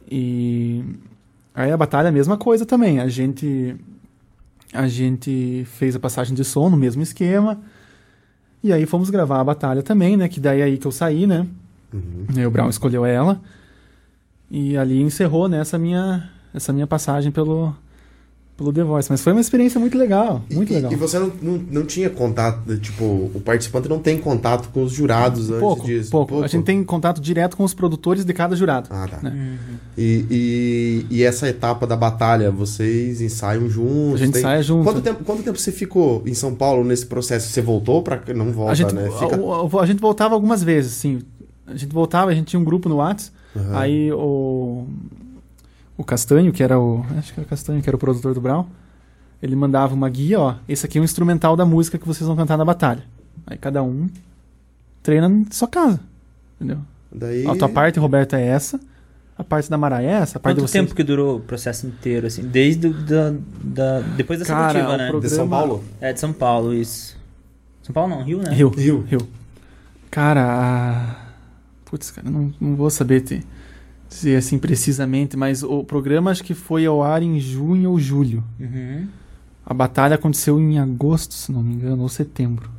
E 0.09 0.84
aí 1.55 1.72
a 1.72 1.78
batalha 1.78 2.09
a 2.09 2.11
mesma 2.11 2.38
coisa 2.38 2.65
também, 2.65 2.99
a 2.99 3.07
gente 3.07 3.76
a 4.74 4.88
gente 4.88 5.65
fez 5.65 5.95
a 5.95 5.99
passagem 5.99 6.34
de 6.36 6.43
som 6.45 6.69
no 6.69 6.78
mesmo 6.78 7.01
esquema, 7.01 7.59
e 8.64 8.72
aí 8.72 8.86
fomos 8.86 9.09
gravar 9.09 9.39
a 9.39 9.43
batalha 9.43 9.82
também, 9.82 10.18
né, 10.18 10.28
que 10.28 10.39
daí 10.39 10.62
é 10.62 10.64
aí 10.64 10.78
que 10.78 10.88
eu 10.88 10.91
saí, 10.91 11.26
né, 11.26 11.47
Uhum. 11.93 12.26
Aí 12.36 12.45
o 12.45 12.51
Brown 12.51 12.70
escolheu 12.70 13.05
ela. 13.05 13.41
E 14.49 14.78
ali 14.78 15.01
encerrou 15.01 15.47
né, 15.47 15.59
essa 15.59 15.78
minha, 15.78 16.30
essa 16.53 16.74
minha 16.74 16.88
passagem 16.88 17.32
pelo, 17.32 17.76
pelo 18.62 18.74
The 18.74 18.84
Voice. 18.84 19.09
Mas 19.12 19.22
foi 19.22 19.34
uma 19.34 19.41
experiência 19.41 19.80
muito 19.80 19.97
legal. 19.97 20.41
Muito 20.51 20.72
e, 20.72 20.76
legal. 20.76 20.91
E 20.91 20.95
você 20.95 21.20
não, 21.20 21.32
não, 21.41 21.57
não 21.72 21.86
tinha 21.86 22.09
contato, 22.09 22.78
tipo, 22.78 23.03
o 23.03 23.41
participante 23.43 23.89
não 23.89 23.99
tem 23.99 24.18
contato 24.18 24.70
com 24.70 24.84
os 24.84 24.91
jurados 24.91 25.49
antes 25.49 25.59
pouco, 25.59 25.86
disso? 25.86 26.09
pouco, 26.09 26.43
A 26.43 26.47
gente 26.47 26.64
tem 26.64 26.84
contato 26.84 27.20
direto 27.20 27.57
com 27.57 27.64
os 27.64 27.74
produtores 27.74 28.24
de 28.24 28.34
cada 28.34 28.55
jurado. 28.55 28.89
Ah, 28.91 29.07
tá. 29.07 29.20
né? 29.22 29.32
Uhum. 29.32 29.76
E, 29.97 30.26
e, 31.09 31.18
e 31.18 31.24
essa 31.24 31.47
etapa 31.47 31.86
da 31.86 31.95
batalha, 31.95 32.51
vocês 32.51 33.22
ensaiam 33.22 33.70
juntos? 33.70 34.22
A 34.22 34.26
gente 34.26 34.34
tem- 34.34 34.41
ensaia 34.41 34.64
junto. 34.64 34.84
Quanto 34.84 35.01
tempo, 35.01 35.24
quanto 35.24 35.43
tempo 35.43 35.57
você 35.57 35.72
ficou 35.72 36.24
em 36.26 36.34
São 36.34 36.53
Paulo 36.55 36.84
nesse 36.84 37.05
processo? 37.05 37.49
Você 37.49 37.62
voltou 37.62 38.01
pra... 38.01 38.22
Não 38.36 38.51
volta, 38.51 38.72
a, 38.72 38.76
gente, 38.76 38.93
né? 38.93 39.09
Fica... 39.12 39.36
a, 39.36 39.80
a- 39.80 39.84
a 39.84 39.86
gente 39.86 39.99
voltava 39.99 40.34
algumas 40.34 40.64
vezes, 40.64 40.93
sim. 40.93 41.20
A 41.68 41.76
gente 41.76 41.93
voltava, 41.93 42.32
a 42.32 42.34
gente 42.34 42.47
tinha 42.47 42.59
um 42.59 42.64
grupo 42.64 42.89
no 42.89 42.97
Whats. 42.97 43.32
Aham. 43.55 43.78
Aí 43.78 44.12
o, 44.12 44.86
o 45.98 46.04
Castanho, 46.04 46.52
que 46.52 46.64
era 46.64 46.80
o. 46.80 47.06
Acho 47.18 47.34
que 47.34 47.39
era 47.39 47.46
o 47.46 47.50
Castanho, 47.50 47.82
que 47.82 47.89
era 47.89 47.96
o 47.96 48.00
produtor 48.00 48.34
do 48.34 48.42
Brown, 48.42 48.66
ele 49.42 49.56
mandava 49.56 49.94
uma 49.94 50.10
guia, 50.10 50.39
ó. 50.39 50.56
Esse 50.68 50.86
aqui 50.86 50.98
é 50.98 51.02
o 51.02 51.04
instrumental 51.04 51.56
da 51.56 51.66
música 51.66 51.98
que 51.98 52.08
vocês 52.08 52.28
vão 52.28 52.36
cantar 52.36 52.58
na 52.58 52.66
batalha. 52.66 53.04
Aí 53.46 53.58
cada 53.58 53.82
um 53.84 54.08
treina 55.04 55.28
na 55.30 55.46
sua 55.52 55.68
casa. 55.68 56.00
Entendeu? 56.60 56.80
Daí... 57.12 57.46
A 57.48 57.56
tua 57.56 57.68
parte, 57.68 58.00
Roberto, 58.00 58.36
é 58.36 58.46
essa. 58.46 58.80
A 59.38 59.44
parte 59.44 59.70
da 59.70 59.78
Mara 59.78 60.02
é 60.04 60.06
essa. 60.06 60.38
A 60.38 60.39
parte 60.42 60.56
Quanto 60.58 60.66
de 60.66 60.72
vocês... 60.72 60.84
tempo 60.84 60.96
que 60.96 61.04
durou 61.04 61.38
o 61.38 61.39
processo 61.39 61.88
inteiro, 61.88 62.28
assim? 62.28 62.44
Desde 62.44 62.89
da, 62.89 63.34
da, 63.64 64.00
depois 64.16 64.39
da 64.39 64.46
Cara, 64.46 64.72
seletiva, 64.74 64.98
né? 64.98 65.10
pro- 65.10 65.20
De 65.20 65.30
São 65.30 65.48
programa- 65.48 65.68
Paulo? 65.68 65.84
É, 66.00 66.14
de 66.14 66.20
São 66.20 66.32
Paulo, 66.32 66.74
isso. 66.74 67.18
São 67.82 67.92
Paulo 67.94 68.12
não, 68.16 68.24
Rio, 68.24 68.38
né? 68.39 68.54
Rio. 68.54 68.70
Rio. 68.70 69.02
Rio. 69.02 69.28
Cara, 70.12 70.46
a... 70.46 71.16
Putz, 71.86 72.12
cara, 72.12 72.30
não, 72.30 72.54
não 72.62 72.76
vou 72.76 72.89
saber 72.92 73.22
te 73.22 73.44
dizer 74.12 74.36
assim 74.36 74.59
precisamente, 74.59 75.38
mas 75.38 75.64
o 75.64 75.84
programa 75.84 76.32
acho 76.32 76.43
que 76.43 76.53
foi 76.53 76.86
ao 76.86 77.01
ar 77.01 77.24
em 77.24 77.39
junho 77.39 77.91
ou 77.91 77.99
julho. 77.99 78.43
Uhum. 78.59 79.07
A 79.66 79.74
batalha 79.74 80.16
aconteceu 80.16 80.59
em 80.59 80.78
agosto, 80.80 81.34
se 81.34 81.51
não 81.51 81.64
me 81.64 81.74
engano, 81.74 82.01
ou 82.03 82.09
setembro. 82.09 82.70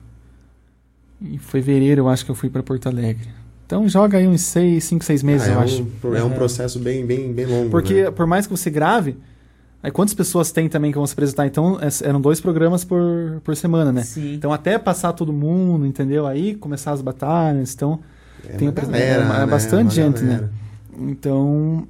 Em 1.21 1.39
fevereiro 1.39 2.03
eu 2.03 2.09
acho 2.09 2.25
que 2.25 2.31
eu 2.31 2.35
fui 2.35 2.51
pra 2.51 2.63
Porto 2.63 2.89
Alegre. 2.89 3.29
Então 3.67 3.89
joga 3.89 4.19
aí 4.19 4.27
uns 4.27 4.43
seis, 4.43 4.85
cinco, 4.85 5.05
seis 5.05 5.23
meses, 5.23 5.49
Ah, 5.49 5.53
é 5.53 5.55
eu 5.55 5.59
um, 5.59 5.63
acho. 5.63 5.87
É 6.17 6.23
um 6.23 6.27
Uhum. 6.27 6.33
processo 6.35 6.79
bem, 6.79 7.07
bem, 7.07 7.33
bem 7.33 7.47
longo, 7.47 7.71
Porque 7.71 8.05
né? 8.05 8.11
por 8.11 8.27
mais 8.27 8.47
que 8.47 8.51
você 8.53 8.69
grave, 8.69 9.17
aí 9.83 9.91
quantas 9.91 10.13
pessoas 10.15 10.53
tem 10.53 10.69
também 10.69 10.91
que 10.91 10.99
vão 10.99 11.07
se 11.07 11.13
apresentar? 11.15 11.47
Então 11.47 11.79
es- 11.81 12.03
eram 12.03 12.21
dois 12.21 12.41
programas 12.41 12.85
por, 12.85 13.41
por 13.43 13.57
semana, 13.57 13.91
né? 13.93 14.03
Sim. 14.03 14.35
Então 14.35 14.53
até 14.53 14.79
passar 14.79 15.13
todo 15.15 15.33
mundo, 15.33 15.87
entendeu? 15.87 16.27
Aí 16.27 16.55
começar 16.57 16.93
as 16.93 17.01
batalhas, 17.01 17.73
então 17.75 18.01
É 18.47 18.57
tem 18.57 18.71
galera, 18.71 19.23
é 19.23 19.27
é 19.37 19.39
né? 19.39 19.47
bastante 19.47 19.85
Uma 19.85 19.91
gente, 19.91 20.23
né? 20.25 20.51
Então 20.99 21.87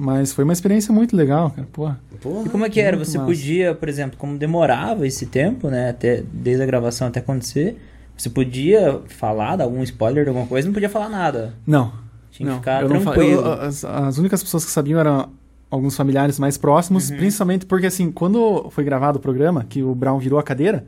mas 0.00 0.32
foi 0.32 0.44
uma 0.44 0.52
experiência 0.52 0.94
muito 0.94 1.16
legal, 1.16 1.50
cara. 1.50 1.66
Pô, 1.72 1.90
Porra. 2.20 2.46
E 2.46 2.48
como 2.50 2.64
é 2.64 2.70
que 2.70 2.80
era? 2.80 2.96
Você 2.96 3.18
massa. 3.18 3.26
podia, 3.28 3.74
por 3.74 3.88
exemplo, 3.88 4.16
como 4.16 4.38
demorava 4.38 5.04
esse 5.04 5.26
tempo, 5.26 5.68
né? 5.68 5.90
Até, 5.90 6.22
desde 6.32 6.62
a 6.62 6.66
gravação 6.66 7.08
até 7.08 7.18
acontecer, 7.18 7.76
você 8.16 8.30
podia 8.30 9.00
falar, 9.08 9.56
dar 9.56 9.64
algum 9.64 9.82
spoiler 9.82 10.22
de 10.22 10.28
alguma 10.30 10.46
coisa, 10.46 10.68
não 10.68 10.72
podia 10.72 10.88
falar 10.88 11.08
nada. 11.08 11.54
não. 11.66 11.92
Tinha 12.30 12.46
que 12.46 12.52
não, 12.52 12.58
ficar 12.60 12.82
eu 12.82 12.88
não 12.88 13.00
tranquilo. 13.00 13.40
eu- 13.40 13.52
as, 13.54 13.84
as 13.84 14.18
únicas 14.18 14.40
pessoas 14.42 14.64
que 14.64 14.70
sabiam 14.70 15.00
eram 15.00 15.30
alguns 15.70 15.96
familiares 15.96 16.38
mais 16.38 16.56
próximos, 16.56 17.10
Uhum. 17.10 17.16
principalmente 17.16 17.66
porque 17.66 17.86
assim, 17.86 18.12
quando 18.12 18.68
foi 18.70 18.84
gravado 18.84 19.18
o 19.18 19.20
programa, 19.20 19.64
que 19.68 19.82
o 19.82 19.94
Brown 19.96 20.18
virou 20.20 20.38
a 20.38 20.42
cadeira, 20.44 20.86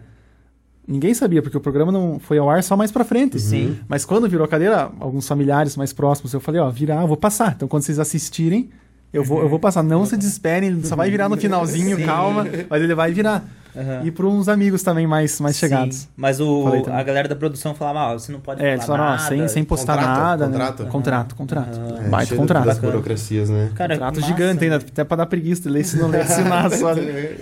ninguém 0.91 1.15
sabia, 1.15 1.41
porque 1.41 1.57
o 1.57 1.61
programa 1.61 1.93
não 1.93 2.19
foi 2.19 2.39
ao 2.39 2.51
ar 2.51 2.63
só 2.63 2.77
mais 2.77 2.91
pra 2.91 3.05
frente. 3.05 3.39
Sim. 3.39 3.79
Mas 3.89 4.05
quando 4.05 4.29
virou 4.29 4.45
a 4.45 4.49
cadeira, 4.49 4.91
alguns 4.99 5.27
familiares 5.27 5.77
mais 5.77 5.93
próximos, 5.93 6.33
eu 6.35 6.41
falei, 6.41 6.61
ó, 6.61 6.69
virar, 6.69 7.07
vou 7.07 7.17
passar. 7.17 7.55
Então 7.57 7.69
quando 7.69 7.85
vocês 7.85 7.99
assistirem, 7.99 8.71
eu 9.13 9.25
vou, 9.25 9.41
eu 9.43 9.49
vou 9.49 9.59
passar. 9.59 9.83
Não 9.83 10.05
se 10.07 10.17
desesperem, 10.17 10.69
ele 10.71 10.87
só 10.87 10.97
vai 10.97 11.11
virar 11.11 11.29
no 11.29 11.37
finalzinho, 11.37 11.97
Sim. 11.97 12.05
calma, 12.07 12.47
mas 12.69 12.83
ele 12.83 12.95
vai 12.95 13.13
virar. 13.13 13.45
Aham. 13.77 14.01
E 14.05 14.11
para 14.11 14.27
uns 14.27 14.49
amigos 14.49 14.83
também 14.83 15.07
mais, 15.07 15.41
mais 15.41 15.55
Sim. 15.55 15.61
chegados. 15.61 16.09
Mas 16.17 16.41
o, 16.41 16.67
a 16.93 17.03
galera 17.05 17.29
da 17.29 17.37
produção 17.37 17.73
falava, 17.73 18.11
ah, 18.11 18.19
você 18.19 18.33
não 18.33 18.41
pode 18.41 18.61
É, 18.61 18.73
eles 18.73 18.85
falar 18.85 18.99
falaram, 18.99 19.15
ó, 19.15 19.17
nada. 19.17 19.29
sem, 19.29 19.47
sem 19.49 19.63
postar 19.65 19.95
Contrato, 19.95 20.19
nada, 20.19 20.47
contrato. 20.49 20.83
né? 20.83 20.91
Contrato, 20.91 21.35
contrato. 21.37 21.79
Aham. 21.79 22.05
É, 22.05 22.09
Baita 22.09 22.35
contrato. 22.35 22.65
das 22.65 22.79
burocracias, 22.79 23.49
né? 23.49 23.71
Cara, 23.77 23.95
Contrato 23.95 24.21
gigante 24.23 24.65
ainda, 24.65 24.79
né? 24.79 24.85
até 24.91 25.05
pra 25.05 25.19
dar 25.19 25.27
preguiça 25.27 25.63
de 25.63 25.69
ler 25.69 25.85
se 25.85 25.97
não 25.99 26.09
ler, 26.09 26.27
só. 26.27 26.95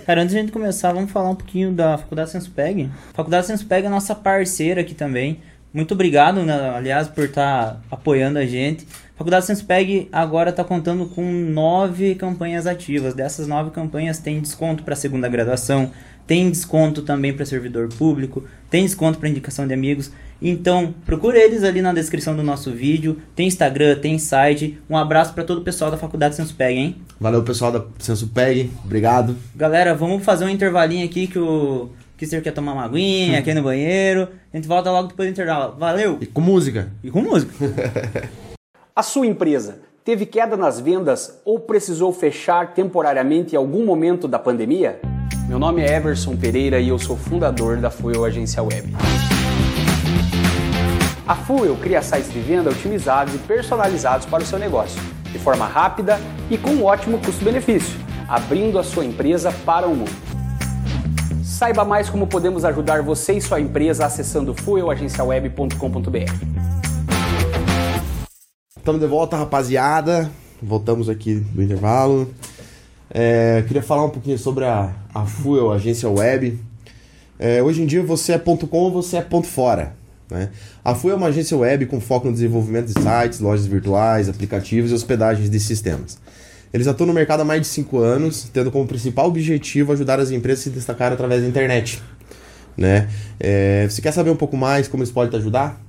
Cara, 0.05 0.21
antes 0.21 0.31
de 0.33 0.37
a 0.37 0.41
gente 0.41 0.51
começar, 0.51 0.93
vamos 0.93 1.09
falar 1.11 1.29
um 1.31 1.35
pouquinho 1.35 1.71
da 1.71 1.97
Faculdade 1.97 2.29
Senspeg. 2.29 2.91
Faculdade 3.13 3.47
Senspeg 3.47 3.87
é 3.87 3.89
nossa 3.89 4.13
parceira 4.13 4.81
aqui 4.81 4.93
também. 4.93 5.39
Muito 5.73 5.93
obrigado, 5.95 6.41
né, 6.43 6.73
aliás, 6.75 7.07
por 7.07 7.25
estar 7.25 7.79
apoiando 7.91 8.37
a 8.39 8.45
gente. 8.45 8.87
Faculdade 9.19 9.47
Senspeg 9.47 10.07
agora 10.13 10.49
está 10.49 10.63
contando 10.63 11.05
com 11.05 11.29
nove 11.29 12.15
campanhas 12.15 12.65
ativas. 12.65 13.13
Dessas 13.13 13.47
nove 13.47 13.69
campanhas 13.69 14.17
tem 14.17 14.39
desconto 14.39 14.81
para 14.81 14.95
segunda 14.95 15.27
graduação, 15.27 15.91
tem 16.25 16.49
desconto 16.49 17.01
também 17.01 17.33
para 17.33 17.45
servidor 17.45 17.89
público, 17.89 18.45
tem 18.69 18.85
desconto 18.85 19.19
para 19.19 19.27
indicação 19.27 19.67
de 19.67 19.73
amigos. 19.73 20.09
Então, 20.41 20.95
procure 21.05 21.37
eles 21.37 21.65
ali 21.65 21.81
na 21.81 21.93
descrição 21.93 22.33
do 22.33 22.41
nosso 22.41 22.71
vídeo. 22.71 23.17
Tem 23.35 23.45
Instagram, 23.45 23.97
tem 23.97 24.17
site. 24.17 24.79
Um 24.89 24.95
abraço 24.95 25.33
para 25.33 25.43
todo 25.43 25.57
o 25.57 25.63
pessoal 25.65 25.91
da 25.91 25.97
Faculdade 25.97 26.37
Sensupeg, 26.37 26.77
hein? 26.77 26.95
Valeu, 27.19 27.43
pessoal 27.43 27.73
da 27.73 27.83
Sensupeg. 27.97 28.71
Obrigado. 28.85 29.35
Galera, 29.53 29.93
vamos 29.93 30.23
fazer 30.23 30.45
um 30.45 30.49
intervalinho 30.49 31.05
aqui 31.05 31.27
que 31.27 31.37
o 31.37 31.89
Kister 32.17 32.41
quer 32.41 32.53
tomar 32.53 32.71
uma 32.71 32.85
aguinha 32.85 33.39
aqui 33.39 33.53
no 33.53 33.63
banheiro. 33.63 34.29
A 34.53 34.55
gente 34.55 34.65
volta 34.65 34.89
logo 34.89 35.09
depois 35.09 35.27
do 35.27 35.33
intervalo. 35.33 35.75
Valeu! 35.77 36.19
E 36.21 36.25
com 36.25 36.39
música. 36.39 36.89
E 37.03 37.11
com 37.11 37.21
música. 37.21 37.51
A 38.99 39.01
sua 39.01 39.25
empresa 39.25 39.79
teve 40.03 40.25
queda 40.25 40.57
nas 40.57 40.77
vendas 40.77 41.39
ou 41.45 41.57
precisou 41.57 42.11
fechar 42.11 42.73
temporariamente 42.73 43.55
em 43.55 43.57
algum 43.57 43.85
momento 43.85 44.27
da 44.27 44.37
pandemia? 44.37 44.99
Meu 45.47 45.57
nome 45.57 45.81
é 45.81 45.95
Everson 45.95 46.35
Pereira 46.35 46.81
e 46.81 46.89
eu 46.89 46.99
sou 46.99 47.15
fundador 47.15 47.77
da 47.77 47.89
Fuel 47.89 48.25
Agência 48.25 48.61
Web. 48.61 48.93
A 51.25 51.33
Fuel 51.33 51.77
cria 51.77 52.01
sites 52.01 52.29
de 52.29 52.41
venda 52.41 52.71
otimizados 52.71 53.33
e 53.33 53.37
personalizados 53.37 54.25
para 54.25 54.43
o 54.43 54.45
seu 54.45 54.59
negócio, 54.59 55.01
de 55.31 55.39
forma 55.39 55.65
rápida 55.65 56.19
e 56.51 56.57
com 56.57 56.71
um 56.71 56.83
ótimo 56.83 57.19
custo-benefício, 57.19 57.97
abrindo 58.27 58.77
a 58.77 58.83
sua 58.83 59.05
empresa 59.05 59.49
para 59.65 59.87
o 59.87 59.95
mundo. 59.95 60.11
Saiba 61.41 61.85
mais 61.85 62.09
como 62.09 62.27
podemos 62.27 62.65
ajudar 62.65 63.01
você 63.01 63.31
e 63.31 63.41
sua 63.41 63.61
empresa 63.61 64.05
acessando 64.05 64.53
fuelagenciaweb.com.br. 64.53 66.88
Estamos 68.89 69.01
de 69.01 69.07
volta, 69.07 69.37
rapaziada. 69.37 70.31
Voltamos 70.59 71.09
aqui 71.09 71.35
do 71.35 71.61
intervalo. 71.61 72.33
É, 73.07 73.63
queria 73.67 73.83
falar 73.83 74.03
um 74.03 74.09
pouquinho 74.09 74.39
sobre 74.39 74.65
a, 74.65 74.91
a 75.13 75.27
Fuel, 75.27 75.71
a 75.71 75.75
agência 75.75 76.09
web. 76.09 76.59
É, 77.37 77.61
hoje 77.61 77.83
em 77.83 77.85
dia 77.85 78.01
você 78.01 78.31
é 78.31 78.39
ponto 78.39 78.65
.com 78.65 78.79
ou 78.79 78.91
você 78.91 79.17
é 79.17 79.21
ponto 79.21 79.45
.fora. 79.45 79.93
Né? 80.27 80.49
A 80.83 80.95
Fuel 80.95 81.13
é 81.13 81.17
uma 81.17 81.27
agência 81.27 81.55
web 81.55 81.85
com 81.85 82.01
foco 82.01 82.25
no 82.25 82.33
desenvolvimento 82.33 82.87
de 82.87 82.93
sites, 82.93 83.39
lojas 83.39 83.67
virtuais, 83.67 84.27
aplicativos 84.27 84.89
e 84.89 84.95
hospedagens 84.95 85.51
de 85.51 85.59
sistemas. 85.59 86.17
Eles 86.73 86.87
atuam 86.87 87.05
no 87.05 87.13
mercado 87.13 87.41
há 87.41 87.45
mais 87.45 87.61
de 87.61 87.67
5 87.67 87.99
anos, 87.99 88.49
tendo 88.51 88.71
como 88.71 88.87
principal 88.87 89.27
objetivo 89.27 89.93
ajudar 89.93 90.19
as 90.19 90.31
empresas 90.31 90.61
a 90.61 90.63
se 90.63 90.69
destacar 90.71 91.13
através 91.13 91.43
da 91.43 91.47
internet. 91.47 92.01
Né? 92.75 93.07
É, 93.39 93.87
você 93.87 94.01
quer 94.01 94.13
saber 94.13 94.31
um 94.31 94.35
pouco 94.35 94.57
mais 94.57 94.87
como 94.87 95.03
eles 95.03 95.11
podem 95.11 95.29
te 95.29 95.35
ajudar? 95.35 95.79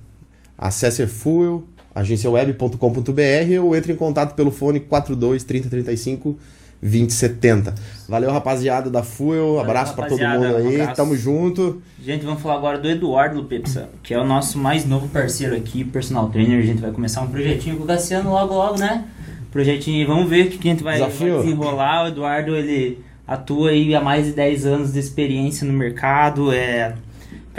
Acesse 0.58 1.06
Fuel, 1.06 1.64
agenciaweb.com.br 2.00 3.62
ou 3.62 3.76
entre 3.76 3.92
em 3.92 3.96
contato 3.96 4.34
pelo 4.34 4.50
fone 4.50 4.80
42 4.80 5.44
3035 5.44 6.38
2070. 6.82 7.74
Valeu, 8.08 8.30
rapaziada 8.30 8.90
da 8.90 9.02
Fuel. 9.02 9.56
Valeu, 9.56 9.60
abraço 9.60 9.94
para 9.94 10.08
todo 10.08 10.18
mundo 10.18 10.44
um 10.44 10.56
aí. 10.56 10.80
abraço. 10.80 10.96
Tamo 10.96 11.16
junto. 11.16 11.82
Gente, 12.02 12.24
vamos 12.24 12.40
falar 12.40 12.54
agora 12.54 12.78
do 12.78 12.88
Eduardo 12.88 13.36
Lupepsa, 13.36 13.88
que 14.02 14.14
é 14.14 14.18
o 14.18 14.24
nosso 14.24 14.58
mais 14.58 14.86
novo 14.86 15.08
parceiro 15.08 15.54
aqui, 15.54 15.84
personal 15.84 16.28
trainer. 16.30 16.58
A 16.58 16.66
gente 16.66 16.80
vai 16.80 16.90
começar 16.90 17.20
um 17.20 17.28
projetinho 17.28 17.76
com 17.76 17.84
o 17.84 17.86
Cassiano 17.86 18.30
logo, 18.30 18.54
logo, 18.54 18.78
né? 18.78 19.04
Projetinho, 19.50 20.06
vamos 20.06 20.28
ver 20.30 20.46
o 20.46 20.50
que 20.50 20.68
a 20.68 20.72
gente 20.72 20.82
vai, 20.82 20.98
vai 20.98 21.10
desenrolar. 21.10 22.04
O 22.04 22.08
Eduardo, 22.08 22.56
ele 22.56 23.04
atua 23.26 23.70
aí 23.70 23.94
há 23.94 24.00
mais 24.00 24.26
de 24.26 24.32
10 24.32 24.66
anos 24.66 24.92
de 24.92 24.98
experiência 24.98 25.66
no 25.66 25.72
mercado, 25.72 26.52
é 26.52 26.94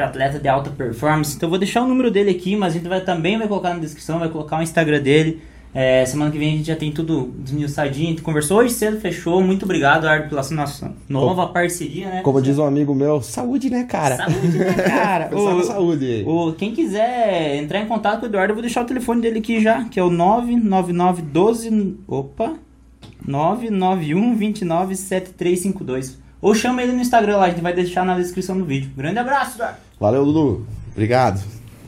para 0.01 0.07
atleta 0.07 0.39
de 0.39 0.47
alta 0.47 0.71
performance. 0.71 1.35
Então 1.35 1.47
eu 1.47 1.51
vou 1.51 1.59
deixar 1.59 1.83
o 1.83 1.87
número 1.87 2.09
dele 2.09 2.31
aqui, 2.31 2.55
mas 2.55 2.73
a 2.73 2.77
gente 2.77 2.87
vai 2.87 3.01
também 3.01 3.37
vai 3.37 3.47
colocar 3.47 3.73
na 3.73 3.79
descrição, 3.79 4.17
vai 4.19 4.29
colocar 4.29 4.57
o 4.57 4.63
Instagram 4.63 5.01
dele. 5.01 5.41
É, 5.73 6.05
semana 6.05 6.29
que 6.29 6.37
vem 6.37 6.49
a 6.49 6.57
gente 6.57 6.67
já 6.67 6.75
tem 6.75 6.91
tudo 6.91 7.33
desmiuçadinho. 7.37 8.07
A 8.07 8.09
gente 8.09 8.21
conversou 8.21 8.57
hoje 8.57 8.73
cedo, 8.73 8.99
fechou. 8.99 9.41
Muito 9.41 9.63
obrigado, 9.63 9.99
Eduardo, 9.99 10.27
pela 10.27 10.41
nossa 10.51 10.93
nova 11.07 11.47
parceria, 11.47 12.09
né? 12.09 12.21
Como 12.23 12.41
diz 12.41 12.57
um 12.57 12.65
amigo 12.65 12.93
meu, 12.93 13.21
saúde, 13.21 13.69
né, 13.69 13.85
cara? 13.85 14.17
Saúde, 14.17 14.57
né, 14.57 14.73
cara? 14.73 15.29
Ô, 15.33 15.63
saúde 15.63 16.25
o, 16.27 16.51
quem 16.53 16.73
quiser 16.73 17.55
entrar 17.55 17.79
em 17.79 17.85
contato 17.85 18.19
com 18.19 18.25
o 18.25 18.29
Eduardo, 18.29 18.51
eu 18.51 18.55
vou 18.55 18.61
deixar 18.61 18.81
o 18.81 18.85
telefone 18.85 19.21
dele 19.21 19.39
aqui 19.39 19.61
já, 19.61 19.85
que 19.85 19.97
é 19.99 20.03
o 20.03 20.09
99912. 20.09 21.95
Opa! 22.07 22.55
991297352. 23.25 26.19
Ou 26.41 26.53
chama 26.55 26.81
ele 26.81 26.91
no 26.91 27.01
Instagram 27.01 27.37
lá, 27.37 27.45
a 27.45 27.49
gente 27.49 27.61
vai 27.61 27.71
deixar 27.71 28.03
na 28.03 28.17
descrição 28.17 28.57
do 28.57 28.65
vídeo. 28.65 28.91
Grande 28.97 29.19
abraço, 29.19 29.55
Eduardo! 29.55 29.90
Valeu, 30.01 30.25
Dudu. 30.25 30.65
Obrigado. 30.93 31.39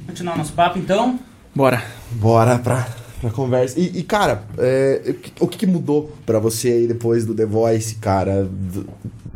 Continuar 0.06 0.38
nosso 0.38 0.54
papo 0.54 0.78
então. 0.78 1.20
Bora. 1.56 1.82
Bora 2.12 2.60
pra, 2.60 2.88
pra 3.20 3.32
conversa. 3.32 3.80
E, 3.80 3.98
e, 3.98 4.04
cara, 4.04 4.44
é, 4.60 5.16
o 5.40 5.48
que, 5.48 5.58
que 5.58 5.66
mudou 5.66 6.14
pra 6.24 6.38
você 6.38 6.68
aí 6.70 6.88
depois 6.88 7.26
do 7.26 7.34
The 7.34 7.48
Voice, 7.48 7.96
cara? 7.96 8.48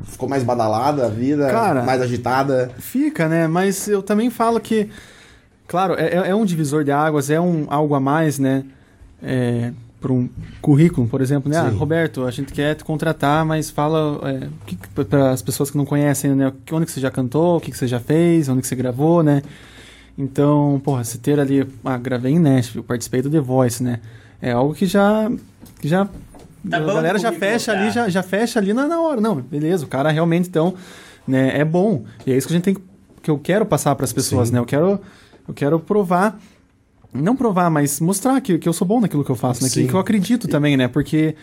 Ficou 0.04 0.30
mais 0.30 0.44
badalada 0.44 1.08
a 1.08 1.10
vida? 1.10 1.50
Cara- 1.50 1.82
mais 1.82 2.02
agitada? 2.04 2.70
Fica, 2.78 3.28
né? 3.28 3.48
Mas 3.48 3.88
eu 3.88 4.04
também 4.04 4.30
falo 4.30 4.60
que, 4.60 4.92
claro, 5.68 5.96
é, 5.96 6.10
é- 6.10 6.30
é 6.30 6.36
um 6.36 6.46
divisor 6.46 6.84
de 6.84 6.92
águas, 6.92 7.32
é 7.32 7.42
um 7.42 7.66
algo 7.70 7.96
a 7.96 8.00
mais, 8.00 8.38
né? 8.38 8.64
É, 9.24 9.72
para 10.00 10.12
um 10.14 10.30
currículo, 10.62 11.08
por 11.08 11.22
exemplo, 11.22 11.52
né? 11.52 11.58
Ah. 11.58 11.70
Roberto, 11.70 12.26
a 12.26 12.32
gente 12.32 12.54
quer 12.54 12.76
te 12.76 12.84
contratar, 12.84 13.46
mas 13.46 13.70
fala 13.70 14.22
para 15.10 15.32
as 15.32 15.42
pessoas 15.42 15.72
que 15.72 15.78
não 15.78 15.86
conhecem, 15.86 16.36
né? 16.36 16.54
Onde 16.72 16.86
que 16.86 16.92
você 16.92 17.00
já 17.00 17.10
cantou, 17.10 17.58
o 17.58 17.62
que, 17.62 17.72
que 17.72 17.78
você 17.78 17.88
já 17.88 18.00
fez, 18.00 18.48
onde 18.48 18.62
que 18.62 18.68
você 18.68 18.76
gravou, 18.76 19.24
né? 19.24 19.42
Então, 20.18 20.82
porra, 20.84 21.04
se 21.04 21.18
ter 21.20 21.40
ali, 21.40 21.68
ah, 21.84 21.98
gravei 21.98 22.34
em 22.34 22.40
Nashville, 22.40 22.84
participei 22.84 23.22
do 23.22 23.30
The 23.30 23.40
Voice, 23.40 23.84
né? 23.84 24.00
É 24.42 24.52
algo 24.52 24.74
que 24.74 24.86
já, 24.86 25.32
que 25.80 25.88
já 25.88 26.08
Tá 26.70 26.78
a 26.78 26.80
galera 26.82 27.18
já 27.18 27.32
fecha 27.32 27.72
ali, 27.72 27.92
já, 27.92 28.10
já 28.10 28.24
fecha 28.24 28.60
ali 28.60 28.74
na, 28.74 28.88
na 28.88 29.00
hora. 29.00 29.22
Não, 29.22 29.36
beleza, 29.36 29.86
o 29.86 29.88
cara 29.88 30.12
realmente 30.12 30.50
então, 30.50 30.74
né, 31.28 31.58
é 31.58 31.66
bom. 31.66 32.04
E 32.26 32.32
é 32.32 32.38
isso 32.38 32.48
que 32.48 32.54
a 32.54 32.56
gente 32.56 32.66
tem 32.66 32.74
que, 32.76 32.82
que 33.24 33.32
eu 33.32 33.38
quero 33.38 33.66
passar 33.66 33.96
para 33.96 34.04
as 34.04 34.14
pessoas, 34.14 34.50
Sim. 34.50 34.56
né? 34.56 34.60
Eu 34.60 34.66
quero 34.66 35.00
eu 35.48 35.54
quero 35.54 35.80
provar 35.80 36.38
não 37.22 37.36
provar, 37.36 37.70
mas 37.70 38.00
mostrar 38.00 38.40
que, 38.42 38.58
que 38.58 38.68
eu 38.70 38.74
sou 38.74 38.88
bom 38.88 39.00
naquilo 39.02 39.24
que 39.24 39.30
eu 39.32 39.36
faço, 39.36 39.64
né? 39.64 39.70
Que, 39.70 39.76
Sim. 39.82 39.88
que 39.88 39.94
eu 39.94 40.00
acredito 40.00 40.48
também, 40.48 40.78
né? 40.78 40.88
Porque 40.88 41.36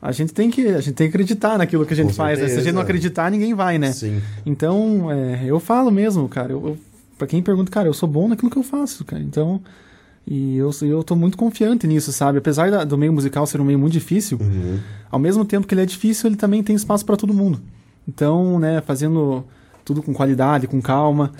a 0.00 0.12
gente 0.12 0.32
tem 0.32 0.50
que 0.50 0.66
a 0.68 0.80
gente 0.80 0.92
tem 0.94 1.08
que 1.08 1.14
acreditar 1.16 1.56
naquilo 1.58 1.84
que 1.86 1.92
a 1.92 1.96
gente 1.96 2.08
Com 2.08 2.14
faz, 2.14 2.38
né? 2.38 2.48
Se 2.48 2.58
a 2.58 2.62
gente 2.62 2.72
não 2.74 2.82
acreditar, 2.82 3.30
ninguém 3.30 3.54
vai, 3.54 3.78
né? 3.78 3.92
Sim. 3.92 4.20
Então, 4.44 5.10
é, 5.10 5.44
eu 5.46 5.58
falo 5.58 5.90
mesmo, 5.90 6.28
cara. 6.28 6.52
Eu, 6.52 6.66
eu, 6.68 6.78
pra 7.18 7.26
quem 7.26 7.42
pergunta, 7.42 7.70
cara, 7.70 7.88
eu 7.88 7.94
sou 7.94 8.08
bom 8.08 8.28
naquilo 8.28 8.50
que 8.50 8.56
eu 8.58 8.62
faço, 8.62 9.04
cara. 9.04 9.22
Então, 9.22 9.60
e 10.26 10.56
eu, 10.56 10.70
eu 10.82 11.02
tô 11.04 11.14
muito 11.16 11.36
confiante 11.36 11.86
nisso, 11.86 12.12
sabe? 12.12 12.38
Apesar 12.38 12.70
da- 12.70 12.84
do 12.84 12.98
meio 12.98 13.12
musical 13.12 13.46
ser 13.46 13.60
um 13.60 13.64
meio 13.64 13.78
muito 13.78 13.92
difícil, 13.92 14.38
Uhum. 14.40 14.78
ao 15.10 15.18
mesmo 15.18 15.44
tempo 15.44 15.66
que 15.66 15.72
ele 15.74 15.82
é 15.82 15.86
difícil, 15.86 16.28
ele 16.28 16.36
também 16.36 16.62
tem 16.62 16.74
espaço 16.76 17.04
pra 17.06 17.16
todo 17.16 17.32
mundo. 17.32 17.60
Então, 18.08 18.58
né, 18.58 18.80
fazendo 18.86 19.44
tudo 19.84 20.02
com 20.02 20.12
qualidade, 20.12 20.66
com 20.66 20.80
calma, 20.82 21.32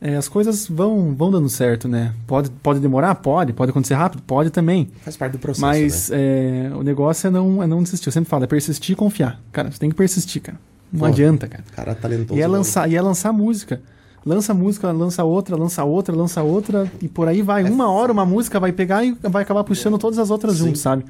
é, 0.00 0.16
as 0.16 0.28
coisas 0.28 0.68
vão, 0.68 1.14
vão 1.14 1.30
dando 1.30 1.48
certo, 1.48 1.88
né? 1.88 2.14
Pode, 2.26 2.50
pode 2.50 2.78
demorar? 2.78 3.16
Pode. 3.16 3.52
Pode 3.52 3.70
acontecer 3.70 3.94
rápido? 3.94 4.22
Pode 4.22 4.50
também. 4.50 4.88
Faz 5.02 5.16
parte 5.16 5.32
do 5.32 5.38
processo, 5.38 5.66
Mas 5.66 6.08
né? 6.08 6.70
é, 6.70 6.70
o 6.74 6.82
negócio 6.82 7.26
é 7.26 7.30
não, 7.30 7.62
é 7.62 7.66
não 7.66 7.82
desistir. 7.82 8.08
Eu 8.08 8.12
sempre 8.12 8.30
falo, 8.30 8.44
é 8.44 8.46
persistir 8.46 8.92
e 8.92 8.96
confiar. 8.96 9.40
Cara, 9.50 9.70
você 9.72 9.78
tem 9.78 9.90
que 9.90 9.96
persistir, 9.96 10.42
cara. 10.42 10.58
Não 10.92 11.04
adianta, 11.04 11.48
cara. 11.48 11.64
Cara 11.74 11.94
talentoso. 11.94 12.38
E 12.38 12.42
é, 12.42 12.46
mano. 12.46 12.58
lançar, 12.58 12.90
e 12.90 12.94
é 12.94 13.02
lançar 13.02 13.32
música. 13.32 13.80
Lança 14.24 14.54
música, 14.54 14.90
lança 14.92 15.24
outra, 15.24 15.56
lança 15.56 15.84
outra, 15.84 16.14
lança 16.14 16.42
outra, 16.42 16.90
e 17.00 17.08
por 17.08 17.28
aí 17.28 17.42
vai. 17.42 17.64
Uma 17.64 17.90
hora 17.90 18.12
uma 18.12 18.26
música 18.26 18.60
vai 18.60 18.72
pegar 18.72 19.04
e 19.04 19.16
vai 19.22 19.42
acabar 19.42 19.64
puxando 19.64 19.98
todas 19.98 20.18
as 20.18 20.30
outras 20.30 20.56
Sim. 20.56 20.66
juntos, 20.66 20.80
sabe? 20.80 21.04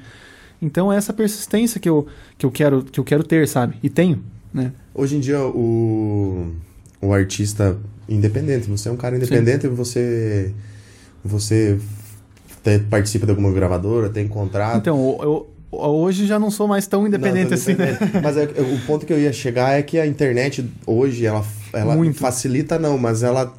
Então 0.61 0.91
é 0.91 0.97
essa 0.97 1.13
persistência 1.13 1.79
que 1.79 1.89
eu, 1.89 2.07
que 2.37 2.45
eu, 2.45 2.51
quero, 2.51 2.83
que 2.83 2.99
eu 2.99 3.03
quero 3.03 3.23
ter, 3.23 3.47
sabe? 3.47 3.75
E 3.81 3.89
tenho, 3.89 4.21
né? 4.53 4.71
Hoje 4.93 5.15
em 5.15 5.19
dia, 5.19 5.39
o, 5.41 6.53
o 7.01 7.13
artista 7.13 7.77
independente, 8.09 8.67
você 8.69 8.89
é 8.89 8.91
um 8.91 8.97
cara 8.97 9.15
independente, 9.15 9.67
você 9.67 10.53
você 11.23 11.77
te- 12.63 12.79
participa 12.89 13.25
de 13.25 13.31
alguma 13.31 13.51
gravadora, 13.51 14.09
tem 14.09 14.27
contrato. 14.27 14.77
Então, 14.77 15.17
eu, 15.21 15.47
hoje 15.71 16.25
já 16.25 16.39
não 16.39 16.49
sou 16.49 16.67
mais 16.67 16.87
tão 16.87 17.05
independente 17.05 17.43
Não, 17.43 17.49
tô 17.49 17.53
assim, 17.55 17.73
né? 17.75 17.91
independente. 17.91 18.23
Mas 18.23 18.37
é- 18.37 18.43
o 18.43 18.79
ponto 18.87 19.05
que 19.05 19.13
eu 19.13 19.19
ia 19.19 19.33
chegar 19.33 19.77
é 19.77 19.81
que 19.81 19.99
a 19.99 20.07
internet 20.07 20.65
hoje, 20.85 21.25
ela, 21.25 21.43
ela 21.73 21.95
Muito. 21.95 22.17
facilita 22.19 22.79
não, 22.79 22.97
mas 22.97 23.23
ela 23.23 23.53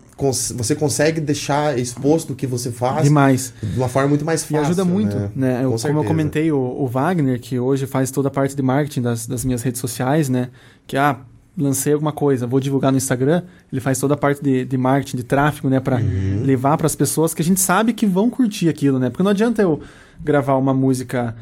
você 0.54 0.74
consegue 0.74 1.18
deixar 1.18 1.78
exposto 1.78 2.34
o 2.34 2.36
que 2.36 2.46
você 2.46 2.70
faz 2.70 3.04
Demais. 3.04 3.54
de 3.62 3.78
uma 3.78 3.88
forma 3.88 4.10
muito 4.10 4.22
mais 4.22 4.42
E 4.42 4.48
fácil. 4.48 4.60
ajuda 4.66 4.84
muito, 4.84 5.16
né? 5.16 5.30
né? 5.34 5.60
Eu- 5.64 5.70
Com 5.72 5.78
como 5.78 5.98
eu 6.00 6.04
comentei, 6.04 6.52
o, 6.52 6.58
o 6.58 6.86
Wagner, 6.86 7.40
que 7.40 7.58
hoje 7.58 7.86
faz 7.86 8.10
toda 8.10 8.28
a 8.28 8.30
parte 8.30 8.54
de 8.54 8.60
marketing 8.60 9.00
das, 9.00 9.26
das 9.26 9.46
minhas 9.46 9.62
redes 9.62 9.80
sociais, 9.80 10.28
né? 10.28 10.50
Que, 10.86 10.98
ah, 10.98 11.20
lancei 11.62 11.92
alguma 11.92 12.12
coisa, 12.12 12.46
vou 12.46 12.58
divulgar 12.60 12.90
no 12.92 12.98
Instagram, 12.98 13.42
ele 13.72 13.80
faz 13.80 13.98
toda 13.98 14.14
a 14.14 14.16
parte 14.16 14.42
de, 14.42 14.64
de 14.64 14.76
marketing, 14.78 15.16
de 15.18 15.22
tráfego, 15.24 15.68
né? 15.68 15.80
Pra 15.80 15.96
Uhum. 15.96 16.42
levar 16.44 16.76
para 16.76 16.86
as 16.86 16.96
pessoas 16.96 17.32
que 17.34 17.42
a 17.42 17.44
gente 17.44 17.60
sabe 17.60 17.92
que 17.92 18.06
vão 18.06 18.28
curtir 18.30 18.68
aquilo, 18.68 18.98
né? 18.98 19.10
Porque 19.10 19.22
não 19.22 19.30
adianta 19.30 19.60
eu 19.62 19.80
gravar 20.22 20.56
uma 20.56 20.72
música 20.74 21.34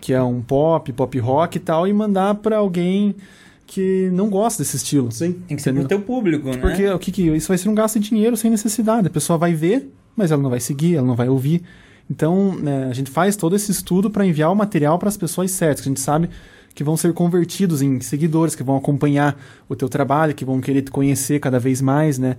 que 0.00 0.12
é 0.12 0.22
um 0.22 0.40
pop, 0.40 0.92
pop 0.92 1.18
rock 1.18 1.56
e 1.56 1.60
tal, 1.60 1.86
e 1.86 1.92
mandar 1.92 2.34
para 2.36 2.56
alguém 2.56 3.14
que 3.66 4.10
não 4.12 4.28
gosta 4.28 4.62
desse 4.62 4.76
estilo. 4.76 5.12
Sim. 5.12 5.32
Tem 5.46 5.56
que 5.56 5.62
ser 5.62 5.70
pro 5.72 5.80
Entendeu? 5.82 5.98
teu 5.98 6.06
público, 6.06 6.48
né? 6.48 6.56
Porque 6.56 6.88
o 6.88 6.98
que, 6.98 7.12
que 7.12 7.22
isso 7.30 7.48
vai 7.48 7.58
ser 7.58 7.68
um 7.68 7.74
gasto 7.74 8.00
de 8.00 8.08
dinheiro 8.08 8.36
sem 8.36 8.50
necessidade. 8.50 9.06
A 9.06 9.10
pessoa 9.10 9.38
vai 9.38 9.54
ver, 9.54 9.88
mas 10.16 10.30
ela 10.32 10.42
não 10.42 10.50
vai 10.50 10.58
seguir, 10.60 10.96
ela 10.96 11.06
não 11.06 11.14
vai 11.14 11.28
ouvir. 11.28 11.62
Então, 12.10 12.56
né, 12.56 12.88
a 12.90 12.92
gente 12.92 13.08
faz 13.10 13.36
todo 13.36 13.54
esse 13.54 13.70
estudo 13.70 14.10
para 14.10 14.26
enviar 14.26 14.50
o 14.50 14.56
material 14.56 14.98
para 14.98 15.08
as 15.08 15.16
pessoas 15.16 15.52
certas. 15.52 15.82
que 15.82 15.88
A 15.88 15.90
gente 15.90 16.00
sabe 16.00 16.28
que 16.74 16.84
vão 16.84 16.96
ser 16.96 17.12
convertidos 17.12 17.82
em 17.82 18.00
seguidores, 18.00 18.54
que 18.54 18.62
vão 18.62 18.76
acompanhar 18.76 19.38
o 19.68 19.76
teu 19.76 19.88
trabalho, 19.88 20.34
que 20.34 20.44
vão 20.44 20.60
querer 20.60 20.82
te 20.82 20.90
conhecer 20.90 21.40
cada 21.40 21.58
vez 21.58 21.80
mais, 21.80 22.18
né? 22.18 22.36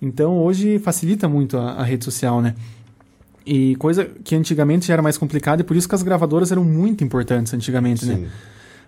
Então 0.00 0.38
hoje 0.38 0.78
facilita 0.78 1.28
muito 1.28 1.56
a, 1.56 1.72
a 1.72 1.82
rede 1.82 2.04
social, 2.04 2.40
né? 2.40 2.54
E 3.44 3.76
coisa 3.76 4.04
que 4.24 4.34
antigamente 4.34 4.88
já 4.88 4.94
era 4.94 5.02
mais 5.02 5.16
complicada 5.16 5.62
e 5.62 5.64
por 5.64 5.76
isso 5.76 5.88
que 5.88 5.94
as 5.94 6.02
gravadoras 6.02 6.50
eram 6.50 6.64
muito 6.64 7.04
importantes 7.04 7.54
antigamente, 7.54 8.04
né? 8.04 8.14
Sim. 8.16 8.20
né? 8.22 8.28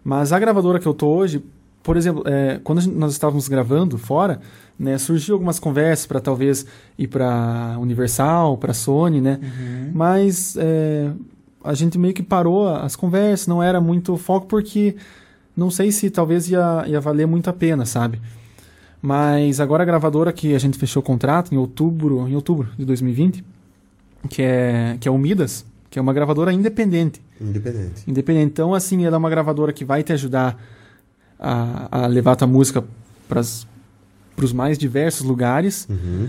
Mas 0.02 0.32
a 0.32 0.38
gravadora 0.38 0.78
que 0.78 0.86
eu 0.86 0.94
tô 0.94 1.06
hoje, 1.08 1.42
por 1.82 1.96
exemplo, 1.96 2.22
é, 2.26 2.60
quando 2.64 2.84
nós 2.92 3.12
estávamos 3.12 3.46
gravando 3.46 3.96
fora, 3.98 4.40
né, 4.78 4.96
surgiu 4.98 5.34
algumas 5.34 5.58
conversas 5.58 6.06
para 6.06 6.20
talvez 6.20 6.66
ir 6.96 7.08
para 7.08 7.76
Universal, 7.78 8.56
para 8.58 8.72
Sony, 8.72 9.20
né? 9.20 9.38
Uhum. 9.42 9.90
Mas 9.92 10.56
é, 10.58 11.10
a 11.62 11.74
gente 11.74 11.98
meio 11.98 12.14
que 12.14 12.22
parou 12.22 12.68
as 12.68 12.96
conversas, 12.96 13.46
não 13.46 13.62
era 13.62 13.80
muito 13.80 14.16
foco 14.16 14.46
porque 14.46 14.96
não 15.56 15.70
sei 15.70 15.90
se 15.90 16.08
talvez 16.10 16.48
ia, 16.48 16.84
ia 16.86 17.00
valer 17.00 17.26
muito 17.26 17.50
a 17.50 17.52
pena, 17.52 17.84
sabe? 17.84 18.20
Mas 19.00 19.60
agora 19.60 19.82
a 19.82 19.86
gravadora 19.86 20.32
que 20.32 20.54
a 20.54 20.58
gente 20.58 20.78
fechou 20.78 21.00
o 21.00 21.04
contrato 21.04 21.54
em 21.54 21.58
outubro, 21.58 22.28
em 22.28 22.34
outubro 22.34 22.68
de 22.76 22.84
2020, 22.84 23.44
que 24.28 24.42
é 24.42 24.96
que 25.00 25.08
é 25.08 25.10
o 25.10 25.18
Midas, 25.18 25.64
que 25.90 25.98
é 25.98 26.02
uma 26.02 26.12
gravadora 26.12 26.52
independente. 26.52 27.20
Independente. 27.40 28.02
Independente. 28.06 28.46
Então, 28.46 28.74
assim, 28.74 29.04
ela 29.04 29.16
é 29.16 29.18
uma 29.18 29.30
gravadora 29.30 29.72
que 29.72 29.84
vai 29.84 30.02
te 30.02 30.12
ajudar 30.12 30.60
a, 31.38 32.02
a 32.02 32.06
levar 32.06 32.32
a 32.32 32.36
tua 32.36 32.48
música 32.48 32.84
para 33.28 33.40
os 33.40 34.52
mais 34.52 34.76
diversos 34.76 35.26
lugares. 35.26 35.86
Uhum. 35.88 36.28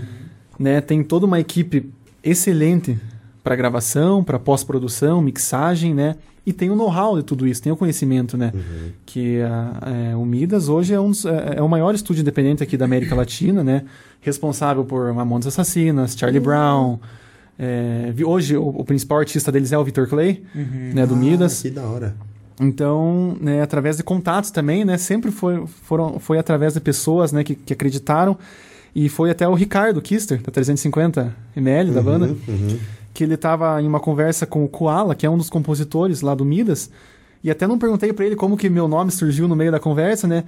Né? 0.58 0.80
Tem 0.80 1.02
toda 1.02 1.26
uma 1.26 1.40
equipe 1.40 1.92
excelente 2.22 2.98
para 3.42 3.56
gravação, 3.56 4.22
para 4.22 4.38
pós-produção, 4.38 5.20
mixagem, 5.22 5.94
né? 5.94 6.16
E 6.46 6.52
tem 6.52 6.70
o 6.70 6.74
know-how 6.76 7.16
de 7.16 7.22
tudo 7.22 7.46
isso, 7.46 7.62
tem 7.62 7.70
o 7.70 7.76
conhecimento, 7.76 8.36
né? 8.36 8.50
Uhum. 8.54 8.90
Que 9.04 9.40
a, 9.42 10.10
é, 10.12 10.16
o 10.16 10.24
Midas 10.24 10.68
hoje 10.68 10.94
é, 10.94 11.00
um 11.00 11.10
é, 11.10 11.58
é, 11.58 11.62
o 11.62 11.68
maior 11.68 11.94
estúdio 11.94 12.22
independente 12.22 12.62
aqui 12.62 12.76
da 12.76 12.86
América 12.86 13.14
Latina, 13.14 13.62
né? 13.62 13.84
Responsável 14.20 14.84
por 14.84 15.12
Mamonas 15.12 15.46
Assassinas, 15.46 16.16
Charlie 16.16 16.40
Brown. 16.40 16.98
É, 17.58 18.12
hoje 18.24 18.56
o, 18.56 18.68
o, 18.68 18.84
principal 18.84 19.18
artista 19.18 19.52
deles 19.52 19.70
é 19.70 19.78
o 19.78 19.84
Victor 19.84 20.08
Clay, 20.08 20.42
Uhum. 20.54 20.92
né? 20.94 21.06
Do 21.06 21.14
Ah, 21.14 21.18
Midas. 21.18 21.60
Que 21.62 21.70
da 21.70 21.82
hora. 21.82 22.16
Então, 22.58 23.36
né, 23.40 23.62
através 23.62 23.96
de 23.96 24.02
contatos 24.02 24.50
também, 24.50 24.84
né, 24.84 24.98
sempre 24.98 25.30
foi, 25.30 25.66
foram, 25.66 26.18
foi 26.18 26.38
através 26.38 26.74
de 26.74 26.80
pessoas 26.80 27.32
né, 27.32 27.42
que, 27.42 27.54
que 27.54 27.72
acreditaram. 27.72 28.36
E 28.94 29.08
foi 29.08 29.30
até 29.30 29.48
o 29.48 29.54
Ricardo 29.54 30.02
Kister, 30.02 30.42
da 30.42 30.50
350ml 30.52 31.92
da 31.92 32.02
banda, 32.02 32.26
Uhum, 32.26 32.36
uhum. 32.48 32.78
Que 33.12 33.24
ele 33.24 33.34
estava 33.34 33.80
em 33.80 33.86
uma 33.86 34.00
conversa 34.00 34.46
com 34.46 34.64
o 34.64 34.68
Koala, 34.68 35.14
que 35.14 35.26
é 35.26 35.30
um 35.30 35.38
dos 35.38 35.50
compositores 35.50 36.20
lá 36.20 36.34
do 36.34 36.44
Midas. 36.44 36.90
E 37.42 37.50
até 37.50 37.66
não 37.66 37.78
perguntei 37.78 38.12
para 38.12 38.26
ele 38.26 38.36
como 38.36 38.56
que 38.56 38.68
meu 38.68 38.86
nome 38.86 39.10
surgiu 39.10 39.48
no 39.48 39.56
meio 39.56 39.72
da 39.72 39.80
conversa, 39.80 40.26
né? 40.26 40.44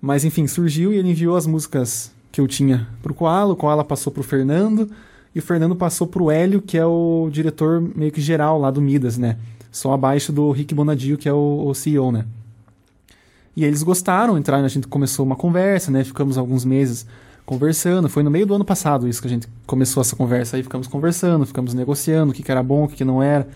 Mas 0.00 0.24
enfim, 0.24 0.46
surgiu 0.46 0.92
e 0.92 0.96
ele 0.96 1.10
enviou 1.10 1.36
as 1.36 1.46
músicas 1.46 2.12
que 2.32 2.40
eu 2.40 2.48
tinha 2.48 2.88
pro 3.02 3.14
Koala, 3.14 3.52
o 3.52 3.56
Koala 3.56 3.84
passou 3.84 4.12
pro 4.12 4.22
Fernando, 4.22 4.90
e 5.34 5.38
o 5.38 5.42
Fernando 5.42 5.76
passou 5.76 6.06
pro 6.06 6.30
Hélio, 6.30 6.60
que 6.60 6.76
é 6.76 6.84
o 6.84 7.28
diretor 7.30 7.80
meio 7.80 8.10
que 8.10 8.20
geral 8.20 8.58
lá 8.58 8.70
do 8.70 8.80
Midas, 8.80 9.16
né? 9.18 9.36
Só 9.70 9.92
abaixo 9.92 10.32
do 10.32 10.50
Rick 10.50 10.74
Bonadio, 10.74 11.18
que 11.18 11.28
é 11.28 11.32
o, 11.32 11.66
o 11.66 11.74
CEO, 11.74 12.12
né? 12.12 12.24
E 13.56 13.64
eles 13.64 13.82
gostaram, 13.82 14.36
entraram, 14.36 14.64
a 14.64 14.68
gente 14.68 14.86
começou 14.86 15.24
uma 15.24 15.36
conversa, 15.36 15.90
né? 15.90 16.02
Ficamos 16.02 16.36
alguns 16.36 16.64
meses 16.64 17.06
conversando. 17.44 18.08
Foi 18.08 18.22
no 18.22 18.30
meio 18.30 18.46
do 18.46 18.54
ano 18.54 18.64
passado 18.64 19.08
isso 19.08 19.20
que 19.20 19.26
a 19.26 19.30
gente 19.30 19.48
começou 19.66 20.00
essa 20.00 20.16
conversa. 20.16 20.56
Aí 20.56 20.62
ficamos 20.62 20.86
conversando, 20.86 21.46
ficamos 21.46 21.74
negociando 21.74 22.32
o 22.32 22.34
que, 22.34 22.42
que 22.42 22.50
era 22.50 22.62
bom, 22.62 22.84
o 22.84 22.88
que, 22.88 22.96
que 22.96 23.04
não 23.04 23.22
era. 23.22 23.46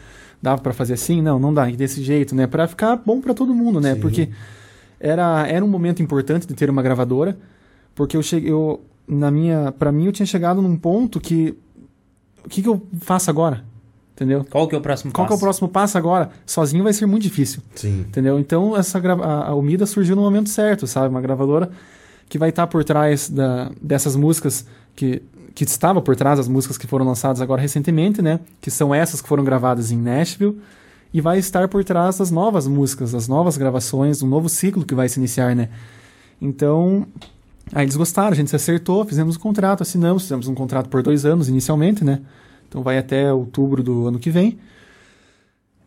Dava 0.41 0.61
para 0.63 0.73
fazer 0.73 0.95
assim? 0.95 1.21
Não, 1.21 1.39
não 1.39 1.53
dá. 1.53 1.67
Desse 1.67 2.03
jeito, 2.03 2.35
né? 2.35 2.47
Para 2.47 2.69
ficar 2.69 2.97
bom 2.97 3.21
para 3.21 3.35
todo 3.35 3.55
mundo, 3.55 3.81
né? 3.81 3.95
Sim. 3.95 4.01
Porque 4.01 4.29
era, 5.01 5.47
era 5.47 5.65
um 5.65 5.69
momento 5.69 6.03
importante 6.03 6.47
de 6.47 6.55
ter 6.55 6.71
uma 6.71 6.83
gravadora, 6.83 7.39
porque 7.95 8.17
eu 8.17 8.23
cheguei, 8.23 8.53
eu 8.53 8.81
na 9.07 9.31
minha, 9.31 9.73
para 9.73 9.91
mim 9.91 10.07
eu 10.07 10.13
tinha 10.13 10.27
chegado 10.27 10.61
num 10.61 10.77
ponto 10.77 11.19
que 11.19 11.57
o 12.45 12.49
que, 12.49 12.63
que 12.63 12.69
eu 12.69 12.81
faço 13.01 13.31
agora? 13.31 13.65
Entendeu? 14.15 14.45
Qual 14.51 14.67
que 14.67 14.75
é 14.75 14.79
o 14.79 14.81
próximo 14.81 15.13
Qual 15.13 15.27
que 15.27 15.33
é 15.33 15.37
o 15.37 15.37
passo? 15.37 15.45
próximo 15.45 15.69
passo 15.69 15.97
agora? 15.97 16.31
Sozinho 16.45 16.83
vai 16.83 16.93
ser 16.93 17.07
muito 17.07 17.23
difícil. 17.23 17.63
Sim. 17.75 18.01
Entendeu? 18.01 18.39
Então, 18.39 18.77
essa 18.77 18.99
a, 18.99 19.49
a 19.49 19.55
Umida 19.55 19.87
surgiu 19.87 20.17
no 20.17 20.23
momento 20.23 20.49
certo, 20.49 20.87
sabe? 20.87 21.09
Uma 21.09 21.21
gravadora 21.21 21.71
que 22.29 22.39
vai 22.39 22.51
estar 22.51 22.67
por 22.67 22.85
trás 22.85 23.29
da, 23.29 23.71
dessas 23.81 24.15
músicas 24.15 24.67
que, 24.95 25.23
que 25.55 25.65
estava 25.65 26.01
por 26.01 26.15
trás 26.15 26.39
das 26.39 26.49
músicas 26.49 26.77
que 26.77 26.87
foram 26.87 27.07
lançadas 27.07 27.41
agora 27.41 27.61
recentemente, 27.61 28.21
né? 28.21 28.41
Que 28.61 28.71
são 28.71 28.95
essas 28.95 29.21
que 29.23 29.29
foram 29.29 29.45
gravadas 29.45 29.91
em 29.91 29.97
Nashville. 29.97 30.61
E 31.13 31.21
vai 31.21 31.39
estar 31.39 31.69
por 31.69 31.83
trás 31.85 32.19
das 32.19 32.31
novas 32.31 32.67
músicas, 32.67 33.13
das 33.13 33.27
novas 33.29 33.57
gravações, 33.57 34.19
do 34.19 34.27
novo 34.27 34.49
ciclo 34.49 34.85
que 34.85 34.95
vai 34.95 35.09
se 35.09 35.19
iniciar, 35.19 35.57
né? 35.57 35.71
Então, 36.41 37.07
aí 37.73 37.85
eles 37.85 37.97
gostaram, 37.97 38.33
a 38.33 38.35
gente 38.35 38.51
se 38.51 38.57
acertou, 38.57 39.05
fizemos 39.07 39.37
o 39.37 39.41
contrato, 39.41 39.83
assinamos, 39.83 40.25
fizemos 40.25 40.49
um 40.49 40.55
contrato 40.55 40.89
por 40.89 41.03
dois 41.03 41.25
anos 41.25 41.49
inicialmente, 41.49 42.05
né? 42.05 42.21
Então 42.69 42.83
vai 42.83 42.99
até 42.99 43.33
outubro 43.33 43.83
do 43.83 44.07
ano 44.07 44.19
que 44.19 44.31
vem. 44.31 44.59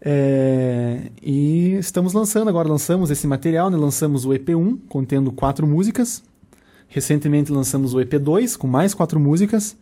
É, 0.04 1.12
e 1.22 1.76
estamos 1.76 2.14
lançando 2.14 2.50
agora, 2.50 2.68
lançamos 2.68 3.12
esse 3.12 3.28
material, 3.28 3.70
né? 3.70 3.78
lançamos 3.78 4.26
o 4.26 4.30
EP1, 4.30 4.80
contendo 4.90 5.32
quatro 5.32 5.68
músicas. 5.68 6.24
Recentemente 6.94 7.54
lançamos 7.54 7.94
o 7.94 8.00
EP2, 8.00 8.58
com 8.58 8.68
mais 8.68 8.94
quatro 8.94 9.18
músicas. 9.18 9.78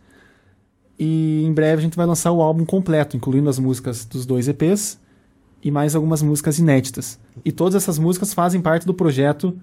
E 0.96 1.44
em 1.44 1.52
breve 1.52 1.80
a 1.80 1.82
gente 1.82 1.96
vai 1.96 2.06
lançar 2.06 2.30
o 2.30 2.40
álbum 2.40 2.64
completo, 2.64 3.16
incluindo 3.16 3.50
as 3.50 3.58
músicas 3.58 4.04
dos 4.04 4.24
dois 4.24 4.46
EPs 4.46 4.96
e 5.60 5.72
mais 5.72 5.96
algumas 5.96 6.22
músicas 6.22 6.60
inéditas. 6.60 7.18
E 7.44 7.50
todas 7.50 7.74
essas 7.74 7.98
músicas 7.98 8.32
fazem 8.32 8.60
parte 8.60 8.86
do 8.86 8.94
projeto 8.94 9.58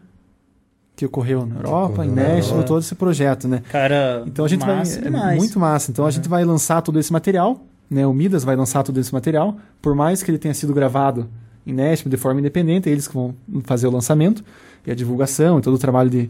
que 0.93 1.05
ocorreu 1.05 1.45
na 1.45 1.55
Europa, 1.55 2.05
em 2.05 2.09
México, 2.09 2.61
todo 2.63 2.81
esse 2.81 2.95
projeto, 2.95 3.47
né? 3.47 3.63
Cara, 3.69 4.23
Então 4.27 4.43
a 4.43 4.47
gente 4.49 4.65
massa 4.65 5.09
vai. 5.09 5.35
É 5.35 5.37
muito 5.37 5.57
massa. 5.57 5.89
Então 5.89 6.05
a 6.05 6.11
gente 6.11 6.27
vai 6.27 6.43
lançar 6.43 6.81
todo 6.81 6.99
esse 6.99 7.13
material, 7.13 7.61
né? 7.89 8.05
O 8.05 8.13
Midas 8.13 8.43
vai 8.43 8.57
lançar 8.57 8.83
todo 8.83 8.99
esse 8.99 9.13
material, 9.13 9.55
por 9.81 9.95
mais 9.95 10.21
que 10.21 10.29
ele 10.29 10.37
tenha 10.37 10.53
sido 10.53 10.73
gravado 10.73 11.29
em 11.65 11.71
Nashville 11.71 12.09
de 12.09 12.17
forma 12.17 12.41
independente, 12.41 12.89
eles 12.89 13.07
que 13.07 13.13
vão 13.13 13.33
fazer 13.63 13.87
o 13.87 13.91
lançamento 13.91 14.43
e 14.85 14.91
a 14.91 14.95
divulgação 14.95 15.59
e 15.59 15.61
todo 15.61 15.75
o 15.75 15.77
trabalho 15.77 16.09
de, 16.09 16.29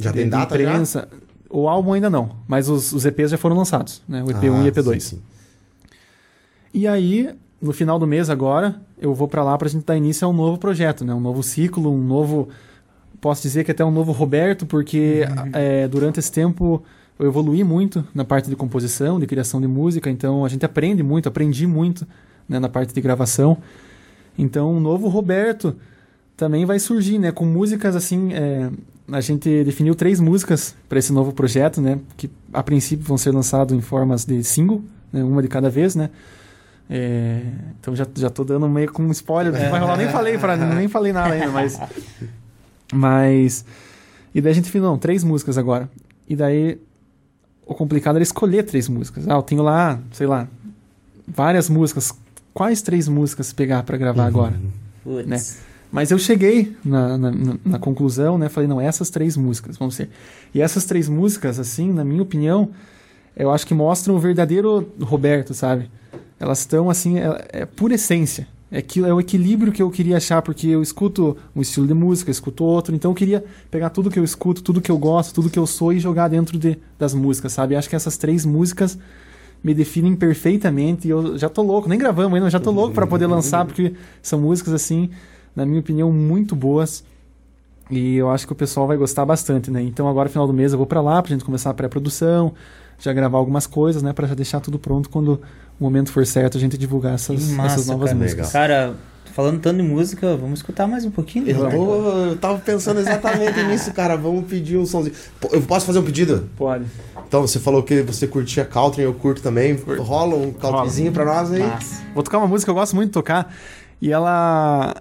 Já 0.00 0.12
tem 0.12 0.28
data 0.28 0.56
já? 0.56 0.62
imprensa. 0.70 1.08
O 1.48 1.68
álbum 1.68 1.92
ainda 1.92 2.08
não, 2.08 2.30
mas 2.46 2.68
os, 2.68 2.92
os 2.92 3.04
EPs 3.04 3.30
já 3.32 3.38
foram 3.38 3.56
lançados, 3.56 4.02
né? 4.08 4.22
O 4.22 4.26
EP1 4.26 4.54
Ah, 4.62 4.66
e 4.66 4.70
EP2. 4.70 4.92
sim, 4.94 5.16
sim. 5.16 5.22
E 6.72 6.86
aí, 6.86 7.30
no 7.60 7.72
final 7.72 7.98
do 7.98 8.06
mês 8.06 8.30
agora, 8.30 8.80
eu 9.00 9.12
vou 9.14 9.26
pra 9.26 9.42
lá 9.42 9.58
pra 9.58 9.68
gente 9.68 9.84
dar 9.84 9.96
início 9.96 10.26
a 10.26 10.30
um 10.30 10.32
novo 10.32 10.58
projeto, 10.58 11.04
né? 11.04 11.12
Um 11.12 11.20
novo 11.20 11.42
ciclo, 11.42 11.92
um 11.92 12.02
novo. 12.02 12.48
Posso 13.20 13.42
dizer 13.42 13.64
que 13.64 13.70
até 13.72 13.84
um 13.84 13.90
novo 13.90 14.12
Roberto, 14.12 14.64
porque 14.64 15.26
é, 15.52 15.86
durante 15.88 16.18
esse 16.20 16.30
tempo 16.32 16.82
eu 17.18 17.26
evolui 17.26 17.62
muito 17.64 18.02
na 18.14 18.24
parte 18.24 18.48
de 18.48 18.56
composição, 18.56 19.20
de 19.20 19.26
criação 19.26 19.60
de 19.60 19.66
música, 19.66 20.08
então 20.08 20.42
a 20.44 20.48
gente 20.48 20.64
aprende 20.64 21.02
muito, 21.02 21.28
aprendi 21.28 21.66
muito 21.66 22.06
né, 22.48 22.58
na 22.58 22.68
parte 22.68 22.94
de 22.94 23.00
gravação. 23.00 23.58
Então, 24.38 24.72
um 24.72 24.80
novo 24.80 25.08
Roberto 25.08 25.76
também 26.40 26.64
vai 26.64 26.78
surgir, 26.78 27.18
né? 27.18 27.30
Com 27.30 27.44
músicas 27.44 27.94
assim. 27.94 28.32
é, 28.32 28.70
a 29.12 29.20
gente 29.20 29.62
definiu 29.62 29.94
três 29.94 30.18
músicas 30.20 30.74
para 30.88 30.98
esse 30.98 31.12
novo 31.12 31.34
projeto, 31.34 31.82
né? 31.82 31.98
Que 32.16 32.30
a 32.50 32.62
princípio 32.62 33.04
vão 33.04 33.18
ser 33.18 33.30
lançados 33.30 33.76
em 33.76 33.82
formas 33.82 34.24
de 34.24 34.42
single, 34.42 34.82
né, 35.12 35.22
uma 35.22 35.42
de 35.42 35.48
cada 35.48 35.68
vez, 35.68 35.94
né? 35.94 36.08
É, 36.88 37.42
então 37.78 37.94
já, 37.94 38.06
já 38.16 38.30
tô 38.30 38.42
dando 38.42 38.66
meio 38.70 38.90
com 38.90 39.02
um 39.02 39.10
spoiler 39.10 39.52
que 39.52 39.68
vai 39.68 39.80
rolar. 39.80 39.98
Nem 39.98 40.08
falei, 40.08 40.38
pra, 40.38 40.56
nem 40.74 40.88
falei 40.88 41.12
nada 41.12 41.34
ainda, 41.34 41.50
mas. 41.50 41.78
Mas. 42.90 43.64
E 44.34 44.40
daí 44.40 44.52
a 44.52 44.54
gente 44.54 44.64
definiu, 44.64 44.88
não, 44.88 44.96
três 44.96 45.22
músicas 45.22 45.58
agora. 45.58 45.90
E 46.26 46.34
daí 46.34 46.80
o 47.66 47.74
complicado 47.74 48.16
era 48.16 48.22
escolher 48.22 48.62
três 48.62 48.88
músicas. 48.88 49.28
Ah, 49.28 49.34
eu 49.34 49.42
tenho 49.42 49.62
lá, 49.62 50.00
sei 50.12 50.26
lá, 50.26 50.48
várias 51.28 51.68
músicas. 51.68 52.14
Quais 52.54 52.80
três 52.80 53.08
músicas 53.08 53.52
pegar 53.52 53.82
para 53.82 53.98
gravar 53.98 54.24
agora? 54.24 54.58
Putz. 55.04 55.26
né? 55.26 55.38
Mas 55.92 56.10
eu 56.10 56.18
cheguei 56.18 56.76
na, 56.84 57.18
na, 57.18 57.32
na- 57.64 57.78
conclusão, 57.78 58.38
né? 58.38 58.48
Falei, 58.48 58.68
não, 58.68 58.80
essas 58.80 59.10
três 59.10 59.36
músicas 59.36 59.76
vão 59.76 59.90
ser. 59.90 60.08
E 60.54 60.60
essas 60.60 60.84
três 60.84 61.08
músicas, 61.08 61.58
assim, 61.58 61.92
na 61.92 62.04
minha 62.04 62.22
opinião, 62.22 62.70
eu 63.36 63.50
acho 63.50 63.66
que 63.66 63.74
mostram 63.74 64.14
o 64.14 64.18
verdadeiro 64.18 64.88
Roberto, 65.00 65.52
sabe? 65.52 65.90
Elas 66.38 66.60
estão, 66.60 66.88
assim, 66.88 67.18
é, 67.18 67.48
é 67.52 67.66
pura 67.66 67.94
essência. 67.94 68.46
É, 68.70 68.78
aquilo, 68.78 69.06
é 69.08 69.12
o 69.12 69.18
equilíbrio 69.18 69.72
que 69.72 69.82
eu 69.82 69.90
queria 69.90 70.16
achar, 70.18 70.40
porque 70.42 70.68
eu 70.68 70.80
escuto 70.80 71.36
um 71.56 71.60
estilo 71.60 71.88
de 71.88 71.94
música, 71.94 72.30
escuto 72.30 72.62
outro, 72.62 72.94
então 72.94 73.10
eu 73.10 73.14
queria 73.16 73.44
pegar 73.68 73.90
tudo 73.90 74.08
que 74.10 74.18
eu 74.18 74.22
escuto, 74.22 74.62
tudo 74.62 74.80
que 74.80 74.92
eu 74.92 74.96
gosto, 74.98 75.34
tudo 75.34 75.50
que 75.50 75.58
eu 75.58 75.66
sou 75.66 75.92
e 75.92 75.98
jogar 75.98 76.28
dentro 76.28 76.56
de, 76.56 76.78
das 76.96 77.12
músicas, 77.12 77.52
sabe? 77.52 77.74
Acho 77.74 77.88
que 77.90 77.96
essas 77.96 78.16
três 78.16 78.46
músicas 78.46 78.96
me 79.62 79.74
definem 79.74 80.14
perfeitamente 80.14 81.08
e 81.08 81.10
eu 81.10 81.36
já 81.36 81.48
tô 81.48 81.62
louco, 81.62 81.88
nem 81.88 81.98
gravamos 81.98 82.32
ainda, 82.32 82.44
mas 82.44 82.52
já 82.52 82.60
tô 82.60 82.70
louco 82.70 82.94
para 82.94 83.06
poder 83.08 83.26
lançar, 83.26 83.64
porque 83.66 83.92
são 84.22 84.40
músicas, 84.40 84.72
assim, 84.72 85.10
na 85.54 85.64
minha 85.66 85.80
opinião, 85.80 86.10
muito 86.12 86.54
boas. 86.56 87.04
E 87.90 88.16
eu 88.16 88.30
acho 88.30 88.46
que 88.46 88.52
o 88.52 88.56
pessoal 88.56 88.86
vai 88.86 88.96
gostar 88.96 89.24
bastante, 89.26 89.70
né? 89.70 89.82
Então 89.82 90.08
agora, 90.08 90.28
final 90.28 90.46
do 90.46 90.52
mês, 90.52 90.72
eu 90.72 90.78
vou 90.78 90.86
para 90.86 91.00
lá 91.00 91.20
pra 91.22 91.30
gente 91.32 91.44
começar 91.44 91.70
a 91.70 91.74
pré-produção, 91.74 92.52
já 92.98 93.12
gravar 93.12 93.38
algumas 93.38 93.66
coisas, 93.66 94.02
né? 94.02 94.12
Pra 94.12 94.28
já 94.28 94.34
deixar 94.34 94.60
tudo 94.60 94.78
pronto 94.78 95.08
quando 95.10 95.40
o 95.78 95.84
momento 95.84 96.12
for 96.12 96.24
certo 96.24 96.56
a 96.56 96.60
gente 96.60 96.78
divulgar 96.78 97.14
essas, 97.14 97.48
massa, 97.50 97.74
essas 97.74 97.86
novas 97.88 98.10
cara. 98.10 98.22
músicas. 98.22 98.46
Legal. 98.52 98.68
Cara, 98.68 98.94
falando 99.34 99.58
tanto 99.60 99.78
de 99.78 99.82
música, 99.82 100.36
vamos 100.36 100.60
escutar 100.60 100.86
mais 100.86 101.04
um 101.04 101.10
pouquinho. 101.10 101.48
Eu, 101.48 101.68
tô- 101.68 101.94
eu 102.26 102.36
tava 102.36 102.58
pensando 102.60 103.00
exatamente 103.00 103.60
nisso, 103.66 103.92
cara. 103.92 104.16
Vamos 104.16 104.44
pedir 104.46 104.76
um 104.76 104.86
somzinho. 104.86 105.14
Eu 105.50 105.62
posso 105.62 105.84
fazer 105.84 105.98
um 105.98 106.04
pedido? 106.04 106.48
Pode. 106.56 106.84
Então, 107.26 107.40
você 107.42 107.58
falou 107.58 107.82
que 107.82 108.02
você 108.02 108.26
curtia 108.28 108.64
country, 108.64 109.02
eu 109.02 109.14
curto 109.14 109.42
também. 109.42 109.74
Rola 109.98 110.36
um 110.36 110.52
countryzinho 110.52 111.10
pra 111.10 111.24
nós 111.24 111.50
aí. 111.50 111.60
Massa. 111.60 112.02
Vou 112.14 112.22
tocar 112.22 112.38
uma 112.38 112.46
música 112.46 112.66
que 112.66 112.70
eu 112.70 112.80
gosto 112.80 112.94
muito 112.94 113.08
de 113.08 113.14
tocar. 113.14 113.52
E 114.00 114.12
ela. 114.12 114.94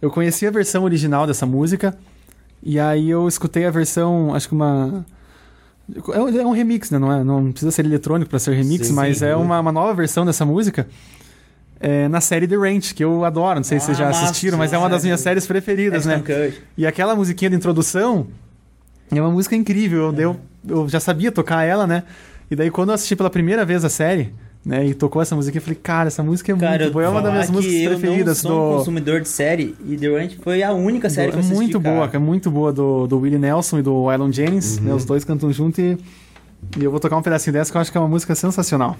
Eu 0.00 0.10
conheci 0.10 0.46
a 0.46 0.50
versão 0.50 0.84
original 0.84 1.26
dessa 1.26 1.44
música. 1.46 1.96
E 2.62 2.78
aí 2.78 3.08
eu 3.10 3.26
escutei 3.28 3.64
a 3.66 3.70
versão, 3.70 4.34
acho 4.34 4.48
que 4.48 4.54
uma. 4.54 5.04
É 6.12 6.20
um, 6.20 6.28
é 6.40 6.46
um 6.46 6.50
remix, 6.52 6.90
né? 6.90 6.98
Não, 6.98 7.12
é, 7.12 7.24
não 7.24 7.50
precisa 7.50 7.70
ser 7.72 7.84
eletrônico 7.84 8.28
pra 8.28 8.38
ser 8.38 8.52
remix, 8.54 8.88
Sim, 8.88 8.92
mas 8.92 9.18
sim. 9.18 9.24
é 9.26 9.34
uma, 9.36 9.58
uma 9.60 9.72
nova 9.72 9.94
versão 9.94 10.26
dessa 10.26 10.44
música. 10.44 10.86
é, 11.80 12.08
na 12.08 12.20
série 12.20 12.46
The 12.46 12.56
Ranch, 12.56 12.92
que 12.94 13.02
eu 13.02 13.24
adoro. 13.24 13.56
Não 13.60 13.64
sei 13.64 13.78
se 13.80 13.86
vocês 13.86 13.98
já 13.98 14.04
Ah, 14.04 14.08
massa, 14.08 14.24
assistiram, 14.24 14.58
mas 14.58 14.72
é 14.72 14.78
uma 14.78 14.88
das 14.88 15.02
minhas 15.04 15.20
séries 15.20 15.46
preferidas, 15.46 16.04
né? 16.04 16.14
Ashton 16.16 16.26
Kutcher. 16.26 16.62
E 16.76 16.86
aquela 16.86 17.14
musiquinha 17.16 17.48
de 17.50 17.56
introdução 17.56 18.26
é 19.10 19.20
uma 19.20 19.30
música 19.30 19.54
incrível. 19.56 20.12
Eu, 20.12 20.20
eu, 20.20 20.36
eu 20.82 20.88
já 20.88 21.00
sabia 21.00 21.32
tocar 21.32 21.62
ela, 21.64 21.86
né? 21.86 22.02
E 22.50 22.56
daí 22.56 22.70
quando 22.70 22.88
eu 22.90 22.94
assisti 22.94 23.14
pela 23.16 23.30
primeira 23.30 23.64
vez 23.64 23.84
a 23.84 23.88
série, 23.88 24.34
né? 24.68 24.86
E 24.86 24.92
tocou 24.94 25.22
essa 25.22 25.34
música, 25.34 25.56
eu 25.56 25.62
falei, 25.62 25.78
cara, 25.82 26.08
essa 26.08 26.22
música 26.22 26.52
é 26.52 26.56
Cara, 26.56 26.78
muito 26.78 26.92
boa. 26.92 27.04
É 27.04 27.08
uma 27.08 27.22
das 27.22 27.32
minhas 27.32 27.50
músicas 27.50 27.74
eu 27.80 27.88
preferidas 27.98 28.42
não 28.44 28.50
sou 28.50 28.60
um 28.66 28.70
do. 28.72 28.76
consumidor 28.78 29.20
de 29.22 29.28
série 29.28 29.74
e 29.86 29.96
The 29.96 30.08
Ranch 30.08 30.36
foi 30.42 30.62
a 30.62 30.72
única 30.72 31.08
série 31.08 31.28
do- 31.28 31.32
que 31.32 31.36
eu 31.36 31.38
é 31.38 31.44
assisti, 31.44 31.56
muito 31.56 31.80
cara. 31.80 31.94
boa, 31.94 32.10
é 32.12 32.18
muito 32.18 32.50
boa 32.50 32.72
do, 32.72 33.06
do 33.06 33.18
Willie 33.18 33.38
Nelson 33.38 33.78
e 33.78 33.82
do 33.82 34.04
Waylon 34.04 34.30
Jennings, 34.30 34.78
né? 34.78 34.92
Os 34.92 35.04
dois 35.06 35.24
cantam 35.24 35.50
junto 35.50 35.80
e, 35.80 35.96
e 36.78 36.84
eu 36.84 36.90
vou 36.90 37.00
tocar 37.00 37.16
um 37.16 37.22
pedacinho 37.22 37.54
dessa 37.54 37.72
que 37.72 37.76
eu 37.78 37.80
acho 37.80 37.90
que 37.90 37.96
é 37.96 38.00
uma 38.00 38.08
música 38.08 38.34
sensacional. 38.34 38.96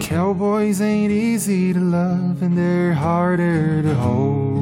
Cowboys 0.00 0.80
ain't 0.80 1.10
easy 1.12 1.72
to 1.72 1.80
love 1.80 2.42
and 2.42 2.56
they're 2.56 2.92
harder 2.94 3.82
to 3.82 3.94
hold. 3.94 4.55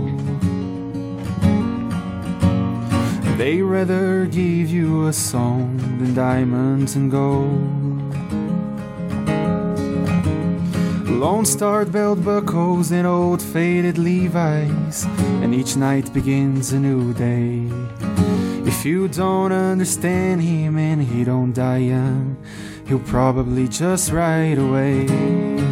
They 3.37 3.63
rather 3.63 4.27
give 4.27 4.71
you 4.71 5.09
a 5.09 5.13
song 5.13 5.77
than 5.99 6.15
diamonds 6.15 6.95
and 6.95 7.11
gold. 7.11 8.15
Lone 11.09 11.45
Star 11.45 11.85
belt 11.85 12.25
buckles 12.25 12.93
and 12.93 13.07
old 13.07 13.43
faded 13.43 13.99
Levi's, 13.99 15.05
and 15.43 15.53
each 15.53 15.75
night 15.75 16.13
begins 16.15 16.73
a 16.73 16.79
new 16.79 17.13
day. 17.13 17.69
If 18.67 18.85
you 18.85 19.09
don't 19.09 19.51
understand 19.51 20.43
him 20.43 20.79
and 20.79 21.03
he 21.03 21.25
don't 21.25 21.53
die 21.53 21.79
young, 21.79 22.37
he'll 22.87 23.01
probably 23.01 23.67
just 23.67 24.13
ride 24.13 24.59
away. 24.59 25.64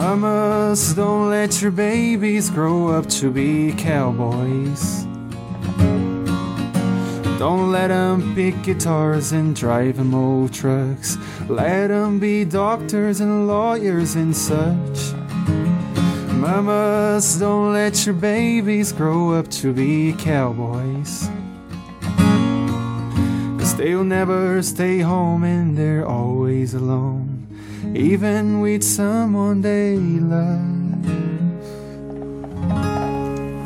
Mamas, 0.00 0.94
don't 0.94 1.28
let 1.28 1.60
your 1.60 1.70
babies 1.70 2.48
grow 2.48 2.88
up 2.88 3.06
to 3.20 3.30
be 3.30 3.74
cowboys. 3.74 5.04
Don't 7.38 7.70
let 7.70 7.90
'em 7.90 8.34
pick 8.34 8.62
guitars 8.62 9.32
and 9.32 9.54
drive 9.54 9.98
'em 9.98 10.14
old 10.14 10.54
trucks. 10.54 11.18
Let 11.50 11.90
'em 11.90 12.18
be 12.18 12.46
doctors 12.46 13.20
and 13.20 13.46
lawyers 13.46 14.16
and 14.16 14.34
such. 14.34 14.98
Mamas, 16.32 17.38
don't 17.38 17.74
let 17.74 18.06
your 18.06 18.14
babies 18.14 18.92
grow 18.92 19.34
up 19.34 19.48
to 19.60 19.74
be 19.74 20.14
cowboys. 20.14 21.28
Cause 23.58 23.74
they'll 23.74 24.10
never 24.18 24.62
stay 24.62 25.00
home 25.00 25.44
and 25.44 25.76
they're 25.76 26.08
always 26.08 26.72
alone. 26.72 27.29
Even 27.94 28.60
with 28.60 28.82
someone 28.82 29.60
they 29.62 29.96
love. 30.20 30.60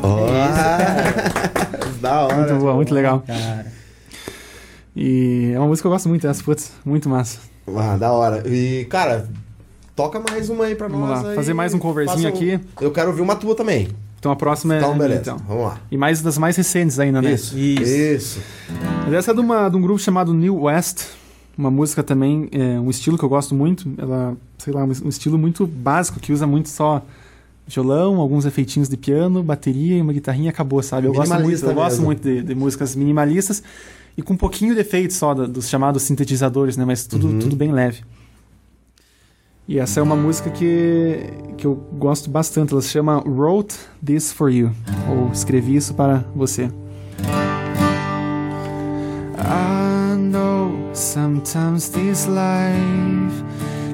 Ó, 0.03 0.27
da 2.01 2.23
hora. 2.23 2.37
Muito 2.37 2.55
boa, 2.57 2.75
muito 2.75 2.95
legal. 2.95 3.23
Cara, 3.27 3.67
E 4.97 5.53
é 5.55 5.59
uma 5.59 5.67
música 5.69 5.83
que 5.83 5.87
eu 5.89 5.91
gosto 5.93 6.09
muito 6.09 6.23
dessa, 6.27 6.43
putz, 6.43 6.73
muito 6.85 7.09
massa. 7.09 7.39
Ah, 7.77 7.97
da 7.97 8.13
hora. 8.13 8.43
E, 8.49 8.85
cara, 8.87 9.29
toca 9.97 10.21
mais 10.31 10.49
uma 10.51 10.65
aí 10.67 10.75
pra 10.75 10.89
Vamos 10.89 11.09
nós. 11.09 11.23
lá, 11.23 11.31
aí. 11.31 11.35
fazer 11.37 11.55
mais 11.55 11.73
um 11.75 11.79
coverzinho 11.79 12.27
um- 12.31 12.35
aqui. 12.35 12.61
Eu 12.81 12.91
quero 12.93 13.09
ouvir 13.09 13.23
uma 13.23 13.35
tua 13.37 13.55
também. 13.55 13.89
Então 14.19 14.31
a 14.33 14.37
próxima 14.37 14.75
é. 14.77 14.79
Então, 14.79 14.97
beleza. 14.97 15.21
então. 15.21 15.37
Vamos 15.47 15.65
lá. 15.65 15.79
E 15.91 15.97
mais 15.99 16.23
das 16.23 16.39
mais 16.39 16.57
recentes 16.57 16.99
ainda, 16.99 17.21
né? 17.21 17.33
Isso. 17.33 17.59
Isso. 17.59 17.83
Isso. 17.85 18.41
Mas 19.05 19.13
essa 19.15 19.33
é 19.33 19.35
de, 19.35 19.41
uma, 19.41 19.69
de 19.69 19.77
um 19.77 19.81
grupo 19.83 19.99
chamado 20.01 20.33
New 20.33 20.63
West. 20.63 21.03
Uma 21.57 21.71
música 21.71 22.03
também, 22.03 22.49
é, 22.53 22.79
um 22.81 22.91
estilo 22.91 23.17
que 23.17 23.25
eu 23.25 23.29
gosto 23.29 23.55
muito. 23.55 23.89
Ela, 23.97 24.37
sei 24.59 24.73
lá, 24.73 24.85
um, 24.85 25.09
estilo 25.09 25.39
muito 25.39 25.67
básico, 25.67 26.19
que 26.19 26.33
usa 26.33 26.47
muito 26.47 26.69
só 26.69 27.01
violão, 27.67 28.21
alguns 28.21 28.45
efeitinhos 28.45 28.89
de 28.89 28.97
piano, 28.97 29.43
bateria 29.43 29.97
e 29.97 30.01
uma 30.03 30.13
guitarrinha 30.13 30.51
acabou, 30.51 30.83
sabe? 30.83 31.07
Eu 31.07 31.13
gosto 31.15 31.35
muito, 31.41 31.65
eu 31.65 31.75
gosto 31.75 32.03
muito 32.03 32.23
de, 32.23 32.43
de 32.43 32.55
músicas 32.55 32.95
minimalistas 32.97 33.63
e 34.19 34.23
com 34.23 34.35
um 34.35 34.37
pouquinho 34.37 34.75
de 34.75 34.81
efeito 34.81 35.15
só 35.15 35.33
da- 35.33 35.47
dos 35.47 35.69
chamados 35.69 36.03
sintetizadores, 36.03 36.77
né? 36.77 36.85
Mas 36.85 37.07
tudo, 37.07 37.29
Uhum. 37.29 37.39
tudo 37.39 37.57
bem 37.57 37.73
leve. 37.73 38.03
E 39.67 39.79
essa 39.79 39.99
é 39.99 40.03
uma 40.03 40.15
música 40.17 40.51
que, 40.51 41.21
que 41.57 41.67
eu 41.67 41.75
gosto 41.93 42.29
bastante. 42.29 42.73
Ela 42.75 42.83
se 42.83 42.89
chama 42.91 43.23
Wrote 43.27 43.77
This 44.05 44.31
For 44.31 44.51
You. 44.53 44.71
Ou 45.09 45.31
Escrevi 45.33 45.77
Isso 45.77 45.95
Para 45.95 46.23
Você. 46.37 46.69
Know 50.35 50.91
sometimes 50.95 51.91
this 51.93 52.27
life 52.27 53.39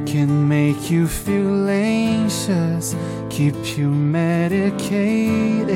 can 0.07 0.49
make 0.49 0.91
you 0.91 1.07
feel 1.07 1.69
anxious, 1.69 2.97
keep 3.29 3.55
you 3.77 3.91
medicated. 3.91 5.69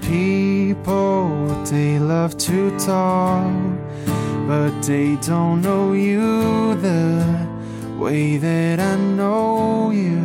People, 0.00 1.28
they 1.66 1.98
love 1.98 2.38
to 2.38 2.70
talk, 2.78 3.52
but 4.46 4.70
they 4.80 5.16
don't 5.16 5.60
know 5.60 5.92
you 5.92 6.76
the 6.76 7.22
way 7.98 8.38
that 8.38 8.80
I 8.80 8.96
know 8.96 9.90
you. 9.90 10.24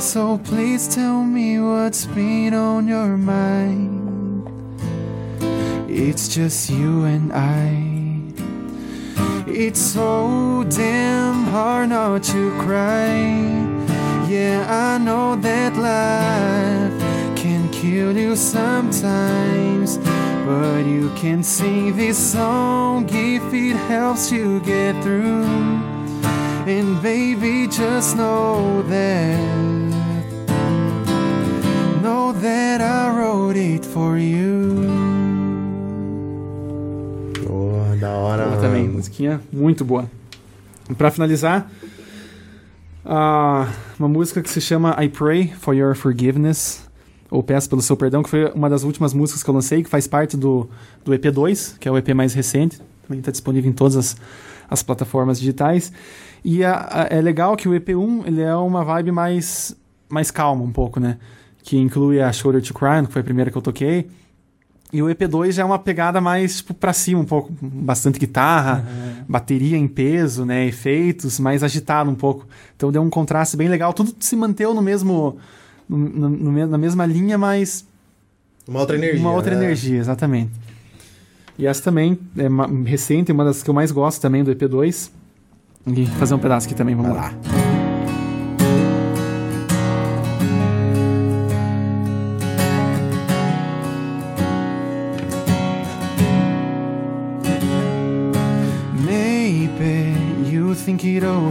So 0.00 0.38
please 0.38 0.88
tell 0.88 1.22
me 1.22 1.60
what's 1.60 2.06
been 2.06 2.54
on 2.54 2.88
your 2.88 3.18
mind. 3.18 4.05
It's 5.98 6.28
just 6.28 6.68
you 6.68 7.04
and 7.04 7.32
I. 7.32 7.72
It's 9.48 9.80
so 9.80 10.62
damn 10.68 11.44
hard 11.44 11.88
not 11.88 12.22
to 12.24 12.50
cry. 12.60 13.16
Yeah, 14.28 14.66
I 14.68 14.98
know 14.98 15.36
that 15.36 15.74
life 15.74 16.92
can 17.34 17.70
kill 17.70 18.14
you 18.14 18.36
sometimes. 18.36 19.96
But 20.44 20.84
you 20.84 21.10
can 21.16 21.42
sing 21.42 21.96
this 21.96 22.18
song 22.18 23.08
if 23.08 23.54
it 23.54 23.76
helps 23.88 24.30
you 24.30 24.60
get 24.60 25.02
through. 25.02 25.46
And 26.66 27.00
baby, 27.02 27.68
just 27.68 28.18
know 28.18 28.82
that. 28.82 29.40
Know 32.02 32.32
that 32.32 32.82
I 32.82 33.16
wrote 33.16 33.56
it 33.56 33.82
for 33.82 34.18
you. 34.18 34.95
Da 38.06 38.12
hora. 38.16 38.44
Boa 38.46 38.56
também, 38.60 38.82
mano. 38.84 38.94
musiquinha 38.94 39.40
muito 39.52 39.84
boa. 39.84 40.08
E 40.88 40.94
pra 40.94 41.10
finalizar, 41.10 41.68
ah, 43.04 43.68
uma 43.98 44.08
música 44.08 44.42
que 44.42 44.50
se 44.50 44.60
chama 44.60 44.96
I 45.02 45.08
Pray 45.08 45.52
for 45.58 45.74
Your 45.74 45.94
Forgiveness, 45.94 46.86
ou 47.30 47.42
Peço 47.42 47.68
pelo 47.68 47.82
Seu 47.82 47.96
Perdão, 47.96 48.22
que 48.22 48.30
foi 48.30 48.50
uma 48.52 48.70
das 48.70 48.82
últimas 48.84 49.12
músicas 49.12 49.42
que 49.42 49.50
eu 49.50 49.54
lancei, 49.54 49.82
que 49.82 49.90
faz 49.90 50.06
parte 50.06 50.36
do, 50.36 50.68
do 51.04 51.12
EP2, 51.12 51.78
que 51.78 51.88
é 51.88 51.90
o 51.90 51.96
EP 51.98 52.08
mais 52.14 52.34
recente, 52.34 52.80
também 53.02 53.18
está 53.18 53.30
disponível 53.32 53.68
em 53.70 53.74
todas 53.74 53.96
as, 53.96 54.16
as 54.70 54.82
plataformas 54.82 55.38
digitais. 55.38 55.92
E 56.44 56.64
a- 56.64 56.88
a- 56.90 57.06
é 57.10 57.20
legal 57.20 57.56
que 57.56 57.68
o 57.68 57.72
EP1 57.74 58.24
ele 58.26 58.42
é 58.42 58.54
uma 58.54 58.84
vibe 58.84 59.10
mais, 59.10 59.76
mais 60.08 60.30
calma 60.30 60.62
um 60.62 60.70
pouco, 60.70 61.00
né? 61.00 61.18
Que 61.64 61.76
inclui 61.76 62.20
a 62.20 62.32
Shoulder 62.32 62.62
to 62.62 62.72
Cry, 62.72 63.04
que 63.06 63.12
foi 63.12 63.22
a 63.22 63.24
primeira 63.24 63.50
que 63.50 63.58
eu 63.58 63.62
toquei. 63.62 64.08
E 64.92 65.02
o 65.02 65.06
EP2 65.06 65.50
já 65.52 65.62
é 65.62 65.64
uma 65.64 65.78
pegada 65.78 66.20
mais, 66.20 66.58
tipo, 66.58 66.72
pra 66.72 66.92
cima 66.92 67.20
um 67.20 67.24
pouco. 67.24 67.52
Bastante 67.60 68.18
guitarra, 68.20 68.86
bateria 69.28 69.76
em 69.76 69.88
peso, 69.88 70.44
né? 70.44 70.64
Efeitos, 70.66 71.40
mais 71.40 71.62
agitado 71.62 72.08
um 72.10 72.14
pouco. 72.14 72.46
Então 72.76 72.92
deu 72.92 73.02
um 73.02 73.10
contraste 73.10 73.56
bem 73.56 73.68
legal. 73.68 73.92
Tudo 73.92 74.14
se 74.20 74.36
manteve 74.36 74.72
no 74.72 74.80
mesmo... 74.82 75.36
no- 75.88 76.28
no- 76.28 76.66
na 76.66 76.78
mesma 76.78 77.04
linha, 77.04 77.36
mas 77.36 77.84
Uma 78.66 78.80
outra 78.80 78.96
energia. 78.96 79.20
uma 79.20 79.32
outra 79.32 79.54
né? 79.56 79.64
energia, 79.64 79.98
exatamente. 79.98 80.52
E 81.58 81.66
essa 81.66 81.82
também 81.82 82.18
é 82.36 82.48
ma- 82.48 82.68
recente, 82.84 83.32
uma 83.32 83.44
das 83.44 83.62
que 83.62 83.70
eu 83.70 83.74
mais 83.74 83.90
gosto 83.90 84.20
também 84.20 84.44
do 84.44 84.54
EP2. 84.54 85.10
E 85.88 86.04
vou 86.04 86.16
fazer 86.16 86.34
um 86.34 86.38
pedaço 86.38 86.66
aqui 86.66 86.74
também, 86.76 86.94
vamos 86.94 87.12
Vai 87.12 87.20
lá. 87.22 87.28
lá. 87.30 87.65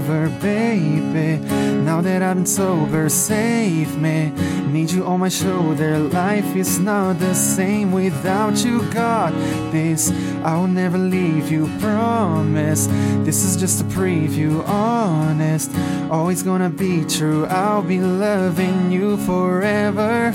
Over, 0.05 0.29
baby. 0.39 1.37
Now 1.83 2.01
that 2.01 2.21
I'm 2.21 2.45
sober, 2.45 3.09
save 3.09 3.97
me. 3.97 4.29
Need 4.67 4.91
you 4.91 5.03
on 5.05 5.19
my 5.19 5.29
shoulder. 5.29 5.97
Life 5.97 6.55
is 6.55 6.77
not 6.79 7.17
the 7.19 7.33
same 7.33 7.91
without 7.91 8.63
you. 8.63 8.83
Got 8.91 9.31
this. 9.71 10.11
I 10.43 10.57
will 10.57 10.67
never 10.67 10.97
leave 10.97 11.51
you, 11.51 11.67
promise. 11.79 12.87
This 13.25 13.43
is 13.43 13.57
just 13.57 13.81
a 13.81 13.85
preview, 13.85 14.67
honest. 14.67 15.71
Always 16.11 16.43
gonna 16.43 16.69
be 16.69 17.03
true. 17.05 17.45
I'll 17.47 17.83
be 17.83 17.99
loving 17.99 18.91
you 18.91 19.17
forever. 19.17 20.31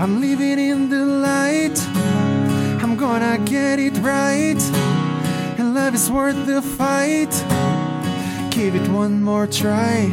I'm 0.00 0.20
living 0.20 0.58
in 0.58 0.90
the 0.90 1.04
light. 1.04 1.78
I'm 2.82 2.96
gonna 2.96 3.38
get 3.44 3.78
it 3.80 3.96
right. 3.98 4.62
And 5.58 5.74
love 5.74 5.94
is 5.94 6.08
worth 6.08 6.46
the 6.46 6.62
fight. 6.62 7.34
Give 8.56 8.74
it 8.74 8.88
one 8.88 9.22
more 9.22 9.46
try. 9.46 10.10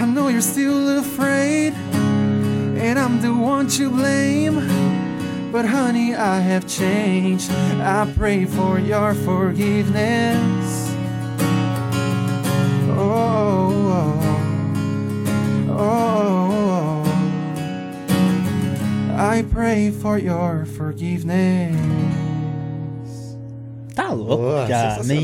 I 0.00 0.06
know 0.06 0.26
you're 0.26 0.40
still 0.40 0.98
afraid. 0.98 1.72
And 1.72 2.98
I'm 2.98 3.20
the 3.22 3.32
one 3.32 3.68
to 3.78 3.90
blame. 3.90 4.56
But 5.52 5.64
honey, 5.64 6.16
I 6.16 6.40
have 6.40 6.66
changed. 6.66 7.48
I 7.52 8.12
pray 8.16 8.44
for 8.44 8.80
your 8.80 9.14
forgiveness. 9.14 10.90
Oh, 12.98 13.70
oh, 15.68 15.76
oh. 15.78 17.04
I 19.16 19.44
pray 19.48 19.92
for 19.92 20.18
your 20.18 20.64
forgiveness. 20.66 22.27
Tá 24.08 24.14
louco, 24.14 24.36
Boa, 24.36 24.66
cara. 24.66 25.04
Meu. 25.04 25.20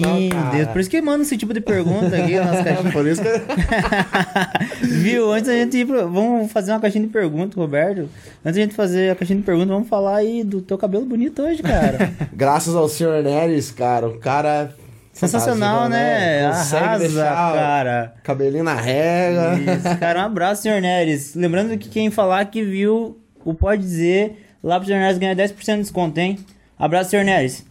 Deus. 0.53 0.69
Por 0.69 0.81
isso 0.81 0.91
que 0.91 1.01
manda 1.01 1.23
esse 1.23 1.39
tipo 1.39 1.55
de 1.55 1.61
pergunta 1.63 2.15
aqui 2.15 2.37
nas 2.37 2.61
caixinhas. 2.63 2.93
Por 2.93 3.07
isso 3.07 3.23
que... 3.23 4.85
Viu? 4.87 5.33
Antes 5.33 5.47
da 5.47 5.55
gente 5.55 5.79
ir 5.79 5.87
pro... 5.87 6.07
Vamos 6.11 6.53
fazer 6.53 6.73
uma 6.73 6.81
caixinha 6.81 7.07
de 7.07 7.11
perguntas, 7.11 7.57
Roberto. 7.57 8.11
Antes 8.45 8.57
da 8.57 8.61
gente 8.61 8.75
fazer 8.75 9.11
a 9.11 9.17
caixinha 9.17 9.39
de 9.39 9.45
perguntas, 9.45 9.71
vamos 9.71 9.89
falar 9.89 10.17
aí 10.17 10.45
do 10.45 10.61
teu 10.61 10.77
cabelo 10.77 11.07
bonito 11.07 11.41
hoje, 11.41 11.63
cara. 11.63 12.13
Graças 12.35 12.75
ao 12.75 12.87
senhor 12.87 13.23
Neres, 13.23 13.71
cara, 13.71 14.07
o 14.07 14.19
cara... 14.19 14.75
Sensacional, 15.15 15.89
né? 15.89 16.49
Consegue 16.49 16.85
Arrasa, 16.85 17.25
cara. 17.25 18.15
Cabelinho 18.23 18.65
na 18.65 18.75
rega. 18.75 19.55
Isso, 19.55 19.99
cara, 19.99 20.21
um 20.21 20.25
abraço, 20.25 20.63
senhor 20.63 20.83
Neres. 20.83 21.35
Lembrando 21.35 21.79
que 21.79 21.89
quem 21.89 22.11
falar 22.11 22.45
que 22.47 22.63
viu 22.63 23.17
o 23.45 23.55
Pode 23.55 23.81
Dizer, 23.81 24.45
lá 24.63 24.77
pro 24.77 24.87
senhor 24.87 24.99
Neres 24.99 25.17
ganha 25.17 25.35
10% 25.35 25.77
de 25.77 25.81
desconto, 25.83 26.19
hein? 26.21 26.39
Abraço, 26.77 27.11
senhor 27.11 27.25
Neres. 27.25 27.65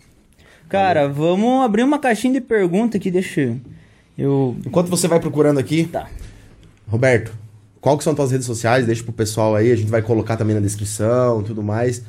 Cara, 0.74 1.08
vamos 1.08 1.64
abrir 1.64 1.84
uma 1.84 2.00
caixinha 2.00 2.34
de 2.34 2.42
pergunta 2.42 2.98
aqui, 2.98 3.12
deixa 3.12 3.56
eu... 4.18 4.56
Enquanto 4.66 4.88
você 4.90 5.08
vai 5.08 5.20
procurando 5.20 5.60
aqui, 5.60 5.86
Tá. 5.86 6.08
Roberto, 6.88 7.32
qual 7.80 7.96
que 7.96 8.04
são 8.04 8.16
tuas 8.16 8.32
redes 8.32 8.48
sociais? 8.48 8.84
Deixa 8.88 9.04
pro 9.04 9.14
pessoal 9.14 9.56
aí, 9.56 9.72
a 9.72 9.76
gente 9.76 9.92
vai 9.92 10.02
colocar 10.02 10.36
também 10.36 10.56
na 10.56 10.62
descrição 10.62 11.42
e 11.42 11.44
tudo 11.44 11.62
mais. 11.62 12.02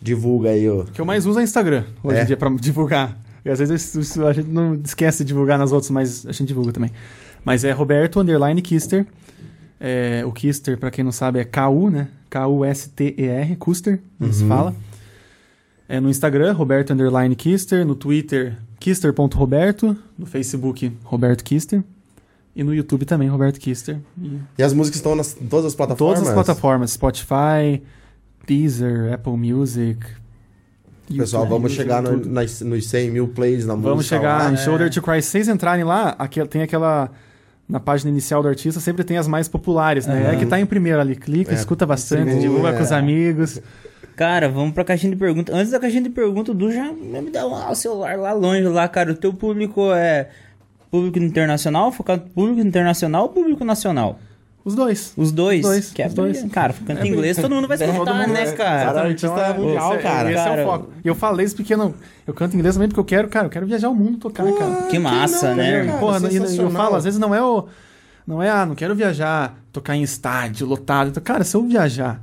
Divulga 0.00 0.50
aí, 0.50 0.68
ó. 0.70 0.82
O 0.82 0.84
que 0.84 1.00
eu 1.00 1.04
mais 1.04 1.26
uso 1.26 1.40
é 1.40 1.42
Instagram 1.42 1.82
hoje 2.04 2.18
É? 2.18 2.22
em 2.22 2.26
dia 2.26 2.36
pra 2.36 2.48
divulgar. 2.50 3.18
E 3.44 3.50
às 3.50 3.58
vezes 3.58 4.16
a 4.18 4.32
gente 4.32 4.48
não 4.48 4.74
esquece 4.84 5.24
de 5.24 5.28
divulgar 5.28 5.58
nas 5.58 5.72
outras, 5.72 5.90
mas 5.90 6.24
a 6.24 6.30
gente 6.30 6.46
divulga 6.46 6.70
também. 6.70 6.92
Mas 7.44 7.64
é 7.64 7.72
Roberto 7.72 8.20
Underline 8.20 8.62
Kister. 8.62 9.04
É, 9.80 10.22
o 10.24 10.30
Kister, 10.30 10.78
pra 10.78 10.88
quem 10.92 11.02
não 11.04 11.10
sabe, 11.10 11.40
é 11.40 11.44
K-U, 11.44 11.90
né? 11.90 12.06
K-U-S-T-E-R, 12.30 13.56
Kuster, 13.56 14.00
como 14.20 14.32
se 14.32 14.44
fala. 14.46 14.72
É 15.88 16.00
no 16.00 16.08
Instagram, 16.08 16.52
Roberto 16.52 16.92
Underline 16.92 17.34
Kister. 17.36 17.84
No 17.84 17.94
Twitter, 17.94 18.56
Kister.roberto. 18.80 19.96
No 20.18 20.26
Facebook, 20.26 20.92
Roberto 21.04 21.44
Kister. 21.44 21.82
E 22.54 22.62
no 22.62 22.74
YouTube 22.74 23.04
também, 23.04 23.28
Roberto 23.28 23.58
Kister. 23.58 23.98
E 24.20 24.38
E 24.58 24.62
as 24.62 24.72
músicas 24.72 24.96
estão 24.96 25.14
nas, 25.14 25.36
em 25.40 25.46
todas 25.46 25.66
as 25.66 25.74
plataformas? 25.74 26.18
todas 26.18 26.28
as 26.28 26.34
plataformas, 26.34 26.90
Spotify, 26.92 27.82
Deezer, 28.46 29.12
Apple 29.12 29.36
Music. 29.36 29.98
Pessoal, 31.16 31.42
YouTube, 31.42 31.58
vamos 31.58 31.72
chegar 31.72 32.02
no, 32.02 32.24
nas, 32.24 32.60
nos 32.60 32.86
100 32.86 33.10
mil 33.10 33.28
plays 33.28 33.66
na 33.66 33.74
música. 33.74 33.90
Vamos 33.90 34.06
chegar 34.06 34.44
lá. 34.44 34.52
em 34.52 34.56
Shoulder 34.56 34.90
to 34.90 35.02
Cry. 35.02 35.20
Se 35.20 35.30
vocês 35.30 35.48
entrarem 35.48 35.84
lá, 35.84 36.14
aqui, 36.18 36.44
tem 36.46 36.62
aquela. 36.62 37.10
Na 37.68 37.80
página 37.80 38.10
inicial 38.10 38.42
do 38.42 38.48
artista 38.48 38.80
sempre 38.80 39.02
tem 39.04 39.16
as 39.16 39.26
mais 39.26 39.48
populares, 39.48 40.06
né? 40.06 40.34
É 40.34 40.36
que 40.36 40.44
tá 40.44 40.60
em 40.60 40.66
primeiro 40.66 41.00
ali. 41.00 41.16
Clica, 41.16 41.52
É, 41.52 41.54
escuta 41.54 41.86
bastante, 41.86 42.38
divulga 42.38 42.68
é. 42.70 42.72
com 42.76 42.82
os 42.82 42.92
amigos. 42.92 43.60
Cara, 44.16 44.48
vamos 44.48 44.72
pra 44.74 44.84
caixinha 44.84 45.12
de 45.12 45.18
pergunta. 45.18 45.54
Antes 45.54 45.70
da 45.70 45.80
caixinha 45.80 46.02
de 46.02 46.10
pergunta, 46.10 46.52
o 46.52 46.54
Du 46.54 46.70
já 46.70 46.92
me 46.92 47.30
dá 47.30 47.44
lá 47.44 47.70
o 47.70 47.74
celular 47.74 48.16
lá 48.18 48.32
longe 48.32 48.62
lá, 48.64 48.86
cara. 48.88 49.12
O 49.12 49.14
teu 49.16 49.32
público 49.32 49.92
é 49.92 50.28
público 50.90 51.18
internacional, 51.18 51.90
focado 51.90 52.22
público 52.34 52.60
internacional 52.60 53.22
ou 53.22 53.28
público 53.30 53.64
nacional? 53.64 54.18
Os 54.64 54.76
dois. 54.76 55.12
Os 55.16 55.32
dois. 55.32 55.60
Os 55.64 55.70
dois, 55.70 55.90
Que 55.92 56.02
é 56.02 56.06
os 56.06 56.14
dois. 56.14 56.42
Cara, 56.52 56.72
cantando 56.72 57.00
É 57.00 57.08
inglês, 57.08 57.36
todo 57.36 57.52
mundo 57.52 57.66
vai 57.66 57.76
Todo 57.76 57.90
escutar, 57.90 58.14
mundo- 58.14 58.32
né, 58.32 58.42
é, 58.42 58.52
cara? 58.52 58.84
Cara, 58.92 59.00
artista 59.08 59.26
Então, 59.26 59.64
mundial, 59.64 59.94
esse, 59.94 60.02
cara. 60.02 60.30
Esse 60.30 60.40
é 60.40 60.44
Cara, 60.44 60.62
o 60.62 60.66
foco. 60.66 60.92
E 61.04 61.08
eu 61.08 61.14
falei 61.16 61.46
isso 61.46 61.56
porque 61.56 61.74
eu, 61.74 61.78
não, 61.78 61.94
eu 62.24 62.32
canto 62.32 62.54
inglês 62.54 62.74
também 62.76 62.88
porque 62.88 63.00
eu 63.00 63.04
quero, 63.04 63.28
cara, 63.28 63.46
eu 63.46 63.50
quero 63.50 63.66
viajar 63.66 63.88
o 63.88 63.94
mundo 63.94 64.18
tocar, 64.18 64.44
cara. 64.52 64.82
Que 64.88 64.98
massa, 65.00 65.48
não, 65.50 65.56
né? 65.56 65.86
cara, 65.86 65.98
Porra, 65.98 66.18
e 66.30 66.36
eu 66.58 66.70
falo, 66.70 66.94
às 66.94 67.02
vezes 67.04 67.18
não 67.18 67.34
é 67.34 67.42
o. 67.42 67.66
Não 68.24 68.40
é, 68.40 68.50
ah, 68.50 68.64
não 68.64 68.76
quero 68.76 68.94
viajar, 68.94 69.58
tocar 69.72 69.96
em 69.96 70.02
estádio, 70.02 70.64
lotado. 70.64 71.08
Então, 71.08 71.20
cara, 71.20 71.42
se 71.42 71.56
eu 71.56 71.66
viajar 71.66 72.20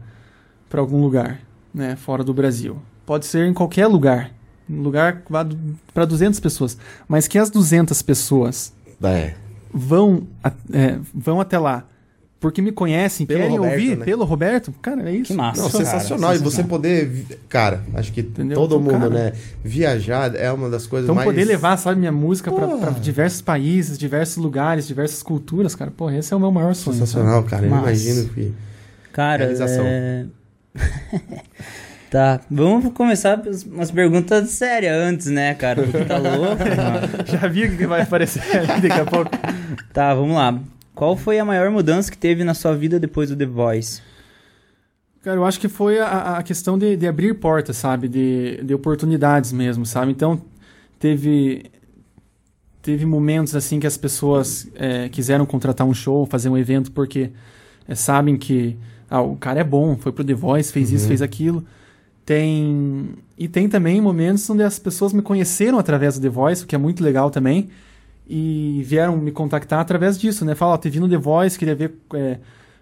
pra 0.69 0.79
algum 0.79 1.01
lugar, 1.01 1.39
né, 1.73 1.95
fora 1.95 2.23
do 2.23 2.33
Brasil, 2.33 2.77
pode 3.05 3.25
ser 3.25 3.45
em 3.47 3.53
qualquer 3.53 3.87
lugar. 3.87 4.31
Um 4.69 4.81
lugar 4.81 5.21
que 5.21 5.31
vá 5.31 5.43
do- 5.43 5.57
pra 5.93 6.05
200 6.05 6.39
pessoas. 6.39 6.77
Mas 7.07 7.27
que 7.27 7.37
as 7.39 7.49
200 7.49 8.01
pessoas 8.01 8.71
É. 9.03 9.33
vão, 9.73 10.27
a- 10.43 10.51
é, 10.71 10.97
vão 11.13 11.41
até 11.41 11.57
lá 11.57 11.85
porque 12.39 12.61
me 12.61 12.71
conhecem, 12.71 13.25
Pelo 13.25 13.39
querem 13.41 13.57
Roberto, 13.57 13.73
ouvir 13.73 13.97
né? 13.97 14.05
pelo 14.05 14.23
Roberto, 14.23 14.71
cara, 14.81 15.09
é 15.09 15.13
isso. 15.13 15.25
Que 15.25 15.33
massa. 15.33 15.61
Não, 15.61 15.69
cara, 15.69 15.83
sensacional. 15.85 16.33
E 16.35 16.37
você 16.37 16.63
poder, 16.63 17.25
cara, 17.49 17.83
acho 17.95 18.13
que 18.13 18.21
Entendeu? 18.21 18.55
todo 18.55 18.75
Então, 18.79 18.99
mundo, 18.99 19.09
cara- 19.11 19.31
né? 19.31 19.33
Viajar 19.63 20.33
é 20.35 20.49
uma 20.51 20.69
das 20.69 20.87
coisas 20.87 21.05
Então 21.05 21.15
mais. 21.15 21.27
poder 21.27 21.43
levar, 21.43 21.75
sabe, 21.77 21.99
minha 21.99 22.11
música 22.13 22.49
pra 22.51 22.91
diversos 22.91 23.41
países, 23.41 23.97
diversos 23.97 24.37
lugares, 24.37 24.87
diversas 24.87 25.21
culturas, 25.21 25.75
cara, 25.75 25.91
pô, 25.91 26.09
esse 26.11 26.33
é 26.33 26.37
o 26.37 26.39
meu 26.39 26.51
maior 26.51 26.73
sonho. 26.75 26.95
Sensacional, 26.97 27.43
cara. 27.43 27.63
Eu 27.65 27.69
imagino 27.71 28.29
que. 28.29 28.53
Cara, 29.11 29.39
Realização. 29.43 29.83
é... 29.85 30.25
tá, 32.09 32.41
vamos 32.49 32.93
começar 32.93 33.41
umas 33.67 33.91
perguntas 33.91 34.49
sérias 34.49 34.95
antes, 34.95 35.27
né, 35.27 35.53
cara? 35.53 35.83
Porque 35.83 36.05
tá 36.05 36.17
louco, 36.17 36.63
mano. 36.63 37.25
Já 37.25 37.47
vi 37.47 37.65
o 37.65 37.77
que 37.77 37.85
vai 37.85 38.01
aparecer 38.01 38.41
daqui 38.81 38.99
a 38.99 39.05
pouco. 39.05 39.31
Tá, 39.93 40.13
vamos 40.13 40.35
lá. 40.35 40.59
Qual 40.95 41.15
foi 41.15 41.39
a 41.39 41.45
maior 41.45 41.69
mudança 41.71 42.11
que 42.11 42.17
teve 42.17 42.43
na 42.43 42.53
sua 42.53 42.75
vida 42.75 42.99
depois 42.99 43.29
do 43.29 43.35
The 43.35 43.45
Voice? 43.45 44.01
Cara, 45.21 45.37
eu 45.37 45.45
acho 45.45 45.59
que 45.59 45.67
foi 45.67 45.99
a, 45.99 46.37
a 46.37 46.43
questão 46.43 46.77
de, 46.77 46.95
de 46.95 47.07
abrir 47.07 47.33
portas, 47.35 47.77
sabe? 47.77 48.07
De, 48.07 48.63
de 48.63 48.73
oportunidades 48.73 49.51
mesmo, 49.51 49.85
sabe? 49.85 50.11
Então, 50.11 50.41
teve 50.97 51.71
teve 52.81 53.05
momentos 53.05 53.55
assim 53.55 53.79
que 53.79 53.87
as 53.87 53.97
pessoas 53.97 54.67
é, 54.75 55.09
quiseram 55.09 55.45
contratar 55.45 55.85
um 55.85 55.93
show, 55.93 56.25
fazer 56.25 56.49
um 56.49 56.57
evento, 56.57 56.91
porque 56.91 57.31
é, 57.87 57.95
sabem 57.95 58.37
que 58.37 58.77
ah, 59.09 59.21
o 59.21 59.35
cara 59.35 59.59
é 59.59 59.63
bom, 59.63 59.97
foi 59.97 60.11
pro 60.11 60.23
The 60.23 60.33
Voice, 60.33 60.71
fez 60.71 60.91
isso, 60.91 61.07
fez 61.07 61.21
aquilo. 61.21 61.63
Tem 62.25 63.09
e 63.37 63.47
tem 63.47 63.67
também 63.67 63.99
momentos 64.01 64.47
onde 64.49 64.61
as 64.61 64.77
pessoas 64.77 65.13
me 65.13 65.21
conheceram 65.21 65.79
através 65.79 66.15
do 66.19 66.21
The 66.21 66.29
Voice, 66.29 66.63
o 66.63 66.67
que 66.67 66.75
é 66.75 66.77
muito 66.77 67.03
legal 67.03 67.31
também, 67.31 67.69
e 68.27 68.81
vieram 68.85 69.17
me 69.17 69.31
contactar 69.31 69.79
através 69.79 70.17
disso, 70.19 70.45
né? 70.45 70.53
Fala, 70.53 70.73
ó, 70.73 70.77
te 70.77 70.89
vi 70.89 70.99
no 70.99 71.09
The 71.09 71.17
Voice, 71.17 71.57
queria 71.57 71.73
ver 71.73 71.95
é, 72.13 72.37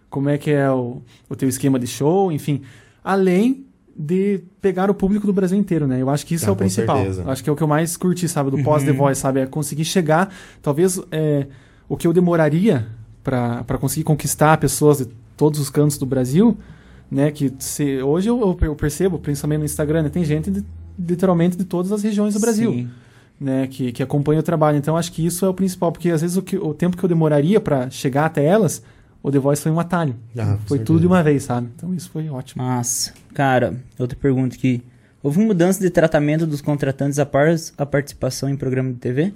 como 0.09 0.27
é 0.29 0.37
que 0.37 0.51
é 0.51 0.69
o, 0.69 1.01
o 1.29 1.35
teu 1.35 1.47
esquema 1.47 1.79
de 1.79 1.87
show, 1.87 2.31
enfim. 2.31 2.61
Além 3.03 3.65
de 3.95 4.41
pegar 4.61 4.91
o 4.91 4.93
público 4.93 5.25
do 5.25 5.33
Brasil 5.33 5.57
inteiro, 5.57 5.87
né? 5.87 6.01
Eu 6.01 6.09
acho 6.09 6.25
que 6.25 6.35
isso 6.35 6.45
Ah, 6.45 6.49
é 6.49 6.51
o 6.51 6.55
com 6.55 6.59
principal. 6.59 6.97
certeza. 6.97 7.23
Acho 7.31 7.43
que 7.43 7.49
é 7.49 7.53
o 7.53 7.55
que 7.55 7.63
eu 7.63 7.67
mais 7.67 7.95
curti, 7.95 8.27
sabe? 8.27 8.51
Do 8.51 8.61
pós-The 8.61 8.91
Voice, 8.91 9.21
sabe? 9.21 9.39
É 9.39 9.45
conseguir 9.45 9.85
chegar, 9.85 10.31
talvez 10.61 10.99
é, 11.09 11.47
o 11.87 11.95
que 11.95 12.05
eu 12.05 12.11
demoraria 12.13 12.85
para 13.23 13.77
conseguir 13.79 14.03
conquistar 14.03 14.57
pessoas 14.57 14.99
de 14.99 15.07
todos 15.37 15.59
os 15.59 15.69
cantos 15.69 15.97
do 15.97 16.05
Brasil, 16.05 16.57
né? 17.09 17.31
Que 17.31 17.53
se, 17.59 18.01
hoje 18.01 18.29
eu, 18.29 18.57
eu 18.61 18.75
percebo, 18.75 19.19
principalmente 19.19 19.59
no 19.59 19.65
Instagram, 19.65 20.03
né? 20.03 20.09
tem 20.09 20.25
gente 20.25 20.51
de, 20.51 20.65
literalmente 20.99 21.55
de 21.55 21.63
todas 21.63 21.91
as 21.91 22.01
regiões 22.01 22.33
do 22.33 22.39
Brasil 22.39 22.71
Sim. 22.71 22.89
né, 23.39 23.67
que, 23.67 23.91
que 23.91 24.01
acompanha 24.01 24.39
o 24.39 24.43
trabalho. 24.43 24.77
Então 24.77 24.97
acho 24.97 25.11
que 25.11 25.25
isso 25.25 25.45
é 25.45 25.49
o 25.49 25.53
principal, 25.53 25.91
porque 25.91 26.09
às 26.09 26.21
vezes 26.21 26.35
o, 26.35 26.41
que, 26.41 26.57
o 26.57 26.73
tempo 26.73 26.97
que 26.97 27.03
eu 27.03 27.09
demoraria 27.09 27.61
para 27.61 27.89
chegar 27.89 28.25
até 28.25 28.43
elas, 28.43 28.81
o 29.21 29.31
The 29.31 29.39
Voice 29.39 29.61
foi 29.61 29.71
um 29.71 29.79
atalho. 29.79 30.15
Ah, 30.37 30.57
foi 30.65 30.79
tudo 30.79 31.01
de 31.01 31.07
uma 31.07 31.21
vez, 31.21 31.43
sabe? 31.43 31.69
Então 31.75 31.93
isso 31.93 32.09
foi 32.09 32.29
ótimo. 32.29 32.63
Massa. 32.63 33.13
Cara, 33.33 33.79
outra 33.99 34.17
pergunta 34.19 34.55
aqui. 34.55 34.83
Houve 35.21 35.39
mudança 35.39 35.79
de 35.79 35.89
tratamento 35.89 36.45
dos 36.45 36.61
contratantes 36.61 37.19
após 37.19 37.73
a 37.77 37.85
participação 37.85 38.49
em 38.49 38.55
programa 38.55 38.91
de 38.91 38.97
TV? 38.97 39.33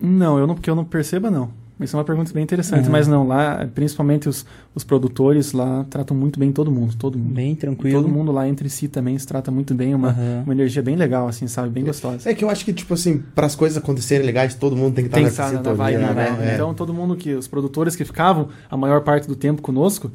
Não, 0.00 0.38
eu 0.38 0.46
não, 0.46 0.54
porque 0.54 0.68
eu 0.68 0.74
não 0.74 0.84
perceba, 0.84 1.30
não. 1.30 1.50
Isso 1.80 1.96
é 1.96 1.98
uma 1.98 2.04
pergunta 2.04 2.32
bem 2.32 2.42
interessante, 2.42 2.88
mas 2.88 3.06
não, 3.06 3.26
lá, 3.26 3.68
principalmente 3.72 4.28
os, 4.28 4.44
os 4.74 4.82
produtores 4.82 5.52
lá 5.52 5.86
tratam 5.88 6.16
muito 6.16 6.38
bem 6.38 6.50
todo 6.50 6.72
mundo, 6.72 6.96
todo 6.96 7.16
mundo. 7.16 7.34
Bem 7.34 7.54
tranquilo. 7.54 8.02
Todo 8.02 8.12
mundo 8.12 8.32
lá 8.32 8.48
entre 8.48 8.68
si 8.68 8.88
também 8.88 9.16
se 9.16 9.26
trata 9.26 9.50
muito 9.50 9.74
bem, 9.74 9.94
uma, 9.94 10.08
uhum. 10.08 10.42
uma 10.42 10.54
energia 10.54 10.82
bem 10.82 10.96
legal, 10.96 11.28
assim, 11.28 11.46
sabe? 11.46 11.68
Bem 11.68 11.84
gostosa. 11.84 12.28
É 12.28 12.34
que 12.34 12.44
eu 12.44 12.50
acho 12.50 12.64
que, 12.64 12.72
tipo 12.72 12.94
assim, 12.94 13.22
para 13.34 13.46
as 13.46 13.54
coisas 13.54 13.78
acontecerem 13.78 14.26
legais, 14.26 14.54
todo 14.54 14.76
mundo 14.76 14.94
tem 14.94 15.08
que 15.08 15.16
estar 15.16 15.48
sintonia, 15.50 15.62
na 15.62 15.72
vibe, 15.72 15.98
né? 15.98 16.12
né? 16.12 16.50
É. 16.50 16.54
Então, 16.54 16.74
todo 16.74 16.92
mundo 16.92 17.14
que, 17.14 17.34
os 17.34 17.46
produtores 17.46 17.94
que 17.94 18.04
ficavam 18.04 18.48
a 18.68 18.76
maior 18.76 19.02
parte 19.02 19.28
do 19.28 19.36
tempo 19.36 19.62
conosco, 19.62 20.10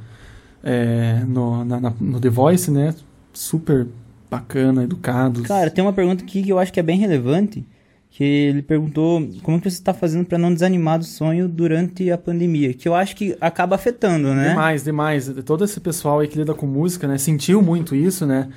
é, 0.62 1.24
no, 1.26 1.64
na, 1.64 1.80
na, 1.80 1.94
no 2.00 2.20
The 2.20 2.30
Voice, 2.30 2.70
né? 2.70 2.94
Super 3.32 3.88
bacana, 4.30 4.84
educados. 4.84 5.44
Cara, 5.44 5.70
tem 5.70 5.84
uma 5.84 5.94
pergunta 5.94 6.24
aqui 6.24 6.44
que 6.44 6.50
eu 6.50 6.58
acho 6.58 6.74
que 6.74 6.80
é 6.80 6.84
bem 6.84 6.98
relevante, 6.98 7.66
que 8.16 8.24
ele 8.24 8.62
perguntou 8.62 9.28
como 9.42 9.60
que 9.60 9.68
você 9.68 9.78
está 9.78 9.92
fazendo 9.92 10.24
para 10.24 10.38
não 10.38 10.54
desanimar 10.54 11.00
do 11.00 11.04
sonho 11.04 11.48
durante 11.48 12.12
a 12.12 12.18
pandemia, 12.18 12.72
que 12.72 12.88
eu 12.88 12.94
acho 12.94 13.16
que 13.16 13.36
acaba 13.42 13.76
afetando, 13.76 14.36
né? 14.36 14.50
Demais, 14.50 14.84
demais. 14.84 15.34
Todo 15.44 15.64
esse 15.66 15.80
pessoal 15.80 16.20
aí 16.20 16.28
que 16.28 16.38
lida 16.38 16.54
com 16.54 16.68
música, 16.68 17.08
né, 17.08 17.18
sentiu 17.18 17.60
muito 17.60 17.96
isso, 17.96 18.28
né? 18.28 18.50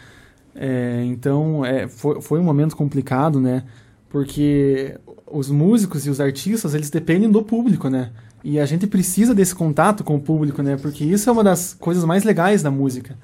É, 0.55 1.03
então, 1.07 1.65
é, 1.65 1.89
foi, 1.89 2.21
foi 2.21 2.39
um 2.39 2.43
momento 2.43 2.77
complicado, 2.77 3.41
né? 3.41 3.63
Porque 4.11 4.95
os 5.27 5.49
músicos 5.49 6.07
e 6.07 6.11
os 6.11 6.21
artistas, 6.21 6.75
eles 6.75 6.91
dependem 6.91 7.31
do 7.31 7.43
público, 7.43 7.89
né? 7.89 8.11
E 8.45 8.61
a 8.61 8.67
gente 8.67 8.87
precisa 8.87 9.35
desse 9.35 9.55
contato 9.55 10.05
com 10.05 10.17
o 10.17 10.21
público, 10.21 10.63
né? 10.63 10.77
Porque 10.77 11.03
isso 11.03 11.31
é 11.31 11.33
uma 11.33 11.43
das 11.43 11.73
coisas 11.73 12.05
mais 12.05 12.25
legais 12.25 12.63
da 12.63 12.71
música 12.71 13.17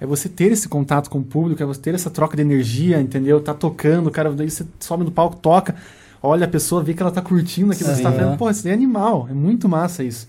é 0.00 0.06
você 0.06 0.28
ter 0.28 0.50
esse 0.50 0.66
contato 0.66 1.10
com 1.10 1.18
o 1.18 1.22
público, 1.22 1.62
é 1.62 1.66
você 1.66 1.80
ter 1.80 1.94
essa 1.94 2.08
troca 2.08 2.34
de 2.34 2.42
energia, 2.42 2.98
entendeu? 3.00 3.38
Tá 3.40 3.52
tocando, 3.52 4.06
o 4.06 4.10
cara, 4.10 4.32
daí 4.32 4.50
você 4.50 4.66
sobe 4.80 5.04
no 5.04 5.10
palco, 5.10 5.36
toca, 5.36 5.76
olha 6.22 6.46
a 6.46 6.48
pessoa, 6.48 6.82
vê 6.82 6.94
que 6.94 7.02
ela 7.02 7.10
tá 7.10 7.20
curtindo 7.20 7.70
aquilo 7.70 7.90
que 7.90 7.96
você 7.96 8.02
tá 8.02 8.10
fazendo. 8.10 8.38
Pô, 8.38 8.48
isso 8.48 8.66
é 8.66 8.72
animal, 8.72 9.28
é 9.30 9.34
muito 9.34 9.68
massa 9.68 10.02
isso. 10.02 10.26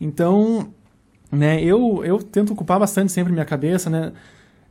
Então, 0.00 0.68
né, 1.30 1.62
eu, 1.62 2.02
eu 2.04 2.22
tento 2.22 2.54
ocupar 2.54 2.80
bastante 2.80 3.12
sempre 3.12 3.32
minha 3.32 3.44
cabeça, 3.44 3.90
né? 3.90 4.12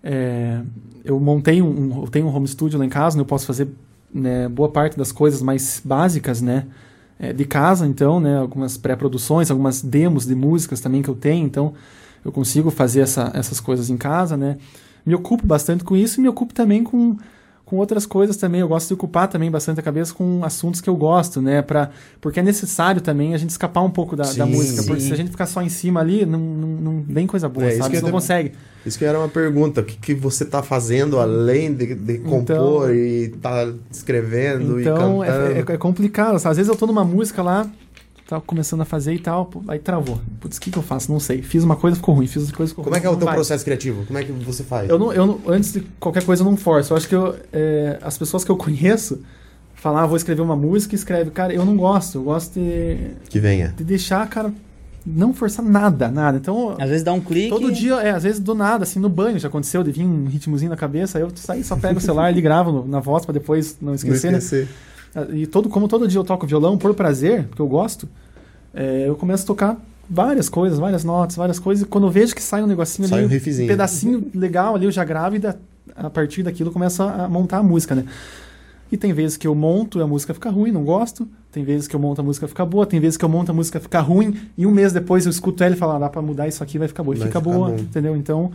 É, 0.03 0.59
eu 1.05 1.19
montei 1.19 1.61
um, 1.61 2.01
eu 2.01 2.07
tenho 2.07 2.25
um 2.25 2.35
home 2.35 2.47
studio 2.47 2.79
lá 2.79 2.85
em 2.85 2.89
casa, 2.89 3.15
né, 3.15 3.21
eu 3.21 3.25
posso 3.25 3.45
fazer 3.45 3.67
né, 4.11 4.49
boa 4.49 4.69
parte 4.69 4.97
das 4.97 5.11
coisas 5.11 5.43
mais 5.43 5.79
básicas, 5.85 6.41
né? 6.41 6.65
É, 7.19 7.31
de 7.31 7.45
casa, 7.45 7.85
então, 7.85 8.19
né? 8.19 8.39
Algumas 8.39 8.75
pré-produções, 8.75 9.51
algumas 9.51 9.83
demos 9.83 10.25
de 10.25 10.33
músicas 10.33 10.81
também 10.81 11.03
que 11.03 11.09
eu 11.09 11.15
tenho, 11.15 11.45
então 11.45 11.75
eu 12.23 12.31
consigo 12.31 12.69
fazer 12.69 13.01
essa, 13.01 13.31
essas 13.33 13.59
coisas 13.59 13.89
em 13.89 13.97
casa, 13.97 14.37
né? 14.37 14.57
Me 15.05 15.15
ocupo 15.15 15.45
bastante 15.45 15.83
com 15.83 15.95
isso 15.95 16.19
e 16.19 16.21
me 16.21 16.29
ocupo 16.29 16.53
também 16.53 16.83
com, 16.83 17.17
com 17.65 17.77
outras 17.77 18.05
coisas 18.05 18.37
também. 18.37 18.61
Eu 18.61 18.67
gosto 18.67 18.89
de 18.89 18.93
ocupar 18.93 19.27
também 19.27 19.49
bastante 19.49 19.79
a 19.79 19.83
cabeça 19.83 20.13
com 20.13 20.43
assuntos 20.43 20.79
que 20.79 20.89
eu 20.89 20.95
gosto, 20.95 21.41
né? 21.41 21.63
Pra, 21.63 21.89
porque 22.19 22.39
é 22.39 22.43
necessário 22.43 23.01
também 23.01 23.33
a 23.33 23.37
gente 23.37 23.49
escapar 23.49 23.81
um 23.81 23.89
pouco 23.89 24.15
da, 24.15 24.25
sim, 24.25 24.37
da 24.37 24.45
música. 24.45 24.81
Sim. 24.81 24.87
Porque 24.87 25.01
se 25.01 25.11
a 25.11 25.15
gente 25.15 25.31
ficar 25.31 25.47
só 25.47 25.61
em 25.61 25.69
cima 25.69 25.99
ali, 25.99 26.25
não, 26.25 26.39
não, 26.39 26.67
não 26.67 27.01
vem 27.07 27.25
coisa 27.25 27.49
boa, 27.49 27.65
é, 27.65 27.77
sabe? 27.77 27.97
Você 27.97 28.03
não 28.03 28.11
consegue. 28.11 28.51
Isso 28.85 28.97
que 28.99 29.05
era 29.05 29.17
uma 29.17 29.29
pergunta. 29.29 29.81
O 29.81 29.83
que, 29.83 29.97
que 29.97 30.13
você 30.13 30.43
está 30.43 30.61
fazendo 30.61 31.19
além 31.19 31.73
de, 31.73 31.95
de 31.95 32.19
compor 32.19 32.91
então, 32.91 32.93
e 32.93 33.29
tá 33.41 33.73
escrevendo 33.89 34.79
então, 34.79 34.79
e 34.79 34.83
cantando? 34.83 35.23
Então, 35.23 35.73
é, 35.73 35.75
é, 35.75 35.77
complicado. 35.77 36.35
Às 36.35 36.57
vezes 36.57 36.67
eu 36.67 36.75
tô 36.75 36.85
numa 36.85 37.03
música 37.03 37.41
lá 37.41 37.67
tava 38.31 38.41
começando 38.41 38.81
a 38.81 38.85
fazer 38.85 39.13
e 39.13 39.19
tal, 39.19 39.49
aí 39.67 39.77
travou. 39.77 40.19
Putz, 40.39 40.57
o 40.57 40.61
que, 40.61 40.71
que 40.71 40.77
eu 40.77 40.81
faço? 40.83 41.11
Não 41.11 41.19
sei. 41.19 41.41
Fiz 41.41 41.63
uma 41.63 41.75
coisa, 41.75 41.97
ficou 41.97 42.15
ruim. 42.15 42.27
Fiz 42.27 42.41
outra 42.43 42.55
coisa, 42.57 42.69
ficou 42.69 42.83
Como 42.83 42.95
ruim. 42.95 43.01
Como 43.01 43.11
é 43.11 43.11
que 43.11 43.13
é 43.13 43.17
o 43.17 43.19
teu 43.19 43.25
vai. 43.25 43.35
processo 43.35 43.63
criativo? 43.63 44.05
Como 44.05 44.17
é 44.17 44.23
que 44.23 44.31
você 44.31 44.63
faz? 44.63 44.89
Eu 44.89 44.97
não, 44.97 45.11
eu 45.11 45.25
não, 45.27 45.41
antes 45.47 45.73
de 45.73 45.81
qualquer 45.99 46.23
coisa, 46.23 46.41
eu 46.43 46.45
não 46.45 46.55
forço. 46.55 46.93
Eu 46.93 46.97
acho 46.97 47.07
que 47.07 47.15
eu, 47.15 47.35
é, 47.51 47.99
as 48.01 48.17
pessoas 48.17 48.43
que 48.43 48.49
eu 48.51 48.57
conheço 48.57 49.21
falar, 49.75 50.03
ah, 50.03 50.05
vou 50.05 50.15
escrever 50.15 50.41
uma 50.41 50.55
música, 50.55 50.95
escreve. 50.95 51.31
Cara, 51.31 51.53
eu 51.53 51.65
não 51.65 51.75
gosto. 51.75 52.19
Eu 52.19 52.23
gosto 52.23 52.53
de. 52.59 53.11
Que 53.29 53.39
venha. 53.39 53.73
De 53.75 53.83
deixar, 53.83 54.27
cara. 54.29 54.53
Não 55.05 55.33
forçar 55.33 55.65
nada, 55.65 56.07
nada. 56.09 56.37
Então. 56.37 56.75
Às 56.79 56.89
vezes 56.89 57.03
dá 57.03 57.11
um 57.11 57.19
clique. 57.19 57.49
Todo 57.49 57.71
dia, 57.71 57.95
é, 57.95 58.11
às 58.11 58.23
vezes 58.23 58.39
do 58.39 58.53
nada, 58.53 58.83
assim, 58.83 58.99
no 58.99 59.09
banho 59.09 59.39
já 59.39 59.47
aconteceu, 59.47 59.83
de 59.83 59.91
vir 59.91 60.05
um 60.05 60.25
ritmozinho 60.25 60.69
na 60.69 60.77
cabeça, 60.77 61.17
aí 61.17 61.23
eu 61.23 61.31
saí, 61.35 61.63
só 61.63 61.75
pego 61.75 61.97
o 61.97 62.01
celular 62.01 62.35
e 62.37 62.39
gravo 62.39 62.85
na 62.87 62.99
voz 62.99 63.25
para 63.25 63.33
depois 63.33 63.77
não 63.81 63.95
esquecer, 63.95 64.31
não 64.31 64.37
esquecer. 64.37 64.65
né? 64.65 64.71
E 65.33 65.45
todo, 65.45 65.67
como 65.69 65.87
todo 65.87 66.07
dia 66.07 66.19
eu 66.19 66.23
toco 66.23 66.47
violão 66.47 66.77
por 66.77 66.93
prazer, 66.93 67.45
porque 67.47 67.61
eu 67.61 67.67
gosto, 67.67 68.07
é, 68.73 69.07
eu 69.07 69.15
começo 69.15 69.43
a 69.43 69.47
tocar 69.47 69.77
várias 70.09 70.49
coisas, 70.49 70.79
várias 70.79 71.03
notas, 71.03 71.35
várias 71.35 71.59
coisas. 71.59 71.83
E 71.83 71.87
quando 71.87 72.07
eu 72.07 72.11
vejo 72.11 72.33
que 72.33 72.41
sai 72.41 72.63
um 72.63 72.67
negocinho 72.67 73.07
sai 73.07 73.25
ali, 73.25 73.33
um, 73.33 73.63
um 73.63 73.67
pedacinho 73.67 74.31
legal 74.33 74.75
ali, 74.75 74.85
eu 74.85 74.91
já 74.91 75.03
gravo 75.03 75.35
e 75.35 75.39
da, 75.39 75.55
a 75.95 76.09
partir 76.09 76.43
daquilo 76.43 76.69
eu 76.69 76.73
começo 76.73 77.03
a 77.03 77.27
montar 77.27 77.57
a 77.57 77.63
música, 77.63 77.95
né? 77.95 78.05
E 78.91 78.97
tem 78.97 79.13
vezes 79.13 79.37
que 79.37 79.47
eu 79.47 79.55
monto 79.55 79.99
e 79.99 80.01
a 80.01 80.07
música 80.07 80.33
fica 80.33 80.49
ruim, 80.49 80.69
não 80.69 80.83
gosto. 80.83 81.25
Tem 81.49 81.63
vezes 81.63 81.87
que 81.87 81.95
eu 81.95 81.99
monto 81.99 82.19
a 82.19 82.23
música 82.23 82.45
fica 82.45 82.65
boa. 82.65 82.85
Tem 82.85 82.99
vezes 82.99 83.15
que 83.15 83.23
eu 83.23 83.29
monto 83.29 83.49
a 83.49 83.53
música 83.53 83.79
fica 83.79 84.01
ruim. 84.01 84.37
E 84.57 84.65
um 84.65 84.71
mês 84.71 84.91
depois 84.91 85.25
eu 85.25 85.29
escuto 85.29 85.63
ela 85.63 85.73
e 85.73 85.77
falo, 85.77 85.93
ah, 85.93 85.99
dá 85.99 86.09
pra 86.09 86.21
mudar 86.21 86.49
isso 86.49 86.61
aqui, 86.61 86.77
vai 86.77 86.89
ficar 86.89 87.01
boa. 87.01 87.15
E 87.15 87.19
fica 87.21 87.39
boa, 87.39 87.69
bom. 87.69 87.75
entendeu? 87.75 88.17
Então, 88.17 88.51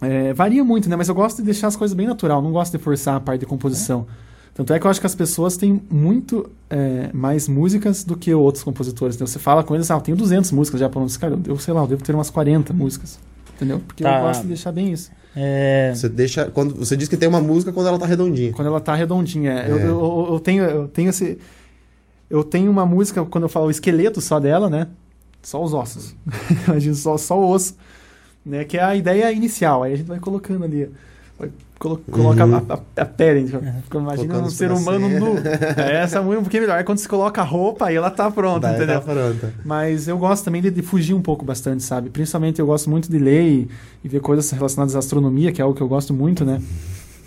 é, 0.00 0.32
varia 0.32 0.64
muito, 0.64 0.88
né? 0.88 0.96
Mas 0.96 1.10
eu 1.10 1.14
gosto 1.14 1.36
de 1.38 1.42
deixar 1.42 1.66
as 1.66 1.76
coisas 1.76 1.94
bem 1.94 2.06
natural. 2.06 2.40
Não 2.40 2.50
gosto 2.50 2.78
de 2.78 2.82
forçar 2.82 3.16
a 3.16 3.20
parte 3.20 3.40
de 3.40 3.46
composição. 3.46 4.06
É. 4.30 4.33
Tanto 4.54 4.72
é 4.72 4.78
que 4.78 4.86
eu 4.86 4.90
acho 4.90 5.00
que 5.00 5.06
as 5.06 5.16
pessoas 5.16 5.56
têm 5.56 5.82
muito 5.90 6.48
é, 6.70 7.10
mais 7.12 7.48
músicas 7.48 8.04
do 8.04 8.16
que 8.16 8.32
outros 8.32 8.62
compositores. 8.62 9.16
Então 9.16 9.26
você 9.26 9.40
fala 9.40 9.64
com 9.64 9.74
eles, 9.74 9.90
ah, 9.90 9.94
eu 9.94 10.00
tenho 10.00 10.16
200 10.16 10.52
músicas 10.52 10.78
já 10.78 10.88
prontas. 10.88 11.16
Cara, 11.16 11.36
eu 11.44 11.58
sei 11.58 11.74
lá, 11.74 11.82
eu 11.82 11.88
devo 11.88 12.04
ter 12.04 12.14
umas 12.14 12.30
40 12.30 12.72
músicas. 12.72 13.18
Entendeu? 13.56 13.80
Porque 13.84 14.04
tá. 14.04 14.18
eu 14.18 14.22
gosto 14.22 14.42
de 14.42 14.48
deixar 14.48 14.70
bem 14.70 14.92
isso. 14.92 15.10
É... 15.34 15.92
Você 15.92 16.08
deixa. 16.08 16.44
Quando, 16.46 16.74
você 16.76 16.96
diz 16.96 17.08
que 17.08 17.16
tem 17.16 17.28
uma 17.28 17.40
música 17.40 17.72
quando 17.72 17.88
ela 17.88 17.98
tá 17.98 18.06
redondinha. 18.06 18.52
Quando 18.52 18.68
ela 18.68 18.80
tá 18.80 18.94
redondinha. 18.94 19.52
É. 19.52 19.70
Eu, 19.70 19.78
eu, 19.78 20.28
eu, 20.30 20.40
tenho, 20.40 20.62
eu 20.62 20.88
tenho 20.88 21.10
esse. 21.10 21.36
Eu 22.30 22.44
tenho 22.44 22.70
uma 22.70 22.86
música, 22.86 23.24
quando 23.24 23.44
eu 23.44 23.48
falo 23.48 23.66
o 23.66 23.70
esqueleto 23.70 24.20
só 24.20 24.38
dela, 24.38 24.70
né? 24.70 24.86
Só 25.42 25.62
os 25.62 25.74
ossos. 25.74 26.14
Imagina, 26.66 26.94
só, 26.94 27.16
só 27.16 27.38
o 27.38 27.50
osso. 27.50 27.76
Né? 28.46 28.64
Que 28.64 28.78
é 28.78 28.84
a 28.84 28.94
ideia 28.94 29.32
inicial. 29.32 29.82
Aí 29.82 29.92
a 29.92 29.96
gente 29.96 30.06
vai 30.06 30.20
colocando 30.20 30.64
ali. 30.64 30.88
Vai 31.38 31.50
colo 31.84 32.00
coloca 32.10 32.46
uhum. 32.46 32.56
a, 32.56 32.74
a, 32.74 33.02
a 33.02 33.04
pele. 33.04 33.52
Uhum. 33.52 34.00
Imagina 34.00 34.38
um 34.38 34.50
ser 34.50 34.72
humano 34.72 35.08
nu. 35.08 35.34
É, 35.76 36.02
essa 36.02 36.18
é 36.18 36.20
um 36.20 36.40
pouquinho 36.40 36.62
melhor. 36.62 36.78
Aí 36.78 36.84
quando 36.84 36.98
você 36.98 37.08
coloca 37.08 37.40
a 37.42 37.44
roupa, 37.44 37.86
aí 37.86 37.96
ela 37.96 38.10
tá 38.10 38.30
pronta, 38.30 38.68
Daí 38.68 38.76
entendeu? 38.76 39.00
Tá 39.00 39.12
pronta. 39.12 39.54
Mas 39.64 40.08
eu 40.08 40.16
gosto 40.16 40.44
também 40.44 40.62
de, 40.62 40.70
de, 40.70 40.82
fugir 40.82 41.14
um 41.14 41.20
pouco 41.20 41.44
bastante, 41.44 41.82
sabe? 41.82 42.08
Principalmente 42.08 42.60
eu 42.60 42.66
gosto 42.66 42.88
muito 42.88 43.10
de 43.10 43.18
ler 43.18 43.42
e, 43.42 43.68
e, 44.02 44.08
ver 44.08 44.20
coisas 44.20 44.50
relacionadas 44.50 44.96
à 44.96 44.98
astronomia, 44.98 45.52
que 45.52 45.60
é 45.60 45.64
algo 45.64 45.76
que 45.76 45.82
eu 45.82 45.88
gosto 45.88 46.14
muito, 46.14 46.44
né? 46.44 46.62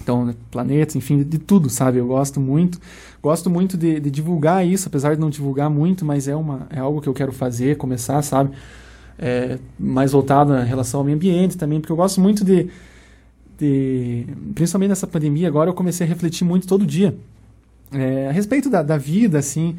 Então, 0.01 0.25
né, 0.25 0.35
planetas, 0.49 0.95
enfim, 0.95 1.17
de, 1.17 1.25
de, 1.25 1.37
tudo, 1.37 1.69
sabe? 1.69 1.99
Eu 1.99 2.07
gosto 2.07 2.39
muito. 2.39 2.79
Gosto 3.21 3.49
muito 3.49 3.77
de, 3.77 3.99
de, 3.99 4.09
divulgar 4.09 4.65
isso, 4.65 4.87
apesar 4.87 5.15
de 5.15 5.21
não 5.21 5.29
divulgar 5.29 5.69
muito, 5.69 6.05
mas 6.05 6.27
é, 6.27 6.35
uma, 6.35 6.67
é 6.69 6.79
algo 6.79 7.01
que 7.01 7.09
eu 7.09 7.13
quero 7.13 7.31
fazer, 7.31 7.77
começar, 7.77 8.21
sabe? 8.21 8.51
É, 9.19 9.57
mais 9.77 10.11
voltado 10.11 10.55
em 10.55 10.65
relação 10.65 10.99
ao 10.99 11.03
meio 11.03 11.15
ambiente 11.17 11.57
também, 11.57 11.79
porque 11.79 11.91
eu 11.91 11.97
gosto 11.97 12.21
muito 12.21 12.45
de 12.45 12.69
de, 13.57 14.25
principalmente 14.53 14.89
nessa 14.89 15.07
pandemia 15.07 15.47
agora, 15.47 15.69
eu 15.69 15.73
comecei 15.73 16.05
a 16.05 16.09
refletir 16.09 16.43
muito 16.45 16.67
todo 16.67 16.85
dia 16.85 17.15
é, 17.91 18.27
a 18.27 18.31
respeito 18.31 18.69
da, 18.69 18.81
da 18.83 18.97
vida, 18.97 19.39
assim, 19.39 19.77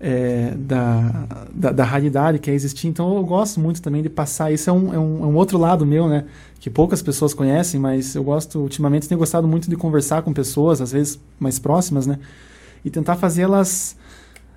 é, 0.00 0.52
da, 0.56 1.26
da, 1.52 1.72
da, 1.72 1.84
raridade 1.84 2.38
que 2.38 2.50
é 2.50 2.54
existir. 2.54 2.88
Então 2.88 3.16
eu 3.16 3.24
gosto 3.24 3.60
muito 3.60 3.80
também 3.80 4.02
de 4.02 4.08
passar. 4.08 4.52
Isso 4.52 4.68
é 4.68 4.72
um, 4.72 4.94
é 4.94 4.98
um, 4.98 5.24
é 5.24 5.26
um, 5.26 5.34
outro 5.36 5.58
lado 5.58 5.86
meu, 5.86 6.08
né? 6.08 6.24
Que 6.60 6.68
poucas 6.68 7.02
pessoas 7.02 7.32
conhecem, 7.32 7.78
mas 7.80 8.14
eu 8.14 8.24
gosto, 8.24 8.58
ultimamente, 8.58 9.08
tenho 9.08 9.18
gostado 9.18 9.46
muito 9.46 9.70
de 9.70 9.76
conversar 9.76 10.22
com 10.22 10.32
pessoas, 10.32 10.80
às 10.80 10.92
vezes 10.92 11.20
mais 11.38 11.58
próximas, 11.58 12.06
né? 12.06 12.18
E 12.84 12.90
tentar 12.90 13.16
fazê-las 13.16 13.96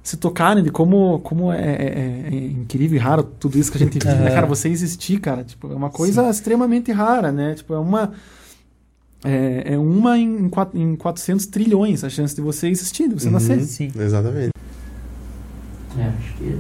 se 0.02 0.18
tocarem 0.18 0.64
de 0.64 0.72
como, 0.72 1.20
como 1.20 1.52
é, 1.52 1.60
é, 1.60 2.30
é, 2.32 2.36
incrível 2.36 2.96
e 2.96 3.00
raro 3.00 3.22
tudo 3.22 3.60
isso 3.60 3.70
que 3.72 3.78
a 3.78 3.80
gente 3.80 4.00
vive, 4.00 4.16
né, 4.16 4.32
cara? 4.34 4.48
Você 4.48 4.68
existir, 4.68 5.20
cara, 5.20 5.44
tipo, 5.44 5.72
é 5.72 5.76
uma 5.76 5.90
coisa 5.90 6.24
Sim. 6.24 6.30
extremamente 6.30 6.92
rara, 6.92 7.32
né? 7.32 7.54
Tipo, 7.54 7.76
é 7.76 7.80
uma 7.80 8.14
é, 9.24 9.74
é 9.74 9.78
uma 9.78 10.18
em, 10.18 10.50
quatro, 10.50 10.80
em 10.80 10.96
400 10.96 11.46
trilhões 11.48 12.04
a 12.04 12.10
chance 12.10 12.36
de 12.36 12.42
você 12.42 12.68
existir, 12.70 13.08
de 13.10 13.16
você 13.16 13.28
uhum, 13.28 13.34
nascer. 13.34 13.60
Sim. 13.62 13.92
Exatamente. 13.98 14.52
É, 15.98 16.04
acho 16.04 16.34
que. 16.38 16.58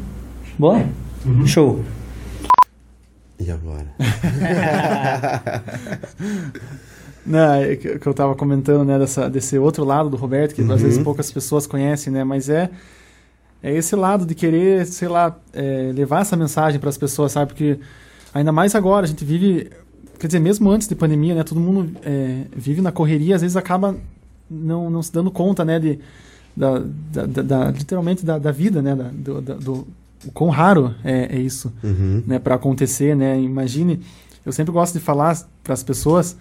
Bom, 0.57 0.89
uhum. 1.25 1.47
show. 1.47 1.83
E 3.39 3.49
agora? 3.49 3.87
Não, 7.25 7.53
é 7.53 7.75
que, 7.75 7.87
eu 7.87 8.11
estava 8.11 8.35
comentando, 8.35 8.83
né, 8.85 8.99
dessa, 8.99 9.29
desse 9.29 9.57
outro 9.57 9.85
lado 9.85 10.09
do 10.09 10.17
Roberto, 10.17 10.55
que 10.55 10.61
uhum. 10.61 10.71
às 10.73 10.81
vezes 10.81 11.01
poucas 11.01 11.31
pessoas 11.31 11.65
conhecem, 11.67 12.11
né, 12.11 12.23
mas 12.23 12.49
é, 12.49 12.69
é 13.61 13.73
esse 13.73 13.95
lado 13.95 14.25
de 14.25 14.35
querer, 14.35 14.85
sei 14.85 15.07
lá, 15.07 15.37
é, 15.53 15.91
levar 15.93 16.21
essa 16.21 16.35
mensagem 16.35 16.79
para 16.79 16.89
as 16.89 16.97
pessoas, 16.97 17.31
sabe? 17.31 17.53
Porque 17.53 17.79
ainda 18.33 18.51
mais 18.51 18.75
agora, 18.75 19.05
a 19.05 19.07
gente 19.07 19.23
vive 19.23 19.69
quer 20.19 20.27
dizer, 20.27 20.39
mesmo 20.39 20.69
antes 20.69 20.87
de 20.87 20.95
pandemia, 20.95 21.33
né, 21.33 21.43
todo 21.43 21.59
mundo 21.59 21.95
é, 22.03 22.43
vive 22.55 22.81
na 22.81 22.91
correria, 22.91 23.35
às 23.35 23.41
vezes 23.41 23.55
acaba 23.55 23.95
não, 24.49 24.89
não 24.89 25.01
se 25.01 25.11
dando 25.11 25.31
conta, 25.31 25.63
né, 25.63 25.79
de, 25.79 25.99
da, 26.55 26.79
da, 26.79 27.41
da 27.41 27.71
literalmente 27.71 28.25
da, 28.25 28.37
da, 28.37 28.51
vida, 28.51 28.81
né, 28.81 28.95
da, 28.95 29.09
do, 29.09 29.41
da, 29.41 29.53
do 29.55 29.87
o 30.25 30.31
quão 30.33 30.49
raro 30.49 30.93
é, 31.01 31.37
é 31.37 31.39
isso, 31.39 31.71
uhum. 31.81 32.21
né, 32.27 32.39
para 32.39 32.55
acontecer, 32.55 33.15
né, 33.15 33.39
imagine, 33.39 34.01
eu 34.45 34.51
sempre 34.51 34.73
gosto 34.73 34.93
de 34.93 34.99
falar 34.99 35.37
para 35.63 35.73
as 35.73 35.81
pessoas 35.81 36.35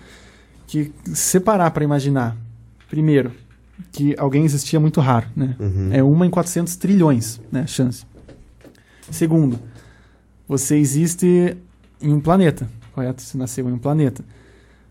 que 0.66 0.92
separar 1.14 1.70
para 1.70 1.84
imaginar, 1.84 2.36
primeiro, 2.90 3.30
que 3.92 4.16
alguém 4.18 4.44
existia 4.44 4.80
muito 4.80 5.00
raro, 5.00 5.28
né, 5.36 5.54
uhum. 5.60 5.90
é 5.92 6.02
uma 6.02 6.26
em 6.26 6.30
400 6.30 6.74
trilhões, 6.74 7.40
né, 7.52 7.66
chance. 7.68 8.04
Segundo, 9.10 9.60
você 10.48 10.76
existe 10.76 11.56
em 12.02 12.12
um 12.12 12.20
planeta, 12.20 12.68
correto? 12.98 13.22
Você 13.22 13.38
nasceu 13.38 13.68
em 13.68 13.72
um 13.72 13.78
planeta. 13.78 14.24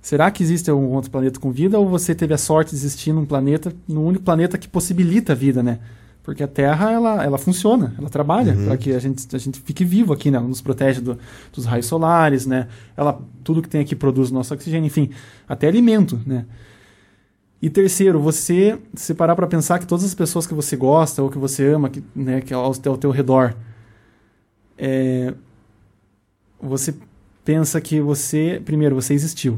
Será 0.01 0.31
que 0.31 0.41
existe 0.41 0.69
algum 0.69 0.87
outro 0.93 1.11
planeta 1.11 1.39
com 1.39 1.51
vida 1.51 1.77
ou 1.77 1.87
você 1.89 2.15
teve 2.15 2.33
a 2.33 2.37
sorte 2.37 2.69
de 2.71 2.77
existir 2.77 3.11
num 3.11 3.25
planeta, 3.25 3.73
no 3.87 4.03
único 4.05 4.23
planeta 4.23 4.57
que 4.57 4.67
possibilita 4.67 5.33
a 5.33 5.35
vida, 5.35 5.61
né? 5.61 5.79
Porque 6.23 6.43
a 6.43 6.47
Terra, 6.47 6.91
ela, 6.91 7.23
ela 7.23 7.37
funciona, 7.37 7.93
ela 7.97 8.09
trabalha 8.09 8.53
Uhum. 8.53 8.65
para 8.65 8.77
que 8.77 8.91
a 8.93 8.99
gente, 8.99 9.33
a 9.35 9.39
gente 9.39 9.59
fique 9.61 9.83
vivo 9.83 10.13
aqui, 10.13 10.29
né? 10.31 10.37
Ela 10.37 10.47
nos 10.47 10.61
protege 10.61 11.01
do- 11.01 11.17
dos 11.53 11.65
raios 11.65 11.85
solares, 11.85 12.45
né? 12.45 12.67
Ela, 12.95 13.19
tudo 13.43 13.61
que 13.61 13.67
tem 13.69 13.81
aqui 13.81 13.95
produz 13.95 14.29
nosso 14.31 14.53
oxigênio, 14.53 14.87
enfim, 14.87 15.09
até 15.47 15.67
alimento, 15.67 16.19
né? 16.25 16.45
E 17.61 17.69
terceiro, 17.69 18.19
você 18.19 18.77
se 18.93 19.13
parar 19.13 19.35
para 19.35 19.47
pensar 19.47 19.79
que 19.79 19.87
todas 19.87 20.05
as 20.05 20.13
pessoas 20.13 20.45
que 20.45 20.53
você 20.53 20.75
gosta 20.77 21.23
ou 21.23 21.29
que 21.29 21.37
você 21.37 21.65
ama, 21.67 21.89
que, 21.89 22.03
né, 22.15 22.39
que 22.41 22.53
ao, 22.53 22.63
ao 22.65 22.97
teu 22.97 23.09
redor, 23.09 23.55
é, 24.77 25.33
você 26.61 26.93
pensa 27.47 27.79
que 27.79 28.01
você, 28.01 28.61
primeiro, 28.65 28.93
você 28.93 29.13
existiu. 29.13 29.57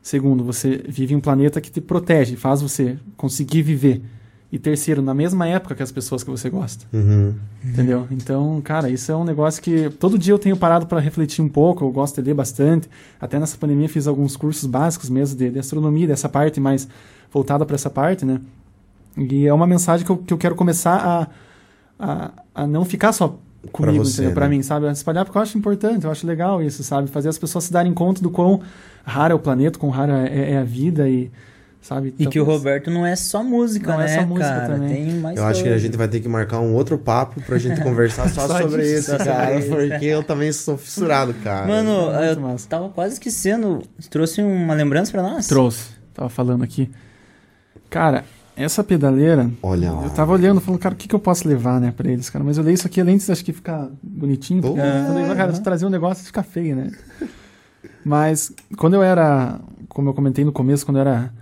Segundo, 0.00 0.42
você 0.42 0.82
vive 0.88 1.12
em 1.12 1.18
um 1.18 1.20
planeta 1.20 1.60
que 1.60 1.70
te 1.70 1.78
protege, 1.78 2.34
faz 2.34 2.62
você 2.62 2.96
conseguir 3.14 3.60
viver. 3.60 4.00
E 4.50 4.58
terceiro, 4.58 5.02
na 5.02 5.12
mesma 5.12 5.46
época 5.46 5.74
que 5.74 5.82
as 5.82 5.92
pessoas 5.92 6.24
que 6.24 6.30
você 6.30 6.48
gosta. 6.48 6.86
Uhum. 6.90 7.34
Entendeu? 7.62 8.08
Então, 8.10 8.58
cara, 8.62 8.88
isso 8.88 9.12
é 9.12 9.14
um 9.14 9.22
negócio 9.22 9.62
que 9.62 9.90
todo 9.90 10.18
dia 10.18 10.32
eu 10.32 10.38
tenho 10.38 10.56
parado 10.56 10.86
para 10.86 10.98
refletir 10.98 11.42
um 11.42 11.48
pouco. 11.48 11.84
Eu 11.84 11.90
gosto 11.90 12.22
de 12.22 12.26
ler 12.26 12.34
bastante. 12.34 12.88
Até 13.20 13.38
nessa 13.38 13.58
pandemia 13.58 13.86
fiz 13.86 14.06
alguns 14.06 14.34
cursos 14.34 14.64
básicos 14.64 15.10
mesmo 15.10 15.36
de, 15.36 15.50
de 15.50 15.58
astronomia, 15.58 16.06
dessa 16.06 16.28
parte 16.28 16.58
mais 16.58 16.88
voltada 17.30 17.66
para 17.66 17.74
essa 17.74 17.90
parte, 17.90 18.24
né? 18.24 18.40
E 19.14 19.46
é 19.46 19.52
uma 19.52 19.66
mensagem 19.66 20.06
que 20.06 20.10
eu, 20.10 20.16
que 20.16 20.32
eu 20.32 20.38
quero 20.38 20.54
começar 20.54 20.96
a, 20.96 21.28
a, 21.98 22.62
a 22.62 22.66
não 22.66 22.82
ficar 22.86 23.12
só 23.12 23.38
comigo, 23.72 24.04
você, 24.04 24.14
entendeu? 24.22 24.32
Pra 24.34 24.48
né? 24.48 24.56
mim, 24.56 24.62
sabe? 24.62 24.90
Espalhar 24.90 25.24
porque 25.24 25.36
eu 25.38 25.42
acho 25.42 25.56
importante, 25.58 26.04
eu 26.04 26.10
acho 26.10 26.26
legal 26.26 26.62
isso, 26.62 26.82
sabe? 26.82 27.08
Fazer 27.10 27.28
as 27.28 27.38
pessoas 27.38 27.64
se 27.64 27.72
darem 27.72 27.92
conta 27.92 28.22
do 28.22 28.30
quão 28.30 28.60
raro 29.04 29.32
é 29.32 29.34
o 29.34 29.38
planeta, 29.38 29.78
quão 29.78 29.90
rara 29.90 30.28
é, 30.28 30.52
é 30.52 30.58
a 30.58 30.64
vida 30.64 31.08
e, 31.08 31.30
sabe? 31.82 32.14
E 32.18 32.26
que 32.26 32.40
o 32.40 32.44
Talvez- 32.44 32.58
Roberto 32.58 32.90
não 32.90 33.04
é 33.04 33.14
só 33.16 33.42
música, 33.44 33.92
Não 33.92 34.00
é 34.00 34.06
né, 34.06 34.20
só 34.20 34.26
música 34.26 34.48
cara? 34.48 34.74
também. 34.74 34.88
Tem 35.06 35.14
mais 35.20 35.36
Eu 35.38 35.44
acho 35.44 35.62
que 35.62 35.68
a 35.68 35.72
coisa. 35.72 35.86
gente 35.86 35.96
vai 35.96 36.08
ter 36.08 36.20
que 36.20 36.28
marcar 36.28 36.60
um 36.60 36.74
outro 36.74 36.96
papo 36.98 37.40
pra 37.42 37.58
gente 37.58 37.80
conversar 37.84 38.28
só, 38.30 38.46
Só 38.46 38.58
sobre 38.62 38.82
disso, 38.82 39.14
isso, 39.14 39.24
cara. 39.24 39.54
isso. 39.58 39.68
Porque 39.68 40.04
eu 40.06 40.22
também 40.22 40.52
sou 40.52 40.76
fissurado, 40.78 41.34
cara. 41.44 41.66
Mano, 41.66 42.10
É 42.18 42.32
eu 42.32 42.40
massa. 42.40 42.68
tava 42.68 42.88
quase 42.88 43.14
esquecendo. 43.14 43.82
Você 43.98 44.08
trouxe 44.08 44.42
uma 44.42 44.74
lembrança 44.74 45.10
pra 45.12 45.22
nós? 45.22 45.46
Trouxe, 45.46 45.90
tava 46.14 46.28
falando 46.28 46.62
aqui. 46.64 46.90
Cara, 47.90 48.24
essa 48.56 48.84
pedaleira, 48.84 49.50
Olha 49.62 49.90
lá. 49.92 50.04
eu 50.04 50.10
tava 50.10 50.32
olhando, 50.32 50.60
falando, 50.60 50.80
cara, 50.80 50.94
o 50.94 50.98
que, 50.98 51.08
que 51.08 51.14
eu 51.14 51.18
posso 51.18 51.48
levar, 51.48 51.80
né, 51.80 51.92
pra 51.96 52.10
eles, 52.10 52.28
cara? 52.28 52.44
Mas 52.44 52.56
eu 52.56 52.62
olhei 52.62 52.74
isso 52.74 52.86
aqui, 52.86 53.00
além 53.00 53.16
de 53.16 53.30
acho 53.30 53.44
que 53.44 53.52
ficar 53.52 53.88
bonitinho, 54.02 54.60
porque 54.60 54.78
eu 54.80 55.06
falei, 55.06 55.36
cara, 55.36 55.52
se 55.54 55.62
trazer 55.62 55.86
um 55.86 55.90
negócio 55.90 56.24
fica 56.24 56.42
feio, 56.42 56.76
né? 56.76 56.90
Mas 58.04 58.52
quando 58.76 58.94
eu 58.94 59.02
era, 59.02 59.60
como 59.88 60.08
eu 60.10 60.14
comentei 60.14 60.44
no 60.44 60.52
começo, 60.52 60.84
quando 60.84 60.96
eu 60.98 61.02
era 61.02 61.32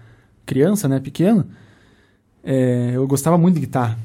criança, 0.46 0.88
né, 0.88 1.00
pequeno, 1.00 1.46
é, 2.42 2.92
eu 2.94 3.06
gostava 3.06 3.36
muito 3.36 3.54
de 3.56 3.60
guitarra. 3.60 3.98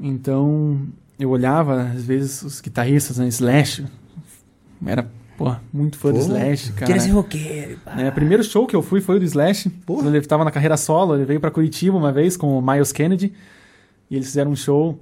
Então, 0.00 0.80
eu 1.18 1.30
olhava, 1.30 1.82
às 1.82 2.04
vezes, 2.04 2.42
os 2.42 2.60
guitarristas, 2.60 3.18
né, 3.18 3.26
Slash, 3.28 3.84
era, 4.84 5.08
pô, 5.38 5.54
muito 5.72 5.96
fã 5.96 6.12
do 6.12 6.18
Slash, 6.18 6.72
cara. 6.72 6.86
Queria 6.86 7.00
ser 7.00 7.10
roqueiro. 7.10 7.78
É, 7.96 8.08
o 8.08 8.12
primeiro 8.12 8.42
show 8.42 8.66
que 8.66 8.74
eu 8.74 8.82
fui 8.82 9.00
foi 9.00 9.16
o 9.16 9.20
do 9.20 9.24
Slash. 9.24 9.70
Porra. 9.86 10.02
Quando 10.02 10.14
ele 10.14 10.18
estava 10.18 10.44
na 10.44 10.50
carreira 10.50 10.76
solo, 10.76 11.14
ele 11.14 11.24
veio 11.24 11.40
para 11.40 11.50
Curitiba 11.50 11.96
uma 11.96 12.12
vez 12.12 12.36
com 12.36 12.58
o 12.58 12.60
Miles 12.60 12.90
Kennedy. 12.90 13.32
E 14.10 14.16
eles 14.16 14.26
fizeram 14.26 14.50
um 14.50 14.56
show 14.56 14.98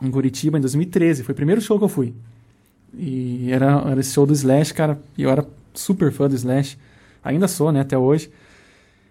em 0.00 0.10
Curitiba 0.10 0.56
em 0.56 0.60
2013. 0.60 1.24
Foi 1.24 1.32
o 1.32 1.36
primeiro 1.36 1.60
show 1.60 1.76
que 1.76 1.84
eu 1.84 1.88
fui. 1.88 2.14
E 2.96 3.50
era, 3.50 3.82
era 3.90 4.00
esse 4.00 4.12
show 4.12 4.24
do 4.24 4.32
Slash, 4.32 4.72
cara. 4.72 4.98
E 5.18 5.24
eu 5.24 5.30
era 5.30 5.44
super 5.74 6.12
fã 6.12 6.28
do 6.28 6.36
Slash. 6.36 6.78
Ainda 7.24 7.48
sou, 7.48 7.72
né, 7.72 7.80
até 7.80 7.98
hoje. 7.98 8.30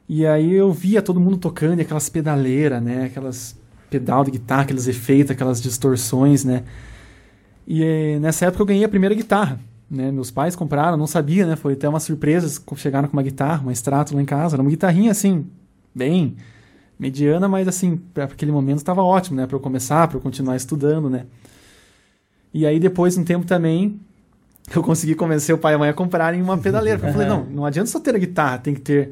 E 0.07 0.25
aí 0.25 0.53
eu 0.53 0.71
via 0.71 1.01
todo 1.01 1.19
mundo 1.19 1.37
tocando 1.37 1.79
e 1.79 1.81
aquelas 1.81 2.07
pedaleiras, 2.07 2.81
né? 2.81 3.05
Aquelas 3.05 3.57
pedal 3.89 4.23
de 4.23 4.31
guitarra, 4.31 4.63
aqueles 4.63 4.87
efeitos, 4.87 5.31
aquelas 5.31 5.61
distorções, 5.61 6.43
né? 6.43 6.63
E 7.67 7.83
eh, 7.83 8.19
nessa 8.19 8.45
época 8.45 8.61
eu 8.61 8.65
ganhei 8.65 8.83
a 8.83 8.89
primeira 8.89 9.13
guitarra. 9.13 9.59
Né? 9.93 10.11
Meus 10.11 10.31
pais 10.31 10.55
compraram, 10.55 10.97
não 10.97 11.05
sabia, 11.05 11.45
né? 11.45 11.55
Foi 11.55 11.73
até 11.73 11.87
uma 11.87 11.99
surpresa, 11.99 12.61
chegaram 12.75 13.07
com 13.07 13.15
uma 13.15 13.21
guitarra, 13.21 13.61
uma 13.61 13.71
extrato 13.71 14.15
lá 14.15 14.21
em 14.21 14.25
casa. 14.25 14.55
Era 14.55 14.63
uma 14.63 14.69
guitarrinha 14.69 15.11
assim, 15.11 15.45
bem 15.93 16.35
mediana, 16.97 17.47
mas 17.47 17.67
assim, 17.67 17.97
para 18.11 18.23
aquele 18.23 18.51
momento 18.51 18.77
estava 18.77 19.03
ótimo, 19.03 19.37
né? 19.37 19.45
Para 19.45 19.55
eu 19.55 19.59
começar, 19.59 20.07
para 20.07 20.17
eu 20.17 20.21
continuar 20.21 20.55
estudando, 20.55 21.11
né? 21.11 21.27
E 22.51 22.65
aí 22.65 22.79
depois, 22.79 23.15
um 23.17 23.23
tempo 23.23 23.45
também, 23.45 23.99
eu 24.75 24.81
consegui 24.81 25.13
convencer 25.13 25.53
o 25.53 25.59
pai 25.59 25.73
e 25.73 25.75
a 25.75 25.79
mãe 25.79 25.89
a 25.89 25.93
comprarem 25.93 26.41
uma 26.41 26.57
pedaleira. 26.57 26.97
Porque 26.97 27.11
Eu 27.11 27.13
falei, 27.13 27.27
não, 27.27 27.45
não 27.45 27.65
adianta 27.65 27.89
só 27.89 27.99
ter 27.99 28.15
a 28.15 28.19
guitarra, 28.19 28.57
tem 28.57 28.73
que 28.73 28.81
ter 28.81 29.11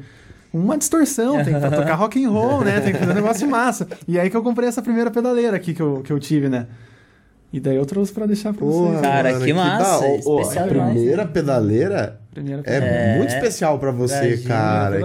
uma 0.52 0.76
distorção, 0.76 1.44
tem 1.44 1.54
que 1.54 1.60
tocar 1.60 1.94
rock 1.94 2.22
and 2.22 2.28
roll, 2.28 2.64
né? 2.64 2.80
Tem 2.80 2.92
que 2.92 2.98
fazer 2.98 3.12
um 3.12 3.14
negócio 3.14 3.46
de 3.46 3.50
massa. 3.50 3.86
E 4.08 4.18
aí 4.18 4.28
que 4.28 4.36
eu 4.36 4.42
comprei 4.42 4.68
essa 4.68 4.82
primeira 4.82 5.12
pedaleira 5.12 5.56
aqui 5.56 5.72
que 5.74 5.80
eu, 5.80 6.02
que 6.02 6.12
eu 6.12 6.18
tive, 6.18 6.48
né? 6.48 6.66
E 7.52 7.60
daí 7.60 7.76
eu 7.76 7.84
trouxe 7.84 8.12
pra 8.12 8.24
deixar 8.26 8.52
pra 8.54 8.66
Porra, 8.66 8.88
vocês. 8.92 9.00
Cara, 9.02 9.38
que 9.40 9.52
massa, 9.52 10.04
ô, 10.24 10.40
especial 10.40 10.64
a 10.64 10.68
primeira 10.68 11.26
pedaleira 11.26 12.18
Primeira 12.32 12.60
é, 12.64 12.80
pedaleira. 12.80 13.18
muito 13.18 13.34
especial 13.34 13.78
pra 13.78 13.90
você, 13.90 14.26
Imagina, 14.28 14.48
cara. 14.48 15.00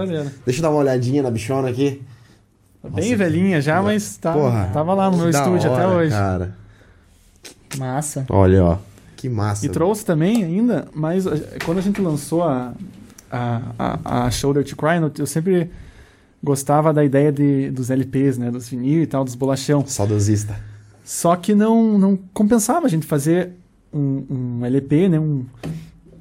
Deixa 0.46 0.58
eu 0.60 0.62
dar 0.62 0.70
uma 0.70 0.78
olhadinha 0.78 1.22
na 1.22 1.30
bichona 1.30 1.68
aqui. 1.68 2.00
Bem 2.94 3.14
velhinha 3.16 3.60
já, 3.60 3.82
mas 3.82 4.16
tá, 4.16 4.32
Porra, 4.32 4.70
tava 4.72 4.94
lá 4.94 5.10
no 5.10 5.18
meu 5.18 5.28
estúdio 5.28 5.70
até 5.72 5.84
hora, 5.86 5.96
hoje. 5.98 6.10
Cara. 6.10 6.54
Massa. 7.76 8.24
Olha, 8.30 8.64
ó. 8.64 8.78
Que 9.16 9.28
massa. 9.28 9.66
E 9.66 9.68
trouxe 9.68 10.04
também 10.04 10.44
ainda, 10.44 10.86
mas 10.94 11.26
eh, 11.26 11.58
quando 11.66 11.78
a 11.78 11.80
gente 11.82 12.00
lançou 12.00 12.44
a, 12.44 12.72
a, 13.30 13.60
a, 13.78 14.24
a 14.26 14.30
Shoulder 14.30 14.64
to 14.64 14.76
Cry, 14.76 14.96
eu- 15.02 15.12
eu 15.18 15.26
sempre 15.26 15.70
gostava 16.42 16.92
da 16.94 17.04
ideia 17.04 17.32
de, 17.32 17.68
dos 17.70 17.90
LPs, 17.90 18.38
né? 18.38 18.50
Dos 18.50 18.68
vinil 18.68 19.02
e 19.02 19.06
tal, 19.06 19.24
dos 19.24 19.34
bolachão. 19.34 19.84
Saudosista. 19.86 20.56
Só 21.08 21.34
que 21.36 21.54
não, 21.54 21.96
não 21.98 22.18
compensava 22.34 22.84
a 22.84 22.88
gente 22.90 23.06
fazer 23.06 23.52
um, 23.90 24.58
um 24.60 24.64
LP, 24.66 25.08
né? 25.08 25.18
Um, 25.18 25.46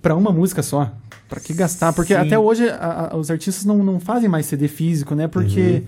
pra 0.02 0.16
uma 0.16 0.32
música 0.32 0.64
só. 0.64 0.94
Pra 1.28 1.42
que 1.42 1.54
gastar? 1.54 1.92
Porque 1.92 2.14
Sim. 2.14 2.22
até 2.22 2.40
hoje 2.40 2.70
a- 2.70 3.10
a- 3.12 3.18
os 3.18 3.30
artistas 3.30 3.66
não, 3.66 3.84
não 3.84 4.00
fazem 4.00 4.30
mais 4.30 4.46
CD 4.46 4.70
físico, 4.70 5.14
né? 5.14 5.28
Porque 5.28 5.84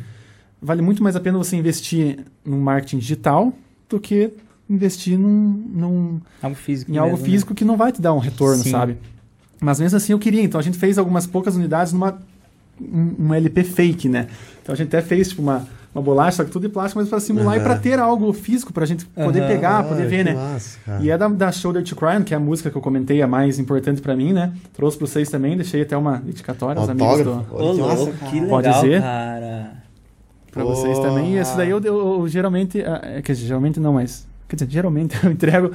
vale 0.61 0.81
muito 0.81 1.01
mais 1.01 1.15
a 1.15 1.21
pena 1.21 1.37
você 1.37 1.55
investir 1.55 2.25
num 2.43 2.59
marketing 2.59 2.97
digital 2.97 3.53
do 3.87 4.01
que 4.01 4.33
investir 4.69 5.17
num, 5.17 5.63
num, 5.73 6.21
Algo 6.41 6.57
físico. 6.57 6.91
em 6.91 6.97
algo 6.97 7.11
mesmo, 7.13 7.25
né? 7.25 7.31
físico 7.31 7.55
que 7.55 7.63
não 7.63 7.77
vai 7.77 7.93
te 7.93 8.01
dar 8.01 8.13
um 8.13 8.19
retorno, 8.19 8.61
Sim. 8.63 8.71
sabe? 8.71 8.97
Mas 9.61 9.79
mesmo 9.79 9.95
assim 9.95 10.11
eu 10.11 10.19
queria. 10.19 10.41
Então 10.43 10.59
a 10.59 10.63
gente 10.63 10.77
fez 10.77 10.97
algumas 10.97 11.25
poucas 11.25 11.55
unidades 11.55 11.93
numa 11.93 12.19
um, 12.81 13.27
um 13.29 13.33
LP 13.33 13.63
fake, 13.63 14.09
né? 14.09 14.27
Então 14.61 14.73
a 14.73 14.75
gente 14.75 14.87
até 14.89 15.01
fez 15.01 15.29
tipo 15.29 15.41
uma, 15.41 15.65
uma 15.93 16.01
bolacha, 16.03 16.45
que 16.45 16.51
tudo 16.51 16.67
de 16.67 16.69
plástico, 16.73 16.99
mas 16.99 17.09
para 17.09 17.19
simular 17.19 17.55
e 17.55 17.57
Aham. 17.59 17.63
para 17.67 17.77
ter 17.79 17.97
algo 17.99 18.31
físico 18.31 18.71
pra 18.71 18.85
gente 18.85 19.05
poder 19.05 19.39
Aham. 19.39 19.47
pegar, 19.47 19.83
poder 19.83 20.07
ver, 20.07 20.17
que 20.25 20.31
né? 20.31 20.33
Massa, 20.35 20.77
cara. 20.85 21.03
E 21.03 21.09
é 21.09 21.17
da, 21.17 21.27
da 21.27 21.51
Shoulder 21.51 21.83
to 21.83 21.95
Cry, 21.95 22.23
que 22.23 22.33
é 22.33 22.37
a 22.37 22.39
música 22.39 22.69
que 22.69 22.75
eu 22.77 22.81
comentei, 22.81 23.21
a 23.21 23.27
mais 23.27 23.57
importante 23.57 23.99
pra 24.01 24.15
mim, 24.15 24.31
né? 24.31 24.53
Trouxe 24.73 24.97
pra 24.97 25.07
vocês 25.07 25.29
também, 25.29 25.55
deixei 25.55 25.81
até 25.81 25.97
uma 25.97 26.17
dedicatória 26.17 26.79
aos 26.79 26.89
amigos 26.89 27.19
Autógrafo. 27.19 27.55
do, 27.55 27.65
Ô, 27.65 27.73
que 27.75 27.81
louco, 27.81 28.13
que 28.29 28.35
legal, 28.39 28.49
Pode 28.49 28.79
ser? 28.81 29.01
cara. 29.01 29.71
pra 30.51 30.63
vocês 30.63 30.97
também. 30.99 31.33
E 31.33 31.37
esse 31.37 31.55
daí 31.57 31.69
eu, 31.69 31.79
eu- 31.81 32.19
eu 32.21 32.27
geralmente, 32.27 32.81
ah, 32.83 32.99
é, 33.03 33.21
quer 33.21 33.33
dizer, 33.33 33.47
geralmente 33.47 33.79
não, 33.79 33.93
mas 33.93 34.27
quer 34.47 34.55
dizer, 34.55 34.69
geralmente 34.69 35.15
eu 35.25 35.31
entrego 35.31 35.71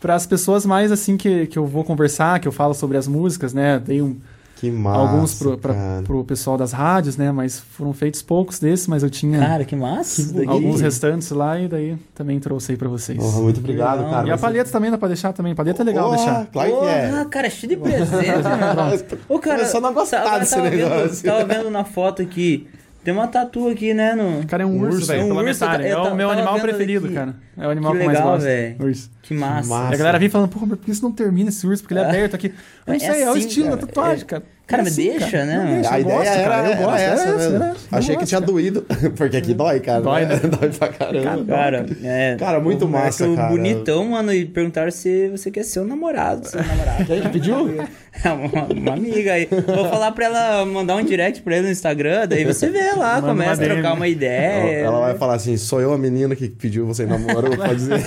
para 0.00 0.14
as 0.14 0.26
pessoas 0.26 0.64
mais 0.64 0.92
assim 0.92 1.16
que, 1.16 1.46
que 1.46 1.58
eu 1.58 1.66
vou 1.66 1.82
conversar, 1.84 2.38
que 2.40 2.46
eu 2.48 2.52
falo 2.52 2.72
sobre 2.74 2.96
as 2.96 3.08
músicas, 3.08 3.52
né? 3.52 3.78
Dei 3.84 4.00
um, 4.00 4.16
Que 4.60 4.70
massa. 4.70 4.98
alguns 4.98 5.34
pro, 5.34 5.56
pra, 5.58 5.72
cara. 5.74 6.02
pro 6.02 6.24
pessoal 6.24 6.56
das 6.56 6.72
rádios, 6.72 7.16
né? 7.16 7.30
Mas 7.30 7.58
foram 7.60 7.92
feitos 7.92 8.20
poucos 8.22 8.58
desses, 8.58 8.86
mas 8.88 9.02
eu 9.02 9.10
tinha 9.10 9.38
Cara, 9.38 9.64
que 9.64 9.76
massa 9.76 10.22
alguns 10.48 10.80
restantes 10.80 11.30
lá 11.30 11.58
e 11.60 11.68
daí 11.68 11.96
também 12.14 12.40
trouxe 12.40 12.72
aí 12.72 12.78
pra 12.78 12.88
vocês. 12.88 13.18
Porra, 13.18 13.40
muito 13.40 13.58
obrigado, 13.60 14.02
Não, 14.02 14.10
cara. 14.10 14.28
E 14.28 14.30
a 14.32 14.38
palheta 14.38 14.70
também 14.70 14.90
dá 14.90 14.98
pra 14.98 15.08
deixar 15.08 15.32
também. 15.32 15.54
Paleta 15.54 15.82
é 15.82 15.84
legal 15.84 16.06
Porra, 16.10 16.16
deixar. 16.16 16.46
Claro 16.46 16.80
que 16.80 16.86
é. 16.86 17.24
Cara, 17.30 17.50
cheio 17.50 17.70
de 17.70 17.76
presente, 17.76 18.42
mano. 18.42 19.04
Ô, 19.28 19.38
cara, 19.38 19.58
Começando 19.58 19.86
a 19.86 19.90
gostar 19.92 20.22
tava- 20.24 20.38
desse 20.40 20.54
tava 20.56 20.70
vendo- 20.70 20.88
negócio. 20.90 21.24
tava 21.24 21.44
vendo 21.44 21.70
na 21.70 21.84
foto 21.84 22.20
aqui. 22.22 22.66
Tem 23.04 23.14
uma 23.14 23.28
tatu 23.28 23.68
aqui, 23.68 23.94
né? 23.94 24.14
No... 24.14 24.40
O 24.40 24.46
cara 24.46 24.64
é 24.64 24.66
um, 24.66 24.70
Um 24.70 24.80
urso, 24.82 25.06
velho. 25.06 25.20
é 25.20 25.24
um 25.24 25.40
eu 25.40 25.48
é 25.48 25.96
o 26.00 26.02
tava- 26.02 26.14
meu 26.16 26.30
animal 26.30 26.60
preferido, 26.60 27.06
aqui. 27.06 27.14
cara. 27.14 27.36
É 27.56 27.66
o 27.66 27.70
animal 27.70 27.92
Que 27.92 27.98
que, 27.98 28.02
eu 28.02 28.06
mais 28.06 28.18
legal, 28.18 28.32
gosto. 28.34 28.44
velho. 28.44 28.76
Urso. 28.84 29.10
Que 29.28 29.34
massa. 29.34 29.68
massa. 29.68 29.92
E 29.92 29.94
a 29.94 29.98
galera 29.98 30.18
vem 30.18 30.28
falando, 30.28 30.48
porra, 30.48 30.66
mas 30.66 30.78
por 30.78 30.84
que 30.86 30.90
isso 30.90 31.02
não 31.02 31.12
termina 31.12 31.50
esse 31.50 31.66
urso? 31.66 31.82
Porque 31.82 31.94
ele 31.94 32.00
é 32.00 32.04
Ah. 32.04 32.08
aberto 32.08 32.34
aqui. 32.34 32.46
Eu 32.48 32.52
não 32.86 32.94
É 32.94 32.98
sei, 32.98 33.22
é 33.22 33.26
o 33.26 33.30
assim, 33.32 33.40
estilo 33.40 33.64
da 33.66 33.76
cara. 33.76 33.86
tatuagem, 33.86 34.22
É- 34.22 34.26
cara. 34.26 34.42
Cara, 34.68 34.82
É 34.82 34.84
me 34.84 34.90
assim, 34.90 35.02
deixa, 35.10 35.30
cara. 35.30 35.44
né? 35.46 35.56
Não 35.64 35.74
deixa. 35.76 35.90
A 35.90 35.96
Eu 35.96 36.00
ideia 36.02 36.18
gosto, 36.18 36.28
era, 36.30 36.50
cara, 36.50 36.68
eu 36.68 36.76
gosto, 36.76 36.94
essa 36.98 37.22
era 37.28 37.36
essa. 37.36 37.48
Eu 37.48 37.98
Achei 37.98 38.08
que 38.16 38.20
gosto, 38.20 38.28
tinha 38.28 38.40
cara. 38.40 38.52
doído, 38.52 38.86
porque 39.16 39.36
aqui 39.38 39.54
dói, 39.54 39.80
cara. 39.80 40.00
Dói, 40.02 40.26
né? 40.26 40.36
dói 40.60 40.68
pra 40.68 40.88
caramba. 40.88 41.44
Cara, 41.46 41.86
é. 42.04 42.36
Cara, 42.38 42.60
muito 42.60 42.84
o 42.84 42.88
massa, 42.88 43.34
cara. 43.34 43.48
bonitão, 43.48 44.04
mano, 44.08 44.30
e 44.30 44.44
perguntaram 44.44 44.90
se 44.90 45.28
você 45.28 45.50
quer 45.50 45.62
ser 45.64 45.80
o 45.80 45.84
namorado, 45.86 46.46
seu 46.46 46.62
namorado. 46.62 47.04
Quem 47.06 47.20
que 47.22 47.28
pediu? 47.30 47.56
É 48.24 48.32
uma, 48.32 48.64
uma 48.64 48.92
amiga 48.94 49.32
aí. 49.34 49.46
Vou 49.48 49.88
falar 49.88 50.10
pra 50.10 50.24
ela 50.24 50.66
mandar 50.66 50.96
um 50.96 51.04
direct 51.04 51.40
pra 51.40 51.54
ele 51.56 51.66
no 51.66 51.70
Instagram, 51.72 52.26
daí 52.26 52.44
você 52.44 52.68
vê 52.68 52.90
lá, 52.96 53.20
Manda 53.20 53.28
começa 53.28 53.62
a 53.62 53.64
trocar 53.64 53.92
uma 53.94 54.08
ideia. 54.08 54.80
Ela 54.80 54.98
vai 54.98 55.14
falar 55.16 55.34
assim, 55.34 55.56
sou 55.56 55.80
eu 55.80 55.92
a 55.92 55.98
menina 55.98 56.34
que 56.34 56.48
pediu 56.48 56.84
você 56.84 57.04
em 57.04 57.06
namoro, 57.06 57.56
pode 57.56 57.76
dizer. 57.76 58.00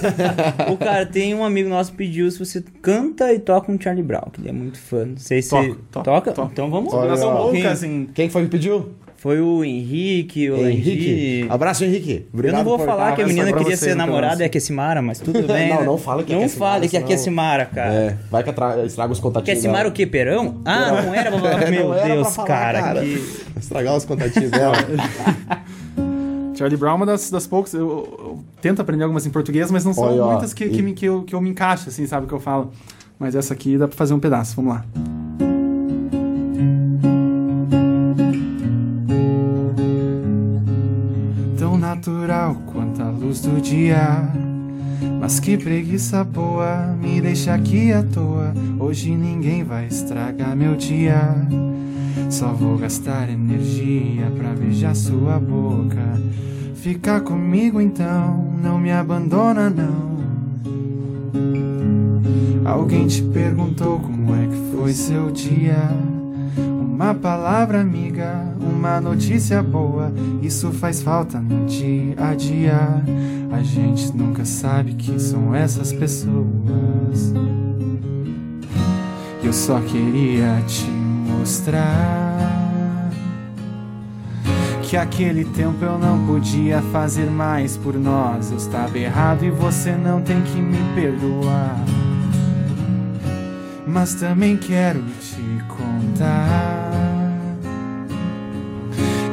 O 0.69 0.75
cara, 0.75 1.05
tem 1.11 1.33
um 1.35 1.43
amigo 1.43 1.69
nosso 1.69 1.91
que 1.91 1.97
pediu 1.97 2.29
se 2.31 2.39
você 2.39 2.63
canta 2.81 3.31
e 3.33 3.39
toca 3.39 3.71
um 3.71 3.79
Charlie 3.79 4.03
Brown, 4.03 4.29
que 4.31 4.41
ele 4.41 4.49
é 4.49 4.53
muito 4.53 4.79
fã. 4.79 5.05
Não 5.05 5.17
sei 5.17 5.41
se 5.41 5.49
toco, 5.49 5.75
toca. 6.03 6.31
toco. 6.31 6.49
Então 6.51 6.69
vamos 6.69 6.93
lá. 6.93 7.03
Quem 8.13 8.29
foi 8.29 8.43
que 8.43 8.49
pediu? 8.49 8.89
Foi 9.17 9.39
o 9.39 9.63
Henrique, 9.63 10.49
o 10.49 10.67
Henrique. 10.67 11.45
Abraço, 11.47 11.85
Henrique. 11.85 12.25
Eu 12.25 12.27
Obrigado 12.33 12.57
não 12.57 12.63
vou 12.63 12.79
por 12.79 12.87
falar 12.87 13.15
que 13.15 13.21
a 13.21 13.27
menina 13.27 13.49
queria 13.53 13.65
vocês, 13.65 13.79
ser 13.79 13.91
então, 13.91 14.07
namorada 14.07 14.33
assim. 14.33 14.43
é 14.43 14.45
a 14.47 14.49
Kessimara, 14.49 14.99
mas 14.99 15.19
tudo 15.19 15.43
bem. 15.45 15.69
Não, 15.69 15.79
né? 15.81 15.85
não 15.85 15.95
fala 15.99 16.23
que 16.23 16.33
é 16.33 16.39
Não 16.39 16.49
fale 16.49 16.89
que 16.89 16.97
é 16.97 16.99
a 16.99 17.03
senão- 17.03 17.15
Kessimara, 17.15 17.65
cara. 17.67 17.93
É, 17.93 18.17
vai 18.31 18.43
que 18.43 18.49
atra- 18.49 18.83
estraga 18.83 19.13
os 19.13 19.19
contatinhos 19.19 19.59
Kessimara 19.59 19.87
o 19.87 19.91
quê? 19.91 20.07
Perão? 20.07 20.59
Ah, 20.65 21.03
não 21.03 21.13
era 21.13 21.29
pra 21.29 21.37
falar. 21.51 21.61
Não 21.65 21.69
Meu 21.71 21.93
era 21.93 22.03
pra 22.05 22.15
Deus, 22.15 22.35
falar, 22.35 22.47
cara. 22.47 22.81
cara. 22.81 23.01
que- 23.01 23.23
Estragar 23.59 23.95
os 23.95 24.05
contatinhos 24.05 24.49
dela. 24.49 24.73
Charlie 26.61 26.77
Brown 26.77 26.91
é 26.91 26.95
uma 26.95 27.05
das, 27.07 27.31
das 27.31 27.47
poucas. 27.47 27.73
Eu, 27.73 27.87
eu 27.89 28.43
tento 28.61 28.81
aprender 28.83 29.03
algumas 29.03 29.25
em 29.25 29.31
português, 29.31 29.71
mas 29.71 29.83
não 29.83 29.95
são 29.95 30.03
Olha, 30.03 30.25
muitas 30.33 30.53
que, 30.53 30.69
que, 30.69 30.77
e- 30.77 30.81
me, 30.83 30.93
que, 30.93 31.07
eu, 31.07 31.23
que 31.23 31.33
eu 31.33 31.41
me 31.41 31.49
encaixo, 31.49 31.89
assim, 31.89 32.05
sabe? 32.05 32.27
Que 32.27 32.33
eu 32.33 32.39
falo. 32.39 32.71
Mas 33.17 33.33
essa 33.33 33.51
aqui 33.55 33.79
dá 33.79 33.87
pra 33.87 33.97
fazer 33.97 34.13
um 34.13 34.19
pedaço. 34.19 34.55
Vamos 34.55 34.75
lá. 34.75 34.85
Tão 41.57 41.77
natural 41.77 42.55
quanto 42.71 43.01
a 43.01 43.09
luz 43.09 43.41
do 43.41 43.59
dia. 43.59 44.29
Mas 45.19 45.39
que 45.39 45.57
preguiça 45.57 46.23
boa, 46.23 46.95
me 46.99 47.19
deixa 47.21 47.55
aqui 47.55 47.91
à 47.91 48.03
toa. 48.03 48.53
Hoje 48.79 49.15
ninguém 49.15 49.63
vai 49.63 49.87
estragar 49.87 50.55
meu 50.55 50.75
dia. 50.75 51.19
Só 52.29 52.53
vou 52.53 52.77
gastar 52.77 53.29
energia 53.29 54.31
pra 54.37 54.49
beijar 54.49 54.95
sua 54.95 55.39
boca. 55.39 56.21
Fica 56.81 57.21
comigo 57.21 57.79
então, 57.79 58.55
não 58.59 58.79
me 58.79 58.91
abandona 58.91 59.69
não. 59.69 60.17
Alguém 62.65 63.05
te 63.05 63.21
perguntou 63.21 63.99
como 63.99 64.35
é 64.35 64.47
que 64.47 64.75
foi 64.75 64.91
seu 64.91 65.29
dia? 65.29 65.77
Uma 66.57 67.13
palavra 67.13 67.79
amiga, 67.79 68.47
uma 68.59 68.99
notícia 68.99 69.61
boa, 69.61 70.11
isso 70.41 70.71
faz 70.71 71.03
falta 71.03 71.39
no 71.39 71.67
dia 71.67 72.15
a 72.17 72.33
dia. 72.33 73.03
A 73.51 73.61
gente 73.61 74.11
nunca 74.17 74.43
sabe 74.43 74.95
quem 74.95 75.19
são 75.19 75.53
essas 75.53 75.93
pessoas. 75.93 77.31
Eu 79.43 79.53
só 79.53 79.79
queria 79.81 80.59
te 80.65 80.89
mostrar 80.89 82.70
que 84.91 84.97
aquele 84.97 85.45
tempo 85.45 85.85
eu 85.85 85.97
não 85.97 86.27
podia 86.27 86.81
fazer 86.91 87.31
mais 87.31 87.77
por 87.77 87.93
nós. 87.93 88.51
Eu 88.51 88.57
estava 88.57 88.99
errado 88.99 89.45
e 89.45 89.49
você 89.49 89.93
não 89.93 90.21
tem 90.21 90.41
que 90.41 90.57
me 90.61 90.77
perdoar. 90.93 91.77
Mas 93.87 94.15
também 94.15 94.57
quero 94.57 95.01
te 95.21 95.63
contar 95.69 96.91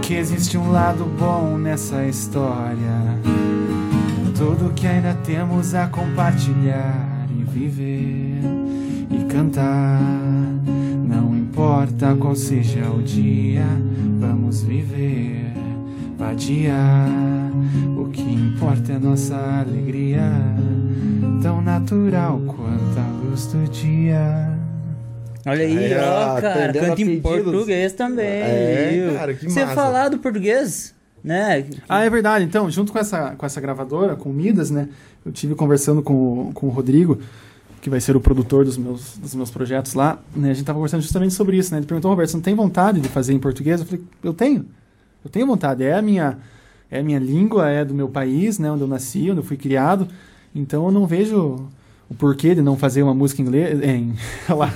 que 0.01 0.15
existe 0.15 0.57
um 0.57 0.71
lado 0.71 1.05
bom 1.19 1.59
nessa 1.59 2.07
história. 2.07 3.19
Tudo 4.37 4.73
que 4.73 4.87
ainda 4.87 5.15
temos 5.25 5.75
a 5.75 5.89
compartilhar 5.89 7.27
e 7.37 7.43
viver 7.43 8.43
e 9.11 9.25
cantar. 9.29 10.01
Não 11.05 11.37
importa 11.37 12.15
qual 12.15 12.37
seja 12.37 12.89
o 12.89 13.03
dia, 13.03 13.67
vamos 14.21 14.63
viver, 14.63 15.48
vadiar. 16.19 17.09
O 17.97 18.11
que 18.11 18.21
importa 18.21 18.93
é 18.93 18.99
nossa 18.99 19.37
alegria, 19.37 20.21
tão 21.43 21.63
natural 21.63 22.41
quanto 22.47 22.99
a 22.99 23.25
luz 23.25 23.47
do 23.47 23.65
dia. 23.71 24.59
Olha 25.47 25.63
aí, 25.65 25.79
Aí, 25.79 25.95
ó, 25.97 26.41
cara, 26.41 26.73
canta 26.73 27.01
em 27.01 27.21
português 27.21 27.93
também. 27.93 28.27
É, 28.27 29.15
cara, 29.17 29.35
que 29.35 29.49
Você 29.49 29.61
massa. 29.63 29.75
falar 29.75 30.09
do 30.09 30.19
português, 30.19 30.95
né? 31.25 31.65
Ah, 31.89 32.05
é 32.05 32.11
verdade. 32.11 32.45
Então, 32.45 32.69
junto 32.71 32.93
com 32.93 32.99
essa, 32.99 33.31
com 33.37 33.47
essa 33.47 33.61
gravadora, 33.61 34.15
com 34.17 34.29
o 34.29 34.33
Midas, 34.35 34.71
né? 34.71 34.89
Eu 35.25 35.33
tive 35.33 35.55
conversando 35.55 36.03
com, 36.03 36.49
o- 36.49 36.51
com 36.53 36.67
o 36.67 36.71
Rodrigo, 36.71 37.19
que 37.81 37.89
vai 37.89 38.01
ser 38.01 38.15
o 38.17 38.21
produtor 38.21 38.65
dos 38.65 38.77
meus, 38.77 39.17
dos 39.17 39.35
meus 39.35 39.51
projetos 39.51 39.95
lá, 39.95 40.19
né? 40.37 40.51
A 40.51 40.55
gente 40.55 40.67
tava 40.67 40.77
conversando 40.79 41.01
justamente 41.01 41.33
sobre 41.33 41.57
isso, 41.57 41.73
né? 41.73 41.79
Ele 41.79 41.87
perguntou, 41.87 42.11
Roberto, 42.11 42.31
você 42.31 42.37
não 42.37 42.43
tem 42.43 42.55
vontade 42.55 43.01
de 43.01 43.09
fazer 43.09 43.33
em 43.33 43.39
português? 43.39 43.81
Eu 43.81 43.87
falei, 43.87 44.05
eu 44.23 44.35
tenho. 44.35 44.67
Eu 45.29 45.33
tenho 45.33 45.47
vontade. 45.47 45.85
É 45.85 45.95
a 45.95 46.01
minha, 46.03 46.39
é 46.91 47.01
a 47.01 47.03
minha 47.03 47.19
língua, 47.19 47.69
é 47.69 47.85
do 47.85 47.93
meu 47.95 48.09
país, 48.09 48.59
né? 48.59 48.73
Onde 48.73 48.81
eu 48.83 48.89
nasci, 48.89 49.31
onde 49.31 49.41
eu 49.41 49.45
fui 49.45 49.57
criado. 49.59 50.09
Então, 50.55 50.87
eu 50.87 50.91
não 50.91 51.07
vejo 51.07 51.69
o 52.09 52.15
porquê 52.15 52.55
de 52.55 52.63
não 52.63 52.77
fazer 52.79 53.03
uma 53.03 53.13
música 53.13 53.43
em 53.43 53.45
inglês, 53.45 53.81
em, 53.83 54.15
olha 54.49 54.57
lá, 54.59 54.73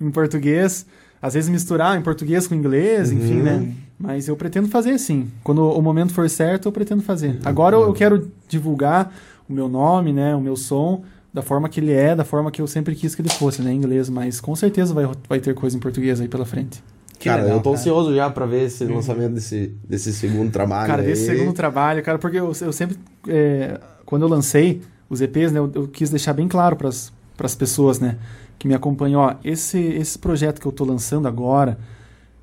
em 0.00 0.10
português. 0.10 0.86
Às 1.20 1.34
vezes 1.34 1.48
misturar 1.48 1.96
em 1.98 2.02
português 2.02 2.46
com 2.46 2.54
inglês, 2.54 3.12
enfim, 3.12 3.36
Uhum. 3.38 3.42
né? 3.42 3.72
Mas 3.98 4.26
eu 4.28 4.36
pretendo 4.36 4.68
fazer 4.68 4.98
sim. 4.98 5.28
Quando 5.44 5.62
o 5.70 5.80
momento 5.80 6.12
for 6.12 6.28
certo, 6.28 6.66
eu 6.68 6.72
pretendo 6.72 7.02
fazer. 7.02 7.38
Agora 7.44 7.76
eu, 7.76 7.82
eu 7.82 7.92
quero 7.92 8.28
divulgar 8.48 9.14
o 9.48 9.52
meu 9.52 9.68
nome, 9.68 10.12
né? 10.12 10.34
O 10.34 10.40
meu 10.40 10.56
som 10.56 11.02
da 11.32 11.40
forma 11.40 11.68
que 11.68 11.78
ele 11.80 11.92
é, 11.92 12.14
da 12.14 12.24
forma 12.24 12.50
que 12.50 12.60
eu 12.60 12.66
sempre 12.66 12.94
quis 12.96 13.14
que 13.14 13.22
ele 13.22 13.28
fosse, 13.30 13.62
né? 13.62 13.72
Em 13.72 13.76
inglês. 13.76 14.10
Mas 14.10 14.40
com 14.40 14.54
certeza 14.56 14.92
vai, 14.92 15.08
vai 15.28 15.38
ter 15.40 15.54
coisa 15.54 15.76
em 15.76 15.80
português 15.80 16.20
aí 16.20 16.26
pela 16.26 16.44
frente. 16.44 16.82
Que 17.22 17.28
cara, 17.28 17.42
legal, 17.42 17.58
eu 17.58 17.62
tô 17.62 17.70
cara. 17.70 17.80
ansioso 17.80 18.12
já 18.12 18.28
pra 18.28 18.46
ver 18.46 18.64
esse 18.64 18.84
lançamento 18.84 19.34
desse, 19.34 19.68
desse 19.88 20.12
segundo 20.12 20.50
trabalho. 20.50 20.88
Cara, 20.88 21.02
aí. 21.02 21.06
desse 21.06 21.26
segundo 21.26 21.52
trabalho, 21.52 22.02
cara, 22.02 22.18
porque 22.18 22.36
eu, 22.36 22.50
eu 22.60 22.72
sempre, 22.72 22.98
é, 23.28 23.78
quando 24.04 24.22
eu 24.22 24.28
lancei 24.28 24.82
os 25.08 25.20
EPs, 25.20 25.52
né, 25.52 25.60
eu, 25.60 25.70
eu 25.72 25.86
quis 25.86 26.10
deixar 26.10 26.32
bem 26.32 26.48
claro 26.48 26.74
para 26.74 26.88
as 26.88 27.54
pessoas, 27.54 28.00
né, 28.00 28.18
que 28.58 28.66
me 28.66 28.74
acompanham, 28.74 29.20
ó, 29.20 29.36
esse, 29.44 29.78
esse 29.78 30.18
projeto 30.18 30.60
que 30.60 30.66
eu 30.66 30.72
tô 30.72 30.84
lançando 30.84 31.28
agora 31.28 31.78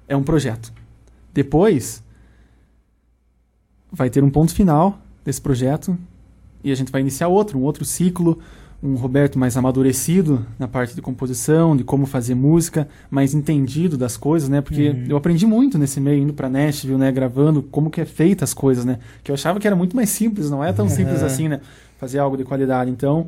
é 0.07 0.15
um 0.15 0.23
projeto. 0.23 0.71
Depois 1.33 2.01
vai 3.91 4.09
ter 4.09 4.23
um 4.23 4.29
ponto 4.29 4.55
final 4.55 4.97
desse 5.25 5.41
projeto 5.41 5.97
e 6.63 6.71
a 6.71 6.75
gente 6.75 6.89
vai 6.89 7.01
iniciar 7.01 7.27
outro, 7.27 7.59
um 7.59 7.63
outro 7.63 7.83
ciclo, 7.83 8.39
um 8.81 8.95
Roberto 8.95 9.37
mais 9.37 9.57
amadurecido 9.57 10.45
na 10.57 10.67
parte 10.67 10.95
de 10.95 11.01
composição, 11.01 11.75
de 11.75 11.83
como 11.83 12.05
fazer 12.05 12.33
música, 12.33 12.87
mais 13.11 13.33
entendido 13.33 13.97
das 13.97 14.15
coisas, 14.15 14.47
né? 14.47 14.61
Porque 14.61 14.89
Uhum. 14.89 15.05
eu 15.09 15.17
aprendi 15.17 15.45
muito 15.45 15.77
nesse 15.77 15.99
meio, 15.99 16.23
indo 16.23 16.33
pra 16.33 16.47
Nashville, 16.49 16.97
né? 16.97 17.11
Gravando 17.11 17.61
como 17.61 17.89
que 17.89 17.99
é 17.99 18.05
feita 18.05 18.45
as 18.45 18.53
coisas, 18.53 18.85
né? 18.85 18.99
Que 19.23 19.31
eu 19.31 19.33
achava 19.33 19.59
que 19.59 19.67
era 19.67 19.75
muito 19.75 19.95
mais 19.95 20.09
simples, 20.09 20.49
não 20.49 20.63
é 20.63 20.71
tão 20.71 20.87
simples 20.87 21.19
Uhum. 21.19 21.25
assim, 21.27 21.47
né? 21.49 21.59
Fazer 21.97 22.19
algo 22.19 22.37
de 22.37 22.45
qualidade. 22.45 22.89
Então, 22.89 23.27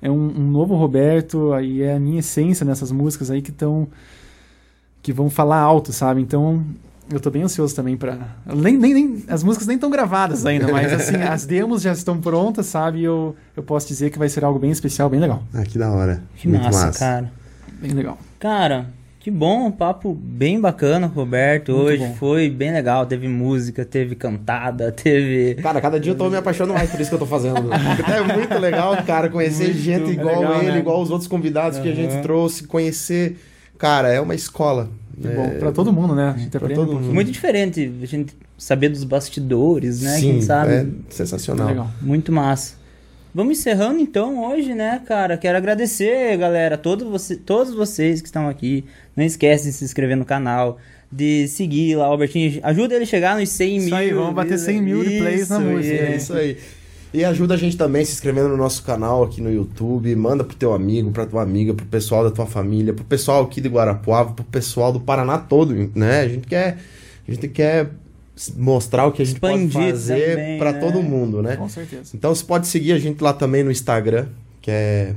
é 0.00 0.10
um, 0.10 0.14
um 0.38 0.50
novo 0.50 0.74
Roberto, 0.74 1.52
aí 1.52 1.82
é 1.82 1.94
a 1.96 2.00
minha 2.00 2.20
essência 2.20 2.64
nessas 2.64 2.90
músicas 2.90 3.30
aí 3.30 3.42
que 3.42 3.50
estão... 3.50 3.86
que 5.02 5.12
vão 5.12 5.28
falar 5.28 5.58
alto, 5.60 5.92
sabe? 5.92 6.22
Então, 6.22 6.64
eu 7.10 7.20
tô 7.20 7.30
bem 7.30 7.42
ansioso 7.42 7.74
também 7.74 7.96
pra... 7.96 8.16
Nem, 8.46 8.76
nem, 8.76 8.94
nem, 8.94 9.24
as 9.28 9.42
músicas 9.42 9.66
nem 9.66 9.76
estão 9.76 9.90
gravadas 9.90 10.46
ainda, 10.46 10.68
mas 10.72 10.92
assim, 10.92 11.16
as 11.16 11.44
demos 11.44 11.82
já 11.82 11.92
estão 11.92 12.20
prontas, 12.20 12.66
sabe? 12.66 13.00
E 13.00 13.04
eu, 13.04 13.34
eu 13.56 13.62
posso 13.62 13.88
dizer 13.88 14.10
que 14.10 14.18
vai 14.18 14.28
ser 14.28 14.44
algo 14.44 14.58
bem 14.58 14.70
especial, 14.70 15.10
bem 15.10 15.20
legal. 15.20 15.42
Ah, 15.52 15.62
que 15.62 15.78
da 15.78 15.90
hora. 15.90 16.22
Que 16.36 16.48
Muito 16.48 16.62
massa, 16.64 16.86
massa. 16.86 16.98
cara. 16.98 17.32
Bem 17.80 17.92
legal. 17.92 18.18
Cara, 18.38 18.86
que 19.20 19.30
bom, 19.30 19.66
um 19.66 19.70
papo 19.70 20.14
bem 20.14 20.58
bacana, 20.58 21.06
Roberto. 21.06 21.72
Muito 21.72 21.84
Hoje 21.88 21.98
bom. 21.98 22.14
foi 22.14 22.48
bem 22.48 22.72
legal. 22.72 23.04
Teve 23.04 23.28
música, 23.28 23.84
teve 23.84 24.14
cantada, 24.14 24.90
teve. 24.96 25.60
Cara, 25.60 25.78
cada 25.78 26.00
dia 26.00 26.12
eu 26.12 26.16
tô 26.16 26.30
me 26.30 26.38
apaixonando 26.38 26.72
mais 26.72 26.90
por 26.90 26.98
isso 26.98 27.10
que 27.10 27.14
eu 27.16 27.18
tô 27.18 27.26
fazendo. 27.26 27.68
é 27.70 28.34
muito 28.34 28.58
legal, 28.58 28.96
cara, 29.04 29.28
conhecer 29.28 29.64
Muito 29.64 29.78
gente 29.78 30.10
igual 30.12 30.40
legal, 30.40 30.62
ele, 30.62 30.72
né? 30.72 30.78
igual 30.78 31.02
os 31.02 31.10
outros 31.10 31.28
convidados 31.28 31.78
que 31.78 31.88
a 31.90 31.94
gente 31.94 32.22
trouxe, 32.22 32.66
conhecer. 32.66 33.38
Cara, 33.76 34.08
é 34.08 34.18
uma 34.20 34.34
escola. 34.34 34.88
Que 35.20 35.28
É, 35.28 35.34
bom. 35.34 35.50
Pra 35.58 35.72
todo 35.72 35.92
mundo, 35.92 36.14
né? 36.14 36.32
A 36.34 36.38
gente 36.38 36.56
aprende 36.56 36.74
todo 36.74 36.90
um 36.92 36.94
mundo. 37.00 37.12
Muito 37.14 37.30
diferente 37.30 37.92
a 38.02 38.06
gente 38.06 38.34
saber 38.56 38.88
dos 38.88 39.04
bastidores, 39.04 40.00
né? 40.02 40.16
Sim, 40.16 40.32
Quem 40.32 40.42
sabe? 40.42 40.72
é 40.72 40.86
sensacional. 41.10 41.68
Legal. 41.68 41.90
Muito 42.00 42.32
massa. 42.32 42.74
Vamos 43.34 43.58
encerrando 43.58 44.00
então 44.00 44.44
hoje, 44.50 44.74
né, 44.74 45.00
cara? 45.06 45.36
Quero 45.36 45.56
agradecer, 45.56 46.36
galera, 46.36 46.76
todos, 46.76 47.06
você, 47.06 47.36
todos 47.36 47.72
vocês 47.74 48.20
que 48.20 48.26
estão 48.26 48.48
aqui. 48.48 48.84
Não 49.16 49.24
esquece 49.24 49.66
de 49.66 49.72
se 49.72 49.84
inscrever 49.84 50.16
no 50.16 50.24
canal, 50.24 50.78
de 51.12 51.46
seguir 51.46 51.94
lá 51.96 52.08
o 52.08 52.12
Albertinho. 52.12 52.58
Ajuda 52.62 52.94
ele 52.96 53.04
a 53.04 53.06
chegar 53.06 53.38
nos 53.38 53.48
100 53.50 53.76
Isso 53.76 53.86
mil. 53.86 53.94
aí, 53.96 54.12
vamos 54.12 54.34
bater 54.34 54.58
100 54.58 54.82
mil 54.82 55.02
replays 55.02 55.48
na 55.48 55.58
Isso, 55.58 55.64
música, 55.68 55.94
É 55.94 56.10
né? 56.10 56.16
isso 56.16 56.32
aí. 56.32 56.56
E 57.12 57.24
ajuda 57.24 57.54
a 57.54 57.56
gente 57.56 57.76
também 57.76 58.04
se 58.04 58.12
inscrevendo 58.12 58.48
no 58.48 58.56
nosso 58.56 58.84
canal 58.84 59.24
aqui 59.24 59.40
no 59.40 59.52
YouTube. 59.52 60.14
Manda 60.14 60.44
pro 60.44 60.56
teu 60.56 60.72
amigo, 60.72 61.10
pra 61.10 61.26
tua 61.26 61.42
amiga, 61.42 61.74
pro 61.74 61.84
pessoal 61.86 62.22
da 62.22 62.30
tua 62.30 62.46
família, 62.46 62.92
pro 62.92 63.04
pessoal 63.04 63.42
aqui 63.42 63.60
de 63.60 63.68
Guarapuava, 63.68 64.32
pro 64.32 64.44
pessoal 64.44 64.92
do 64.92 65.00
Paraná 65.00 65.36
todo, 65.38 65.74
né? 65.94 66.20
A 66.20 66.28
gente 66.28 66.46
quer, 66.46 66.78
a 67.26 67.30
gente 67.32 67.48
quer 67.48 67.90
mostrar 68.56 69.06
o 69.06 69.12
que 69.12 69.22
a 69.22 69.24
gente 69.24 69.34
Expandir 69.34 69.72
pode 69.72 69.90
fazer 69.90 70.58
pra 70.58 70.72
né? 70.72 70.78
todo 70.78 71.02
mundo, 71.02 71.42
né? 71.42 71.56
Com 71.56 71.68
certeza. 71.68 72.12
Então 72.14 72.34
você 72.34 72.44
pode 72.44 72.68
seguir 72.68 72.92
a 72.92 72.98
gente 72.98 73.20
lá 73.22 73.32
também 73.32 73.64
no 73.64 73.70
Instagram, 73.70 74.26
que 74.62 74.70
é 74.70 75.14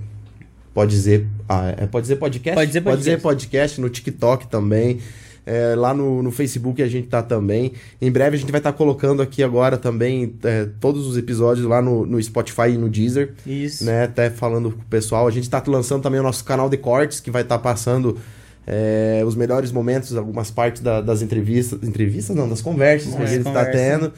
pode 0.74 0.90
dizer, 0.90 1.28
ah, 1.48 1.76
é 1.78 1.86
pode 1.86 2.06
dizer 2.06 2.16
podcast, 2.16 2.56
Pode 2.56 2.68
dizer 2.68 2.82
podcast. 2.82 3.22
podcast 3.22 3.82
no 3.82 3.90
TikTok 3.90 4.48
também. 4.48 5.00
É, 5.46 5.76
lá 5.76 5.94
no, 5.94 6.24
no 6.24 6.32
Facebook 6.32 6.82
a 6.82 6.88
gente 6.88 7.08
tá 7.08 7.22
também. 7.22 7.74
Em 8.02 8.10
breve 8.10 8.38
a 8.38 8.40
gente 8.40 8.52
vai 8.52 8.60
estar 8.60 8.72
colocando 8.74 9.22
aqui 9.22 9.44
agora 9.44 9.78
também 9.78 10.36
é, 10.44 10.68
todos 10.80 11.06
os 11.06 11.18
episódios 11.18 11.66
lá 11.66 11.82
no, 11.82 12.06
no 12.06 12.22
Spotify 12.24 12.70
e 12.70 12.78
no 12.78 12.90
Deezer, 12.90 13.34
Isso. 13.46 13.84
né? 13.84 14.04
Até 14.04 14.30
falando 14.30 14.72
com 14.72 14.80
o 14.82 14.86
pessoal. 14.86 15.28
A 15.28 15.32
gente 15.32 15.50
tá 15.50 15.62
lançando 15.68 16.02
também 16.02 16.20
o 16.20 16.24
nosso 16.24 16.46
canal 16.46 16.70
de 16.70 16.78
cortes, 16.78 17.20
que 17.20 17.30
vai 17.30 17.42
estar 17.42 17.60
passando 17.60 18.18
é, 18.66 19.22
os 19.26 19.36
melhores 19.36 19.72
momentos, 19.74 20.16
algumas 20.16 20.50
partes 20.50 20.82
da- 20.82 21.02
das 21.02 21.22
entrevistas. 21.22 21.84
Entrevistas 21.88 22.34
não, 22.36 22.48
das 22.48 22.62
conversas 22.62 23.14
que 23.14 23.22
a 23.22 23.26
gente 23.26 23.44
tá 23.44 23.50
conversa. 23.50 23.72
tendo. 23.72 24.14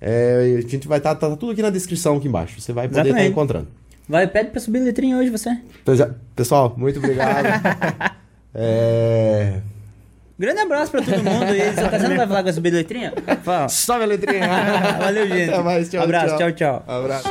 É, 0.00 0.62
a 0.64 0.66
gente 0.66 0.88
vai 0.88 0.96
estar 0.96 1.14
tá, 1.14 1.36
tudo 1.36 1.52
aqui 1.52 1.60
na 1.60 1.68
descrição 1.68 2.16
aqui 2.16 2.26
embaixo. 2.26 2.58
Você 2.58 2.72
vai 2.72 2.88
poder 2.88 3.00
estar 3.00 3.08
Exatamente. 3.10 3.32
encontrando. 3.32 3.68
Vai, 4.08 4.26
pede 4.26 4.50
pra 4.50 4.58
subir 4.60 4.78
letrinha 4.80 5.18
hoje, 5.18 5.28
você. 5.28 5.54
Pesa- 5.84 6.16
Pessoal, 6.34 6.74
muito 6.76 6.98
obrigado. 6.98 7.46
é... 8.54 9.60
Grande 10.40 10.60
abraço 10.60 10.90
pra 10.90 11.02
todo 11.02 11.22
mundo. 11.22 11.54
E 11.54 11.58
você 11.70 11.82
tá- 11.82 11.98
você 11.98 12.08
não 12.08 12.16
vai 12.16 12.26
falar 12.26 12.42
com 12.42 12.48
a 12.48 12.52
subir 12.54 12.70
letrinha? 12.72 13.12
Fala. 13.42 13.68
Sobe 13.68 14.04
a 14.04 14.06
letrinha. 14.06 14.48
Valeu, 14.98 15.28
gente. 15.28 15.50
Até 15.50 15.62
mais, 15.62 15.90
tchau, 15.90 16.02
Abraço, 16.02 16.38
tchau, 16.38 16.52
tchau. 16.52 16.52
tchau. 16.52 16.84
Abraço. 16.88 17.28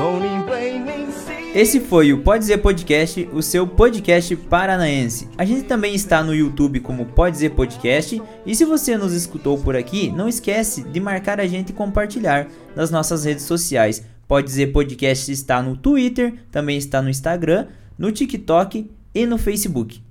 Esse 1.56 1.80
foi 1.80 2.14
o 2.14 2.22
Pode 2.22 2.42
Dizer 2.42 2.60
Podcast, 2.60 3.28
o 3.34 3.42
seu 3.42 3.66
podcast 3.66 4.36
paranaense. 4.36 5.28
A 5.40 5.44
gente 5.44 5.64
também 5.64 5.96
está 5.96 6.22
no 6.22 6.36
YouTube 6.36 6.82
como 6.82 7.04
Pode 7.04 7.34
Dizer 7.34 7.50
Podcast. 7.50 8.22
E 8.46 8.54
se 8.56 8.64
você 8.64 8.96
nos 8.96 9.14
escutou 9.14 9.58
por 9.58 9.76
aqui, 9.76 10.12
não 10.12 10.30
esquece 10.30 10.84
de 10.84 11.00
marcar 11.00 11.40
a 11.40 11.48
gente 11.48 11.72
e 11.72 11.74
compartilhar 11.74 12.46
nas 12.76 12.92
nossas 12.92 13.26
redes 13.26 13.46
sociais. 13.46 14.04
Pode 14.28 14.46
Dizer 14.46 14.68
Podcast 14.68 15.32
está 15.32 15.64
no 15.64 15.76
Twitter, 15.76 16.36
também 16.52 16.78
está 16.78 17.02
no 17.02 17.10
Instagram, 17.10 17.66
no 17.98 18.12
TikTok 18.12 18.88
e 19.16 19.26
no 19.26 19.40
Facebook. 19.40 20.08